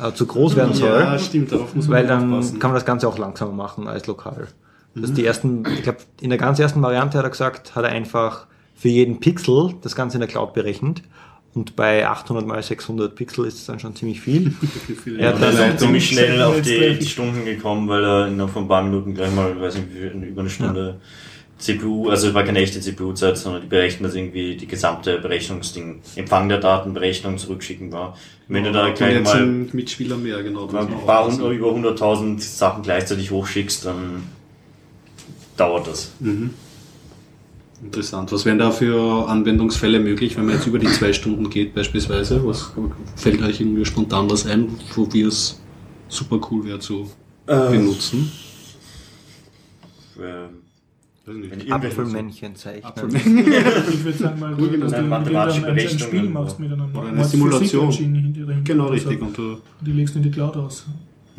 äh, 0.01 0.13
zu 0.13 0.27
groß 0.27 0.57
werden 0.57 0.75
soll. 0.75 1.01
Ja, 1.01 1.19
stimmt, 1.19 1.53
darauf 1.53 1.75
muss 1.77 1.87
man 1.87 1.99
Weil 1.99 2.07
dann 2.09 2.33
aufpassen. 2.33 2.59
kann 2.59 2.71
man 2.73 2.77
das 2.77 2.85
Ganze 2.85 3.07
auch 3.07 3.19
langsamer 3.19 3.53
machen 3.53 3.87
als 3.87 4.07
lokal. 4.09 4.49
Das 5.03 5.13
die 5.13 5.25
ersten, 5.25 5.65
ich 5.75 5.83
glaube, 5.83 5.99
in 6.21 6.31
der 6.31 6.39
ganz 6.39 6.59
ersten 6.59 6.81
Variante 6.83 7.19
hat 7.19 7.25
er 7.25 7.31
gesagt, 7.31 7.77
hat 7.77 7.85
er 7.85 7.91
einfach 7.91 8.47
für 8.75 8.89
jeden 8.89 9.21
Pixel 9.21 9.75
das 9.83 9.95
Ganze 9.95 10.17
in 10.17 10.21
der 10.21 10.29
Cloud 10.29 10.55
berechnet. 10.55 11.03
Und 11.55 11.75
bei 11.75 12.07
800 12.07 12.47
mal 12.47 12.63
600 12.63 13.15
Pixel 13.15 13.47
ist 13.47 13.55
es 13.55 13.65
dann 13.65 13.81
schon 13.81 13.97
ziemlich 13.97 14.21
viel. 14.21 14.51
Viel 15.05 15.19
Ja, 15.19 15.33
Und 15.33 15.41
das 15.41 15.55
er 15.55 15.69
ist 15.69 15.75
auch 15.75 15.79
ziemlich 15.79 16.07
schnell 16.07 16.43
auf 16.43 16.61
die, 16.61 16.71
Netzwerk. 16.71 17.01
die 17.01 17.07
Stunden 17.07 17.45
gekommen, 17.47 17.89
weil 17.89 18.05
er 18.05 18.29
innerhalb 18.29 18.53
von 18.53 18.65
ein 18.65 18.69
paar 18.69 18.83
Minuten 18.83 19.15
gleich 19.15 19.35
mal, 19.35 19.59
weiß 19.59 19.77
nicht, 19.77 19.87
über 20.29 20.43
eine 20.43 20.51
Stunde 20.51 21.01
CPU, 21.59 22.11
also 22.11 22.29
es 22.29 22.35
war 22.35 22.45
keine 22.45 22.59
echte 22.59 22.81
CPU-Zeit, 22.81 23.39
sondern 23.39 23.63
die 23.63 23.69
berechnen 23.69 24.03
das 24.03 24.15
irgendwie 24.15 24.57
die 24.57 24.67
gesamte 24.67 25.19
Berechnungsding, 25.19 26.03
Empfang 26.17 26.51
der 26.51 26.59
Daten, 26.59 26.93
Berechnung 26.93 27.39
zurückschicken 27.39 27.91
war. 27.91 28.19
Wenn 28.49 28.65
du 28.65 28.73
da 28.73 28.91
gleich 28.91 29.15
jetzt 29.15 29.25
mal 29.25 29.43
ein 29.43 29.71
Mitspieler 29.73 30.19
mehr, 30.19 30.43
genau. 30.43 30.69
ein 30.69 31.07
paar 31.07 31.29
über 31.29 31.69
100.000 31.69 32.39
Sachen 32.41 32.83
gleichzeitig 32.83 33.31
hochschickst, 33.31 33.87
dann 33.87 34.25
dauert 35.57 35.87
das. 35.87 36.13
Interessant. 37.83 38.33
Was 38.33 38.45
wären 38.45 38.59
da 38.59 38.71
für 38.71 39.29
Anwendungsfälle 39.29 40.01
möglich, 40.01 40.37
wenn 40.37 40.47
man 40.47 40.55
jetzt 40.57 40.67
über 40.67 40.79
die 40.79 40.87
zwei 40.87 41.13
Stunden 41.13 41.51
geht 41.51 41.75
beispielsweise? 41.75 42.45
Was 42.47 42.73
fällt 43.17 43.43
euch 43.43 43.61
irgendwie 43.61 43.85
spontan 43.85 44.31
was 44.31 44.47
ein, 44.47 44.69
wo 44.95 45.13
wir 45.13 45.29
es 45.29 45.61
super 46.09 46.41
cool 46.51 46.65
wäre 46.65 46.79
zu 46.79 47.11
benutzen? 47.47 48.31
Ähm, 50.19 50.23
Weiß 51.27 51.35
nicht. 51.37 51.51
wenn 51.51 51.61
irgendwelche- 51.61 51.73
Apfelmännchen 51.75 52.57
zeichnen. 52.57 53.15
Ich 53.17 54.05
würde 54.05 54.19
sagen 54.19 54.41
mal, 54.41 54.55
Gut, 54.55 54.73
dass 54.83 54.93
genau. 54.93 55.03
du 55.03 55.03
Mathematische 55.09 55.61
wieder 55.63 55.73
ein, 55.73 55.99
Spiel 55.99 56.23
machst 56.31 56.59
mit 56.59 56.73
einer 56.73 56.89
Oder 56.95 57.09
eine 57.09 57.25
Simulation. 57.25 57.91
Hinter. 57.93 58.55
Genau, 58.65 58.87
richtig. 58.87 59.21
Und 59.21 59.37
du, 59.37 59.59
Die 59.83 59.93
legst 59.93 60.15
du 60.15 60.19
in 60.21 60.25
die 60.25 60.31
Cloud 60.31 60.57
aus. 60.57 60.87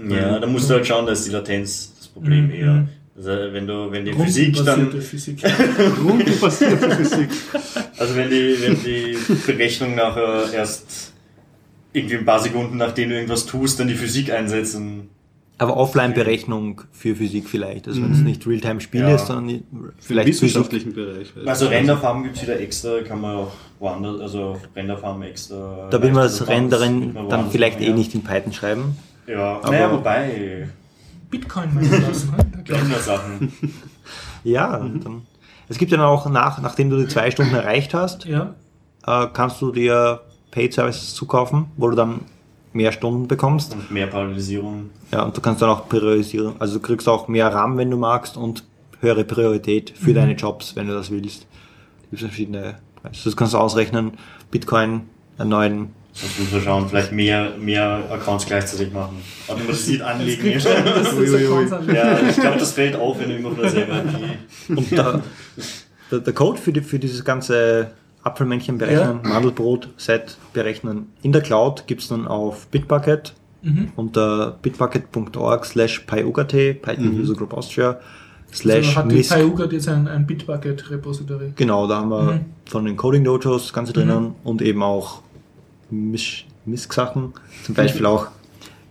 Ja, 0.07 0.37
da 0.39 0.45
musst 0.45 0.69
du 0.69 0.75
halt 0.75 0.85
schauen, 0.85 1.07
da 1.07 1.13
ist 1.13 1.25
die 1.25 1.31
Latenz 1.31 1.93
das 1.97 2.07
Problem 2.09 2.45
Mhm. 2.45 2.51
eher. 2.51 2.87
Also 3.17 3.29
wenn 3.31 3.65
du, 3.65 3.91
wenn 3.91 4.05
die 4.05 4.13
Physik 4.13 4.63
dann, 4.63 4.91
Physik. 5.01 5.43
rundenbasierte 6.03 6.91
Physik. 6.95 7.29
also 7.97 8.15
wenn 8.15 8.29
die, 8.29 8.55
wenn 8.61 8.83
die 8.83 9.17
Berechnung 9.47 9.95
nachher 9.95 10.53
erst 10.53 11.13
irgendwie 11.93 12.17
ein 12.17 12.25
paar 12.25 12.39
Sekunden 12.39 12.77
nachdem 12.77 13.09
du 13.09 13.15
irgendwas 13.15 13.47
tust, 13.47 13.79
dann 13.79 13.87
die 13.87 13.95
Physik 13.95 14.31
einsetzen, 14.31 15.09
Aber 15.57 15.77
Offline-Berechnung 15.77 16.81
für 16.91 17.15
Physik 17.15 17.49
vielleicht. 17.49 17.87
Also 17.87 18.03
wenn 18.03 18.11
es 18.11 18.19
nicht 18.19 18.45
Realtime-Spiel 18.45 19.01
Ja. 19.01 19.15
ist, 19.15 19.25
sondern 19.25 19.49
Im 19.49 19.63
vielleicht 19.99 20.27
wissenschaftlichen 20.27 20.93
Bereich. 20.93 21.33
Also 21.43 21.67
Renderfarben 21.69 22.21
gibt's 22.21 22.43
wieder 22.43 22.59
extra, 22.59 23.01
kann 23.01 23.19
man 23.19 23.35
auch 23.37 23.51
woanders, 23.79 24.21
also 24.21 24.57
Renderfarben 24.75 25.23
extra. 25.23 25.87
Da 25.89 25.99
will 26.03 26.11
man 26.11 26.23
das 26.23 26.45
man 26.45 27.29
dann 27.29 27.49
vielleicht 27.49 27.79
machen, 27.79 27.87
eh 27.87 27.89
ja. 27.89 27.95
nicht 27.95 28.13
in 28.13 28.21
Python 28.23 28.53
schreiben. 28.53 28.95
Ja, 29.25 29.57
Aber- 29.57 29.71
naja, 29.71 29.91
wobei, 29.91 30.67
Bitcoin 31.29 31.73
meinen 31.73 32.01
lassen. 32.01 32.31
ne? 32.35 32.63
Rendersachen. 32.69 33.53
Ja, 34.43 34.77
dann. 34.77 35.23
Es 35.67 35.77
gibt 35.77 35.91
ja 35.91 35.97
dann 35.97 36.05
auch 36.07 36.29
nach, 36.29 36.61
nachdem 36.61 36.89
du 36.89 36.97
die 36.97 37.07
zwei 37.07 37.29
Stunden 37.31 37.53
erreicht 37.53 37.93
hast, 37.93 38.23
Ja. 38.25 38.55
äh, 39.05 39.27
kannst 39.33 39.61
du 39.61 39.71
dir 39.71 40.21
Paid 40.51 40.73
Services 40.73 41.13
zukaufen, 41.13 41.65
wo 41.75 41.89
du 41.89 41.95
dann 41.97 42.21
mehr 42.71 42.93
Stunden 42.93 43.27
bekommst. 43.27 43.73
Und 43.73 43.91
mehr 43.91 44.07
Parallelisierung. 44.07 44.91
Ja, 45.11 45.23
und 45.23 45.35
du 45.35 45.41
kannst 45.41 45.61
dann 45.61 45.69
auch 45.69 45.89
priorisieren. 45.89 46.53
Also 46.59 46.75
du 46.75 46.79
kriegst 46.81 47.09
auch 47.09 47.27
mehr 47.27 47.53
RAM, 47.53 47.77
wenn 47.77 47.91
du 47.91 47.97
magst 47.97 48.37
und 48.37 48.63
höhere 49.01 49.25
Priorität 49.25 49.89
für 49.97 50.13
deine 50.13 50.33
Jobs, 50.33 50.75
wenn 50.77 50.87
du 50.87 50.93
das 50.93 51.11
willst. 51.11 51.45
Es 52.03 52.09
gibt 52.11 52.21
verschiedene 52.21 52.75
Preise. 53.01 53.21
Das 53.25 53.35
kannst 53.35 53.53
du 53.53 53.57
ausrechnen. 53.57 54.13
Bitcoin, 54.51 55.01
einen 55.37 55.49
neuen. 55.49 55.93
Sonst 56.19 56.39
muss 56.39 56.51
man 56.51 56.61
schauen, 56.61 56.89
vielleicht 56.89 57.11
mehr, 57.11 57.51
mehr 57.59 58.03
Accounts 58.09 58.45
gleichzeitig 58.47 58.91
machen. 58.91 59.17
Automatisiert 59.47 60.01
anlegen. 60.01 60.53
Das 60.53 61.13
ist 61.13 61.33
der 61.33 61.47
Konsens. 61.47 61.87
Ja, 61.93 62.19
ich 62.27 62.35
glaube, 62.37 62.57
das 62.57 62.71
fällt 62.71 62.95
auf, 62.95 63.19
wenn 63.19 63.29
du 63.29 63.35
immer 63.37 63.51
von 63.51 63.65
IP. 63.65 63.87
Und 64.77 64.91
der, 64.91 65.21
der, 66.11 66.19
der 66.19 66.33
Code 66.33 66.59
für, 66.59 66.73
die, 66.73 66.81
für 66.81 66.97
dieses 66.97 67.23
ganze 67.23 67.91
Apfelmännchen 68.23 68.77
berechnen, 68.79 69.19
Mandelbrot-Set 69.23 70.37
berechnen 70.53 71.07
in 71.21 71.31
der 71.31 71.41
Cloud 71.41 71.85
gibt's 71.87 72.07
dann 72.07 72.27
auf 72.27 72.67
Bitbucket 72.67 73.33
Mhm. 73.63 73.89
unter 73.95 74.51
bitbucket.org 74.61 75.65
slash 75.65 76.01
pyugat, 76.01 76.49
Python 76.49 77.19
User 77.19 77.33
Group 77.33 77.53
Austria, 77.53 77.99
slash 78.53 78.95
Also 78.95 78.99
hat 78.99 79.11
die. 79.11 79.23
PyUGAT 79.23 79.73
jetzt 79.73 79.89
ein, 79.89 80.07
ein 80.07 80.27
Bitbucket-Repository. 80.27 81.53
Genau, 81.55 81.87
da 81.87 81.97
haben 81.97 82.09
wir 82.09 82.21
Mhm. 82.33 82.39
von 82.65 82.85
den 82.85 82.95
Coding 82.95 83.23
Dojos 83.23 83.63
das 83.63 83.73
Ganze 83.73 83.93
drinnen 83.93 84.35
und 84.43 84.61
eben 84.61 84.83
auch 84.83 85.21
Misch- 85.91 86.45
Misk-Sachen, 86.65 87.33
zum 87.65 87.75
Beispiel 87.75 88.05
auch 88.05 88.27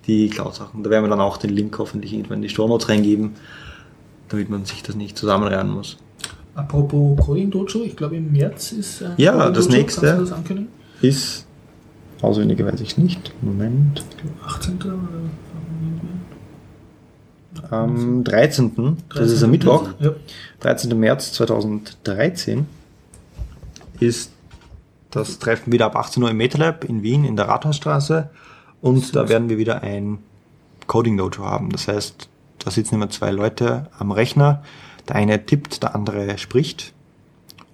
die 0.07 0.29
Cloud-Sachen. 0.31 0.83
Da 0.83 0.91
werden 0.91 1.05
wir 1.05 1.09
dann 1.11 1.21
auch 1.21 1.37
den 1.37 1.51
Link 1.51 1.79
hoffentlich 1.79 2.13
irgendwann 2.13 2.39
in 2.39 2.43
die 2.43 2.49
Store 2.49 2.69
Notes 2.69 2.89
reingeben, 2.89 3.33
damit 4.29 4.49
man 4.51 4.65
sich 4.65 4.83
das 4.83 4.95
nicht 4.97 5.17
zusammenreihen 5.19 5.69
muss. 5.71 5.99
Apropos 6.55 7.19
Coding 7.25 7.51
Dojo, 7.51 7.83
ich 7.83 7.97
glaube 7.97 8.17
im 8.17 8.33
März 8.33 8.73
ist 8.73 9.03
ein 9.03 9.13
Ja, 9.19 9.33
Coding 9.33 9.55
das 9.55 9.67
Dojo. 9.69 9.79
nächste. 9.79 10.07
Das? 10.17 10.33
Ist, 11.03 11.47
auswendig 12.23 12.65
weiß 12.65 12.81
ich 12.81 12.97
nicht, 12.97 13.33
Moment, 13.43 14.03
Ich 14.11 14.17
glaube 14.17 14.35
18. 14.47 14.79
oder 14.83 14.97
am 17.71 18.23
13., 18.25 18.97
das 19.15 19.31
ist 19.33 19.43
am 19.43 19.51
Mittwoch, 19.51 19.89
Ja. 20.01 20.13
13. 20.61 20.99
März 20.99 21.33
2013, 21.33 22.67
ist 24.01 24.31
das 25.17 25.39
Treffen 25.39 25.73
wieder 25.73 25.87
ab 25.87 25.97
18 25.97 26.23
Uhr 26.23 26.31
im 26.31 26.37
MetaLab 26.37 26.85
in 26.85 27.03
Wien 27.03 27.25
in 27.25 27.37
der 27.37 27.49
Rathausstraße 27.49 28.31
und 28.81 29.17
da 29.17 29.29
werden 29.29 29.49
wir 29.49 29.59
wieder 29.59 29.83
ein 29.83 30.19
Coding 30.87 31.17
Dojo 31.17 31.45
haben. 31.45 31.71
Das 31.71 31.89
heißt, 31.89 32.29
da 32.59 32.71
sitzen 32.71 32.97
immer 32.97 33.11
zwei 33.11 33.31
Leute 33.31 33.89
am 33.99 34.13
Rechner. 34.13 34.63
Der 35.09 35.17
eine 35.17 35.45
tippt, 35.45 35.83
der 35.83 35.95
andere 35.95 36.39
spricht 36.39 36.93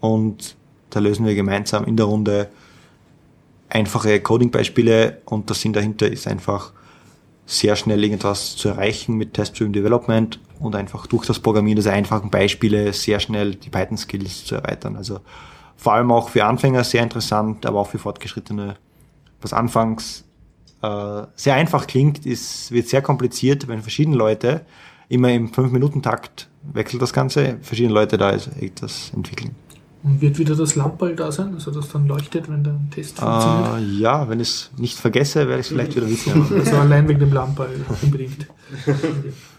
und 0.01 0.57
da 0.90 1.01
lösen 1.01 1.26
wir 1.26 1.34
gemeinsam 1.34 1.84
in 1.84 1.97
der 1.97 2.07
Runde 2.07 2.49
einfache 3.68 4.20
Coding-Beispiele 4.20 5.22
und 5.24 5.49
der 5.49 5.57
Sinn 5.57 5.72
dahinter 5.72 6.11
ist 6.11 6.28
einfach 6.28 6.72
sehr 7.47 7.74
schnell 7.74 8.05
irgendwas 8.05 8.57
zu 8.57 8.68
erreichen 8.68 9.16
mit 9.16 9.34
Test-Driven 9.34 9.72
Development 9.72 10.38
und 10.61 10.76
einfach 10.76 11.07
durch 11.07 11.26
das 11.26 11.40
Programmieren 11.40 11.76
dieser 11.76 11.93
einfachen 11.93 12.30
Beispiele 12.30 12.93
sehr 12.93 13.18
schnell 13.18 13.55
die 13.55 13.70
Python-Skills 13.70 14.45
zu 14.45 14.57
erweitern. 14.57 14.97
Also 14.97 15.20
vor 15.82 15.94
allem 15.94 16.12
auch 16.12 16.28
für 16.28 16.44
Anfänger 16.44 16.84
sehr 16.84 17.02
interessant, 17.02 17.66
aber 17.66 17.80
auch 17.80 17.88
für 17.88 17.98
Fortgeschrittene. 17.98 18.76
Was 19.40 19.52
anfangs 19.52 20.24
äh, 20.80 21.22
sehr 21.34 21.54
einfach 21.56 21.88
klingt, 21.88 22.24
ist, 22.24 22.70
wird 22.70 22.86
sehr 22.86 23.02
kompliziert, 23.02 23.66
wenn 23.66 23.82
verschiedene 23.82 24.16
Leute 24.16 24.60
immer 25.08 25.32
im 25.32 25.50
5-Minuten-Takt 25.50 26.48
wechselt 26.72 27.02
das 27.02 27.12
Ganze, 27.12 27.58
verschiedene 27.62 27.94
Leute 27.94 28.16
da 28.16 28.30
ist, 28.30 28.48
das 28.80 29.10
entwickeln. 29.12 29.56
Und 30.04 30.20
wird 30.20 30.38
wieder 30.38 30.54
das 30.54 30.76
Lamperl 30.76 31.16
da 31.16 31.32
sein, 31.32 31.52
also 31.54 31.72
das 31.72 31.88
dann 31.88 32.06
leuchtet, 32.06 32.48
wenn 32.48 32.62
der 32.62 32.78
Test 32.92 33.18
funktioniert? 33.18 33.78
Äh, 33.78 34.00
ja, 34.00 34.28
wenn 34.28 34.38
ich 34.38 34.48
es 34.48 34.70
nicht 34.76 34.98
vergesse, 34.98 35.48
werde 35.48 35.60
ich 35.60 35.66
es 35.66 35.72
vielleicht 35.72 35.96
wieder 35.96 36.08
wissen. 36.08 36.46
Also 36.58 36.76
allein 36.76 37.08
wegen 37.08 37.18
dem 37.18 37.32
Lamperl 37.32 37.84
unbedingt. 38.02 38.46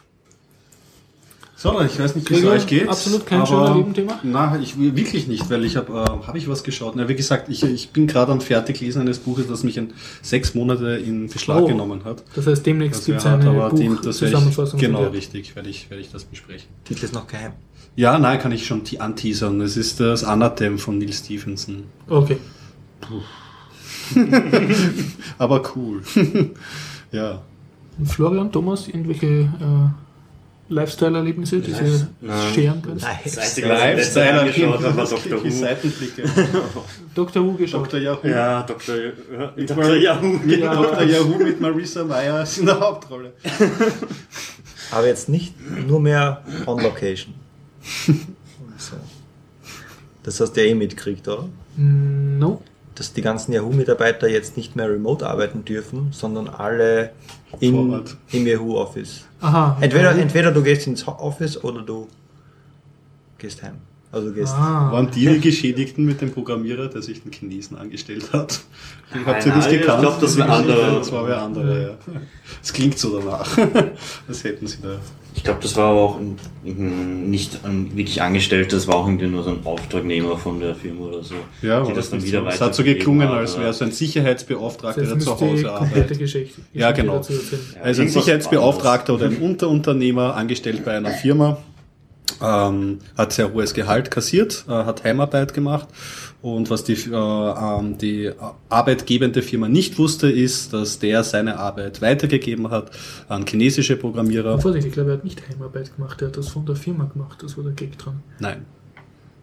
So, 1.63 1.79
ich 1.79 1.97
weiß 1.97 2.17
nicht, 2.17 2.29
wie 2.29 2.33
es 2.33 2.43
euch 2.43 2.67
geht. 2.67 2.89
absolut 2.89 3.25
kein 3.25 3.45
schöner 3.47 3.73
Nebenthema? 3.73 4.19
Na, 4.21 4.59
ich 4.59 4.77
wirklich 4.77 5.29
nicht, 5.29 5.49
weil 5.49 5.63
ich 5.63 5.77
habe 5.77 5.93
äh, 5.93 6.27
hab 6.27 6.35
ich 6.35 6.49
was 6.49 6.61
geschaut. 6.65 6.97
Na, 6.97 7.07
wie 7.07 7.15
gesagt, 7.15 7.47
ich, 7.47 7.63
ich 7.63 7.91
bin 7.91 8.05
gerade 8.05 8.33
am 8.33 8.41
Fertiglesen 8.41 8.99
eines 9.01 9.17
Buches, 9.19 9.47
das 9.47 9.63
mich 9.63 9.77
in 9.77 9.93
sechs 10.21 10.55
Monate 10.55 10.97
in 10.97 11.29
Beschlag 11.29 11.61
Oh. 11.61 11.67
genommen 11.67 12.03
hat. 12.03 12.21
Das 12.35 12.47
heißt, 12.47 12.65
demnächst 12.65 13.05
gibt 13.05 13.19
es 13.19 13.25
eine 13.25 13.49
aber 13.49 13.69
dem- 13.77 13.95
das 13.95 14.19
werde 14.19 14.35
Buchzusammenfassung. 14.35 14.77
ich, 14.77 14.85
genau, 14.85 15.03
richtig, 15.07 15.55
werde 15.55 15.69
ich, 15.69 15.89
werde 15.89 16.01
ich 16.01 16.11
das 16.11 16.25
besprechen. 16.25 16.67
Titel 16.83 17.05
ist 17.05 17.13
noch 17.13 17.27
geheim. 17.27 17.53
Ja, 17.95 18.19
nein, 18.19 18.39
kann 18.39 18.51
ich 18.51 18.65
schon 18.65 18.81
anteasern. 18.99 19.61
Es 19.61 19.77
ist 19.77 20.01
das 20.01 20.25
Anathem 20.25 20.77
von 20.77 20.97
Neil 20.97 21.13
Stephenson. 21.13 21.83
Okay. 22.09 22.39
Aber 25.37 25.63
cool. 25.77 26.01
ja. 27.13 27.41
Florian, 28.03 28.51
Thomas, 28.51 28.89
irgendwelche 28.89 29.27
äh, 29.27 29.87
Lifestyle-Erlebnisse, 30.69 31.59
die 31.59 31.71
Sie 31.73 32.05
Nein. 32.21 32.53
scheren 32.53 32.81
können? 32.81 33.01
Was 33.01 34.15
Jahr 34.15 34.39
angeschaut 34.41 34.83
habe, 34.83 34.97
war 34.97 35.05
Dr. 35.05 35.37
Die 35.39 35.43
Who. 35.45 35.49
Seitenblicke. 35.49 36.23
Dr. 37.15 37.43
Who 37.43 37.53
geschaut. 37.53 37.85
Dr. 37.85 37.99
Yahoo. 37.99 38.27
Ja, 38.27 38.63
Dr. 38.63 38.95
Dr. 39.57 39.95
Yahoo. 39.97 40.39
Mit 40.43 40.63
Dr. 40.63 41.03
Yahoo 41.03 41.37
mit 41.37 41.59
Marisa 41.61 42.03
Myers 42.03 42.57
in 42.57 42.65
der 42.65 42.79
Hauptrolle. 42.79 43.33
Aber 44.91 45.07
jetzt 45.07 45.27
nicht 45.29 45.53
nur 45.87 45.99
mehr 45.99 46.41
on 46.65 46.81
location. 46.81 47.33
so. 48.77 48.95
Das 50.23 50.39
hast 50.39 50.53
du 50.53 50.61
ja 50.63 50.67
eh 50.71 50.75
mitgekriegt, 50.75 51.27
oder? 51.27 51.49
Mm, 51.75 52.39
No. 52.39 52.61
Dass 52.95 53.11
die 53.11 53.21
ganzen 53.23 53.53
Yahoo-Mitarbeiter 53.53 54.27
jetzt 54.29 54.55
nicht 54.55 54.75
mehr 54.75 54.87
remote 54.87 55.27
arbeiten 55.27 55.65
dürfen, 55.65 56.09
sondern 56.11 56.47
alle 56.47 57.09
in, 57.59 57.73
Vorort. 57.73 58.15
im 58.31 58.47
Yahoo-Office. 58.47 59.25
Aha. 59.41 59.77
Entweder, 59.81 60.15
Ja. 60.15 60.21
entweder 60.21 60.51
du 60.51 60.61
gehst 60.63 60.87
ins 60.87 61.07
Office 61.07 61.63
oder 61.63 61.81
du 61.81 62.07
gehst 63.37 63.61
heim. 63.63 63.75
Also 64.11 64.27
du 64.29 64.33
gehst. 64.35 64.53
Ah. 64.53 64.91
Waren 64.91 65.09
die 65.09 65.25
die 65.25 65.39
Geschädigten 65.39 66.05
mit 66.05 66.21
dem 66.21 66.31
Programmierer, 66.31 66.87
der 66.87 67.01
sich 67.01 67.23
den 67.23 67.31
Chinesen 67.31 67.77
angestellt 67.77 68.31
hat? 68.31 68.61
Habt 69.25 69.45
ihr 69.45 69.51
Nein, 69.51 69.59
das 69.59 69.71
ich 69.71 69.79
gekannt? 69.79 70.01
glaub, 70.01 70.19
das 70.19 70.33
diese 70.35 70.47
war 70.47 70.57
andere. 70.57 70.91
Das 70.99 71.11
war 71.11 71.27
wer 71.27 71.41
andere, 71.41 71.81
ja. 71.83 72.13
Das 72.61 72.71
klingt 72.73 72.97
so 72.99 73.19
danach. 73.19 73.57
Das 74.27 74.43
hätten 74.43 74.67
sie 74.67 74.77
da. 74.81 74.97
Ich 75.35 75.43
glaube, 75.43 75.59
das 75.61 75.75
war 75.75 75.89
aber 75.89 76.01
auch 76.01 76.19
ein, 76.19 76.37
ein, 76.65 77.29
nicht 77.29 77.65
ein 77.65 77.95
wirklich 77.97 78.21
Angestellter, 78.21 78.75
das 78.75 78.87
war 78.87 78.95
auch 78.95 79.07
irgendwie 79.07 79.27
nur 79.27 79.43
so 79.43 79.49
ein 79.49 79.65
Auftragnehmer 79.65 80.37
von 80.37 80.59
der 80.59 80.75
Firma 80.75 81.05
oder 81.05 81.23
so. 81.23 81.35
Ja, 81.61 81.81
die 81.81 81.87
war 81.87 81.95
das 81.95 82.09
dann 82.11 82.23
wieder 82.23 82.41
so. 82.41 82.47
Es 82.47 82.61
hat 82.61 82.75
so 82.75 82.83
geklungen, 82.83 83.27
haben, 83.27 83.37
als 83.37 83.57
wäre 83.59 83.73
so 83.73 83.85
ein 83.85 83.91
Sicherheitsbeauftragter, 83.91 85.01
Das 85.01 85.09
der 85.09 85.19
zu 85.19 85.31
Hause 85.31 85.45
komplette 85.45 85.71
arbeitet. 85.71 86.19
Geschichte. 86.19 86.61
Ja, 86.73 86.91
genau. 86.91 87.21
Ja, 87.21 87.81
Also 87.81 88.03
ein 88.03 88.09
Sicherheitsbeauftragter 88.09 89.15
oder 89.15 89.25
ein 89.25 89.37
Unterunternehmer, 89.37 90.35
angestellt 90.35 90.85
bei 90.85 90.95
einer 90.95 91.11
Firma, 91.11 91.57
ähm, 92.41 92.99
hat 93.17 93.33
sehr 93.33 93.51
hohes 93.53 93.73
Gehalt 93.73 94.11
kassiert, 94.11 94.65
äh, 94.67 94.71
hat 94.71 95.03
Heimarbeit 95.03 95.53
gemacht 95.53 95.87
und 96.43 96.69
was 96.69 96.83
die, 96.83 96.91
äh, 96.91 97.15
ähm, 97.15 97.97
die 97.97 98.29
arbeitgebende 98.67 99.41
Firma 99.41 99.69
nicht 99.69 99.97
wusste, 99.97 100.29
ist, 100.29 100.73
dass 100.73 100.99
der 100.99 101.23
seine 101.23 101.57
Arbeit 101.57 102.01
weitergegeben 102.01 102.69
hat 102.69 102.91
an 103.29 103.45
chinesische 103.47 103.95
Programmierer. 103.95 104.59
Vorsicht, 104.59 104.85
ich 104.85 104.91
glaube, 104.91 105.11
er 105.11 105.17
hat 105.17 105.23
nicht 105.23 105.41
Heimarbeit 105.47 105.95
gemacht, 105.95 106.21
er 106.21 106.27
hat 106.27 106.37
das 106.37 106.49
von 106.49 106.65
der 106.65 106.75
Firma 106.75 107.05
gemacht, 107.05 107.41
das 107.41 107.55
war 107.55 107.63
der 107.63 107.71
Gag 107.71 107.97
dran. 107.97 108.21
Nein, 108.39 108.65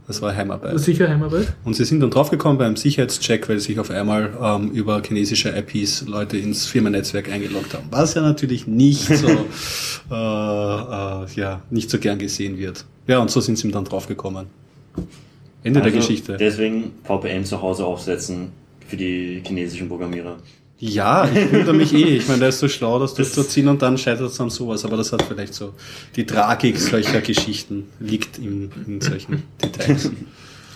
das 0.07 0.21
war 0.21 0.37
Heimarbeit. 0.37 0.79
Sicher 0.79 1.09
Heimarbeit? 1.09 1.55
Und 1.65 1.75
sie 1.75 1.87
sind 1.87 2.01
dann 2.01 2.11
draufgekommen 2.11 2.59
beim 2.59 2.77
Sicherheitscheck, 2.77 3.49
weil 3.49 3.61
sich 3.61 3.79
auf 3.81 3.91
einmal 3.91 4.37
ähm, 4.39 4.71
über 4.73 5.01
chinesische 5.03 5.57
IPs 5.57 6.07
Leute 6.07 6.37
ins 6.37 6.67
Firmennetzwerk 6.67 7.33
eingeloggt 7.33 7.73
haben. 7.73 7.87
Was 7.91 8.13
ja 8.13 8.21
natürlich 8.21 8.67
nicht 8.67 9.07
so, 9.07 9.29
äh, 10.11 10.15
äh, 10.15 11.27
ja, 11.35 11.63
nicht 11.71 11.89
so 11.89 11.99
gern 11.99 12.19
gesehen 12.19 12.59
wird. 12.59 12.85
Ja, 13.07 13.21
und 13.21 13.31
so 13.31 13.41
sind 13.41 13.57
sie 13.57 13.69
ihm 13.69 13.73
dann 13.73 13.87
draufgekommen. 13.87 14.49
Ende 15.63 15.81
der 15.81 15.87
Also 15.93 15.99
Geschichte. 15.99 16.37
Deswegen 16.37 16.93
VPN 17.05 17.45
zu 17.45 17.61
Hause 17.61 17.85
aufsetzen 17.85 18.53
für 18.89 18.97
die 18.97 19.43
chinesischen 19.47 19.89
Programmierer. 19.89 20.37
Ja, 20.79 21.29
ich 21.29 21.53
wundere 21.53 21.75
mich 21.75 21.93
eh. 21.93 22.17
Ich 22.17 22.27
meine, 22.27 22.41
der 22.41 22.49
ist 22.49 22.59
so 22.61 22.69
schlau, 22.69 22.99
das 22.99 23.13
durchzuziehen 23.13 23.69
und 23.69 23.83
dann 23.83 23.99
scheitert 23.99 24.31
es 24.31 24.41
an 24.41 24.49
sowas. 24.49 24.83
Aber 24.87 24.97
das 24.97 25.13
hat 25.13 25.23
vielleicht 25.23 25.53
so 25.53 25.75
die 26.17 26.25
Tragik 26.25 26.79
solcher 26.79 27.21
Geschichten 27.21 27.89
liegt 28.01 28.39
in, 28.39 28.71
in 28.87 29.01
solchen 29.03 29.43
Details. 29.63 30.11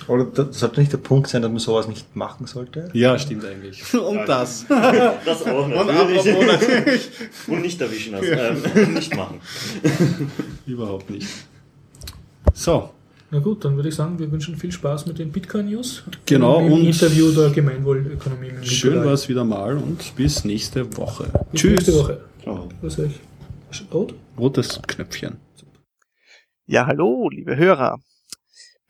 Oder 0.07 0.25
das 0.25 0.59
sollte 0.61 0.81
nicht 0.81 0.93
der 0.93 0.99
Punkt 0.99 1.29
sein, 1.29 1.41
dass 1.41 1.51
man 1.51 1.59
sowas 1.59 1.89
nicht 1.89 2.15
machen 2.15 2.47
sollte? 2.47 2.91
Ja, 2.93 3.19
stimmt 3.19 3.47
eigentlich. 3.47 3.83
Und 3.95 4.27
das. 4.29 4.67
Das 5.25 5.43
auch 5.47 5.65
Und 5.65 5.71
natürlich. 5.71 6.19
apropos 6.19 6.47
natürlich. 6.69 7.11
Und 7.47 7.63
nicht 7.63 7.81
erwischen 7.81 8.13
lassen. 8.13 8.63
Ähm, 8.75 8.93
nicht 8.95 9.17
machen. 9.17 9.41
Überhaupt 10.67 11.09
nicht. 11.09 11.29
So, 12.53 12.91
Na 13.31 13.39
gut, 13.41 13.65
dann 13.65 13.75
würde 13.77 13.89
ich 13.89 13.95
sagen, 13.95 14.19
wir 14.19 14.31
wünschen 14.31 14.57
viel 14.57 14.71
Spaß 14.71 15.07
mit 15.07 15.19
den 15.19 15.33
Bitcoin-News. 15.33 16.05
Genau, 16.27 16.61
Im 16.61 16.73
und- 16.73 16.85
Interview 16.87 17.33
der 17.33 17.51
Gemeinwohlökonomie. 17.51 18.53
mit 18.53 18.67
schön 18.67 19.05
war 19.05 19.13
es 19.13 19.29
wieder 19.29 19.45
mal 19.45 19.77
und 19.77 20.15
bis 20.17 20.45
nächste 20.45 20.97
Woche. 20.97 21.25
Bis 21.51 21.61
Tschüss. 21.61 21.71
nächste 21.73 21.95
Woche. 21.95 22.21
Oh. 22.47 22.69
Was 22.83 22.99
ich? 22.99 23.21
Rot? 23.93 24.15
Rotes 24.39 24.81
Knöpfchen. 24.87 25.39
Ja, 26.67 26.87
hallo, 26.87 27.29
liebe 27.31 27.57
Hörer. 27.57 27.99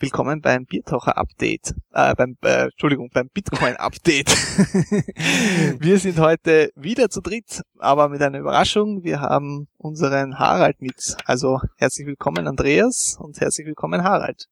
Willkommen 0.05 0.43
beim 0.43 0.67
Biertaucher-Update. 0.67 1.75
Äh, 1.95 2.15
beim, 2.15 2.37
äh, 2.43 2.65
Entschuldigung, 2.65 3.09
beim 3.15 3.31
Bitcoin-Update. 3.31 4.29
wir 5.81 5.99
sind 5.99 6.19
heute 6.19 6.71
wieder 6.77 7.09
zu 7.09 7.23
dritt, 7.23 7.63
aber 7.79 8.11
mit 8.11 8.21
einer 8.21 8.39
Überraschung. 8.39 9.03
Wir 9.03 9.23
haben 9.23 9.67
unseren 9.79 10.39
Harald 10.39 10.83
mit. 10.83 11.17
Also 11.25 11.59
herzlich 11.79 12.07
willkommen, 12.07 12.47
Andreas, 12.47 13.17
und 13.19 13.41
herzlich 13.41 13.67
willkommen, 13.67 14.05
Harald. 14.05 14.51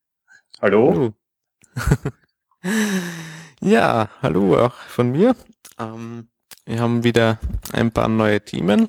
Hallo? 0.63 1.13
Ja, 3.61 4.09
hallo 4.23 4.59
auch 4.59 4.75
von 4.75 5.11
mir. 5.13 5.37
Ähm, 5.79 6.31
wir 6.65 6.81
haben 6.81 7.05
wieder 7.05 7.39
ein 7.73 7.93
paar 7.93 8.09
neue 8.09 8.43
Themen 8.43 8.89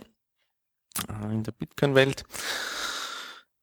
äh, 1.10 1.34
in 1.34 1.44
der 1.44 1.52
Bitcoin-Welt. 1.52 2.24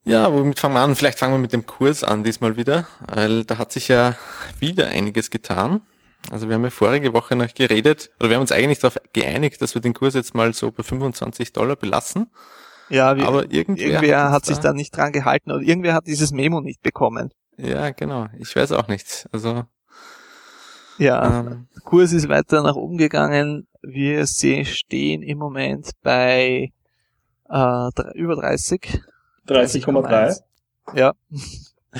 Ja, 0.05 0.33
womit 0.33 0.59
fangen 0.59 0.75
wir 0.75 0.81
an? 0.81 0.97
Vielleicht 0.97 1.19
fangen 1.19 1.35
wir 1.35 1.39
mit 1.39 1.53
dem 1.53 1.67
Kurs 1.67 2.03
an 2.05 2.25
diesmal 2.25 2.57
wieder, 2.57 2.87
weil 3.07 3.45
da 3.45 3.59
hat 3.59 3.71
sich 3.73 3.89
ja 3.89 4.17
wieder 4.59 4.89
einiges 4.89 5.31
getan. 5.31 5.83
Also 6.31 6.49
wir 6.49 6.55
haben 6.55 6.65
ja 6.65 6.71
vorige 6.71 7.13
Woche 7.13 7.37
noch 7.37 7.53
geredet, 7.55 8.11
oder 8.19 8.29
wir 8.31 8.37
haben 8.37 8.43
uns 8.43 8.53
eigentlich 8.53 8.79
darauf 8.79 8.99
geeinigt, 9.13 9.61
dass 9.63 9.75
wir 9.75 9.83
den 9.83 9.95
Kurs 9.95 10.15
jetzt 10.15 10.35
mal 10.35 10.53
so 10.55 10.71
bei 10.71 10.83
25 10.83 11.53
Dollar 11.53 11.77
belassen. 11.77 12.31
Ja, 12.89 13.17
wir, 13.17 13.27
Aber 13.27 13.51
irgendwer, 13.53 13.87
irgendwer 13.87 14.25
uns 14.27 14.33
hat 14.33 14.47
sich 14.47 14.59
da- 14.59 14.73
nicht 14.73 14.97
dran 14.97 15.13
gehalten 15.13 15.51
oder 15.53 15.61
irgendwer 15.63 15.95
hat 15.95 16.07
dieses 16.07 16.33
Memo 16.33 16.61
nicht 16.61 16.83
bekommen. 16.83 17.31
Ja, 17.57 17.91
genau. 17.91 18.27
Ich 18.39 18.55
weiß 18.57 18.73
auch 18.73 18.89
nicht. 18.89 19.29
Also 19.33 19.65
Ja, 20.99 21.41
ähm, 21.41 21.69
der 21.75 21.83
Kurs 21.85 22.13
ist 22.13 22.29
weiter 22.29 22.63
nach 22.63 22.75
oben 22.75 22.97
gegangen. 22.99 23.67
Wir 23.83 24.27
stehen 24.27 25.23
im 25.23 25.39
Moment 25.39 25.91
bei 26.03 26.73
äh, 27.49 27.89
über 28.15 28.37
30. 28.37 29.01
30,3. 29.49 30.41
Ja. 30.95 31.15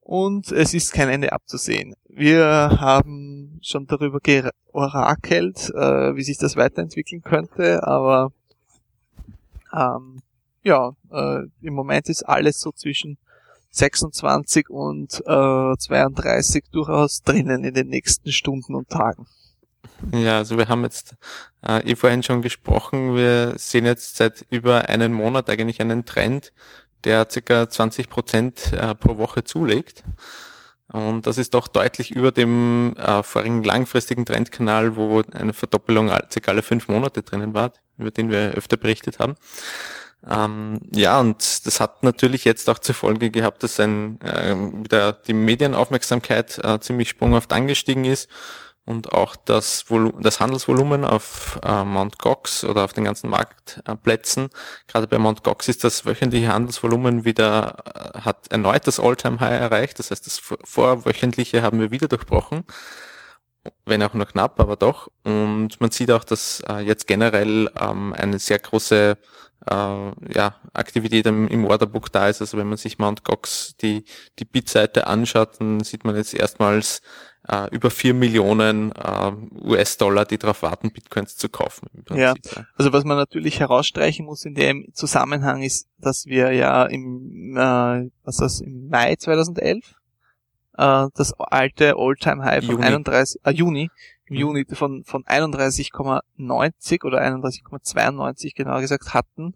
Und 0.00 0.52
es 0.52 0.72
ist 0.72 0.92
kein 0.92 1.08
Ende 1.08 1.32
abzusehen. 1.32 1.94
Wir 2.08 2.78
haben 2.80 3.58
schon 3.60 3.88
darüber 3.88 4.20
georakelt, 4.20 5.70
äh, 5.74 6.14
wie 6.14 6.22
sich 6.22 6.38
das 6.38 6.54
weiterentwickeln 6.54 7.22
könnte, 7.22 7.82
aber 7.82 8.30
ähm, 9.74 10.22
ja, 10.62 10.92
äh, 11.10 11.42
im 11.60 11.74
Moment 11.74 12.08
ist 12.08 12.22
alles 12.22 12.60
so 12.60 12.70
zwischen 12.70 13.18
26 13.70 14.70
und 14.70 15.22
äh, 15.26 15.76
32 15.76 16.64
durchaus 16.72 17.22
drinnen 17.22 17.64
in 17.64 17.74
den 17.74 17.88
nächsten 17.88 18.32
Stunden 18.32 18.74
und 18.74 18.88
Tagen. 18.88 19.26
Ja, 20.12 20.38
also 20.38 20.58
wir 20.58 20.68
haben 20.68 20.82
jetzt 20.84 21.14
äh, 21.66 21.90
eh 21.90 21.96
vorhin 21.96 22.22
schon 22.22 22.42
gesprochen, 22.42 23.16
wir 23.16 23.54
sehen 23.56 23.84
jetzt 23.84 24.16
seit 24.16 24.44
über 24.50 24.88
einem 24.88 25.12
Monat 25.12 25.50
eigentlich 25.50 25.80
einen 25.80 26.04
Trend, 26.04 26.52
der 27.04 27.28
circa 27.30 27.68
20 27.68 28.08
Prozent 28.08 28.72
äh, 28.72 28.94
pro 28.94 29.18
Woche 29.18 29.44
zulegt. 29.44 30.04
Und 30.92 31.26
das 31.26 31.36
ist 31.36 31.54
doch 31.54 31.66
deutlich 31.66 32.12
über 32.14 32.30
dem 32.30 32.94
äh, 32.96 33.22
vorigen 33.22 33.64
langfristigen 33.64 34.24
Trendkanal, 34.24 34.96
wo 34.96 35.22
eine 35.32 35.52
Verdoppelung 35.52 36.10
circa 36.30 36.52
alle 36.52 36.62
fünf 36.62 36.88
Monate 36.88 37.22
drinnen 37.22 37.54
war, 37.54 37.72
über 37.98 38.10
den 38.10 38.30
wir 38.30 38.52
öfter 38.52 38.76
berichtet 38.76 39.18
haben. 39.18 39.34
Ähm, 40.28 40.80
ja, 40.92 41.20
und 41.20 41.66
das 41.66 41.80
hat 41.80 42.02
natürlich 42.02 42.44
jetzt 42.44 42.68
auch 42.70 42.78
zur 42.78 42.94
Folge 42.94 43.30
gehabt, 43.30 43.62
dass 43.62 43.78
ein, 43.80 44.20
äh, 44.20 44.54
wieder 44.56 45.12
die 45.12 45.34
Medienaufmerksamkeit 45.34 46.58
äh, 46.64 46.80
ziemlich 46.80 47.08
sprunghaft 47.08 47.52
angestiegen 47.52 48.04
ist 48.04 48.28
und 48.86 49.12
auch 49.12 49.36
das, 49.36 49.90
Volu 49.90 50.12
das 50.20 50.40
Handelsvolumen 50.40 51.04
auf 51.04 51.58
äh, 51.62 51.84
Mt. 51.84 52.18
Gox 52.18 52.64
oder 52.64 52.84
auf 52.84 52.92
den 52.92 53.04
ganzen 53.04 53.28
Marktplätzen. 53.28 54.48
Gerade 54.86 55.08
bei 55.08 55.18
Mt. 55.18 55.42
Gox 55.44 55.68
ist 55.68 55.84
das 55.84 56.06
wöchentliche 56.06 56.52
Handelsvolumen 56.52 57.24
wieder, 57.24 57.76
äh, 58.14 58.20
hat 58.20 58.50
erneut 58.50 58.86
das 58.86 59.00
All-Time-High 59.00 59.60
erreicht. 59.60 59.98
Das 59.98 60.10
heißt, 60.10 60.24
das 60.26 60.38
vor- 60.38 60.58
vorwöchentliche 60.64 61.62
haben 61.62 61.80
wir 61.80 61.90
wieder 61.90 62.08
durchbrochen. 62.08 62.64
Wenn 63.84 64.02
auch 64.04 64.14
nur 64.14 64.26
knapp, 64.26 64.60
aber 64.60 64.76
doch. 64.76 65.08
Und 65.24 65.80
man 65.80 65.90
sieht 65.90 66.12
auch, 66.12 66.22
dass 66.22 66.60
äh, 66.68 66.78
jetzt 66.80 67.08
generell 67.08 67.68
ähm, 67.80 68.12
eine 68.12 68.38
sehr 68.38 68.60
große 68.60 69.18
äh, 69.68 69.74
ja, 69.74 70.54
Aktivität 70.72 71.26
im, 71.26 71.48
im 71.48 71.64
Orderbook 71.64 72.12
da 72.12 72.28
ist. 72.28 72.40
Also 72.40 72.56
wenn 72.58 72.68
man 72.68 72.76
sich 72.78 72.98
Mt. 72.98 73.24
Gox 73.24 73.74
die, 73.82 74.04
die 74.38 74.44
Bit-Seite 74.44 75.08
anschaut, 75.08 75.58
dann 75.60 75.80
sieht 75.80 76.04
man 76.04 76.14
jetzt 76.14 76.34
erstmals 76.34 77.02
äh, 77.48 77.68
über 77.74 77.90
4 77.90 78.14
Millionen 78.14 78.92
äh, 78.92 79.32
US-Dollar, 79.62 80.24
die 80.24 80.38
darauf 80.38 80.62
warten, 80.62 80.90
Bitcoins 80.90 81.36
zu 81.36 81.48
kaufen. 81.48 81.88
Ja. 82.14 82.34
Also 82.76 82.92
was 82.92 83.04
man 83.04 83.16
natürlich 83.16 83.60
herausstreichen 83.60 84.26
muss 84.26 84.44
in 84.44 84.54
dem 84.54 84.88
Zusammenhang 84.92 85.62
ist, 85.62 85.88
dass 85.98 86.26
wir 86.26 86.52
ja 86.52 86.84
im, 86.84 87.56
äh, 87.56 88.10
was 88.24 88.36
das, 88.38 88.60
im 88.60 88.88
Mai 88.88 89.16
2011 89.16 89.94
äh, 90.76 91.06
das 91.14 91.32
alte 91.38 91.94
All-Time-High 91.96 92.64
von 92.64 92.74
Juni. 92.76 92.86
31, 92.86 93.40
äh, 93.44 93.50
Juni, 93.50 93.90
im 94.26 94.34
Mhm. 94.34 94.40
Juni 94.40 94.64
von, 94.72 95.04
von 95.04 95.24
31,90 95.24 97.04
oder 97.04 97.20
31,92 97.22 98.54
genauer 98.54 98.80
gesagt 98.80 99.14
hatten. 99.14 99.54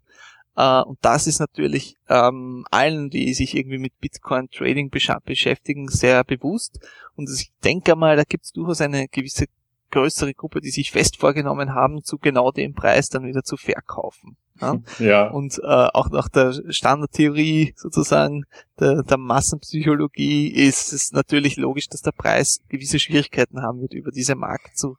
Äh, 0.55 0.81
und 0.81 0.97
das 1.01 1.27
ist 1.27 1.39
natürlich 1.39 1.97
ähm, 2.09 2.65
allen, 2.71 3.09
die 3.09 3.33
sich 3.33 3.55
irgendwie 3.55 3.77
mit 3.77 3.99
Bitcoin 3.99 4.49
Trading 4.49 4.89
beschäftigen, 4.89 5.87
sehr 5.87 6.23
bewusst. 6.23 6.79
Und 7.15 7.29
ich 7.29 7.51
denke 7.63 7.95
mal, 7.95 8.15
da 8.15 8.23
gibt 8.23 8.45
es 8.45 8.51
durchaus 8.51 8.81
eine 8.81 9.07
gewisse 9.07 9.45
größere 9.91 10.33
Gruppe, 10.33 10.61
die 10.61 10.71
sich 10.71 10.91
fest 10.91 11.17
vorgenommen 11.17 11.75
haben, 11.75 12.01
zu 12.03 12.17
genau 12.17 12.51
dem 12.51 12.73
Preis 12.73 13.09
dann 13.09 13.25
wieder 13.25 13.43
zu 13.43 13.57
verkaufen. 13.57 14.37
Ja? 14.59 14.77
Ja. 14.99 15.27
Und 15.27 15.59
äh, 15.59 15.87
auch 15.93 16.09
nach 16.09 16.29
der 16.29 16.53
Standardtheorie 16.69 17.73
sozusagen 17.75 18.45
der, 18.79 19.03
der 19.03 19.17
Massenpsychologie 19.17 20.47
ist 20.47 20.93
es 20.93 21.11
natürlich 21.11 21.57
logisch, 21.57 21.87
dass 21.87 22.01
der 22.01 22.11
Preis 22.11 22.61
gewisse 22.69 22.99
Schwierigkeiten 22.99 23.61
haben 23.61 23.81
wird, 23.81 23.93
über 23.93 24.11
diese 24.11 24.35
Markt 24.35 24.77
zu 24.77 24.97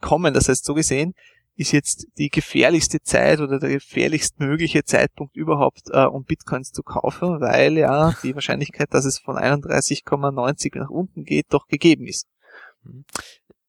kommen. 0.00 0.32
Das 0.32 0.48
heißt, 0.48 0.64
so 0.64 0.74
gesehen 0.74 1.14
ist 1.56 1.72
jetzt 1.72 2.06
die 2.18 2.30
gefährlichste 2.30 3.00
Zeit 3.00 3.40
oder 3.40 3.58
der 3.58 3.70
gefährlichst 3.70 4.40
mögliche 4.40 4.84
Zeitpunkt 4.84 5.36
überhaupt, 5.36 5.82
äh, 5.90 6.04
um 6.04 6.24
Bitcoins 6.24 6.72
zu 6.72 6.82
kaufen, 6.82 7.40
weil 7.40 7.78
ja 7.78 8.14
die 8.22 8.34
Wahrscheinlichkeit, 8.34 8.92
dass 8.92 9.04
es 9.04 9.18
von 9.18 9.36
31,90 9.36 10.78
nach 10.78 10.90
unten 10.90 11.24
geht, 11.24 11.46
doch 11.50 11.66
gegeben 11.68 12.06
ist. 12.06 12.26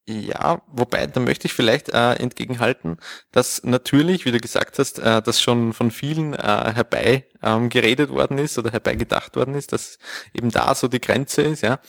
Ja, 0.08 0.62
wobei, 0.68 1.08
da 1.08 1.20
möchte 1.20 1.48
ich 1.48 1.54
vielleicht 1.54 1.90
äh, 1.90 2.14
entgegenhalten, 2.14 2.98
dass 3.32 3.64
natürlich, 3.64 4.26
wie 4.26 4.32
du 4.32 4.40
gesagt 4.40 4.78
hast, 4.78 5.00
äh, 5.00 5.20
das 5.24 5.42
schon 5.42 5.74
von 5.74 5.90
vielen 5.90 6.36
äh, 6.36 6.74
herbei 6.76 7.28
ähm, 7.42 7.70
geredet 7.70 8.12
worden 8.12 8.38
ist 8.38 8.60
oder 8.60 8.72
herbei 8.72 8.94
gedacht 8.94 9.36
worden 9.36 9.56
ist, 9.56 9.74
dass 9.74 9.98
eben 10.32 10.52
da 10.52 10.76
so 10.76 10.88
die 10.88 11.02
Grenze 11.02 11.42
ist, 11.42 11.64
ja. 11.64 11.80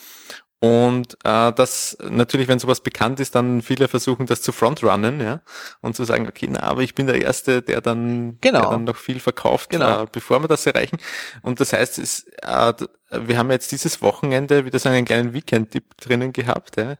Und 0.59 1.19
äh, 1.23 1.53
dass 1.53 1.99
natürlich, 2.09 2.49
wenn 2.49 2.59
sowas 2.59 2.81
bekannt 2.81 3.20
ist, 3.20 3.35
dann 3.35 3.61
viele 3.61 3.89
versuchen, 3.89 4.24
das 4.27 4.41
zu 4.41 4.53
frontrunnen, 4.53 5.20
ja, 5.20 5.43
und 5.83 5.95
zu 5.95 6.05
sagen, 6.05 6.27
okay, 6.27 6.49
na, 6.51 6.61
aber 6.62 6.81
ich 6.83 6.95
bin 6.95 7.07
der 7.07 7.20
Erste, 7.20 7.61
der 7.61 7.83
dann, 7.83 8.39
Genau. 8.41 8.61
der 8.62 8.70
dann 8.70 8.85
noch 8.85 8.97
viel 8.97 9.20
verkauft, 9.20 9.70
Genau. 9.70 10.05
äh, 10.05 10.07
bevor 10.11 10.41
wir 10.43 10.49
das 10.49 10.65
erreichen. 10.65 10.97
Und 11.43 11.61
das 11.61 11.74
heißt, 11.74 11.99
es, 11.99 12.24
äh, 12.43 12.73
wir 13.11 13.37
haben 13.39 13.51
jetzt 13.51 13.70
dieses 13.70 14.01
Wochenende 14.01 14.65
wieder 14.65 14.78
so 14.78 14.89
einen 14.89 15.05
kleinen 15.05 15.35
Weekend-Tipp 15.35 15.97
drinnen 15.99 16.33
gehabt, 16.33 16.77
ja, 16.78 16.97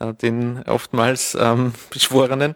äh, 0.00 0.12
den 0.14 0.62
oftmals 0.64 1.34
ähm, 1.40 1.72
Beschworenen, 1.90 2.54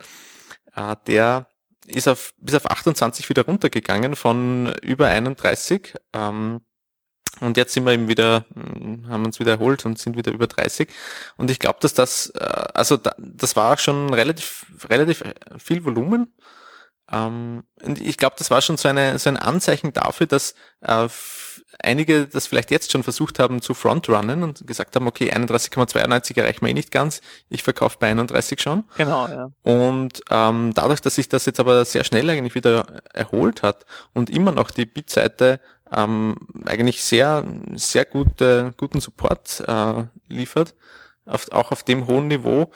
äh, 0.76 0.94
der 1.06 1.48
ist 1.86 2.06
auf, 2.06 2.34
bis 2.38 2.54
auf 2.54 2.70
28 2.70 3.28
wieder 3.30 3.46
runtergegangen 3.46 4.14
von 4.14 4.74
über 4.82 5.06
31. 5.06 5.94
Ähm, 6.12 6.60
und 7.40 7.56
jetzt 7.56 7.74
sind 7.74 7.84
wir 7.84 7.92
eben 7.92 8.08
wieder, 8.08 8.44
mh, 8.54 9.08
haben 9.08 9.24
uns 9.24 9.38
wieder 9.40 9.52
erholt 9.52 9.84
und 9.84 9.98
sind 9.98 10.16
wieder 10.16 10.32
über 10.32 10.46
30. 10.46 10.88
Und 11.36 11.50
ich 11.50 11.58
glaube, 11.58 11.78
dass 11.80 11.94
das, 11.94 12.30
äh, 12.30 12.44
also 12.74 12.96
da, 12.96 13.14
das 13.18 13.56
war 13.56 13.78
schon 13.78 14.12
relativ, 14.12 14.66
relativ 14.88 15.24
viel 15.58 15.84
Volumen. 15.84 16.32
Ähm, 17.10 17.64
und 17.82 18.00
ich 18.00 18.16
glaube, 18.16 18.36
das 18.38 18.50
war 18.50 18.60
schon 18.60 18.76
so, 18.76 18.88
eine, 18.88 19.18
so 19.18 19.30
ein 19.30 19.36
Anzeichen 19.36 19.92
dafür, 19.92 20.26
dass 20.26 20.54
äh, 20.80 21.08
einige 21.82 22.26
das 22.26 22.46
vielleicht 22.46 22.70
jetzt 22.70 22.92
schon 22.92 23.02
versucht 23.02 23.38
haben 23.38 23.62
zu 23.62 23.74
frontrunnen 23.74 24.42
und 24.42 24.66
gesagt 24.66 24.96
haben, 24.96 25.06
okay, 25.06 25.32
31,92 25.32 26.38
erreichen 26.38 26.62
wir 26.62 26.70
eh 26.70 26.74
nicht 26.74 26.90
ganz, 26.90 27.20
ich 27.48 27.62
verkaufe 27.62 27.98
bei 28.00 28.10
31 28.10 28.60
schon. 28.60 28.84
Genau, 28.96 29.28
ja. 29.28 29.50
Und 29.62 30.22
ähm, 30.30 30.72
dadurch, 30.74 31.00
dass 31.00 31.14
sich 31.14 31.28
das 31.28 31.46
jetzt 31.46 31.60
aber 31.60 31.84
sehr 31.84 32.04
schnell 32.04 32.28
eigentlich 32.30 32.54
wieder 32.54 33.02
erholt 33.12 33.62
hat 33.62 33.86
und 34.12 34.30
immer 34.30 34.52
noch 34.52 34.70
die 34.70 34.86
Bit-Seite 34.86 35.60
ähm, 35.92 36.36
eigentlich 36.64 37.02
sehr, 37.02 37.44
sehr 37.74 38.04
gute, 38.04 38.74
guten 38.76 39.00
Support 39.00 39.64
äh, 39.66 40.04
liefert, 40.28 40.74
auf, 41.24 41.50
auch 41.52 41.72
auf 41.72 41.82
dem 41.82 42.06
hohen 42.06 42.28
Niveau, 42.28 42.70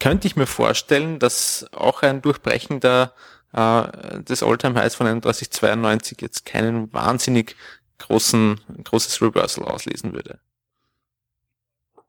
könnte 0.00 0.26
ich 0.26 0.36
mir 0.36 0.46
vorstellen, 0.46 1.18
dass 1.18 1.66
auch 1.72 2.02
ein 2.02 2.22
Durchbrechen 2.22 2.80
der, 2.80 3.12
äh, 3.52 4.22
des 4.22 4.42
Alltime-Highs 4.42 4.94
von 4.94 5.06
31,92 5.06 6.22
jetzt 6.22 6.44
keinen 6.44 6.92
wahnsinnig 6.92 7.56
großen, 7.98 8.60
großes 8.84 9.20
Reversal 9.22 9.64
auslesen 9.64 10.12
würde. 10.12 10.38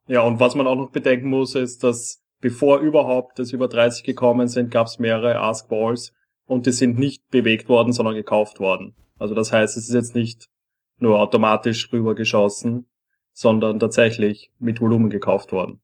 Ja, 0.08 0.22
und 0.22 0.40
was 0.40 0.56
man 0.56 0.68
auch 0.68 0.76
noch 0.76 0.92
bedenken 0.92 1.30
muss, 1.30 1.56
ist, 1.56 1.84
dass 1.84 2.22
bevor 2.42 2.80
überhaupt 2.80 3.40
das 3.40 3.52
über 3.52 3.68
30 3.68 4.04
gekommen 4.04 4.48
sind, 4.48 4.72
gab 4.72 4.88
es 4.88 5.00
mehrere 5.00 5.40
Ask 5.40 5.68
Balls 5.68 6.14
und 6.46 6.66
die 6.66 6.72
sind 6.72 6.98
nicht 6.98 7.30
bewegt 7.30 7.70
worden, 7.70 7.94
sondern 7.94 8.16
gekauft 8.16 8.60
worden. 8.60 8.96
Also 9.20 9.36
das 9.36 9.52
heißt, 9.52 9.78
es 9.78 9.90
ist 9.90 9.94
jetzt 9.94 10.16
nicht 10.16 10.50
nur 10.98 11.20
automatisch 11.20 11.92
rübergeschossen, 11.92 12.88
sondern 13.34 13.80
tatsächlich 13.80 14.52
mit 14.60 14.82
Volumen 14.82 15.10
gekauft 15.10 15.52
worden. 15.52 15.82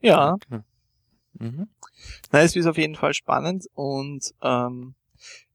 Ja. 0.00 0.36
Mhm. 1.32 1.68
Na, 2.30 2.40
es 2.42 2.54
ist 2.54 2.66
auf 2.66 2.78
jeden 2.78 2.94
Fall 2.94 3.14
spannend 3.14 3.66
und 3.74 4.34
ähm, 4.42 4.94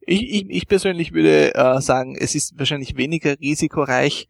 ich, 0.02 0.22
ich, 0.30 0.49
ich 0.49 0.68
persönlich 0.68 1.14
würde 1.14 1.56
äh, 1.56 1.80
sagen, 1.81 2.15
es 2.18 2.35
ist 2.35 2.57
wahrscheinlich 2.57 2.98
weniger 2.98 3.40
risikoreich, 3.40 4.27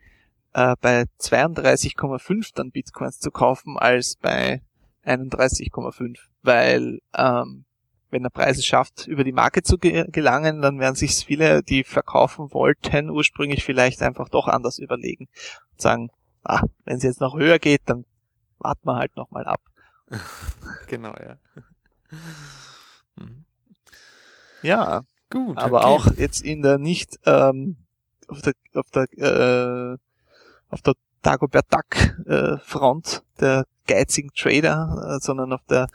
äh, 0.53 0.75
bei 0.81 1.05
32,5 1.19 2.51
dann 2.55 2.71
Bitcoins 2.71 3.19
zu 3.19 3.31
kaufen, 3.31 3.77
als 3.77 4.15
bei 4.15 4.61
31,5, 5.03 6.17
weil 6.43 6.99
ähm, 7.15 7.65
wenn 8.13 8.23
der 8.23 8.29
Preis 8.29 8.57
es 8.57 8.65
schafft, 8.65 9.07
über 9.07 9.23
die 9.23 9.31
Marke 9.31 9.63
zu 9.63 9.77
ge 9.77 10.05
gelangen, 10.09 10.61
dann 10.61 10.79
werden 10.79 10.95
sich 10.95 11.25
viele, 11.25 11.63
die 11.63 11.83
verkaufen 11.83 12.53
wollten, 12.53 13.09
ursprünglich 13.09 13.63
vielleicht 13.63 14.01
einfach 14.01 14.29
doch 14.29 14.47
anders 14.47 14.79
überlegen 14.79 15.27
und 15.71 15.81
sagen, 15.81 16.09
ah, 16.43 16.61
wenn 16.85 16.97
es 16.97 17.03
jetzt 17.03 17.19
noch 17.19 17.35
höher 17.35 17.59
geht, 17.59 17.81
dann 17.85 18.05
warten 18.59 18.87
wir 18.87 18.95
halt 18.95 19.15
nochmal 19.17 19.45
ab. 19.45 19.61
genau, 20.87 21.13
ja. 21.19 21.37
Mhm. 23.15 23.45
Ja, 24.61 25.01
Gut. 25.29 25.57
aber 25.57 25.79
okay. 25.79 25.85
auch 25.87 26.17
jetzt 26.17 26.41
in 26.41 26.61
der 26.61 26.77
nicht 26.77 27.19
ähm, 27.25 27.77
auf 28.27 28.41
der 28.41 28.53
auf 28.75 28.89
der 28.91 29.11
äh, 29.17 29.97
auf 30.69 30.81
der 30.81 30.93
Dagobert 31.21 31.65
Duck 31.69 32.27
äh, 32.27 32.57
Front 32.59 33.23
der 33.39 33.65
geizigen 33.87 34.29
Trader, 34.33 35.15
äh, 35.15 35.19
sondern 35.19 35.51
auf 35.53 35.63
der 35.69 35.87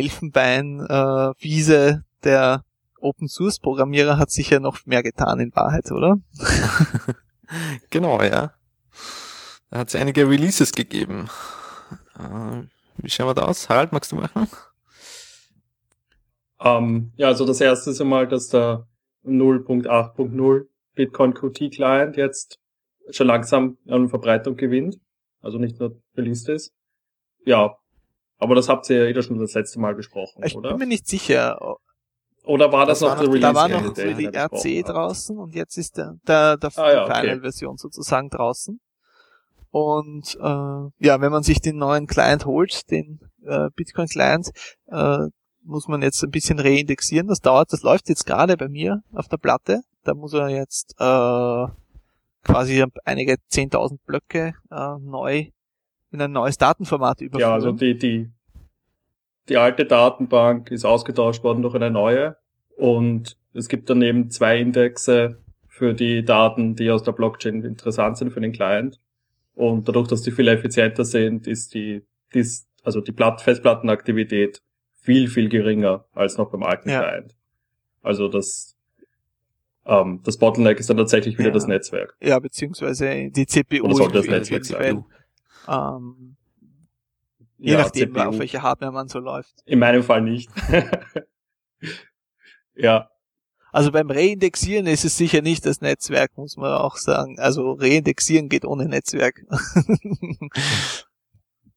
Elfenbein 0.00 0.80
äh, 0.80 1.32
Wiese 1.38 2.04
der 2.24 2.64
Open 3.00 3.28
Source 3.28 3.58
Programmierer 3.58 4.18
hat 4.18 4.30
sich 4.30 4.50
ja 4.50 4.60
noch 4.60 4.86
mehr 4.86 5.02
getan 5.02 5.40
in 5.40 5.54
Wahrheit, 5.54 5.90
oder? 5.92 6.16
Genau, 7.90 8.22
ja. 8.22 8.52
Da 9.70 9.78
hat 9.78 9.88
es 9.88 9.96
einige 9.96 10.28
Releases 10.28 10.72
gegeben. 10.72 11.28
Äh, 12.16 12.62
wie 12.98 13.10
schauen 13.10 13.26
wir 13.26 13.34
da 13.34 13.42
aus? 13.42 13.68
Harald, 13.68 13.92
magst 13.92 14.12
du 14.12 14.16
machen? 14.16 14.46
Ähm, 16.60 17.12
ja, 17.16 17.28
also 17.28 17.46
das 17.46 17.60
erste 17.60 17.90
ist 17.90 18.00
einmal, 18.00 18.28
dass 18.28 18.48
der 18.48 18.86
0.8.0 19.24 20.66
Bitcoin 20.94 21.34
Qt 21.34 21.74
Client 21.74 22.16
jetzt 22.16 22.58
schon 23.10 23.26
langsam 23.26 23.78
an 23.88 24.08
Verbreitung 24.08 24.56
gewinnt. 24.56 24.98
Also 25.40 25.58
nicht 25.58 25.80
nur 25.80 26.00
released 26.16 26.48
ist. 26.48 26.72
Ja. 27.44 27.76
Aber 28.40 28.54
das 28.54 28.68
habt 28.68 28.88
ihr 28.90 29.04
ja 29.10 29.16
eh 29.16 29.22
schon 29.22 29.38
das 29.38 29.54
letzte 29.54 29.78
Mal 29.78 29.94
besprochen, 29.94 30.42
Ich 30.44 30.56
oder? 30.56 30.70
bin 30.70 30.78
mir 30.78 30.86
nicht 30.86 31.06
sicher. 31.06 31.58
Oder 32.44 32.72
war 32.72 32.86
das, 32.86 32.98
Das 33.00 33.02
noch 33.02 33.08
war 33.10 33.16
der 33.16 33.26
noch- 33.26 33.34
Release? 33.34 33.52
Da 33.52 33.54
war 33.54 33.68
noch 33.68 33.94
besprochen 33.94 34.34
RC 34.34 34.82
draußen 34.86 35.38
und 35.38 35.54
jetzt 35.54 35.76
ist 35.76 35.96
der, 35.98 36.16
der, 36.26 36.56
der 36.56 36.70
Ah 36.76 36.92
ja, 36.92 37.04
okay. 37.04 37.20
Final-Version 37.20 37.76
sozusagen 37.76 38.30
draußen. 38.30 38.80
Und 39.70 40.36
äh, 40.40 41.06
ja, 41.06 41.20
wenn 41.20 41.30
man 41.30 41.42
sich 41.42 41.60
den 41.60 41.76
neuen 41.76 42.06
Client 42.06 42.44
holt, 42.46 42.90
den 42.90 43.20
äh, 43.44 43.68
Bitcoin 43.76 44.08
Client, 44.08 44.50
äh, 44.86 45.18
muss 45.62 45.86
man 45.86 46.02
jetzt 46.02 46.22
ein 46.24 46.30
bisschen 46.30 46.58
reindexieren. 46.58 47.28
Das 47.28 47.40
dauert, 47.40 47.72
das 47.72 47.82
läuft 47.82 48.08
jetzt 48.08 48.26
gerade 48.26 48.56
bei 48.56 48.68
mir 48.68 49.02
auf 49.12 49.28
der 49.28 49.36
Platte. 49.36 49.82
Da 50.02 50.14
muss 50.14 50.32
er 50.32 50.48
jetzt 50.48 50.94
äh, 50.98 51.66
quasi 52.42 52.84
einige 53.04 53.34
10.000 53.52 53.98
Blöcke 54.06 54.54
äh, 54.70 54.98
neu 54.98 55.50
in 56.12 56.20
ein 56.20 56.32
neues 56.32 56.58
Datenformat 56.58 57.20
überführen. 57.20 57.48
Ja, 57.48 57.54
also 57.54 57.72
die, 57.72 57.96
die, 57.96 58.30
die 59.48 59.56
alte 59.56 59.84
Datenbank 59.84 60.70
ist 60.70 60.84
ausgetauscht 60.84 61.42
worden 61.44 61.62
durch 61.62 61.74
eine 61.74 61.90
neue 61.90 62.36
und 62.76 63.36
es 63.52 63.68
gibt 63.68 63.90
daneben 63.90 64.30
zwei 64.30 64.58
Indexe 64.60 65.38
für 65.68 65.94
die 65.94 66.24
Daten, 66.24 66.76
die 66.76 66.90
aus 66.90 67.02
der 67.02 67.12
Blockchain 67.12 67.62
interessant 67.64 68.16
sind 68.18 68.32
für 68.32 68.40
den 68.40 68.52
Client. 68.52 69.00
Und 69.54 69.88
dadurch, 69.88 70.08
dass 70.08 70.22
die 70.22 70.30
viel 70.30 70.48
effizienter 70.48 71.04
sind, 71.04 71.46
ist 71.46 71.74
die, 71.74 72.04
die 72.34 72.44
also 72.82 73.00
die 73.00 73.12
Platt 73.12 73.40
Festplattenaktivität 73.42 74.62
viel, 74.94 75.28
viel 75.28 75.48
geringer 75.48 76.04
als 76.12 76.38
noch 76.38 76.50
beim 76.50 76.62
alten 76.62 76.88
Ja. 76.90 77.00
Client. 77.02 77.34
Also 78.02 78.28
das, 78.28 78.76
ähm, 79.86 80.20
das 80.24 80.38
Bottleneck 80.38 80.78
ist 80.78 80.88
dann 80.90 80.96
tatsächlich 80.96 81.38
wieder 81.38 81.48
Ja. 81.48 81.54
das 81.54 81.66
Netzwerk. 81.66 82.16
ja, 82.22 82.38
beziehungsweise 82.38 83.30
die 83.30 83.46
CPU 83.46 83.84
Oder 83.84 83.94
sollte 83.94 84.14
das 84.18 84.26
Netzwerk 84.26 84.64
sein? 84.64 85.04
Ähm, 85.68 86.36
je 87.58 87.72
Ja, 87.72 87.78
nachdem, 87.78 88.14
CPU. 88.14 88.28
auf 88.28 88.38
welche 88.38 88.62
Hardware 88.62 88.92
man 88.92 89.08
so 89.08 89.18
läuft. 89.18 89.54
In 89.66 89.78
meinem 89.78 90.02
Fall 90.02 90.22
nicht. 90.22 90.50
ja, 92.74 93.10
Also 93.72 93.92
beim 93.92 94.10
Reindexieren 94.10 94.86
ist 94.86 95.04
es 95.04 95.16
sicher 95.16 95.42
nicht 95.42 95.64
das 95.66 95.80
Netzwerk, 95.80 96.36
muss 96.36 96.56
man 96.56 96.72
auch 96.72 96.96
sagen. 96.96 97.38
Also 97.38 97.72
Reindexieren 97.72 98.48
geht 98.48 98.64
ohne 98.64 98.86
Netzwerk. 98.86 99.44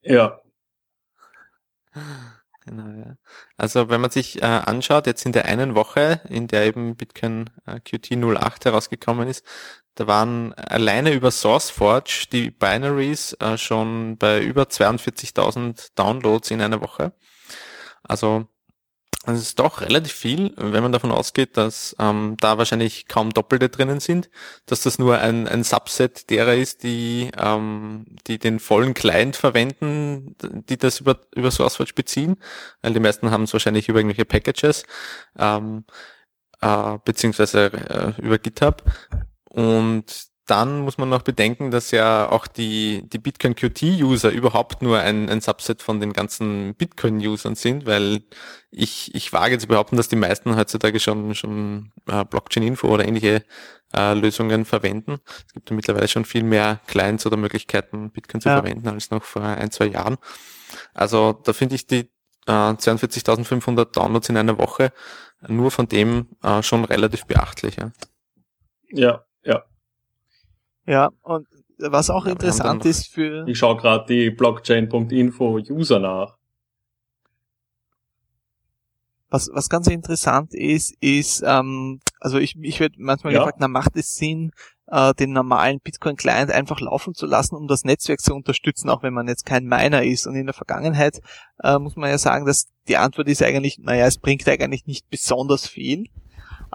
ja. 0.01 0.39
Genau, 2.65 2.87
ja. 2.97 3.15
Also 3.57 3.89
wenn 3.89 3.99
man 4.01 4.09
sich 4.09 4.41
äh, 4.41 4.45
anschaut, 4.45 5.05
jetzt 5.05 5.25
in 5.25 5.33
der 5.33 5.45
einen 5.45 5.75
Woche, 5.75 6.21
in 6.29 6.47
der 6.47 6.65
eben 6.65 6.95
Bitcoin 6.95 7.49
äh, 7.65 7.79
Qt 7.81 8.11
08 8.15 8.65
herausgekommen 8.65 9.27
ist, 9.27 9.45
da 9.95 10.07
waren 10.07 10.53
alleine 10.53 11.13
über 11.13 11.31
SourceForge 11.31 12.25
die 12.31 12.51
Binaries 12.51 13.33
äh, 13.33 13.57
schon 13.57 14.17
bei 14.17 14.41
über 14.41 14.63
42.000 14.63 15.91
Downloads 15.95 16.51
in 16.51 16.61
einer 16.61 16.81
Woche. 16.81 17.13
Also 18.03 18.47
das 19.25 19.39
ist 19.39 19.59
doch 19.59 19.79
relativ 19.79 20.11
viel, 20.11 20.53
wenn 20.57 20.83
man 20.83 20.91
davon 20.91 21.11
ausgeht, 21.11 21.55
dass 21.55 21.95
ähm, 21.97 22.35
da 22.41 22.57
wahrscheinlich 22.57 23.07
kaum 23.07 23.29
Doppelte 23.29 23.69
drinnen 23.69 24.01
sind, 24.01 24.29
dass 24.65 24.81
das 24.81 24.99
nur 24.99 25.19
ein, 25.19 25.47
ein 25.47 25.63
Subset 25.63 26.29
derer 26.29 26.55
ist, 26.55 26.83
die, 26.83 27.31
ähm, 27.37 28.05
die 28.27 28.37
den 28.37 28.59
vollen 28.59 28.93
Client 28.93 29.37
verwenden, 29.37 30.35
die 30.41 30.77
das 30.77 30.99
über, 30.99 31.21
über 31.33 31.51
SourceForge 31.51 31.93
beziehen, 31.95 32.35
weil 32.81 32.93
die 32.93 32.99
meisten 32.99 33.31
haben 33.31 33.43
es 33.43 33.53
wahrscheinlich 33.53 33.87
über 33.87 33.99
irgendwelche 33.99 34.25
Packages, 34.25 34.83
ähm, 35.39 35.85
äh, 36.59 36.97
beziehungsweise 37.05 37.71
äh, 37.71 38.21
über 38.21 38.37
GitHub. 38.39 38.83
Und 39.53 40.25
dann 40.45 40.81
muss 40.81 40.97
man 40.97 41.07
noch 41.07 41.21
bedenken, 41.21 41.71
dass 41.71 41.91
ja 41.91 42.29
auch 42.29 42.47
die, 42.47 43.03
die 43.07 43.17
Bitcoin 43.17 43.55
Qt-User 43.55 44.29
überhaupt 44.29 44.81
nur 44.81 44.99
ein, 44.99 45.29
ein 45.29 45.39
Subset 45.39 45.81
von 45.81 46.01
den 46.01 46.11
ganzen 46.11 46.75
Bitcoin-Usern 46.75 47.55
sind, 47.55 47.85
weil 47.85 48.23
ich, 48.69 49.15
ich 49.15 49.31
wage 49.31 49.57
zu 49.57 49.67
behaupten, 49.67 49.95
dass 49.95 50.09
die 50.09 50.17
meisten 50.17 50.57
heutzutage 50.57 50.99
schon, 50.99 51.33
schon 51.33 51.93
äh, 52.09 52.25
Blockchain-Info 52.25 52.89
oder 52.89 53.07
ähnliche 53.07 53.43
äh, 53.95 54.13
Lösungen 54.15 54.65
verwenden. 54.65 55.19
Es 55.47 55.53
gibt 55.53 55.69
ja 55.69 55.75
mittlerweile 55.77 56.09
schon 56.09 56.25
viel 56.25 56.43
mehr 56.43 56.81
Clients 56.87 57.25
oder 57.25 57.37
Möglichkeiten, 57.37 58.11
Bitcoin 58.11 58.41
zu 58.41 58.49
Ja. 58.49 58.55
verwenden 58.57 58.89
als 58.89 59.11
noch 59.11 59.23
vor 59.23 59.43
ein, 59.43 59.71
zwei 59.71 59.85
Jahren. 59.85 60.17
Also 60.93 61.31
da 61.43 61.53
finde 61.53 61.75
ich 61.75 61.87
die 61.87 62.09
äh, 62.47 62.51
42.500 62.51 63.93
Downloads 63.93 64.27
in 64.27 64.35
einer 64.35 64.57
Woche 64.57 64.91
nur 65.47 65.71
von 65.71 65.87
dem 65.87 66.27
äh, 66.43 66.61
schon 66.63 66.83
relativ 66.83 67.25
beachtlich. 67.27 67.77
Ja. 67.77 67.91
Ja, 68.89 69.23
ja. 69.43 69.63
ja, 70.85 71.09
und 71.21 71.47
was 71.77 72.09
auch 72.09 72.25
Ja, 72.25 72.31
interessant 72.31 72.85
ist 72.85 73.07
für... 73.07 73.47
Ich 73.47 73.57
schaue 73.57 73.77
gerade 73.77 74.05
die 74.07 74.29
Blockchain.info 74.29 75.59
User 75.69 75.99
nach. 75.99 76.37
Was, 79.29 79.49
was 79.51 79.67
ganz 79.67 79.87
interessant 79.87 80.53
ist, 80.53 80.93
ist, 81.01 81.43
ähm, 81.45 81.99
also 82.19 82.37
ich, 82.37 82.55
ich 82.61 82.79
werde 82.79 82.95
manchmal 82.99 83.33
Ja. 83.33 83.39
gefragt, 83.39 83.57
na 83.59 83.67
macht 83.67 83.95
es 83.95 84.15
Sinn, 84.15 84.51
äh, 84.87 85.13
den 85.15 85.33
normalen 85.33 85.79
Bitcoin-Client 85.79 86.51
einfach 86.51 86.79
laufen 86.79 87.15
zu 87.15 87.25
lassen, 87.25 87.55
um 87.55 87.67
das 87.67 87.83
Netzwerk 87.83 88.21
zu 88.21 88.35
unterstützen, 88.35 88.89
auch 88.89 89.01
wenn 89.01 89.13
man 89.13 89.27
jetzt 89.27 89.45
kein 89.45 89.65
Miner 89.65 90.03
ist. 90.03 90.27
Und 90.27 90.35
in 90.35 90.45
der 90.45 90.53
Vergangenheit 90.53 91.19
äh, 91.63 91.79
muss 91.79 91.95
man 91.95 92.11
ja 92.11 92.19
sagen, 92.19 92.45
dass 92.45 92.67
die 92.87 92.97
Antwort 92.97 93.27
ist 93.27 93.41
eigentlich, 93.41 93.79
naja, 93.79 94.05
es 94.05 94.19
bringt 94.19 94.47
eigentlich 94.47 94.85
nicht 94.85 95.09
besonders 95.09 95.67
viel. 95.67 96.05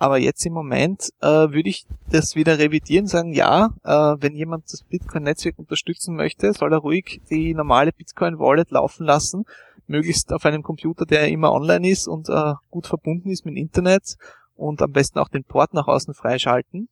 Aber 0.01 0.17
jetzt 0.17 0.47
im 0.47 0.53
Moment 0.53 1.13
äh, 1.23 1.27
würde 1.27 1.69
ich 1.69 1.85
das 2.09 2.37
wieder 2.37 2.57
revidieren, 2.61 3.09
sagen, 3.09 3.33
ja, 3.33 3.75
äh, 3.83 4.15
wenn 4.23 4.37
jemand 4.37 4.73
das 4.73 4.85
Bitcoin-Netzwerk 4.85 5.59
unterstützen 5.59 6.15
möchte, 6.15 6.53
soll 6.53 6.73
er 6.73 6.79
ruhig 6.79 7.21
die 7.31 7.53
normale 7.53 7.91
Bitcoin-Wallet 7.91 8.71
laufen 8.71 9.05
lassen, 9.05 9.45
möglichst 9.89 10.33
auf 10.33 10.45
einem 10.45 10.63
Computer, 10.63 11.05
der 11.05 11.27
immer 11.27 11.51
online 11.51 11.89
ist 11.91 12.07
und 12.07 12.29
äh, 12.29 12.53
gut 12.71 12.87
verbunden 12.87 13.31
ist 13.31 13.45
mit 13.45 13.57
dem 13.57 13.63
Internet 13.63 14.17
und 14.55 14.83
am 14.83 14.93
besten 14.93 15.19
auch 15.19 15.29
den 15.29 15.43
Port 15.43 15.75
nach 15.75 15.89
außen 15.89 16.15
freischalten, 16.15 16.89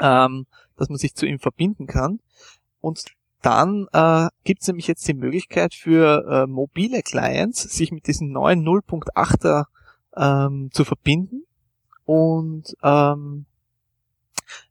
ähm, 0.00 0.46
dass 0.76 0.88
man 0.88 0.98
sich 0.98 1.14
zu 1.14 1.24
ihm 1.24 1.38
verbinden 1.38 1.86
kann. 1.86 2.18
Und 2.80 3.04
dann 3.42 3.86
äh, 3.92 4.26
gibt 4.42 4.62
es 4.62 4.66
nämlich 4.66 4.88
jetzt 4.88 5.06
die 5.06 5.14
Möglichkeit 5.14 5.72
für 5.72 6.26
äh, 6.28 6.46
mobile 6.48 7.00
Clients, 7.02 7.62
sich 7.62 7.92
mit 7.92 8.08
diesen 8.08 8.32
neuen 8.32 8.66
0.8er 8.66 9.66
ähm, 10.16 10.70
zu 10.72 10.84
verbinden. 10.84 11.44
Und 12.08 12.74
ähm, 12.82 13.44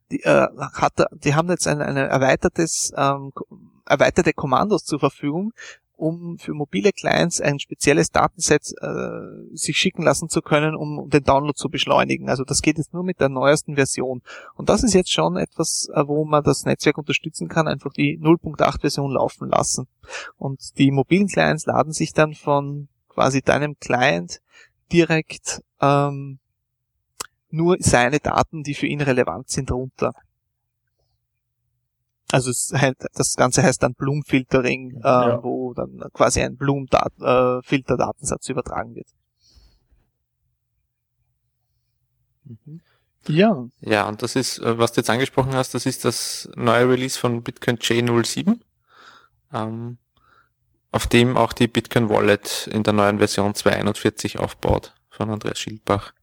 die, 0.09 0.23
äh, 0.23 0.47
hat, 0.57 1.05
die 1.11 1.35
haben 1.35 1.51
jetzt 1.51 1.68
ein, 1.68 1.84
ein 1.84 1.95
erweitertes, 1.95 2.91
ähm, 2.97 3.31
erweiterte 3.85 4.34
Kommandos 4.34 4.85
zur 4.85 4.99
Verfügung, 4.99 5.53
um 5.95 6.39
für 6.39 6.55
mobile 6.55 6.91
Clients 6.91 7.39
ein 7.39 7.59
spezielles 7.59 8.09
Datenset 8.09 8.73
äh, 8.81 9.55
sich 9.55 9.77
schicken 9.77 10.01
lassen 10.01 10.30
zu 10.30 10.41
können, 10.41 10.76
um 10.76 11.11
den 11.11 11.23
Download 11.23 11.55
zu 11.55 11.69
beschleunigen. 11.69 12.27
Also 12.27 12.43
das 12.43 12.64
geht 12.64 12.80
jetzt 12.80 12.95
nur 12.95 13.03
mit 13.03 13.19
der 13.19 13.30
neuesten 13.30 13.76
Version. 13.76 14.23
Und 14.55 14.69
das 14.69 14.81
ist 14.81 14.95
jetzt 14.95 15.11
schon 15.11 15.38
etwas, 15.38 15.89
äh, 15.93 16.07
wo 16.07 16.26
man 16.26 16.43
das 16.43 16.65
Netzwerk 16.65 16.97
unterstützen 16.97 17.49
kann, 17.49 17.68
einfach 17.68 17.93
die 17.93 18.18
0.8 18.19 18.81
Version 18.81 19.11
laufen 19.11 19.49
lassen. 19.49 19.88
Und 20.38 20.76
die 20.80 20.89
mobilen 20.89 21.27
Clients 21.27 21.68
laden 21.68 21.93
sich 21.93 22.14
dann 22.14 22.34
von 22.34 22.88
quasi 23.09 23.43
deinem 23.43 23.77
Client 23.80 24.41
direkt 24.91 25.61
ähm, 25.80 26.39
nur 27.49 27.77
seine 27.79 28.19
Daten, 28.19 28.63
die 28.63 28.73
für 28.73 28.87
ihn 28.87 29.01
relevant 29.01 29.49
sind, 29.49 29.71
runter. 29.71 30.13
Also 32.31 32.51
das 33.13 33.35
Ganze 33.35 33.63
heißt 33.63 33.81
dann 33.81 33.93
Bloom-Filtering, 33.93 34.97
äh, 34.97 34.99
ja. 35.03 35.41
wo 35.41 35.73
dann 35.73 36.03
quasi 36.11 36.41
ein 36.41 36.57
Bloom-Filter-Datensatz 36.57 38.49
übertragen 38.49 38.95
wird. 38.95 39.07
Mhm. 42.43 42.81
Ja. 43.27 43.67
Ja, 43.81 44.07
und 44.07 44.21
das 44.21 44.35
ist, 44.35 44.59
äh, 44.59 44.77
was 44.77 44.91
du 44.93 45.01
jetzt 45.01 45.09
angesprochen 45.09 45.53
hast, 45.53 45.73
das 45.73 45.85
ist 45.85 46.05
das 46.05 46.49
neue 46.55 46.89
Release 46.89 47.17
von 47.19 47.43
Bitcoin 47.43 47.77
J07, 47.77 48.59
ähm, 49.53 49.97
auf 50.91 51.07
dem 51.07 51.37
auch 51.37 51.53
die 51.53 51.67
Bitcoin 51.67 52.09
Wallet 52.09 52.67
in 52.67 52.83
der 52.83 52.93
neuen 52.93 53.17
Version 53.19 53.53
241 53.55 54.39
aufbaut, 54.39 54.93
von 55.09 55.29
Andreas 55.29 55.59
Schildbach. 55.59 56.13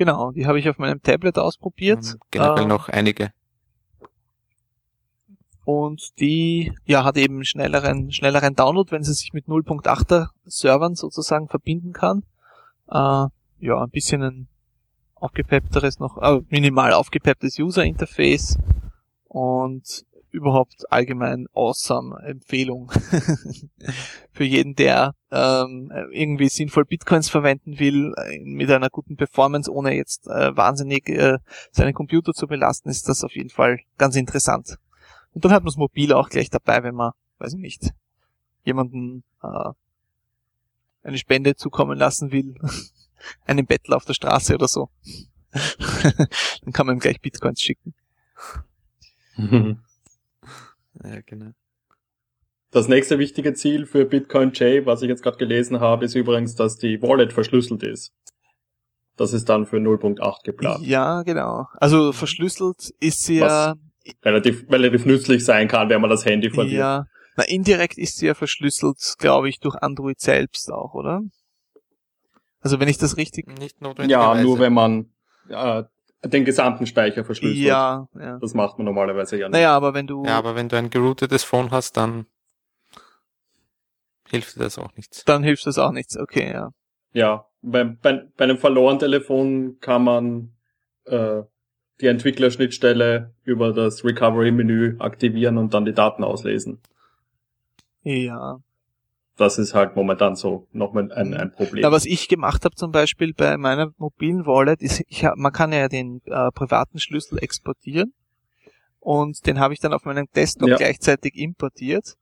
Genau, 0.00 0.30
die 0.30 0.46
habe 0.46 0.58
ich 0.58 0.66
auf 0.66 0.78
meinem 0.78 1.02
Tablet 1.02 1.36
ausprobiert. 1.36 1.98
Und 1.98 2.30
generell 2.30 2.64
äh, 2.64 2.66
noch 2.66 2.88
einige 2.88 3.34
und 5.64 6.18
die 6.20 6.72
ja 6.86 7.04
hat 7.04 7.18
eben 7.18 7.44
schnelleren 7.44 8.10
schnelleren 8.10 8.54
Download, 8.54 8.90
wenn 8.92 9.02
sie 9.02 9.12
sich 9.12 9.34
mit 9.34 9.44
0.8er 9.44 10.28
Servern 10.46 10.94
sozusagen 10.94 11.48
verbinden 11.48 11.92
kann. 11.92 12.22
Äh, 12.88 13.26
ja, 13.58 13.82
ein 13.82 13.90
bisschen 13.90 14.22
ein 14.22 14.48
aufgepeppteres 15.16 15.98
noch, 15.98 16.16
äh, 16.16 16.40
minimal 16.48 16.94
aufgepepptes 16.94 17.58
User 17.58 17.84
Interface 17.84 18.58
und 19.28 20.06
überhaupt 20.32 20.90
allgemein 20.90 21.46
awesome 21.52 22.16
Empfehlung 22.22 22.90
für 24.32 24.44
jeden, 24.44 24.74
der 24.74 25.14
ähm, 25.30 25.92
irgendwie 26.12 26.48
sinnvoll 26.48 26.84
Bitcoins 26.84 27.28
verwenden 27.28 27.78
will 27.78 28.12
äh, 28.16 28.38
mit 28.40 28.70
einer 28.70 28.90
guten 28.90 29.16
Performance, 29.16 29.72
ohne 29.72 29.94
jetzt 29.94 30.26
äh, 30.26 30.56
wahnsinnig 30.56 31.08
äh, 31.08 31.38
seinen 31.70 31.94
Computer 31.94 32.32
zu 32.32 32.46
belasten, 32.46 32.88
ist 32.88 33.08
das 33.08 33.24
auf 33.24 33.34
jeden 33.34 33.50
Fall 33.50 33.80
ganz 33.98 34.16
interessant. 34.16 34.78
Und 35.32 35.44
dann 35.44 35.52
hat 35.52 35.62
man 35.62 35.70
das 35.70 35.76
Mobil 35.76 36.12
auch 36.12 36.28
gleich 36.28 36.50
dabei, 36.50 36.82
wenn 36.82 36.94
man, 36.94 37.12
weiß 37.38 37.54
ich 37.54 37.60
nicht, 37.60 37.90
jemanden 38.64 39.24
äh, 39.42 39.70
eine 41.02 41.18
Spende 41.18 41.56
zukommen 41.56 41.98
lassen 41.98 42.32
will, 42.32 42.54
einen 43.46 43.66
Bettler 43.66 43.96
auf 43.96 44.04
der 44.04 44.14
Straße 44.14 44.54
oder 44.54 44.68
so. 44.68 44.90
dann 46.62 46.72
kann 46.72 46.86
man 46.86 46.96
ihm 46.96 47.00
gleich 47.00 47.20
Bitcoins 47.20 47.60
schicken. 47.60 47.94
Ja, 51.04 51.20
genau. 51.24 51.50
Das 52.70 52.86
nächste 52.86 53.18
wichtige 53.18 53.54
Ziel 53.54 53.84
für 53.84 54.04
Bitcoin 54.04 54.52
J, 54.52 54.86
was 54.86 55.02
ich 55.02 55.08
jetzt 55.08 55.22
gerade 55.22 55.38
gelesen 55.38 55.80
habe, 55.80 56.04
ist 56.04 56.14
übrigens, 56.14 56.54
dass 56.54 56.76
die 56.76 57.02
Wallet 57.02 57.32
verschlüsselt 57.32 57.82
ist. 57.82 58.12
Das 59.16 59.32
ist 59.32 59.48
dann 59.48 59.66
für 59.66 59.78
0.8 59.78 60.44
geplant. 60.44 60.86
Ja, 60.86 61.22
genau. 61.22 61.66
Also 61.74 62.12
verschlüsselt 62.12 62.90
ist 63.00 63.24
sie 63.24 63.38
ja 63.38 63.74
relativ, 64.22 64.70
relativ 64.70 65.04
nützlich 65.04 65.44
sein 65.44 65.68
kann, 65.68 65.88
wenn 65.90 66.00
man 66.00 66.10
das 66.10 66.24
Handy 66.24 66.50
verliert. 66.50 66.78
Ja. 66.78 67.04
Na, 67.36 67.44
indirekt 67.44 67.98
ist 67.98 68.16
sie 68.16 68.26
ja 68.26 68.34
verschlüsselt, 68.34 69.16
glaube 69.18 69.48
ich, 69.48 69.58
durch 69.60 69.76
Android 69.76 70.20
selbst 70.20 70.70
auch, 70.72 70.94
oder? 70.94 71.20
Also 72.60 72.80
wenn 72.80 72.88
ich 72.88 72.98
das 72.98 73.16
richtig... 73.16 73.46
Nicht 73.58 73.80
Ja, 74.06 74.40
nur 74.40 74.58
wenn 74.58 74.72
man 74.72 75.10
äh, 75.48 75.84
den 76.24 76.44
gesamten 76.44 76.86
Speicher 76.86 77.24
verschlüsselt. 77.24 77.66
Ja, 77.66 78.08
ja. 78.18 78.38
Das 78.38 78.54
macht 78.54 78.78
man 78.78 78.84
normalerweise 78.84 79.38
ja 79.38 79.48
nicht. 79.48 79.54
Naja, 79.54 79.74
aber 79.74 79.94
wenn 79.94 80.06
du... 80.06 80.24
Ja, 80.24 80.36
aber 80.38 80.54
wenn 80.54 80.68
du 80.68 80.76
ein 80.76 80.90
geroutetes 80.90 81.44
Phone 81.44 81.70
hast, 81.70 81.96
dann 81.96 82.26
hilft 84.28 84.56
dir 84.56 84.60
das 84.60 84.78
auch 84.78 84.94
nichts. 84.96 85.24
Dann 85.24 85.42
hilft 85.42 85.66
das 85.66 85.78
auch 85.78 85.92
nichts, 85.92 86.18
okay, 86.18 86.52
ja. 86.52 86.70
Ja, 87.12 87.46
bei, 87.62 87.84
bei, 87.84 88.28
bei 88.36 88.44
einem 88.44 88.58
verlorenen 88.58 88.98
Telefon 88.98 89.78
kann 89.80 90.04
man 90.04 90.52
äh, 91.06 91.42
die 92.00 92.06
Entwicklerschnittstelle 92.06 93.34
über 93.42 93.72
das 93.72 94.04
Recovery-Menü 94.04 94.96
aktivieren 94.98 95.58
und 95.58 95.74
dann 95.74 95.84
die 95.84 95.92
Daten 95.92 96.22
auslesen. 96.22 96.80
Ja. 98.02 98.60
Das 99.40 99.56
ist 99.56 99.72
halt 99.72 99.96
momentan 99.96 100.36
so 100.36 100.66
nochmal 100.70 101.10
ein, 101.12 101.32
ein 101.32 101.50
Problem. 101.50 101.82
Ja, 101.82 101.90
was 101.90 102.04
ich 102.04 102.28
gemacht 102.28 102.66
habe 102.66 102.74
zum 102.74 102.92
Beispiel 102.92 103.32
bei 103.32 103.56
meiner 103.56 103.90
mobilen 103.96 104.44
Wallet, 104.44 104.82
ist, 104.82 105.02
ich 105.08 105.24
hab, 105.24 105.38
man 105.38 105.50
kann 105.50 105.72
ja 105.72 105.88
den 105.88 106.20
äh, 106.26 106.50
privaten 106.50 106.98
Schlüssel 106.98 107.38
exportieren 107.38 108.12
und 108.98 109.46
den 109.46 109.58
habe 109.58 109.72
ich 109.72 109.80
dann 109.80 109.94
auf 109.94 110.04
meinem 110.04 110.26
Desktop 110.36 110.68
ja. 110.68 110.76
gleichzeitig 110.76 111.36
importiert. 111.36 112.16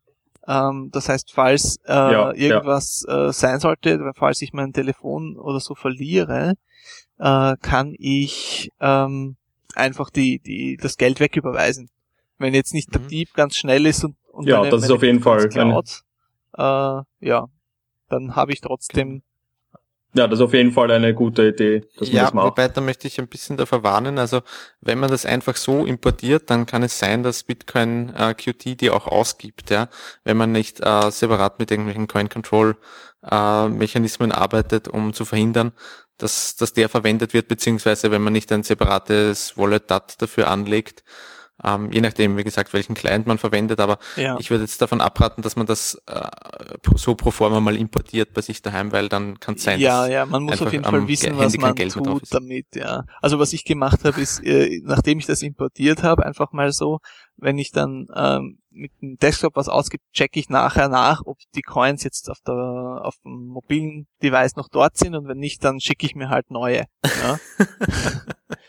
Ähm, 0.46 0.90
das 0.92 1.08
heißt, 1.08 1.32
falls 1.32 1.78
äh, 1.86 1.92
ja, 1.92 2.32
irgendwas 2.34 3.04
ja. 3.08 3.30
Äh, 3.30 3.32
sein 3.32 3.58
sollte, 3.58 4.12
falls 4.14 4.40
ich 4.40 4.52
mein 4.52 4.72
Telefon 4.72 5.36
oder 5.36 5.58
so 5.58 5.74
verliere, 5.74 6.54
äh, 7.18 7.56
kann 7.60 7.96
ich 7.98 8.70
ähm, 8.78 9.34
einfach 9.74 10.10
die, 10.10 10.38
die, 10.38 10.76
das 10.80 10.96
Geld 10.96 11.18
wegüberweisen. 11.18 11.90
Wenn 12.38 12.54
jetzt 12.54 12.74
nicht 12.74 12.94
der 12.94 13.00
mhm. 13.00 13.08
Dieb 13.08 13.34
ganz 13.34 13.56
schnell 13.56 13.86
ist 13.86 14.04
und, 14.04 14.14
und 14.30 14.46
ja, 14.46 14.60
meine, 14.60 14.70
das 14.70 14.84
ist 14.84 14.90
auf 14.92 15.02
jeden 15.02 15.18
Fall 15.18 15.48
klaut, 15.48 16.04
äh, 16.58 17.02
ja, 17.20 17.46
dann 18.08 18.36
habe 18.36 18.52
ich 18.52 18.60
trotzdem 18.60 19.22
ja, 20.14 20.26
das 20.26 20.38
ist 20.38 20.44
auf 20.44 20.54
jeden 20.54 20.72
Fall 20.72 20.90
eine 20.90 21.14
gute 21.14 21.48
Idee, 21.48 21.84
dass 21.98 22.08
man 22.08 22.16
ja, 22.16 22.24
das 22.24 22.34
macht. 22.34 22.46
Wobei, 22.46 22.68
da 22.68 22.80
möchte 22.80 23.06
ich 23.06 23.18
ein 23.18 23.28
bisschen 23.28 23.58
davor 23.58 23.82
warnen. 23.82 24.18
Also, 24.18 24.40
wenn 24.80 24.98
man 24.98 25.10
das 25.10 25.26
einfach 25.26 25.56
so 25.56 25.84
importiert, 25.84 26.48
dann 26.48 26.64
kann 26.64 26.82
es 26.82 26.98
sein, 26.98 27.22
dass 27.22 27.44
Bitcoin 27.44 28.14
äh, 28.16 28.32
Qt 28.32 28.80
die 28.80 28.90
auch 28.90 29.06
ausgibt, 29.06 29.68
ja. 29.70 29.88
Wenn 30.24 30.38
man 30.38 30.50
nicht 30.50 30.80
äh, 30.80 31.10
separat 31.10 31.58
mit 31.58 31.70
irgendwelchen 31.70 32.08
Coin 32.08 32.30
Control 32.30 32.76
äh, 33.30 33.68
Mechanismen 33.68 34.32
arbeitet, 34.32 34.88
um 34.88 35.12
zu 35.12 35.26
verhindern, 35.26 35.72
dass, 36.16 36.56
dass 36.56 36.72
der 36.72 36.88
verwendet 36.88 37.34
wird, 37.34 37.48
beziehungsweise 37.48 38.10
wenn 38.10 38.22
man 38.22 38.32
nicht 38.32 38.50
ein 38.50 38.62
separates 38.62 39.58
Wallet-DAT 39.58 40.22
dafür 40.22 40.50
anlegt, 40.50 41.04
ähm, 41.64 41.90
je 41.90 42.00
nachdem, 42.00 42.36
wie 42.36 42.44
gesagt, 42.44 42.72
welchen 42.72 42.94
Client 42.94 43.26
man 43.26 43.38
verwendet, 43.38 43.80
aber 43.80 43.98
ja. 44.16 44.36
ich 44.38 44.50
würde 44.50 44.64
jetzt 44.64 44.80
davon 44.80 45.00
abraten, 45.00 45.42
dass 45.42 45.56
man 45.56 45.66
das 45.66 46.00
äh, 46.06 46.28
so 46.94 47.14
pro 47.14 47.30
forma 47.30 47.60
mal 47.60 47.76
importiert 47.76 48.32
bei 48.32 48.42
sich 48.42 48.62
daheim, 48.62 48.92
weil 48.92 49.08
dann 49.08 49.40
kann 49.40 49.56
es 49.56 49.64
sein, 49.64 49.80
Ja, 49.80 50.06
ja, 50.06 50.24
man 50.24 50.44
muss 50.44 50.62
auf 50.62 50.72
jeden 50.72 50.84
Fall 50.84 51.08
wissen, 51.08 51.36
was 51.36 51.56
man 51.56 51.74
tut 51.74 52.22
damit, 52.30 52.66
ja. 52.74 53.04
Also 53.20 53.38
was 53.38 53.52
ich 53.52 53.64
gemacht 53.64 54.04
habe, 54.04 54.20
ist, 54.20 54.44
äh, 54.44 54.80
nachdem 54.84 55.18
ich 55.18 55.26
das 55.26 55.42
importiert 55.42 56.02
habe, 56.02 56.24
einfach 56.24 56.52
mal 56.52 56.72
so, 56.72 57.00
wenn 57.36 57.58
ich 57.58 57.72
dann 57.72 58.06
ähm, 58.14 58.58
mit 58.70 58.92
dem 59.00 59.16
Desktop 59.16 59.56
was 59.56 59.68
ausgibt, 59.68 60.04
checke 60.12 60.38
ich 60.38 60.48
nachher 60.48 60.88
nach, 60.88 61.22
ob 61.24 61.38
die 61.54 61.62
Coins 61.62 62.04
jetzt 62.04 62.30
auf 62.30 62.38
der 62.46 62.54
auf 63.02 63.16
dem 63.24 63.46
mobilen 63.46 64.06
Device 64.22 64.56
noch 64.56 64.68
dort 64.68 64.96
sind 64.96 65.14
und 65.14 65.26
wenn 65.28 65.38
nicht, 65.38 65.64
dann 65.64 65.80
schicke 65.80 66.06
ich 66.06 66.14
mir 66.14 66.28
halt 66.28 66.50
neue. 66.50 66.84
Ja? 67.04 67.38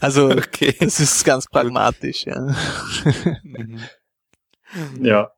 Also 0.00 0.30
okay. 0.30 0.74
das 0.78 1.00
ist 1.00 1.24
ganz 1.24 1.46
pragmatisch, 1.46 2.26
ja. 2.26 2.54
Mhm. 3.42 3.80
ja. 5.00 5.30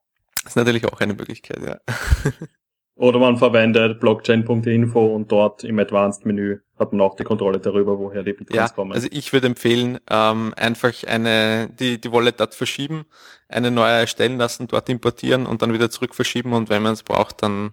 Das 0.42 0.52
ist 0.52 0.56
natürlich 0.56 0.86
auch 0.86 1.00
eine 1.00 1.14
Möglichkeit, 1.14 1.60
ja. 1.62 1.78
Oder 2.94 3.20
man 3.20 3.36
verwendet 3.36 4.00
blockchain.info 4.00 5.14
und 5.14 5.30
dort 5.30 5.62
im 5.62 5.78
Advanced-Menü 5.78 6.58
hat 6.80 6.92
man 6.92 7.00
auch 7.00 7.14
die 7.14 7.22
Kontrolle 7.22 7.60
darüber, 7.60 7.96
woher 7.96 8.24
die 8.24 8.32
Bitcoins 8.32 8.56
ja, 8.56 8.68
kommen. 8.70 8.92
Also 8.92 9.06
ich 9.12 9.32
würde 9.32 9.46
empfehlen, 9.46 10.00
ähm, 10.10 10.52
einfach 10.56 10.92
eine 11.06 11.68
die, 11.78 12.00
die 12.00 12.10
Wallet 12.10 12.40
dort 12.40 12.56
verschieben, 12.56 13.04
eine 13.48 13.70
neue 13.70 13.92
erstellen 14.00 14.36
lassen, 14.38 14.66
dort 14.66 14.88
importieren 14.88 15.46
und 15.46 15.62
dann 15.62 15.72
wieder 15.72 15.90
zurück 15.90 16.14
verschieben 16.16 16.52
und 16.54 16.70
wenn 16.70 16.82
man 16.82 16.94
es 16.94 17.04
braucht, 17.04 17.42
dann 17.44 17.70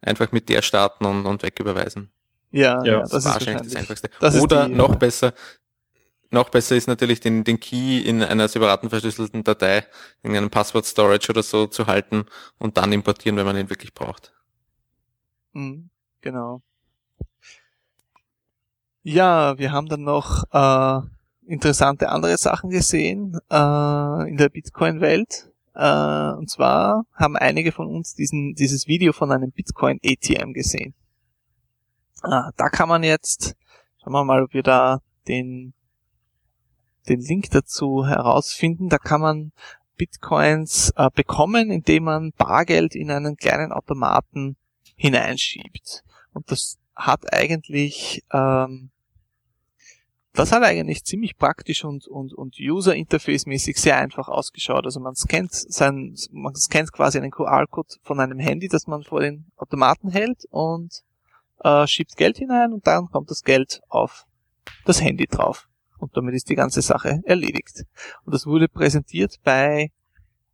einfach 0.00 0.32
mit 0.32 0.48
der 0.48 0.62
starten 0.62 1.04
und, 1.04 1.26
und 1.26 1.42
wegüberweisen. 1.42 2.10
Ja, 2.50 2.82
Ja, 2.82 2.92
ja, 2.92 3.00
das 3.00 3.12
ist 3.12 3.24
wahrscheinlich 3.26 3.64
das. 3.72 3.76
Einfachste. 3.76 4.10
Das 4.20 4.40
Oder 4.40 4.68
die- 4.68 4.74
noch 4.74 4.94
besser, 4.96 5.34
noch 6.32 6.48
besser 6.48 6.76
ist 6.76 6.88
natürlich 6.88 7.20
den, 7.20 7.44
den 7.44 7.60
Key 7.60 8.00
in 8.00 8.22
einer 8.22 8.48
separaten 8.48 8.90
verschlüsselten 8.90 9.44
Datei, 9.44 9.84
in 10.22 10.36
einem 10.36 10.50
Passwort-Storage 10.50 11.30
oder 11.30 11.42
so 11.42 11.66
zu 11.66 11.86
halten 11.86 12.24
und 12.58 12.76
dann 12.76 12.92
importieren, 12.92 13.36
wenn 13.36 13.46
man 13.46 13.56
ihn 13.56 13.70
wirklich 13.70 13.94
braucht. 13.94 14.32
Mhm, 15.52 15.90
genau. 16.20 16.62
Ja, 19.02 19.58
wir 19.58 19.72
haben 19.72 19.88
dann 19.88 20.02
noch 20.02 20.44
äh, 20.52 21.00
interessante 21.46 22.08
andere 22.08 22.38
Sachen 22.38 22.70
gesehen 22.70 23.38
äh, 23.50 24.28
in 24.28 24.36
der 24.36 24.48
Bitcoin-Welt. 24.48 25.50
Äh, 25.74 26.32
und 26.34 26.48
zwar 26.48 27.04
haben 27.14 27.36
einige 27.36 27.72
von 27.72 27.88
uns 27.88 28.14
diesen, 28.14 28.54
dieses 28.54 28.86
Video 28.86 29.12
von 29.12 29.32
einem 29.32 29.50
Bitcoin-ATM 29.50 30.52
gesehen. 30.52 30.94
Ah, 32.22 32.52
da 32.56 32.68
kann 32.68 32.88
man 32.88 33.02
jetzt, 33.02 33.56
schauen 34.02 34.12
wir 34.12 34.24
mal, 34.24 34.44
ob 34.44 34.54
wir 34.54 34.62
da 34.62 35.00
den, 35.26 35.74
den 37.08 37.20
Link 37.20 37.50
dazu 37.50 38.06
herausfinden. 38.06 38.88
Da 38.88 38.98
kann 38.98 39.20
man 39.20 39.52
Bitcoins 39.96 40.92
äh, 40.96 41.10
bekommen, 41.14 41.70
indem 41.70 42.04
man 42.04 42.32
Bargeld 42.32 42.94
in 42.94 43.10
einen 43.10 43.36
kleinen 43.36 43.72
Automaten 43.72 44.56
hineinschiebt. 44.96 46.02
Und 46.32 46.50
das 46.50 46.78
hat 46.94 47.32
eigentlich, 47.32 48.22
ähm, 48.32 48.90
das 50.32 50.52
hat 50.52 50.62
eigentlich 50.62 51.04
ziemlich 51.04 51.36
praktisch 51.36 51.84
und, 51.84 52.06
und, 52.06 52.32
und 52.32 52.56
User-Interface-mäßig 52.58 53.76
sehr 53.76 53.98
einfach 53.98 54.28
ausgeschaut. 54.28 54.84
Also 54.84 54.98
man 55.00 55.14
scannt 55.14 55.52
sein, 55.52 56.14
man 56.30 56.54
scannt 56.54 56.92
quasi 56.92 57.18
einen 57.18 57.30
QR-Code 57.30 57.96
von 58.02 58.18
einem 58.18 58.38
Handy, 58.38 58.68
das 58.68 58.86
man 58.86 59.02
vor 59.02 59.20
den 59.20 59.46
Automaten 59.56 60.10
hält 60.10 60.46
und 60.50 61.02
äh, 61.62 61.86
schiebt 61.86 62.16
Geld 62.16 62.38
hinein 62.38 62.72
und 62.72 62.86
dann 62.86 63.08
kommt 63.10 63.30
das 63.30 63.42
Geld 63.42 63.80
auf 63.88 64.26
das 64.84 65.00
Handy 65.02 65.26
drauf. 65.26 65.68
Und 66.02 66.16
damit 66.16 66.34
ist 66.34 66.48
die 66.48 66.56
ganze 66.56 66.82
Sache 66.82 67.22
erledigt. 67.26 67.84
Und 68.24 68.34
das 68.34 68.44
wurde 68.44 68.66
präsentiert 68.66 69.38
bei 69.44 69.92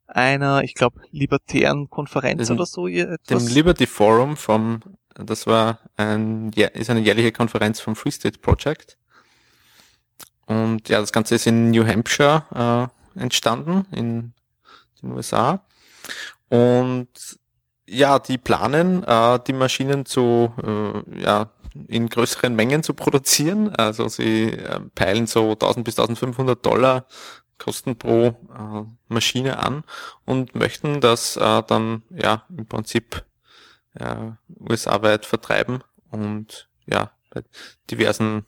einer, 0.06 0.62
ich 0.62 0.74
glaube, 0.74 1.00
libertären 1.10 1.88
Konferenz 1.88 2.48
Dem- 2.48 2.56
oder 2.56 2.66
so. 2.66 2.86
ihr 2.86 3.06
Dem 3.06 3.14
Etwas. 3.14 3.50
Liberty 3.50 3.86
Forum 3.86 4.36
vom, 4.36 4.80
das 5.14 5.46
war 5.46 5.80
ein, 5.96 6.52
ist 6.52 6.90
eine 6.90 7.00
jährliche 7.00 7.32
Konferenz 7.32 7.80
vom 7.80 7.96
Free 7.96 8.10
State 8.10 8.40
Project. 8.40 8.98
Und 10.44 10.90
ja, 10.90 11.00
das 11.00 11.12
Ganze 11.12 11.36
ist 11.36 11.46
in 11.46 11.70
New 11.70 11.86
Hampshire 11.86 12.90
äh, 13.16 13.20
entstanden, 13.20 13.86
in 13.90 14.34
den 15.00 15.12
USA. 15.12 15.64
Und 16.50 17.37
ja, 17.88 18.18
die 18.18 18.38
planen, 18.38 19.02
äh, 19.04 19.38
die 19.46 19.52
Maschinen 19.52 20.04
zu, 20.06 20.52
äh, 20.62 21.22
ja, 21.22 21.50
in 21.86 22.08
größeren 22.08 22.54
Mengen 22.54 22.82
zu 22.82 22.94
produzieren. 22.94 23.74
Also 23.74 24.08
sie 24.08 24.50
äh, 24.52 24.80
peilen 24.94 25.26
so 25.26 25.52
1000 25.52 25.84
bis 25.84 25.98
1500 25.98 26.64
Dollar 26.64 27.06
Kosten 27.58 27.96
pro 27.96 28.26
äh, 28.26 28.84
Maschine 29.08 29.58
an 29.58 29.82
und 30.24 30.54
möchten 30.54 31.00
das 31.00 31.36
äh, 31.36 31.62
dann 31.66 32.02
ja 32.10 32.44
im 32.56 32.66
Prinzip 32.66 33.24
äh, 33.94 34.30
USA-weit 34.60 35.26
vertreiben 35.26 35.82
und 36.10 36.68
ja 36.86 37.10
bei 37.30 37.42
diversen 37.90 38.46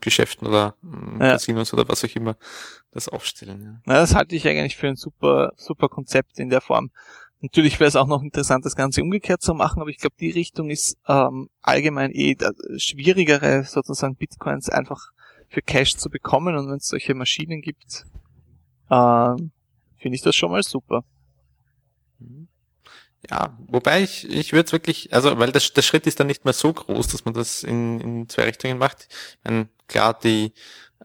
Geschäften 0.00 0.46
oder 0.46 0.74
äh, 0.82 1.24
Ja. 1.24 1.32
Casinos 1.32 1.72
oder 1.72 1.88
was 1.88 2.04
auch 2.04 2.14
immer 2.16 2.36
das 2.92 3.08
aufstellen. 3.08 3.62
Ja. 3.62 3.80
Na, 3.86 3.94
das 3.94 4.14
halte 4.14 4.36
ich 4.36 4.46
eigentlich 4.46 4.76
für 4.76 4.88
ein 4.88 4.96
super, 4.96 5.52
super 5.56 5.88
Konzept 5.88 6.38
in 6.38 6.50
der 6.50 6.60
Form. 6.60 6.90
Natürlich 7.44 7.78
wäre 7.78 7.88
es 7.88 7.96
auch 7.96 8.06
noch 8.06 8.22
interessant, 8.22 8.64
das 8.64 8.74
Ganze 8.74 9.02
umgekehrt 9.02 9.42
zu 9.42 9.52
machen, 9.52 9.82
aber 9.82 9.90
ich 9.90 9.98
glaube, 9.98 10.16
die 10.18 10.30
Richtung 10.30 10.70
ist 10.70 10.96
ähm, 11.06 11.50
allgemein 11.60 12.10
eh 12.10 12.38
schwierigere, 12.78 13.64
sozusagen 13.64 14.16
Bitcoins 14.16 14.70
einfach 14.70 15.10
für 15.50 15.60
Cash 15.60 15.96
zu 15.96 16.08
bekommen 16.08 16.56
und 16.56 16.70
wenn 16.70 16.78
es 16.78 16.86
solche 16.86 17.14
Maschinen 17.14 17.60
gibt, 17.60 18.06
ähm, 18.90 19.50
finde 19.98 20.16
ich 20.16 20.22
das 20.22 20.34
schon 20.34 20.52
mal 20.52 20.62
super. 20.62 21.04
Ja, 23.28 23.58
wobei 23.66 24.02
ich, 24.02 24.26
ich 24.26 24.54
würde 24.54 24.64
es 24.64 24.72
wirklich, 24.72 25.12
also 25.12 25.38
weil 25.38 25.52
das, 25.52 25.70
der 25.74 25.82
Schritt 25.82 26.06
ist 26.06 26.20
dann 26.20 26.28
nicht 26.28 26.46
mehr 26.46 26.54
so 26.54 26.72
groß, 26.72 27.08
dass 27.08 27.26
man 27.26 27.34
das 27.34 27.62
in, 27.62 28.00
in 28.00 28.28
zwei 28.30 28.44
Richtungen 28.44 28.78
macht. 28.78 29.08
Ich 29.10 29.44
meine, 29.44 29.68
klar, 29.86 30.18
die 30.18 30.54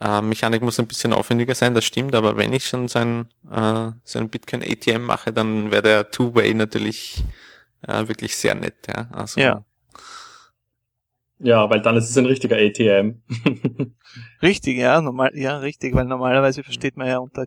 äh, 0.01 0.21
Mechanik 0.21 0.61
muss 0.61 0.79
ein 0.79 0.87
bisschen 0.87 1.13
aufwendiger 1.13 1.55
sein, 1.55 1.73
das 1.73 1.85
stimmt, 1.85 2.15
aber 2.15 2.37
wenn 2.37 2.53
ich 2.53 2.65
schon 2.65 2.87
so 2.87 2.99
ein, 2.99 3.27
äh, 3.51 3.91
so 4.03 4.19
ein 4.19 4.29
Bitcoin 4.29 4.63
ATM 4.63 5.03
mache, 5.03 5.33
dann 5.33 5.71
wäre 5.71 5.81
der 5.81 6.11
Two-Way 6.11 6.53
natürlich 6.53 7.23
äh, 7.87 8.07
wirklich 8.07 8.35
sehr 8.35 8.55
nett, 8.55 8.87
ja. 8.87 9.09
Also, 9.11 9.39
Ja. 9.39 9.63
Ja, 11.41 11.69
weil 11.69 11.81
dann 11.81 11.95
ist 11.95 12.09
es 12.09 12.17
ein 12.17 12.25
richtiger 12.25 12.57
ATM. 12.57 13.21
Richtig, 14.41 14.77
ja, 14.77 14.99
normal, 14.99 15.31
ja, 15.35 15.57
richtig, 15.59 15.95
weil 15.95 16.03
normalerweise 16.03 16.63
versteht 16.63 16.97
man 16.97 17.07
ja 17.07 17.19
unter 17.19 17.45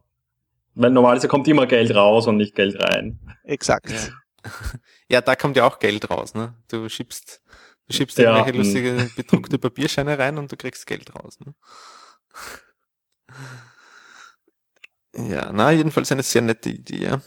weil 0.75 0.91
normalerweise 0.91 1.29
kommt 1.29 1.47
immer 1.49 1.67
Geld 1.67 1.95
raus 1.95 2.27
und 2.27 2.39
nicht 2.39 2.55
Geld 2.55 2.83
rein. 2.83 3.19
exakt. 3.45 3.91
Ja. 3.91 4.51
ja, 5.09 5.21
da 5.21 5.37
kommt 5.37 5.57
ja 5.57 5.67
auch 5.67 5.79
Geld 5.79 6.09
raus, 6.11 6.35
ne? 6.35 6.55
Du 6.69 6.89
schiebst, 6.89 7.43
du 7.89 7.95
schiebst 7.95 8.19
Ja, 8.19 8.39
irgendwelche 8.39 8.53
hm. 8.53 8.59
lustige 8.59 9.11
bedruckte 9.15 9.59
Papierscheine 9.59 10.19
rein 10.19 10.39
und 10.39 10.51
du 10.51 10.57
kriegst 10.57 10.87
Geld 10.87 11.15
raus, 11.15 11.39
ne? 11.41 11.55
Ja, 15.15 15.53
na, 15.53 15.71
jedenfalls 15.73 16.11
eine 16.11 16.23
sehr 16.23 16.43
nette 16.43 16.71
Idee, 16.71 17.05
ja. 17.05 17.23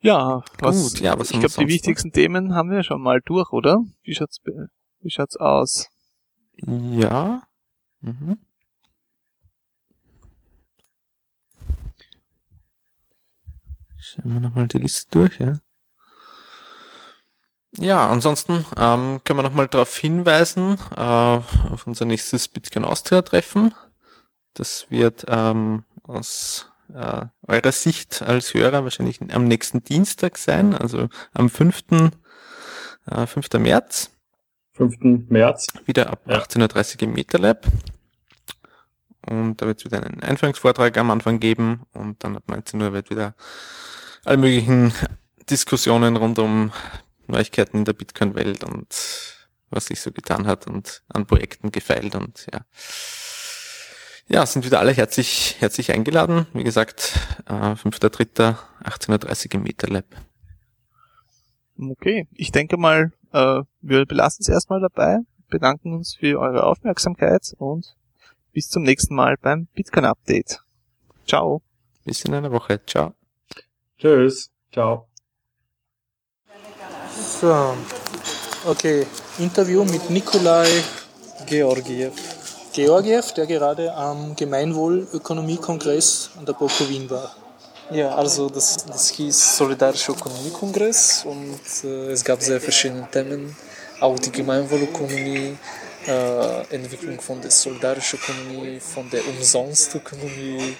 Ja, 0.00 0.42
was, 0.58 0.82
Gut, 0.82 1.00
ja, 1.00 1.18
was 1.18 1.30
ich 1.30 1.38
glaube, 1.38 1.46
die 1.46 1.48
sonst 1.48 1.56
noch? 1.58 1.68
wichtigsten 1.68 2.12
Themen 2.12 2.54
haben 2.54 2.70
wir 2.70 2.82
schon 2.82 3.00
mal 3.00 3.20
durch, 3.24 3.52
oder? 3.52 3.78
Wie 4.02 4.14
schaut's, 4.14 4.40
wie 5.00 5.10
schaut's 5.10 5.36
aus? 5.36 5.88
Ja. 6.56 7.42
Mhm. 8.00 8.38
Schauen 13.98 14.32
wir 14.34 14.40
nochmal 14.40 14.68
die 14.68 14.78
Liste 14.78 15.08
durch, 15.12 15.38
ja. 15.38 15.60
Ja, 17.78 18.08
ansonsten 18.08 18.66
ähm, 18.76 19.20
können 19.24 19.38
wir 19.38 19.42
nochmal 19.42 19.68
darauf 19.68 19.96
hinweisen, 19.96 20.78
äh, 20.94 21.00
auf 21.00 21.86
unser 21.86 22.04
nächstes 22.04 22.48
Bitcoin 22.48 22.84
Austria 22.84 23.22
Treffen. 23.22 23.74
Das 24.54 24.86
wird 24.90 25.24
ähm, 25.28 25.84
aus 26.02 26.70
äh, 26.94 27.24
eurer 27.46 27.72
Sicht 27.72 28.20
als 28.20 28.52
Hörer 28.52 28.84
wahrscheinlich 28.84 29.20
am 29.32 29.44
nächsten 29.44 29.82
Dienstag 29.82 30.36
sein, 30.36 30.74
also 30.74 31.08
am 31.32 31.48
5. 31.48 31.84
Äh, 33.06 33.26
5. 33.26 33.52
März 33.54 34.10
5. 34.74 35.28
März. 35.28 35.68
wieder 35.86 36.10
ab 36.10 36.20
Ja. 36.26 36.38
18.30 36.38 36.96
Uhr 36.96 37.02
im 37.02 37.12
MetaLab. 37.14 37.66
Und 39.28 39.62
da 39.62 39.66
wird 39.66 39.78
es 39.78 39.84
wieder 39.84 40.02
einen 40.02 40.22
Einführungsvortrag 40.22 40.96
am 40.98 41.10
Anfang 41.10 41.38
geben 41.38 41.86
und 41.92 42.24
dann 42.24 42.36
ab 42.36 42.42
19 42.48 42.80
Uhr 42.82 42.92
wird 42.92 43.10
wieder 43.10 43.34
alle 44.24 44.36
möglichen 44.36 44.92
Diskussionen 45.48 46.16
rund 46.16 46.38
um 46.38 46.72
Neuigkeiten 47.32 47.78
in 47.78 47.84
der 47.84 47.92
Bitcoin-Welt 47.94 48.64
und 48.64 48.86
was 49.70 49.86
sich 49.86 50.00
so 50.00 50.12
getan 50.12 50.46
hat 50.46 50.66
und 50.66 51.02
an 51.08 51.26
Projekten 51.26 51.72
gefeilt 51.72 52.14
und 52.14 52.46
ja. 52.52 52.64
Ja, 54.28 54.46
sind 54.46 54.64
wieder 54.64 54.78
alle 54.78 54.92
herzlich, 54.92 55.56
herzlich 55.58 55.92
eingeladen. 55.92 56.46
Wie 56.52 56.64
gesagt, 56.64 57.18
äh, 57.46 57.74
5.3., 57.74 58.56
18.30 58.84 59.46
Uhr 59.46 59.54
im 59.54 59.62
MetaLab. 59.64 60.04
Okay, 61.78 62.28
ich 62.32 62.52
denke 62.52 62.76
mal, 62.76 63.12
äh, 63.32 63.62
wir 63.80 64.06
belassen 64.06 64.42
es 64.42 64.48
erstmal 64.48 64.80
dabei, 64.80 65.18
bedanken 65.48 65.94
uns 65.94 66.14
für 66.14 66.38
eure 66.38 66.64
Aufmerksamkeit 66.64 67.52
und 67.58 67.96
bis 68.52 68.68
zum 68.68 68.84
nächsten 68.84 69.14
Mal 69.14 69.36
beim 69.40 69.66
Bitcoin 69.74 70.04
Update. 70.04 70.62
Ciao. 71.26 71.62
Bis 72.04 72.24
in 72.24 72.34
einer 72.34 72.52
Woche. 72.52 72.80
Ciao. 72.86 73.14
Tschüss. 73.98 74.50
Ciao. 74.72 75.11
So, 77.42 77.74
okay. 78.66 79.04
Interview 79.40 79.82
mit 79.82 80.08
Nikolai 80.08 80.68
Georgiev. 81.44 82.12
Georgiev, 82.72 83.32
der 83.32 83.46
gerade 83.48 83.92
am 83.92 84.36
Gemeinwohlökonomiekongress 84.36 86.30
an 86.38 86.46
der 86.46 86.52
BOKU 86.52 87.10
war. 87.10 87.34
Ja, 87.90 88.14
also 88.14 88.48
das, 88.48 88.86
das 88.86 89.08
hieß 89.10 89.56
Solidarischer 89.56 90.12
Ökonomiekongress 90.12 91.24
und 91.24 91.58
äh, 91.82 92.12
es 92.12 92.22
gab 92.22 92.40
sehr 92.40 92.60
verschiedene 92.60 93.08
Themen, 93.10 93.56
auch 93.98 94.16
die 94.20 94.30
Gemeinwohlökonomie, 94.30 95.56
äh, 96.06 96.74
Entwicklung 96.76 97.20
von 97.20 97.40
der 97.40 97.50
solidarischen 97.50 98.20
Ökonomie, 98.20 98.78
von 98.78 99.10
der 99.10 99.26
Umsonstökonomie, 99.26 100.76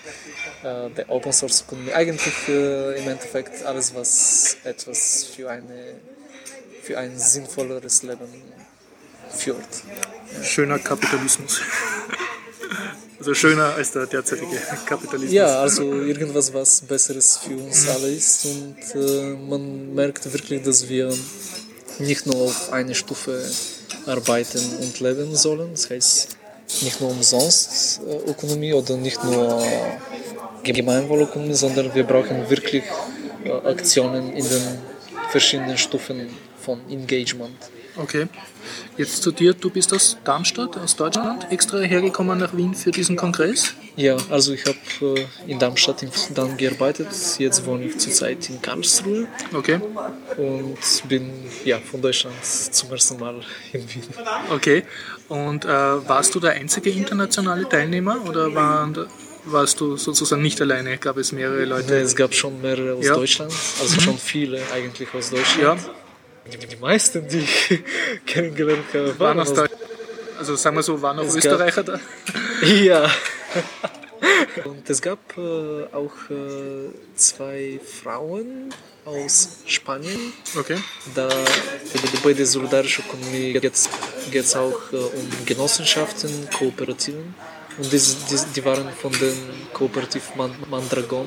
äh, 0.62 0.90
der 0.90 1.10
Open 1.10 1.32
Source 1.32 1.64
Ökonomie, 1.66 1.92
eigentlich 1.92 2.48
äh, 2.48 3.00
im 3.00 3.08
Endeffekt 3.08 3.66
alles, 3.66 3.92
was 3.96 4.58
etwas 4.62 5.24
für, 5.24 5.50
eine, 5.50 5.96
für 6.82 6.98
ein 6.98 7.18
sinnvolleres 7.18 8.02
Leben 8.02 8.28
führt. 9.34 9.58
Schöner 10.42 10.78
Kapitalismus. 10.78 11.60
Also 13.18 13.34
schöner 13.34 13.74
als 13.74 13.92
der 13.92 14.06
derzeitige 14.06 14.56
Kapitalismus. 14.84 15.32
Ja, 15.32 15.60
also 15.60 15.84
irgendwas, 15.92 16.52
was 16.52 16.80
Besseres 16.80 17.36
für 17.36 17.56
uns 17.56 17.88
alle 17.88 18.08
ist 18.08 18.44
und 18.46 18.76
äh, 19.00 19.36
man 19.48 19.94
merkt 19.94 20.32
wirklich, 20.32 20.62
dass 20.62 20.88
wir 20.88 21.14
nicht 22.00 22.26
nur 22.26 22.36
auf 22.36 22.72
eine 22.72 22.94
Stufe 22.96 23.48
arbeiten 24.06 24.64
und 24.80 24.98
leben 24.98 25.36
sollen. 25.36 25.70
Das 25.70 25.88
heißt, 25.88 26.36
nicht 26.82 27.00
nur 27.00 27.10
umsonst 27.10 28.00
äh, 28.08 28.30
Ökonomie 28.30 28.72
oder 28.72 28.96
nicht 28.96 29.22
nur 29.22 29.62
Gemeinwohlökonomie, 30.64 31.54
sondern 31.54 31.94
wir 31.94 32.04
brauchen 32.04 32.50
wirklich 32.50 32.84
äh, 33.44 33.50
Aktionen 33.68 34.32
in 34.32 34.48
den 34.48 34.78
verschiedenen 35.30 35.78
Stufen 35.78 36.28
von 36.64 36.80
Engagement. 36.90 37.56
Okay. 37.96 38.26
Jetzt 38.96 39.22
zu 39.22 39.32
dir, 39.32 39.52
du 39.52 39.68
bist 39.68 39.92
aus 39.92 40.16
Darmstadt, 40.24 40.78
aus 40.78 40.96
Deutschland, 40.96 41.46
extra 41.50 41.78
hergekommen 41.80 42.38
nach 42.38 42.56
Wien 42.56 42.74
für 42.74 42.90
diesen 42.90 43.16
Kongress. 43.16 43.74
Ja, 43.96 44.16
also 44.30 44.54
ich 44.54 44.64
habe 44.64 44.78
äh, 45.20 45.26
in 45.50 45.58
Darmstadt 45.58 46.02
in 46.02 46.10
Sudan 46.10 46.56
gearbeitet. 46.56 47.08
Jetzt 47.38 47.66
wohne 47.66 47.84
ich 47.84 47.98
zurzeit 47.98 48.48
in 48.48 48.62
Karlsruhe 48.62 49.26
Okay. 49.52 49.78
und 50.38 51.08
bin 51.08 51.30
ja 51.66 51.78
von 51.80 52.00
Deutschland 52.00 52.34
zum 52.42 52.90
ersten 52.92 53.18
Mal 53.18 53.34
in 53.74 53.80
Wien. 53.94 54.04
Okay. 54.50 54.84
Und 55.28 55.64
äh, 55.66 55.68
warst 55.68 56.34
du 56.34 56.40
der 56.40 56.52
einzige 56.52 56.88
internationale 56.90 57.68
Teilnehmer 57.68 58.16
oder 58.26 58.54
waren, 58.54 59.06
warst 59.44 59.80
du 59.80 59.96
sozusagen 59.98 60.40
nicht 60.40 60.58
alleine? 60.62 60.96
Gab 60.96 61.18
es 61.18 61.32
mehrere 61.32 61.64
Leute? 61.66 61.96
Es 61.98 62.16
gab 62.16 62.32
schon 62.34 62.62
mehrere 62.62 62.94
aus 62.94 63.04
Ja. 63.06 63.14
Deutschland, 63.14 63.52
also 63.80 64.00
schon 64.00 64.16
viele 64.16 64.60
eigentlich 64.72 65.12
aus 65.12 65.28
Deutschland. 65.30 65.80
Ja, 65.82 65.90
Die, 66.50 66.66
die 66.66 66.76
meisten, 66.76 67.26
die 67.28 67.38
ich 67.38 67.82
kennengelernt 68.26 68.84
habe, 68.94 69.18
waren 69.18 69.40
aus 69.40 69.48
Deutschland. 69.54 69.80
Also 70.38 70.56
sagen 70.56 70.76
wir 70.76 70.82
so, 70.82 71.00
waren 71.00 71.18
auch 71.20 71.24
Es 71.24 71.34
gab- 71.34 71.44
Österreicher 71.44 71.82
da? 71.84 72.00
Ja. 72.66 73.10
Und 74.64 74.88
es 74.88 75.00
gab 75.02 75.18
äh, 75.36 75.84
auch 75.92 76.12
äh, 76.30 76.90
zwei 77.16 77.80
Frauen 78.02 78.70
aus 79.04 79.58
Spanien. 79.66 80.32
Okay. 80.56 80.76
Da 81.14 81.28
bei 82.22 82.32
der 82.32 82.46
solidarischen 82.46 83.04
Ökonomie 83.04 83.52
geht 83.52 83.74
es 84.44 84.54
auch 84.54 84.92
äh, 84.92 84.96
um 84.96 85.28
Genossenschaften, 85.44 86.48
Kooperativen. 86.56 87.34
Und 87.78 87.90
diese, 87.92 88.16
diese, 88.30 88.46
die 88.54 88.64
waren 88.64 88.88
von 89.00 89.10
dem 89.12 89.34
Kooperativ 89.72 90.34
Man 90.36 90.54
Mandragon. 90.70 91.26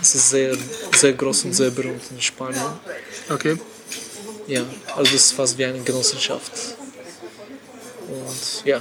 Es 0.00 0.14
ist 0.14 0.30
sehr, 0.30 0.54
sehr 0.94 1.12
groß 1.14 1.44
und 1.44 1.52
sehr 1.54 1.70
berühmt 1.70 2.02
in 2.10 2.20
Spanien. 2.20 2.62
Okay. 3.30 3.56
Ja, 4.46 4.62
also 4.96 5.14
es 5.14 5.26
ist 5.26 5.32
fast 5.32 5.56
wie 5.58 5.64
eine 5.64 5.80
Genossenschaft. 5.80 6.52
Und 8.08 8.64
ja, 8.66 8.80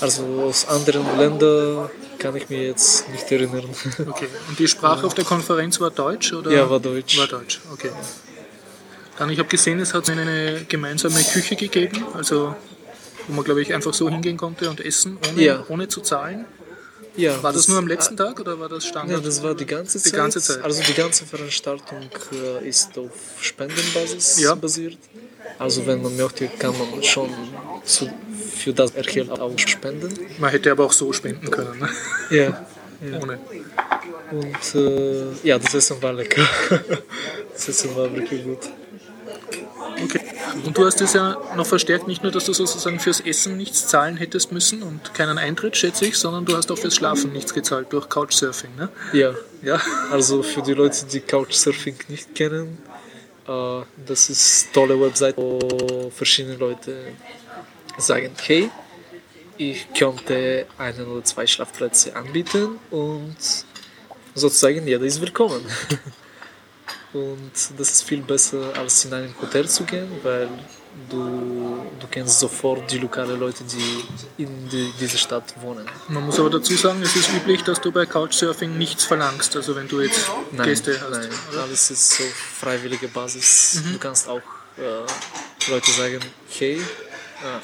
also 0.00 0.24
aus 0.42 0.66
anderen 0.68 1.18
Ländern 1.18 1.90
kann 2.18 2.36
ich 2.36 2.48
mir 2.48 2.62
jetzt 2.68 3.08
nicht 3.10 3.30
erinnern. 3.32 3.64
Okay. 4.08 4.28
Und 4.48 4.58
die 4.58 4.68
Sprache 4.68 5.06
auf 5.06 5.14
der 5.14 5.24
Konferenz 5.24 5.80
war 5.80 5.90
Deutsch? 5.90 6.32
Oder? 6.32 6.50
Ja, 6.52 6.68
war 6.68 6.80
Deutsch. 6.80 7.18
War 7.18 7.26
Deutsch, 7.26 7.60
okay. 7.72 7.90
Dann, 9.18 9.30
ich 9.30 9.38
habe 9.38 9.48
gesehen, 9.48 9.78
es 9.80 9.94
hat 9.94 10.08
eine 10.10 10.64
gemeinsame 10.68 11.22
Küche 11.22 11.54
gegeben, 11.56 12.04
also 12.14 12.54
wo 13.28 13.34
man, 13.34 13.44
glaube 13.44 13.62
ich, 13.62 13.72
einfach 13.72 13.94
so 13.94 14.10
hingehen 14.10 14.36
konnte 14.36 14.68
und 14.68 14.80
essen, 14.84 15.18
ohne, 15.30 15.42
Ja. 15.42 15.64
ohne 15.68 15.88
zu 15.88 16.00
zahlen. 16.00 16.44
Ja, 17.16 17.40
War 17.42 17.52
das, 17.52 17.68
nur 17.68 17.78
am 17.78 17.86
letzten 17.86 18.16
Tag 18.16 18.40
oder 18.40 18.58
war 18.58 18.68
das 18.68 18.84
Ja, 18.84 18.90
Standard? 18.90 19.24
das 19.24 19.42
war 19.42 19.54
die 19.54 19.66
ganze 19.66 19.98
Die 19.98 20.04
Zeit. 20.04 20.14
ganze 20.14 20.40
Zeit. 20.40 20.62
Also 20.62 20.82
die 20.82 20.94
ganze 20.94 21.24
Veranstaltung 21.26 22.08
äh, 22.32 22.68
ist 22.68 22.96
auf 22.98 23.10
Spendenbasis 23.40 24.40
Ja. 24.40 24.54
basiert. 24.54 24.98
Also 25.58 25.86
wenn 25.86 26.02
man 26.02 26.16
möchte, 26.16 26.48
kann 26.48 26.74
man 26.76 27.02
schon 27.02 27.30
zu, 27.84 28.10
für 28.56 28.72
das 28.72 28.90
Erhalt 28.92 29.30
auch 29.30 29.56
spenden. 29.58 30.12
Man 30.38 30.50
hätte 30.50 30.72
aber 30.72 30.84
auch 30.86 30.92
so 30.92 31.12
spenden 31.12 31.50
können, 31.50 31.78
ne? 31.78 31.88
Ja. 32.30 32.66
ohne. 33.22 33.38
Und 34.32 34.74
äh, 34.74 35.24
ja, 35.46 35.58
das 35.58 35.74
Essen 35.74 36.02
war 36.02 36.12
lecker. 36.12 36.42
Das 37.52 37.68
Essen 37.68 37.94
war 37.94 38.12
wirklich 38.12 38.42
gut. 38.42 38.58
Okay. 40.02 40.20
Und 40.64 40.76
du 40.76 40.84
hast 40.86 41.00
es 41.00 41.12
ja 41.12 41.36
noch 41.56 41.66
verstärkt, 41.66 42.06
nicht 42.08 42.22
nur, 42.22 42.32
dass 42.32 42.44
du 42.44 42.52
sozusagen 42.52 42.98
fürs 43.00 43.20
Essen 43.20 43.56
nichts 43.56 43.86
zahlen 43.88 44.16
hättest 44.16 44.52
müssen 44.52 44.82
und 44.82 45.14
keinen 45.14 45.38
Eintritt, 45.38 45.76
schätze 45.76 46.06
ich, 46.06 46.16
sondern 46.18 46.44
du 46.44 46.56
hast 46.56 46.70
auch 46.72 46.78
fürs 46.78 46.94
Schlafen 46.96 47.32
nichts 47.32 47.54
gezahlt 47.54 47.92
durch 47.92 48.08
Couchsurfing, 48.08 48.74
ne? 48.76 48.88
Ja, 49.12 49.34
Ja. 49.62 49.80
also 50.10 50.42
für 50.42 50.62
die 50.62 50.74
Leute, 50.74 51.06
die 51.06 51.20
Couchsurfing 51.20 51.96
nicht 52.08 52.34
kennen, 52.34 52.78
äh, 53.46 53.80
das 54.06 54.30
ist 54.30 54.64
eine 54.66 54.72
tolle 54.72 55.00
Website, 55.00 55.36
wo 55.36 56.10
verschiedene 56.14 56.56
Leute 56.56 57.12
sagen, 57.98 58.30
hey, 58.42 58.70
ich 59.56 59.86
könnte 59.94 60.66
einen 60.78 61.06
oder 61.06 61.24
zwei 61.24 61.46
Schlafplätze 61.46 62.16
anbieten 62.16 62.78
und 62.90 63.36
sozusagen 64.34 64.86
jeder 64.86 65.04
ist 65.04 65.20
willkommen. 65.20 65.64
Und 67.14 67.52
das 67.78 67.90
ist 67.92 68.02
viel 68.02 68.22
besser, 68.22 68.72
als 68.76 69.04
in 69.04 69.14
ein 69.14 69.34
Hotel 69.40 69.68
zu 69.68 69.84
gehen, 69.84 70.08
weil 70.24 70.48
du, 71.08 71.86
du 72.00 72.06
kennst 72.10 72.40
sofort 72.40 72.90
die 72.90 72.98
lokalen 72.98 73.38
Leute, 73.38 73.62
die 73.64 74.42
in 74.42 74.68
die, 74.68 74.92
dieser 74.98 75.18
Stadt 75.18 75.54
wohnen. 75.62 75.86
Man 76.08 76.26
muss 76.26 76.40
aber 76.40 76.50
dazu 76.50 76.74
sagen, 76.74 77.00
es 77.02 77.14
ist 77.14 77.30
üblich, 77.32 77.62
dass 77.62 77.80
du 77.80 77.92
bei 77.92 78.04
Couchsurfing 78.04 78.76
nichts 78.76 79.04
verlangst, 79.04 79.54
also 79.54 79.76
wenn 79.76 79.86
du 79.86 80.00
jetzt 80.00 80.28
Nein, 80.50 80.66
Gäste 80.66 81.00
hast. 81.00 81.10
nein, 81.10 81.30
oder? 81.52 81.62
alles 81.62 81.90
ist 81.92 82.10
so 82.10 82.24
freiwillige 82.60 83.06
Basis. 83.08 83.80
Du 83.92 83.98
kannst 83.98 84.28
auch 84.28 84.42
äh, 84.76 85.70
Leute 85.70 85.90
sagen, 85.92 86.18
hey, 86.58 86.78
äh, 86.78 86.82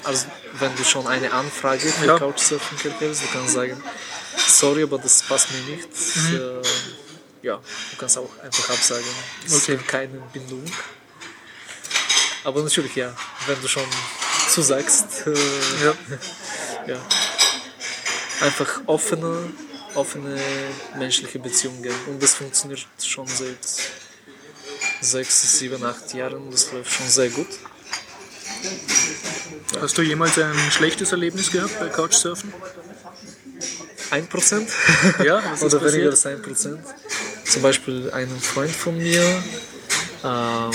also 0.05 0.27
wenn 0.61 0.75
du 0.77 0.85
schon 0.85 1.09
eine 1.09 1.33
Anfrage 1.33 1.89
für 1.89 2.07
Ja. 2.07 2.19
Couchsurfing 2.19 2.93
erhältst, 2.93 3.23
du 3.25 3.27
kannst 3.33 3.55
sagen, 3.55 3.83
sorry, 4.47 4.85
aber 4.85 4.99
das 4.99 5.23
passt 5.23 5.49
mir 5.51 5.75
nicht. 5.77 5.89
Äh, 5.89 6.63
ja, 7.43 7.57
du 7.57 7.97
kannst 7.99 8.19
auch 8.19 8.31
einfach 8.43 8.71
absagen. 8.71 9.05
Es 9.47 9.55
Okay. 9.55 9.73
gibt 9.77 9.89
keine 9.89 10.19
Bindung. 10.33 10.65
Aber 12.45 12.63
natürlich, 12.63 12.95
ja, 12.97 13.15
wenn 13.47 13.61
du 13.61 13.69
schon 13.69 13.85
zusagst, 14.49 15.27
äh, 15.27 15.85
Ja. 15.85 15.95
ja. 16.95 17.01
Einfach 18.41 18.81
offene, 18.87 19.53
offene 19.95 20.41
menschliche 20.97 21.39
Beziehungen. 21.39 21.93
Und 22.07 22.23
das 22.23 22.35
funktioniert 22.35 22.87
schon 23.03 23.27
seit 23.27 23.59
sechs, 25.03 25.59
sieben, 25.59 25.85
acht 25.85 26.15
Jahren. 26.15 26.51
Das 26.51 26.73
läuft 26.73 26.91
schon 26.93 27.09
sehr 27.09 27.29
gut. 27.29 27.49
Hast 29.81 29.97
du 29.99 30.03
jemals 30.03 30.39
ein 30.39 30.55
schlechtes 30.71 31.13
Erlebnis 31.13 31.51
gehabt 31.51 31.79
bei 31.79 31.89
Couchsurfen? 31.89 32.53
Ein 34.11 34.27
Prozent 34.27 34.71
Ja, 35.23 35.43
was 35.51 35.63
ist 35.63 35.75
oder 35.75 35.85
weniger 35.93 36.11
passiert? 36.11 36.13
als 36.13 36.27
ein 36.27 36.43
Prozent. 36.43 36.81
Zum 37.51 37.63
Beispiel 37.63 38.09
ein 38.13 38.29
Freund 38.29 38.71
von 38.71 38.97
mir, 38.97 39.25
ähm, 40.23 40.71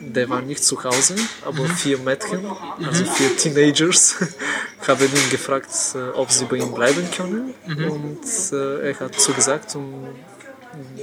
der 0.00 0.28
war 0.28 0.42
nicht 0.42 0.64
zu 0.64 0.82
Hause, 0.82 1.14
aber 1.44 1.64
vier 1.66 1.96
Mädchen, 1.98 2.44
also 2.84 3.04
vier 3.04 3.36
Teenagers, 3.36 4.16
haben 4.88 5.04
ihn 5.04 5.30
gefragt, 5.30 5.70
äh, 5.94 6.08
ob 6.16 6.32
sie 6.32 6.46
bei 6.46 6.56
ihm 6.56 6.74
bleiben 6.74 7.08
können. 7.16 7.54
Und 7.88 8.26
äh, 8.52 8.88
er 8.90 8.98
hat 8.98 9.20
zugesagt 9.20 9.76
und 9.76 10.08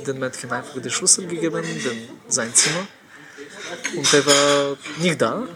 den 0.06 0.19
Mädchen 0.19 0.52
einfach 0.52 0.81
den 0.81 0.91
Schlüssel 0.91 1.27
gegeben, 1.27 1.64
den, 1.64 2.10
sein 2.27 2.53
Zimmer. 2.53 2.85
Und 3.95 4.14
er 4.14 4.26
war 4.26 4.77
nicht 4.98 5.22
da. 5.22 5.48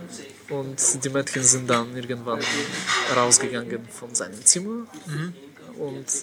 Und 0.48 1.04
die 1.04 1.10
Mädchen 1.10 1.44
sind 1.44 1.70
dann 1.70 1.94
irgendwann 1.98 2.40
rausgegangen 3.14 3.90
von 3.90 4.16
seinem 4.16 4.46
Zimmer. 4.46 4.88
Und 5.78 6.08
äh, 6.08 6.22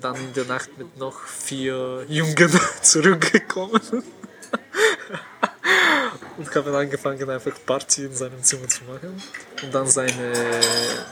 dann 0.00 0.16
in 0.16 0.32
der 0.34 0.44
Nacht 0.44 0.76
mit 0.78 0.96
noch 0.96 1.18
vier 1.20 2.04
Jungen 2.08 2.60
zurückgekommen. 2.82 3.80
und 6.38 6.54
haben 6.54 6.74
angefangen, 6.74 7.30
einfach 7.30 7.52
Party 7.64 8.04
in 8.04 8.14
seinem 8.14 8.42
Zimmer 8.42 8.68
zu 8.68 8.84
machen. 8.84 9.22
Und 9.62 9.74
dann 9.74 9.86
seine 9.86 10.32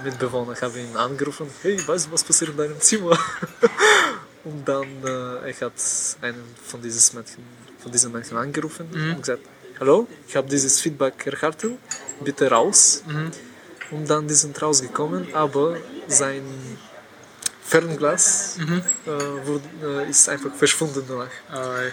Mitbewohner 0.04 0.54
haben 0.60 0.76
ihn 0.76 0.96
angerufen, 0.96 1.48
hey, 1.62 1.76
weißt 1.86 2.06
du, 2.06 2.12
was 2.12 2.24
passiert 2.24 2.50
in 2.50 2.56
deinem 2.56 2.80
Zimmer? 2.80 3.18
und 4.44 4.66
dann 4.66 4.88
äh, 5.04 5.50
er 5.50 5.60
hat 5.60 5.72
einen 6.22 6.44
von, 6.64 6.82
dieses 6.82 7.12
Mädchen, 7.12 7.44
von 7.78 7.92
diesen 7.92 8.12
Mädchen 8.12 8.36
angerufen 8.36 8.88
und 8.92 9.18
gesagt, 9.18 9.42
hallo, 9.78 10.06
ich 10.28 10.36
habe 10.36 10.48
dieses 10.48 10.80
Feedback 10.80 11.26
erhalten, 11.26 11.78
bitte 12.22 12.50
raus. 12.50 13.02
Und 13.90 14.08
dann 14.08 14.26
die 14.26 14.34
sind 14.34 14.60
rausgekommen, 14.60 15.34
aber 15.34 15.76
sein 16.08 16.42
Fernglas 17.72 18.58
äh, 18.58 19.10
wurde, 19.46 20.04
äh, 20.04 20.10
ist 20.10 20.28
einfach 20.28 20.54
verschwunden 20.54 21.02
danach. 21.08 21.86
Äh, 21.88 21.90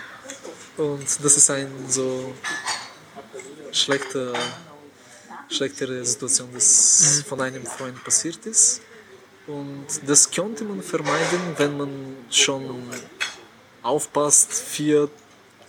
Und 0.82 1.08
das 1.24 1.38
ist 1.38 1.50
ein 1.50 1.70
so 1.88 2.34
schlechte, 3.72 4.34
schlechtere 5.50 6.04
Situation, 6.06 6.50
das 6.54 7.24
von 7.28 7.40
einem 7.42 7.66
Freund 7.66 8.04
passiert 8.04 8.46
ist. 8.46 8.82
Und 9.48 9.88
das 10.06 10.30
könnte 10.30 10.64
man 10.66 10.82
vermeiden, 10.84 11.42
wenn 11.58 11.78
man 11.78 11.92
schon 12.30 12.66
aufpasst, 13.82 14.52
vier 14.54 15.10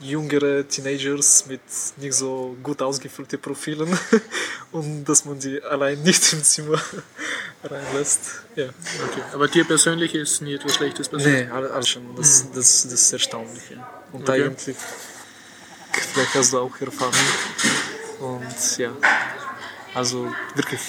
jüngere 0.00 0.66
Teenagers 0.66 1.46
mit 1.46 1.60
nicht 1.98 2.14
so 2.14 2.56
gut 2.62 2.80
ausgefüllten 2.82 3.40
Profilen 3.40 3.98
und 4.72 5.04
dass 5.04 5.24
man 5.24 5.38
die 5.38 5.62
allein 5.62 6.02
nicht 6.02 6.32
im 6.32 6.42
Zimmer 6.42 6.80
reinlässt. 7.64 8.20
Ja. 8.56 8.66
okay. 8.66 9.22
Aber 9.32 9.46
dir 9.48 9.64
persönlich 9.64 10.14
ist 10.14 10.40
nie 10.42 10.54
etwas 10.54 10.74
Schlechtes 10.76 11.08
passiert? 11.08 11.48
Nee, 11.48 11.50
alles 11.50 11.88
schon. 11.88 12.16
Das, 12.16 12.46
das, 12.54 12.82
das 12.84 12.92
ist 12.92 13.12
erstaunlich. 13.12 13.70
Ja. 13.70 14.02
Und 14.12 14.28
Okay. 14.28 14.44
eigentlich 14.44 14.76
vielleicht 16.12 16.34
hast 16.34 16.52
du 16.52 16.58
auch 16.60 16.80
Erfahrung. 16.80 17.14
Und 18.20 18.78
ja, 18.78 18.92
also 19.94 20.32
wirklich, 20.54 20.80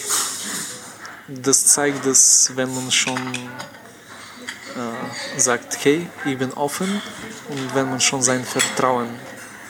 das 1.28 1.66
zeigt, 1.68 2.06
dass 2.06 2.52
wenn 2.56 2.74
man 2.74 2.92
schon 2.92 3.18
äh, 4.76 5.40
sagt, 5.40 5.84
hey, 5.84 6.08
ich 6.26 6.38
bin 6.38 6.54
offen 6.54 7.02
und 7.50 7.76
wenn 7.76 7.90
man 7.90 8.00
schon 8.00 8.22
sein 8.22 8.44
Vertrauen 8.44 9.10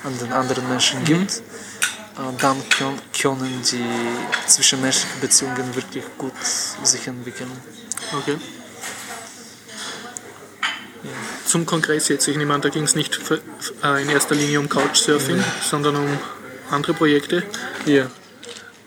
an 0.03 0.17
den 0.19 0.31
anderen 0.31 0.67
Menschen 0.69 1.03
gibt, 1.03 1.37
äh, 1.37 1.41
dann 2.39 2.57
können, 3.13 3.61
die 3.71 3.85
zwischenmenschlichen 4.47 5.21
Beziehungen 5.21 5.75
wirklich 5.75 6.03
gut 6.17 6.33
sich 6.83 7.07
entwickeln. 7.07 7.51
Okay. 8.13 8.37
Zum 11.45 11.65
Kongress 11.65 12.07
jetzt. 12.09 12.27
Ich 12.27 12.37
nehme 12.37 12.53
an, 12.53 12.61
da 12.61 12.69
ging 12.69 12.83
es 12.83 12.95
nicht 12.95 13.15
für, 13.15 13.41
äh, 13.83 14.01
in 14.01 14.09
erster 14.09 14.35
Linie 14.35 14.59
um 14.59 14.69
Couchsurfing, 14.69 15.43
sondern 15.69 15.95
um 15.95 16.19
andere 16.69 16.93
Projekte. 16.93 17.43
Ja. 17.85 18.09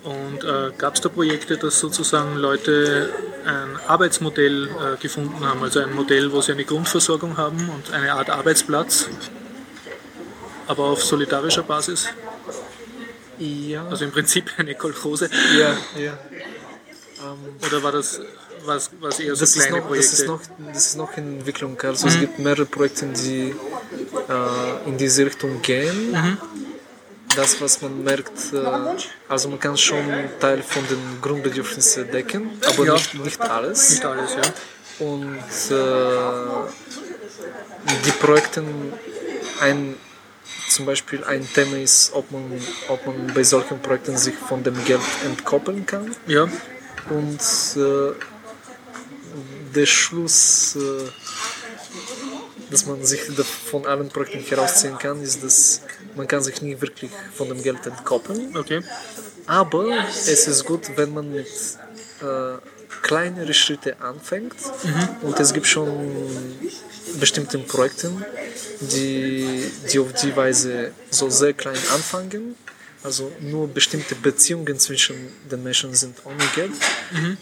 Und 0.05 0.45
äh, 0.45 0.71
gab 0.77 0.95
es 0.95 1.01
da 1.01 1.09
Projekte, 1.09 1.57
dass 1.57 1.81
sozusagen 1.81 2.37
Leute 2.37 3.11
ein 3.47 3.81
Arbeitsmodell 3.89 4.69
äh, 4.69 5.01
gefunden 5.01 5.45
haben, 5.47 5.63
also 5.63 5.81
ein 5.81 5.95
Modell, 5.95 6.31
wo 6.31 6.43
sie 6.43 6.53
eine 6.53 6.65
Grundversorgung 6.65 7.37
haben 7.39 7.71
und 7.71 7.93
eine 7.93 8.13
Art 8.13 8.29
Arbeitsplatz, 8.29 9.09
aber 10.67 10.85
auf 10.85 11.03
solidarischer 11.03 11.63
Basis? 11.63 12.09
Ja. 13.39 13.87
Also 13.89 14.05
im 14.05 14.13
Prinzip 14.13 14.51
eine 14.59 14.75
Kolchose. 14.75 15.31
Ja, 15.59 15.77
ja. 15.99 16.19
Oder 17.67 17.83
war 17.83 17.93
das 17.93 18.21
was, 18.67 18.91
was 19.01 19.21
eher 19.21 19.35
so 19.35 19.41
Das 19.41 19.55
kleine 19.55 19.71
noch, 19.71 19.79
das, 19.79 19.87
Projekte? 19.89 20.15
ist 20.15 20.27
noch, 20.27 20.41
das 20.73 20.87
ist 20.87 20.97
noch 20.97 21.17
in 21.17 21.39
Entwicklung. 21.39 21.81
Also 21.81 22.09
es 22.09 22.19
gibt 22.19 22.39
mehrere 22.39 22.67
Projekte, 22.67 23.07
die 23.07 23.55
äh, 24.29 24.89
in 24.89 24.97
diese 24.97 25.27
Richtung 25.27 25.61
gehen. 25.63 26.39
Das, 27.37 27.61
was 27.61 27.81
man 27.83 28.05
merkt, 28.05 28.53
äh, 28.53 28.59
also 29.29 29.49
man 29.49 29.59
kann 29.59 29.77
schon 29.77 30.05
Teil 30.41 30.63
von 30.63 30.87
den 30.89 31.21
Grundbedürfnissen 31.21 32.11
decken, 32.11 32.51
aber 32.67 32.87
Ja. 32.87 32.93
nicht, 32.95 33.15
nicht 33.15 33.41
alles. 33.41 33.91
Nicht 33.91 34.05
alles, 34.05 34.31
ja. 34.35 34.43
Und 35.07 35.39
äh, 35.71 36.71
die 38.07 38.13
Projekte, 38.13 38.63
ein, 39.61 39.97
zum 40.69 40.87
Beispiel 40.87 41.25
ein 41.25 41.47
Thema 41.53 41.77
ist, 41.79 42.13
ob 42.15 42.31
man, 42.31 42.45
ob 42.89 43.05
man 43.07 43.33
bei 43.35 43.43
solchen 43.43 43.81
Projekten 43.81 44.17
sich 44.17 44.35
von 44.37 44.63
dem 44.63 44.83
Geld 44.85 45.01
entkoppeln 45.25 45.85
kann. 45.87 46.15
Ja, 46.27 46.47
Und 47.11 47.41
äh, 47.77 48.13
der 49.75 49.87
Schluss, 49.87 50.77
äh, 50.77 51.09
dass 52.75 52.87
man 52.87 53.05
sich 53.05 53.21
von 53.71 53.87
allen 53.87 54.09
Projekten 54.09 54.41
herausziehen 54.41 54.99
kann, 54.99 55.23
ist, 55.23 55.43
dass 55.45 55.81
man 56.17 56.27
kann 56.27 56.43
sich 56.43 56.61
nie 56.61 56.81
wirklich 56.81 57.11
von 57.33 57.49
dem 57.49 57.63
Geld 57.63 57.87
entkoppeln. 57.87 58.57
okay. 58.57 58.81
Aber 59.47 59.85
es 60.09 60.49
ist 60.49 60.65
gut, 60.65 60.83
wenn 60.97 61.13
man 61.13 61.31
mit 61.31 61.47
äh, 61.47 62.57
kleineren 63.03 63.55
Schritten 63.55 63.95
anfängt. 64.01 64.57
Und 65.23 65.39
es 65.39 65.53
gibt 65.53 65.67
schon 65.67 65.89
bestimmte 67.21 67.59
Projekte, 67.59 68.11
die, 68.81 69.71
die 69.93 69.99
auf 69.99 70.13
die 70.15 70.35
Weise 70.35 70.93
so 71.11 71.29
sehr 71.31 71.53
klein 71.53 71.79
anfangen. 71.93 72.57
Also 73.03 73.31
nur 73.41 73.69
bestimmte 73.69 74.15
Beziehungen 74.15 74.79
zwischen 74.79 75.17
den 75.51 75.63
Menschen 75.63 75.93
sind 75.95 76.17
ohne 76.25 76.47
Geld. 76.55 76.73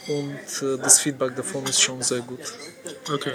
Und 0.09 0.69
äh, 0.69 0.77
das 0.83 0.99
Feedback 0.99 1.37
davon 1.37 1.65
ist 1.67 1.81
schon 1.81 2.03
sehr 2.03 2.21
gut. 2.21 2.41
Okay. 3.09 3.35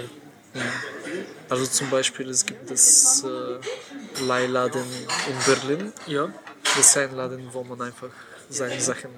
Also 1.48 1.66
zum 1.66 1.90
Beispiel, 1.90 2.28
es 2.28 2.44
gibt 2.44 2.70
das 2.70 3.24
äh, 3.24 4.22
Leihladen 4.24 4.84
in 5.28 5.36
Berlin. 5.54 5.92
Ja, 6.06 6.28
Das 6.62 6.86
ist 6.86 6.96
ein 6.96 7.14
Laden, 7.16 7.48
wo 7.52 7.64
man 7.64 7.80
einfach 7.82 8.10
seine 8.50 8.80
Sachen 8.80 9.10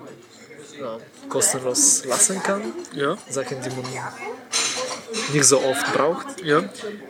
ja, 0.78 0.98
kostenlos 1.28 2.04
lassen 2.04 2.42
kann. 2.42 2.62
ja, 2.94 3.16
Sachen, 3.28 3.60
die 3.62 3.70
man 3.70 3.84
nicht 5.32 5.44
so 5.44 5.60
oft 5.62 5.92
braucht. 5.92 6.40
ja. 6.44 6.58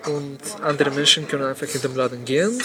Und 0.06 0.38
andere 0.62 0.90
Menschen 0.90 1.28
können 1.28 1.44
einfach 1.44 1.66
in 1.74 1.80
den 1.82 1.94
Laden 1.94 2.24
gehen, 2.24 2.62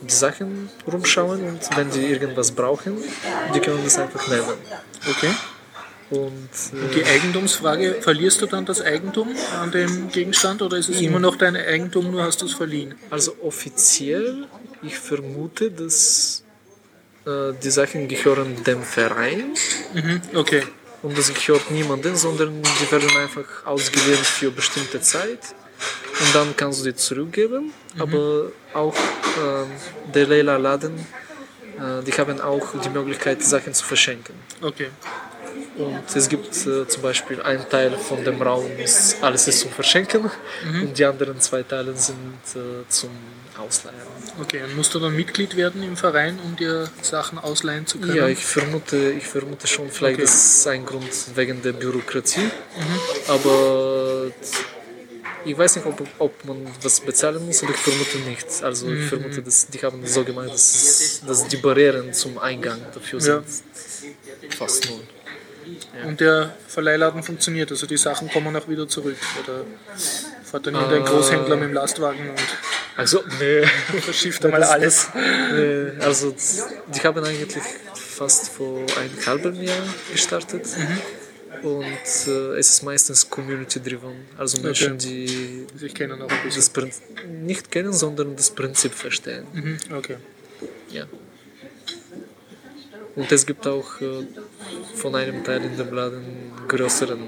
die 0.00 0.14
Sachen 0.14 0.70
rumschauen 0.90 1.46
und 1.46 1.76
wenn 1.76 1.90
die 1.90 2.06
irgendwas 2.06 2.50
brauchen, 2.52 2.96
die 3.54 3.60
können 3.60 3.84
das 3.84 3.98
einfach 3.98 4.26
nehmen. 4.28 4.54
Okay. 5.08 5.34
Und 6.10 6.48
äh, 6.72 6.94
Die 6.94 7.04
Eigentumsfrage, 7.04 7.96
verlierst 8.00 8.40
du 8.42 8.46
dann 8.46 8.64
das 8.66 8.80
Eigentum 8.82 9.28
an 9.60 9.70
dem 9.70 10.08
Gegenstand 10.10 10.60
oder 10.60 10.76
ist 10.76 10.88
es 10.88 11.00
immer 11.00 11.20
noch 11.20 11.36
dein 11.36 11.56
Eigentum, 11.56 12.10
nur 12.10 12.24
hast 12.24 12.42
du 12.42 12.46
es 12.46 12.52
verliehen? 12.54 12.94
also 13.10 13.36
offiziell, 13.42 14.46
ich 14.82 14.98
vermute, 14.98 15.70
dass 15.70 16.42
äh, 17.26 17.52
die 17.62 17.70
Sachen 17.70 18.08
gehören 18.08 18.62
dem 18.64 18.82
Verein 18.82 19.54
Mhm. 19.94 20.20
Okay. 20.34 20.62
und 21.02 21.16
das 21.16 21.32
gehört 21.32 21.70
niemandem, 21.70 22.16
sondern 22.16 22.60
die 22.62 22.90
werden 22.92 23.10
einfach 23.16 23.48
ausgeliehen 23.66 24.18
für 24.38 24.50
bestimmte 24.50 25.00
Zeit 25.00 25.40
und 26.20 26.34
dann 26.34 26.56
kannst 26.56 26.80
du 26.80 26.84
die 26.90 26.96
zurückgeben. 26.96 27.72
Aber 27.98 28.50
auch 28.74 28.94
ähm, 29.42 29.68
der 30.14 30.26
Leila 30.26 30.56
Laden, 30.56 30.94
äh, 31.78 32.02
die 32.04 32.12
haben 32.12 32.40
auch 32.40 32.66
die 32.84 32.90
Möglichkeit, 32.90 33.42
Sachen 33.42 33.72
zu 33.74 33.84
verschenken. 33.84 34.34
Okay. 34.60 34.88
Und 35.76 36.14
es 36.14 36.28
gibt 36.28 36.54
äh, 36.66 36.86
zum 36.86 37.02
Beispiel 37.02 37.40
ein 37.42 37.66
Teil 37.68 37.92
von 37.96 38.22
dem 38.24 38.40
Raum, 38.42 38.66
ist, 38.78 39.22
alles 39.22 39.48
ist 39.48 39.60
zum 39.60 39.70
Verschenken 39.70 40.30
und 40.82 40.98
die 40.98 41.04
anderen 41.04 41.40
zwei 41.40 41.62
Teile 41.62 41.96
sind 41.96 42.16
äh, 42.54 42.86
zum 42.88 43.10
Ausleihen. 43.56 43.96
Okay, 44.40 44.62
und 44.62 44.76
musst 44.76 44.92
du 44.94 44.98
dann 44.98 45.14
Mitglied 45.16 45.56
werden 45.56 45.82
im 45.82 45.96
Verein, 45.96 46.38
um 46.44 46.56
dir 46.56 46.88
Sachen 47.02 47.38
ausleihen 47.38 47.86
zu 47.86 47.98
können? 47.98 48.16
Ja, 48.16 48.28
ich 48.28 48.44
vermute, 48.44 49.12
ich 49.12 49.26
vermute 49.26 49.66
schon, 49.66 49.90
vielleicht 49.90 50.16
Okay. 50.16 50.24
ist 50.24 50.58
es 50.60 50.66
ein 50.66 50.84
Grund 50.84 51.08
wegen 51.34 51.62
der 51.62 51.72
Bürokratie, 51.72 52.50
aber 53.28 54.30
ich 55.44 55.56
weiß 55.56 55.76
nicht, 55.76 55.86
ob, 55.86 56.00
ob 56.18 56.44
man 56.44 56.66
was 56.82 57.00
bezahlen 57.00 57.44
muss, 57.46 57.62
aber 57.62 57.72
ich 57.72 57.78
vermute 57.78 58.18
nicht. 58.28 58.62
Also 58.62 58.92
ich 58.92 59.06
vermute, 59.08 59.42
dass 59.42 59.66
die 59.68 59.78
haben 59.78 60.06
so 60.06 60.24
gemacht, 60.24 60.50
dass, 60.52 61.22
dass 61.26 61.48
die 61.48 61.56
Barrieren 61.56 62.12
zum 62.12 62.38
Eingang 62.38 62.80
dafür 62.92 63.20
Ja. 63.20 63.42
sind 63.42 64.54
fast 64.54 64.88
null. 64.90 65.00
Und 66.06 66.20
der 66.20 66.54
Verleihladen 66.68 67.22
funktioniert, 67.22 67.70
also 67.70 67.86
die 67.86 67.96
Sachen 67.96 68.28
kommen 68.30 68.54
auch 68.56 68.68
wieder 68.68 68.88
zurück. 68.88 69.16
Oder 69.42 69.64
fährt 70.44 70.66
dann 70.66 70.74
irgendein 70.74 71.02
Äh, 71.02 71.08
Großhändler 71.08 71.56
mit 71.56 71.68
dem 71.68 71.74
Lastwagen 71.74 72.30
und 72.30 72.40
Also, 72.96 73.22
nee. 73.38 73.62
verschifft 74.00 74.44
einmal 74.44 74.60
Das- 74.66 74.70
alles. 74.70 75.08
Nee, 75.14 75.90
also 76.00 76.34
die 76.94 77.00
haben 77.00 77.24
eigentlich 77.24 77.62
fast 77.94 78.48
vor 78.50 78.78
einem 78.98 79.26
halben 79.26 79.62
Jahr 79.62 79.76
gestartet. 80.12 80.66
Und 81.62 81.84
äh, 82.26 82.58
es 82.58 82.70
ist 82.70 82.82
meistens 82.82 83.28
community-driven. 83.28 84.12
Also 84.38 84.62
Menschen, 84.62 84.96
die 84.98 85.66
Ich 85.82 85.94
kenne 85.94 86.16
noch 86.16 86.28
ein 86.30 86.42
bisschen. 86.42 86.60
das 86.62 86.70
Prinzip 86.70 87.02
nicht 87.28 87.70
kennen, 87.70 87.92
sondern 87.92 88.34
das 88.34 88.50
Prinzip 88.50 88.94
verstehen. 88.94 89.44
Mhm. 89.52 89.78
Okay. 89.94 90.16
Ja. 90.90 91.04
Und 93.16 93.30
es 93.32 93.44
gibt 93.46 93.66
auch 93.66 94.00
äh, 94.00 94.26
von 94.94 95.14
einem 95.14 95.42
Teil 95.44 95.62
in 95.64 95.76
dem 95.76 95.92
Laden 95.92 96.52
größeren 96.68 97.20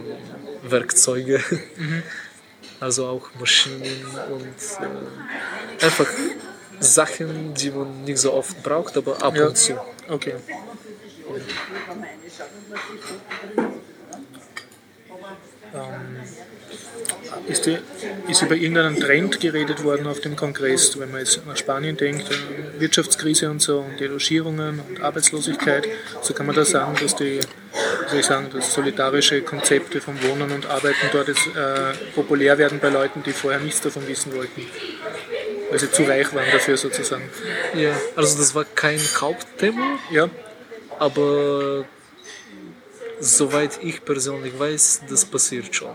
Werkzeuge. 0.64 1.40
Also 2.80 3.06
auch 3.06 3.30
Maschinen 3.38 4.04
und 4.32 4.44
äh, 5.80 5.84
einfach 5.84 6.08
Sachen, 6.80 7.54
die 7.54 7.70
man 7.70 8.02
nicht 8.02 8.18
so 8.18 8.32
oft 8.32 8.60
braucht, 8.60 8.96
aber 8.96 9.22
ab 9.22 9.36
Ja. 9.36 9.46
und 9.46 9.56
zu. 9.56 9.78
Okay. 10.08 10.34
Ähm, 15.72 16.20
ist, 17.46 17.66
die, 17.66 17.78
ist 18.28 18.42
über 18.42 18.54
irgendeinen 18.54 18.98
Trend 18.98 19.40
geredet 19.40 19.84
worden 19.84 20.06
auf 20.06 20.20
dem 20.20 20.36
Kongress, 20.36 20.98
wenn 20.98 21.10
man 21.10 21.20
jetzt 21.20 21.44
nach 21.46 21.56
Spanien 21.56 21.96
denkt, 21.96 22.26
Wirtschaftskrise 22.78 23.50
und 23.50 23.60
so 23.60 23.80
und 23.80 23.98
die 24.00 24.04
Logierungen 24.04 24.80
und 24.80 25.02
Arbeitslosigkeit, 25.02 25.86
so 26.20 26.34
kann 26.34 26.46
man 26.46 26.54
da 26.54 26.64
sagen, 26.64 26.96
dass 27.00 27.16
die, 27.16 27.40
soll 28.08 28.18
ich 28.18 28.26
sagen, 28.26 28.48
dass 28.52 28.74
solidarische 28.74 29.42
Konzepte 29.42 30.00
vom 30.00 30.22
Wohnen 30.22 30.50
und 30.52 30.66
Arbeiten 30.66 31.06
dort 31.12 31.28
jetzt 31.28 31.46
äh, 31.48 31.92
populär 32.14 32.58
werden 32.58 32.78
bei 32.80 32.88
Leuten, 32.88 33.22
die 33.22 33.32
vorher 33.32 33.60
nichts 33.60 33.80
davon 33.80 34.06
wissen 34.08 34.34
wollten, 34.34 34.62
weil 35.70 35.78
sie 35.78 35.90
zu 35.90 36.02
reich 36.04 36.32
waren 36.34 36.50
dafür 36.52 36.76
sozusagen. 36.76 37.28
Ja, 37.74 37.92
also 38.16 38.38
das 38.38 38.54
war 38.54 38.64
kein 38.64 39.00
Hauptthema, 39.20 39.98
Ja, 40.10 40.28
aber 40.98 41.84
soweit 43.22 43.78
ich 43.82 44.04
persönlich 44.04 44.58
weiß, 44.58 45.02
das 45.08 45.24
passiert 45.24 45.74
schon. 45.74 45.94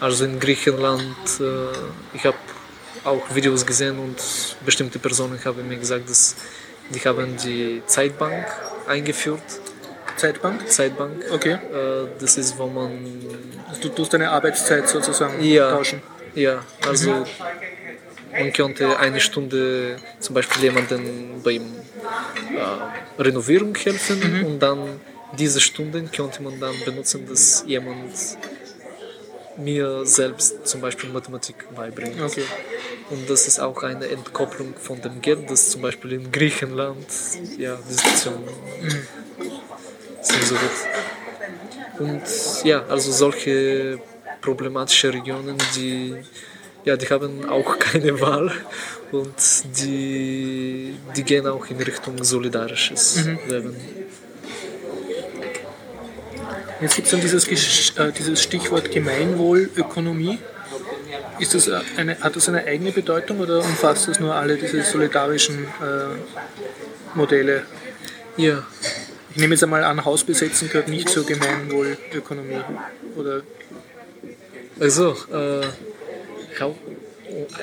Also 0.00 0.24
in 0.24 0.40
Griechenland, 0.40 1.16
äh, 1.40 1.44
ich 2.16 2.24
habe 2.24 2.36
auch 3.04 3.22
Videos 3.34 3.64
gesehen 3.66 3.98
und 3.98 4.16
bestimmte 4.64 4.98
Personen 4.98 5.38
haben 5.44 5.68
mir 5.68 5.76
gesagt, 5.76 6.08
dass 6.08 6.36
die 6.90 7.00
haben 7.00 7.36
die 7.36 7.82
Zeitbank 7.86 8.46
eingeführt. 8.86 9.42
Zeitbank. 10.16 10.68
Zeitbank. 10.68 11.12
Okay. 11.32 11.52
Äh, 11.52 12.08
das 12.18 12.38
ist, 12.38 12.58
wo 12.58 12.66
man 12.66 12.90
Du 13.82 13.90
tust 13.90 14.14
deine 14.14 14.30
Arbeitszeit 14.30 14.88
sozusagen 14.88 15.44
Ja. 15.44 15.70
tauschen. 15.72 16.00
Ja, 16.34 16.64
also 16.86 17.26
man 18.32 18.52
könnte 18.52 18.98
eine 18.98 19.20
Stunde 19.20 19.96
zum 20.18 20.34
Beispiel 20.34 20.62
jemanden 20.64 21.42
beim 21.44 21.62
äh, 21.62 23.22
Renovierung 23.22 23.74
helfen 23.74 24.44
und 24.46 24.58
dann 24.58 25.00
diese 25.36 25.60
Stunden 25.60 26.10
könnte 26.10 26.42
man 26.42 26.58
dann 26.60 26.74
benutzen, 26.84 27.26
dass 27.28 27.64
jemand 27.66 28.14
mir 29.58 30.06
selbst 30.06 30.66
zum 30.66 30.80
Beispiel 30.80 31.10
Mathematik 31.10 31.56
beibringt. 31.74 32.20
Okay. 32.20 32.44
Und 33.10 33.28
das 33.28 33.48
ist 33.48 33.58
auch 33.58 33.82
eine 33.82 34.06
Entkopplung 34.06 34.74
von 34.76 35.00
dem 35.02 35.20
Geld, 35.20 35.50
das 35.50 35.70
zum 35.70 35.82
Beispiel 35.82 36.12
in 36.12 36.30
Griechenland, 36.30 37.06
ja, 37.58 37.78
die 37.88 37.92
Situation 37.92 38.44
ist 40.20 40.32
nicht 40.32 40.46
so 40.46 40.54
gut. 40.54 41.98
Und 41.98 42.64
ja, 42.64 42.84
also 42.86 43.10
solche 43.10 43.98
problematische 44.40 45.12
Regionen, 45.12 45.56
die, 45.74 46.14
ja, 46.84 46.96
die 46.96 47.06
haben 47.08 47.48
auch 47.48 47.78
keine 47.78 48.20
Wahl 48.20 48.52
und 49.10 49.34
die, 49.80 50.94
die 51.16 51.22
gehen 51.24 51.46
auch 51.46 51.66
in 51.66 51.78
Richtung 51.78 52.22
solidarisches 52.22 53.26
Leben. 53.48 53.74
Jetzt 56.80 56.94
gibt 56.94 57.06
es 57.06 57.10
dann 57.10 57.20
dieses, 57.20 57.46
äh, 57.96 58.12
dieses 58.12 58.42
Stichwort 58.42 58.90
Gemeinwohlökonomie. 58.90 60.38
Ist 61.38 61.54
das 61.54 61.70
eine, 61.96 62.18
hat 62.20 62.36
das 62.36 62.48
eine 62.48 62.64
eigene 62.64 62.92
Bedeutung 62.92 63.40
oder 63.40 63.58
umfasst 63.58 64.08
das 64.08 64.20
nur 64.20 64.34
alle 64.34 64.56
diese 64.56 64.82
solidarischen 64.82 65.64
äh, 65.64 67.16
Modelle? 67.16 67.64
Ja, 68.36 68.64
Ich 69.30 69.36
nehme 69.36 69.54
jetzt 69.54 69.62
einmal 69.64 69.84
an, 69.84 70.04
Hausbesetzen 70.04 70.68
gehört 70.68 70.88
nicht 70.88 71.08
zur 71.08 71.26
Gemeinwohlökonomie. 71.26 72.60
Oder 73.16 73.42
also, 74.80 75.16
äh, 75.32 75.66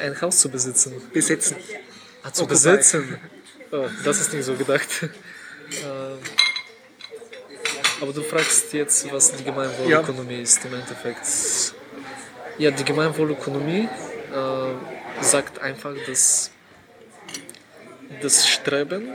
ein 0.01 0.21
Haus 0.21 0.39
zu 0.39 0.49
besitzen. 0.49 0.93
besetzen. 1.13 1.55
Ah, 2.23 2.31
zu 2.31 2.43
Occupy. 2.43 2.53
besitzen. 2.53 3.17
Oh, 3.71 3.85
das 4.03 4.19
ist 4.21 4.33
nicht 4.33 4.45
so 4.45 4.53
gedacht. 4.55 4.87
Ähm, 5.83 6.19
Aber 8.05 8.13
du 8.13 8.21
fragst 8.21 8.71
jetzt, 8.73 9.11
was 9.11 9.31
die 9.31 9.43
Gemeinwohlökonomie 9.43 10.41
ist 10.41 10.63
im 10.63 10.75
Endeffekt. 10.75 11.25
Ja, 12.59 12.69
die 12.69 12.85
Gemeinwohlökonomie 12.85 13.87
äh, 14.31 15.23
sagt 15.23 15.59
einfach, 15.59 15.95
dass 16.05 16.51
das 18.21 18.47
Streben 18.47 19.09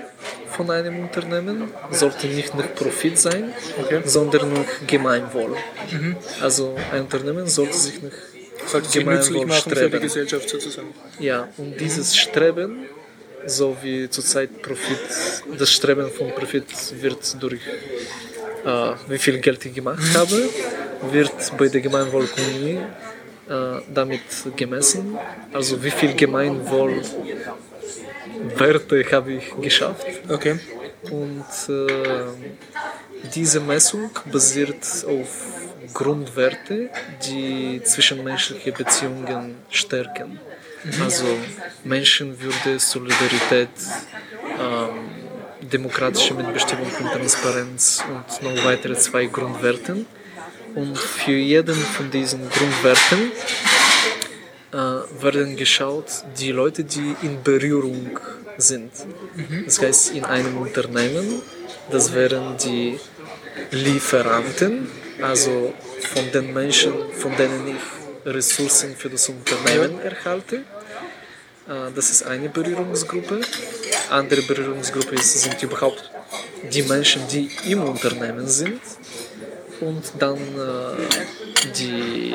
von 0.57 0.73
einem 0.73 1.05
Unternehmen 1.05 1.71
sollte 1.93 2.27
nicht 2.27 2.53
nach 2.57 2.75
Profit 2.75 3.17
sein, 3.17 3.55
sondern 4.05 4.55
nach 4.55 4.87
Gemeinwohl. 4.89 5.55
Also 6.41 6.77
ein 6.93 7.03
Unternehmen 7.03 7.47
sollte 7.47 7.75
sich 7.75 8.03
nach 8.03 8.11
Sollte 8.67 8.89
sich 8.89 9.05
Gemeinwohl 9.05 9.47
machen 9.47 9.62
für 9.62 9.69
die 9.71 9.77
streben. 9.77 10.01
Gesellschaft 10.03 10.49
sozusagen. 10.49 10.93
Ja, 11.21 11.49
und 11.59 11.81
dieses 11.81 12.17
Streben, 12.17 12.87
so 13.47 13.77
wie 13.83 14.11
zurzeit 14.11 14.61
Profit, 14.62 14.99
das 15.57 15.73
Streben 15.73 16.11
von 16.11 16.31
Profit 16.35 16.67
wird 17.01 17.43
durch 17.43 17.62
wie 19.09 19.19
viel 19.19 19.39
Geld 19.39 19.65
ich 19.66 19.74
gemacht 19.74 20.03
habe, 20.15 20.49
wird 21.12 21.57
bei 21.57 21.69
der 21.69 21.81
Gemeinwohlökonomie 21.81 22.81
äh, 23.49 23.81
damit 23.93 24.20
gemessen. 24.57 25.16
Also 25.53 25.82
wie 25.82 25.91
viel 25.91 26.15
Gemeinwohlwerte 26.15 29.05
habe 29.12 29.32
ich 29.32 29.53
geschafft. 29.61 30.07
Okay. 30.28 30.61
Und 31.11 31.45
äh, 31.69 31.87
diese 33.35 33.61
Messung 33.61 34.11
basiert 34.31 34.85
auf 35.07 35.47
Grundwerte, 35.93 36.89
die 37.27 37.82
zwischenmenschliche 37.82 38.70
Beziehungen 38.73 39.57
stärken. 39.70 40.39
Also 41.03 41.27
Menschenwürde, 41.85 42.78
Solidarität, 42.78 43.69
ähm, 44.59 45.20
demokratische 45.73 46.35
Mitbestimmung 46.35 46.87
und 47.01 47.13
Transparenz 47.13 48.03
und 48.09 48.43
noch 48.45 48.65
weitere 48.65 48.97
zwei 48.97 49.27
Grundwerten. 49.27 50.07
Und 50.75 50.97
für 50.97 51.33
jeden 51.33 51.75
von 51.75 52.11
diesen 52.11 52.49
Grundwerten 52.49 53.33
äh, 54.73 54.77
werden 55.23 55.57
geschaut, 55.57 56.09
die 56.39 56.53
Leute, 56.53 56.85
die 56.85 57.17
in 57.23 57.43
Berührung 57.43 58.19
sind. 58.57 58.93
Das 59.65 59.81
heißt, 59.81 60.15
in 60.15 60.25
einem 60.25 60.57
Unternehmen, 60.59 61.43
das 61.91 62.13
wären 62.13 62.57
die 62.59 62.99
Lieferanten, 63.73 64.89
also 65.21 65.73
von 66.15 66.31
den 66.33 66.53
Menschen, 66.53 66.93
von 67.19 67.37
denen 67.37 67.63
ich 67.77 67.83
Ressourcen 68.33 68.95
für 68.97 69.09
das 69.11 69.29
Unternehmen 69.29 70.01
erhalte. 70.01 70.57
Äh, 71.69 71.91
Das 71.95 72.11
ist 72.11 72.23
eine 72.25 72.49
Berührungsgruppe. 72.49 73.41
Andere 74.11 74.43
Berührungsgruppe 74.43 75.15
ist, 75.15 75.43
sind 75.43 75.62
überhaupt 75.62 76.11
die 76.73 76.82
Menschen, 76.82 77.23
die 77.28 77.51
im 77.66 77.82
Unternehmen 77.82 78.47
sind. 78.49 78.81
Und 79.81 80.03
dann 80.19 80.37
äh, 80.37 81.70
die, 81.78 82.35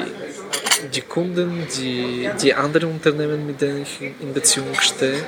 die 0.93 1.01
Kunden, 1.01 1.67
die, 1.77 2.29
die 2.41 2.53
anderen 2.53 2.91
Unternehmen, 2.91 3.45
mit 3.45 3.61
denen 3.61 3.83
ich 3.83 4.01
in 4.01 4.33
Beziehung 4.33 4.73
stehe. 4.79 5.23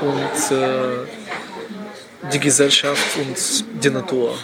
Und 0.00 0.56
äh, 0.56 1.06
die 2.32 2.38
Gesellschaft 2.38 3.16
und 3.16 3.64
die 3.82 3.90
Natur. 3.90 4.36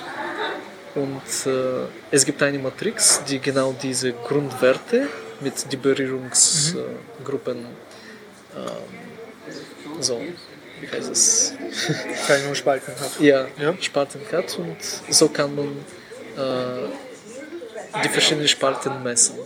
Und 0.94 1.46
äh, 1.46 1.86
es 2.10 2.24
gibt 2.24 2.42
eine 2.42 2.58
Matrix, 2.58 3.22
die 3.28 3.38
genau 3.38 3.74
diese 3.80 4.12
Grundwerte 4.12 5.08
mit 5.40 5.70
den 5.70 5.80
Berührungsgruppen 5.80 7.58
ähm, 8.56 9.06
so, 10.00 10.20
heißt 10.92 11.10
es? 11.10 11.52
Und 12.48 12.56
Spalten 12.56 12.92
hat. 13.00 13.20
Ja, 13.20 13.46
Ja. 13.58 13.74
Spalten 13.80 14.20
hat 14.32 14.58
und 14.58 14.76
so 15.08 15.28
kann 15.28 15.54
man 15.54 15.68
äh, 16.36 18.00
die 18.04 18.08
verschiedenen 18.08 18.48
Spalten 18.48 19.02
messen. 19.02 19.36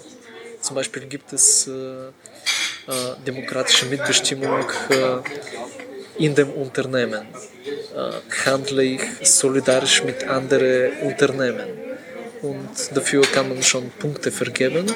Zum 0.61 0.77
Beispiel 0.77 1.07
gibt 1.07 1.33
es 1.33 1.67
äh, 1.67 1.73
äh, 1.73 2.11
demokratische 3.27 3.87
Mitbestimmung 3.87 4.65
äh, 4.91 6.25
in 6.25 6.35
dem 6.35 6.51
Unternehmen. 6.51 7.27
Äh, 7.95 8.47
handle 8.47 8.83
ich 8.83 9.03
solidarisch 9.23 10.03
mit 10.05 10.25
anderen 10.25 10.93
Unternehmen. 11.03 11.69
Und 12.43 12.71
dafür 12.95 13.23
kann 13.23 13.49
man 13.49 13.63
schon 13.63 13.91
Punkte 13.91 14.31
vergeben. 14.31 14.87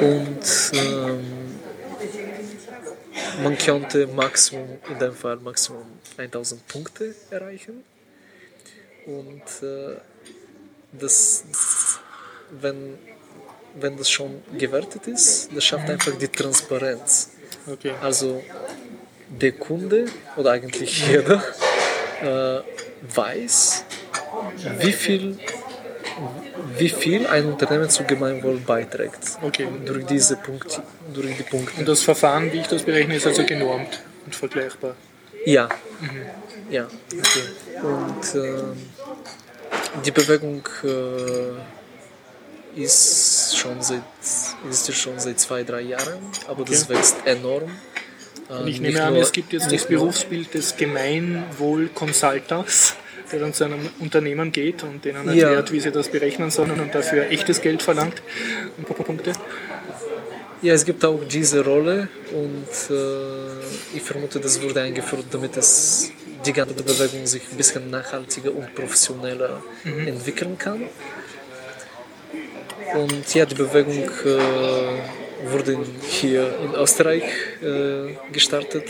Und 0.00 0.44
ähm, 0.72 1.39
man 3.42 3.58
könnte 3.58 4.06
Maximum, 4.06 4.78
in 4.90 4.98
dem 4.98 5.14
Fall 5.14 5.36
Maximum 5.36 5.84
1000 6.16 6.66
Punkte 6.68 7.14
erreichen. 7.30 7.84
Und 9.06 9.42
äh, 9.62 9.96
das, 10.92 11.44
wenn, 12.50 12.98
wenn 13.74 13.96
das 13.96 14.10
schon 14.10 14.42
gewertet 14.58 15.06
ist, 15.06 15.50
das 15.54 15.64
schafft 15.64 15.88
einfach 15.88 16.16
die 16.16 16.28
Transparenz. 16.28 17.30
Okay. 17.66 17.92
Also 18.00 18.42
der 19.28 19.52
Kunde 19.52 20.06
oder 20.36 20.52
eigentlich 20.52 21.06
jeder 21.08 21.42
äh, 22.22 22.62
weiß, 23.14 23.84
wie 24.80 24.92
viel, 24.92 25.38
wie 26.80 26.88
viel 26.88 27.26
ein 27.26 27.46
Unternehmen 27.46 27.88
zu 27.90 28.04
Gemeinwohl 28.04 28.58
beiträgt. 28.58 29.38
Okay. 29.42 29.68
Durch 29.84 30.06
diese 30.06 30.36
Punkte, 30.36 30.82
durch 31.14 31.36
die 31.36 31.42
Punkte. 31.44 31.78
Und 31.78 31.86
das 31.88 32.02
Verfahren, 32.02 32.52
wie 32.52 32.58
ich 32.60 32.66
das 32.66 32.82
berechne, 32.82 33.16
ist 33.16 33.26
also 33.26 33.44
genormt 33.44 34.00
und 34.26 34.34
vergleichbar. 34.34 34.96
Ja. 35.44 35.68
Ja. 36.70 36.88
Und 37.82 38.34
ähm, 38.34 38.72
die 40.04 40.10
Bewegung 40.10 40.62
äh, 40.84 41.52
ist 42.80 43.56
schon 43.56 43.80
seit 43.82 44.02
ist 44.70 44.88
ja 44.88 44.94
schon 44.94 45.18
seit 45.18 45.40
zwei, 45.40 45.64
drei 45.64 45.80
Jahren, 45.80 46.18
aber 46.46 46.64
das 46.64 46.84
Okay. 46.84 46.94
wächst 46.94 47.16
enorm. 47.24 47.70
Äh, 48.50 48.68
ich 48.68 48.80
nicht 48.80 48.94
nehme 48.94 49.02
an, 49.02 49.16
es 49.16 49.32
gibt 49.32 49.52
jetzt 49.52 49.72
das 49.72 49.86
Berufsbild 49.86 50.54
des 50.54 50.76
Gemeinwohl-Consultants, 50.76 52.94
der 53.32 53.40
dann 53.40 53.52
zu 53.54 53.64
einem 53.64 53.88
Unternehmen 54.00 54.52
geht 54.52 54.82
und 54.82 55.04
denen 55.04 55.26
Ja. 55.26 55.48
erklärt, 55.48 55.72
wie 55.72 55.80
sie 55.80 55.90
das 55.92 56.08
berechnen 56.08 56.50
sollen 56.50 56.78
und 56.80 56.94
dafür 56.94 57.30
echtes 57.30 57.60
Geld 57.60 57.82
verlangt. 57.82 58.22
Ein 58.78 58.84
paar 58.84 58.96
Punkte. 59.04 59.32
Ja, 60.62 60.74
es 60.74 60.84
gibt 60.84 61.04
auch 61.04 61.20
diese 61.26 61.64
Rolle 61.64 62.08
und 62.32 62.94
äh, 62.94 63.96
ich 63.96 64.02
vermute, 64.02 64.40
das 64.40 64.60
wurde 64.60 64.82
eingeführt, 64.82 65.24
damit 65.30 65.56
es 65.56 66.10
die 66.44 66.52
ganze 66.52 66.74
Bewegung 66.74 67.26
sich 67.26 67.42
ein 67.50 67.56
bisschen 67.56 67.88
nachhaltiger 67.90 68.54
und 68.54 68.74
professioneller 68.74 69.62
entwickeln 69.84 70.58
kann. 70.58 70.82
Und 72.94 73.34
ja, 73.34 73.46
die 73.46 73.54
Bewegung 73.54 74.02
äh, 74.02 74.40
wurde 75.44 75.78
hier 76.02 76.54
in 76.64 76.74
Österreich 76.74 77.24
äh, 77.62 78.14
gestartet 78.32 78.84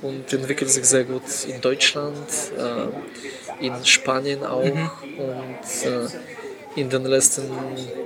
und 0.00 0.32
entwickelt 0.32 0.70
sich 0.70 0.84
sehr 0.84 1.04
gut 1.04 1.22
in 1.46 1.60
Deutschland, 1.60 2.28
äh, 2.58 3.64
in 3.66 3.84
Spanien 3.84 4.44
auch 4.44 4.62
und 4.62 5.84
äh, 5.84 6.08
in 6.74 6.88
den 6.88 7.04
letzten 7.04 7.50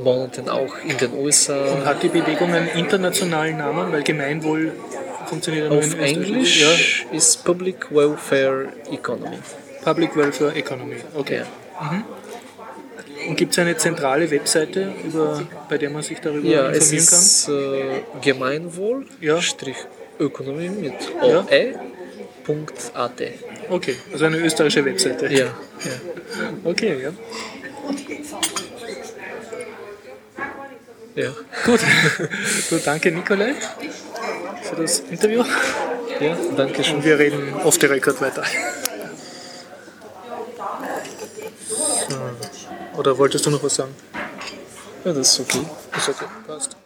Monaten 0.00 0.48
auch 0.48 0.74
in 0.84 0.96
den 0.98 1.14
USA. 1.14 1.64
Und 1.72 1.84
hat 1.84 2.02
die 2.02 2.08
Bewegung 2.08 2.52
einen 2.52 2.68
internationalen 2.68 3.58
Namen, 3.58 3.92
weil 3.92 4.02
Gemeinwohl 4.02 4.72
funktioniert 5.26 5.64
ja 5.64 5.70
nur 5.70 5.78
Auf 5.78 5.94
in 5.94 6.00
Österreich. 6.00 6.16
Englisch 6.16 7.06
ist 7.12 7.44
Public 7.44 7.90
Welfare 7.90 8.68
Economy. 8.90 9.36
Ja, 9.36 9.92
Public 9.92 10.16
Welfare 10.16 10.54
Economy. 10.54 10.96
Okay. 11.14 11.42
Mhm. 11.80 12.04
Und 13.28 13.36
gibt 13.36 13.52
es 13.52 13.58
eine 13.58 13.76
zentrale 13.76 14.30
Webseite, 14.30 14.92
über, 15.04 15.42
bei 15.68 15.78
der 15.78 15.90
man 15.90 16.02
sich 16.02 16.20
darüber 16.20 16.46
Ja, 16.48 16.70
es 16.70 16.92
informieren 16.92 17.06
kann? 17.06 17.18
ist 17.18 17.48
äh, 17.48 18.00
Gemeinwohl 18.22 19.06
Ja. 19.20 19.38
Ökonomie 20.18 20.68
mit 20.70 20.94
Ja. 21.22 21.44
oe.at. 21.44 23.22
Okay, 23.68 23.96
also 24.12 24.24
eine 24.24 24.38
österreichische 24.38 24.84
Webseite. 24.84 25.26
Ja, 25.26 25.44
ja. 25.46 25.52
Okay, 26.64 27.02
ja. 27.02 27.10
Ja. 31.16 31.32
Gut. 31.64 31.80
Gut, 32.70 32.82
danke 32.86 33.10
Nikolai 33.10 33.54
für 34.62 34.76
das 34.76 35.00
Interview. 35.10 35.42
Ja, 36.20 36.36
danke 36.56 36.84
schön. 36.84 36.96
Und 36.96 37.04
wir 37.04 37.18
reden 37.18 37.54
off 37.64 37.78
the 37.80 37.86
record 37.86 38.20
weiter. 38.20 38.44
So. 42.08 42.45
Oder 42.96 43.16
wolltest 43.18 43.44
du 43.46 43.50
noch 43.50 43.62
was 43.62 43.74
sagen? 43.74 43.94
Ja, 45.04 45.12
das 45.12 45.38
ist 45.38 45.40
okay. 45.40 45.66
Ist 45.96 46.08
okay, 46.08 46.24
passt. 46.46 46.76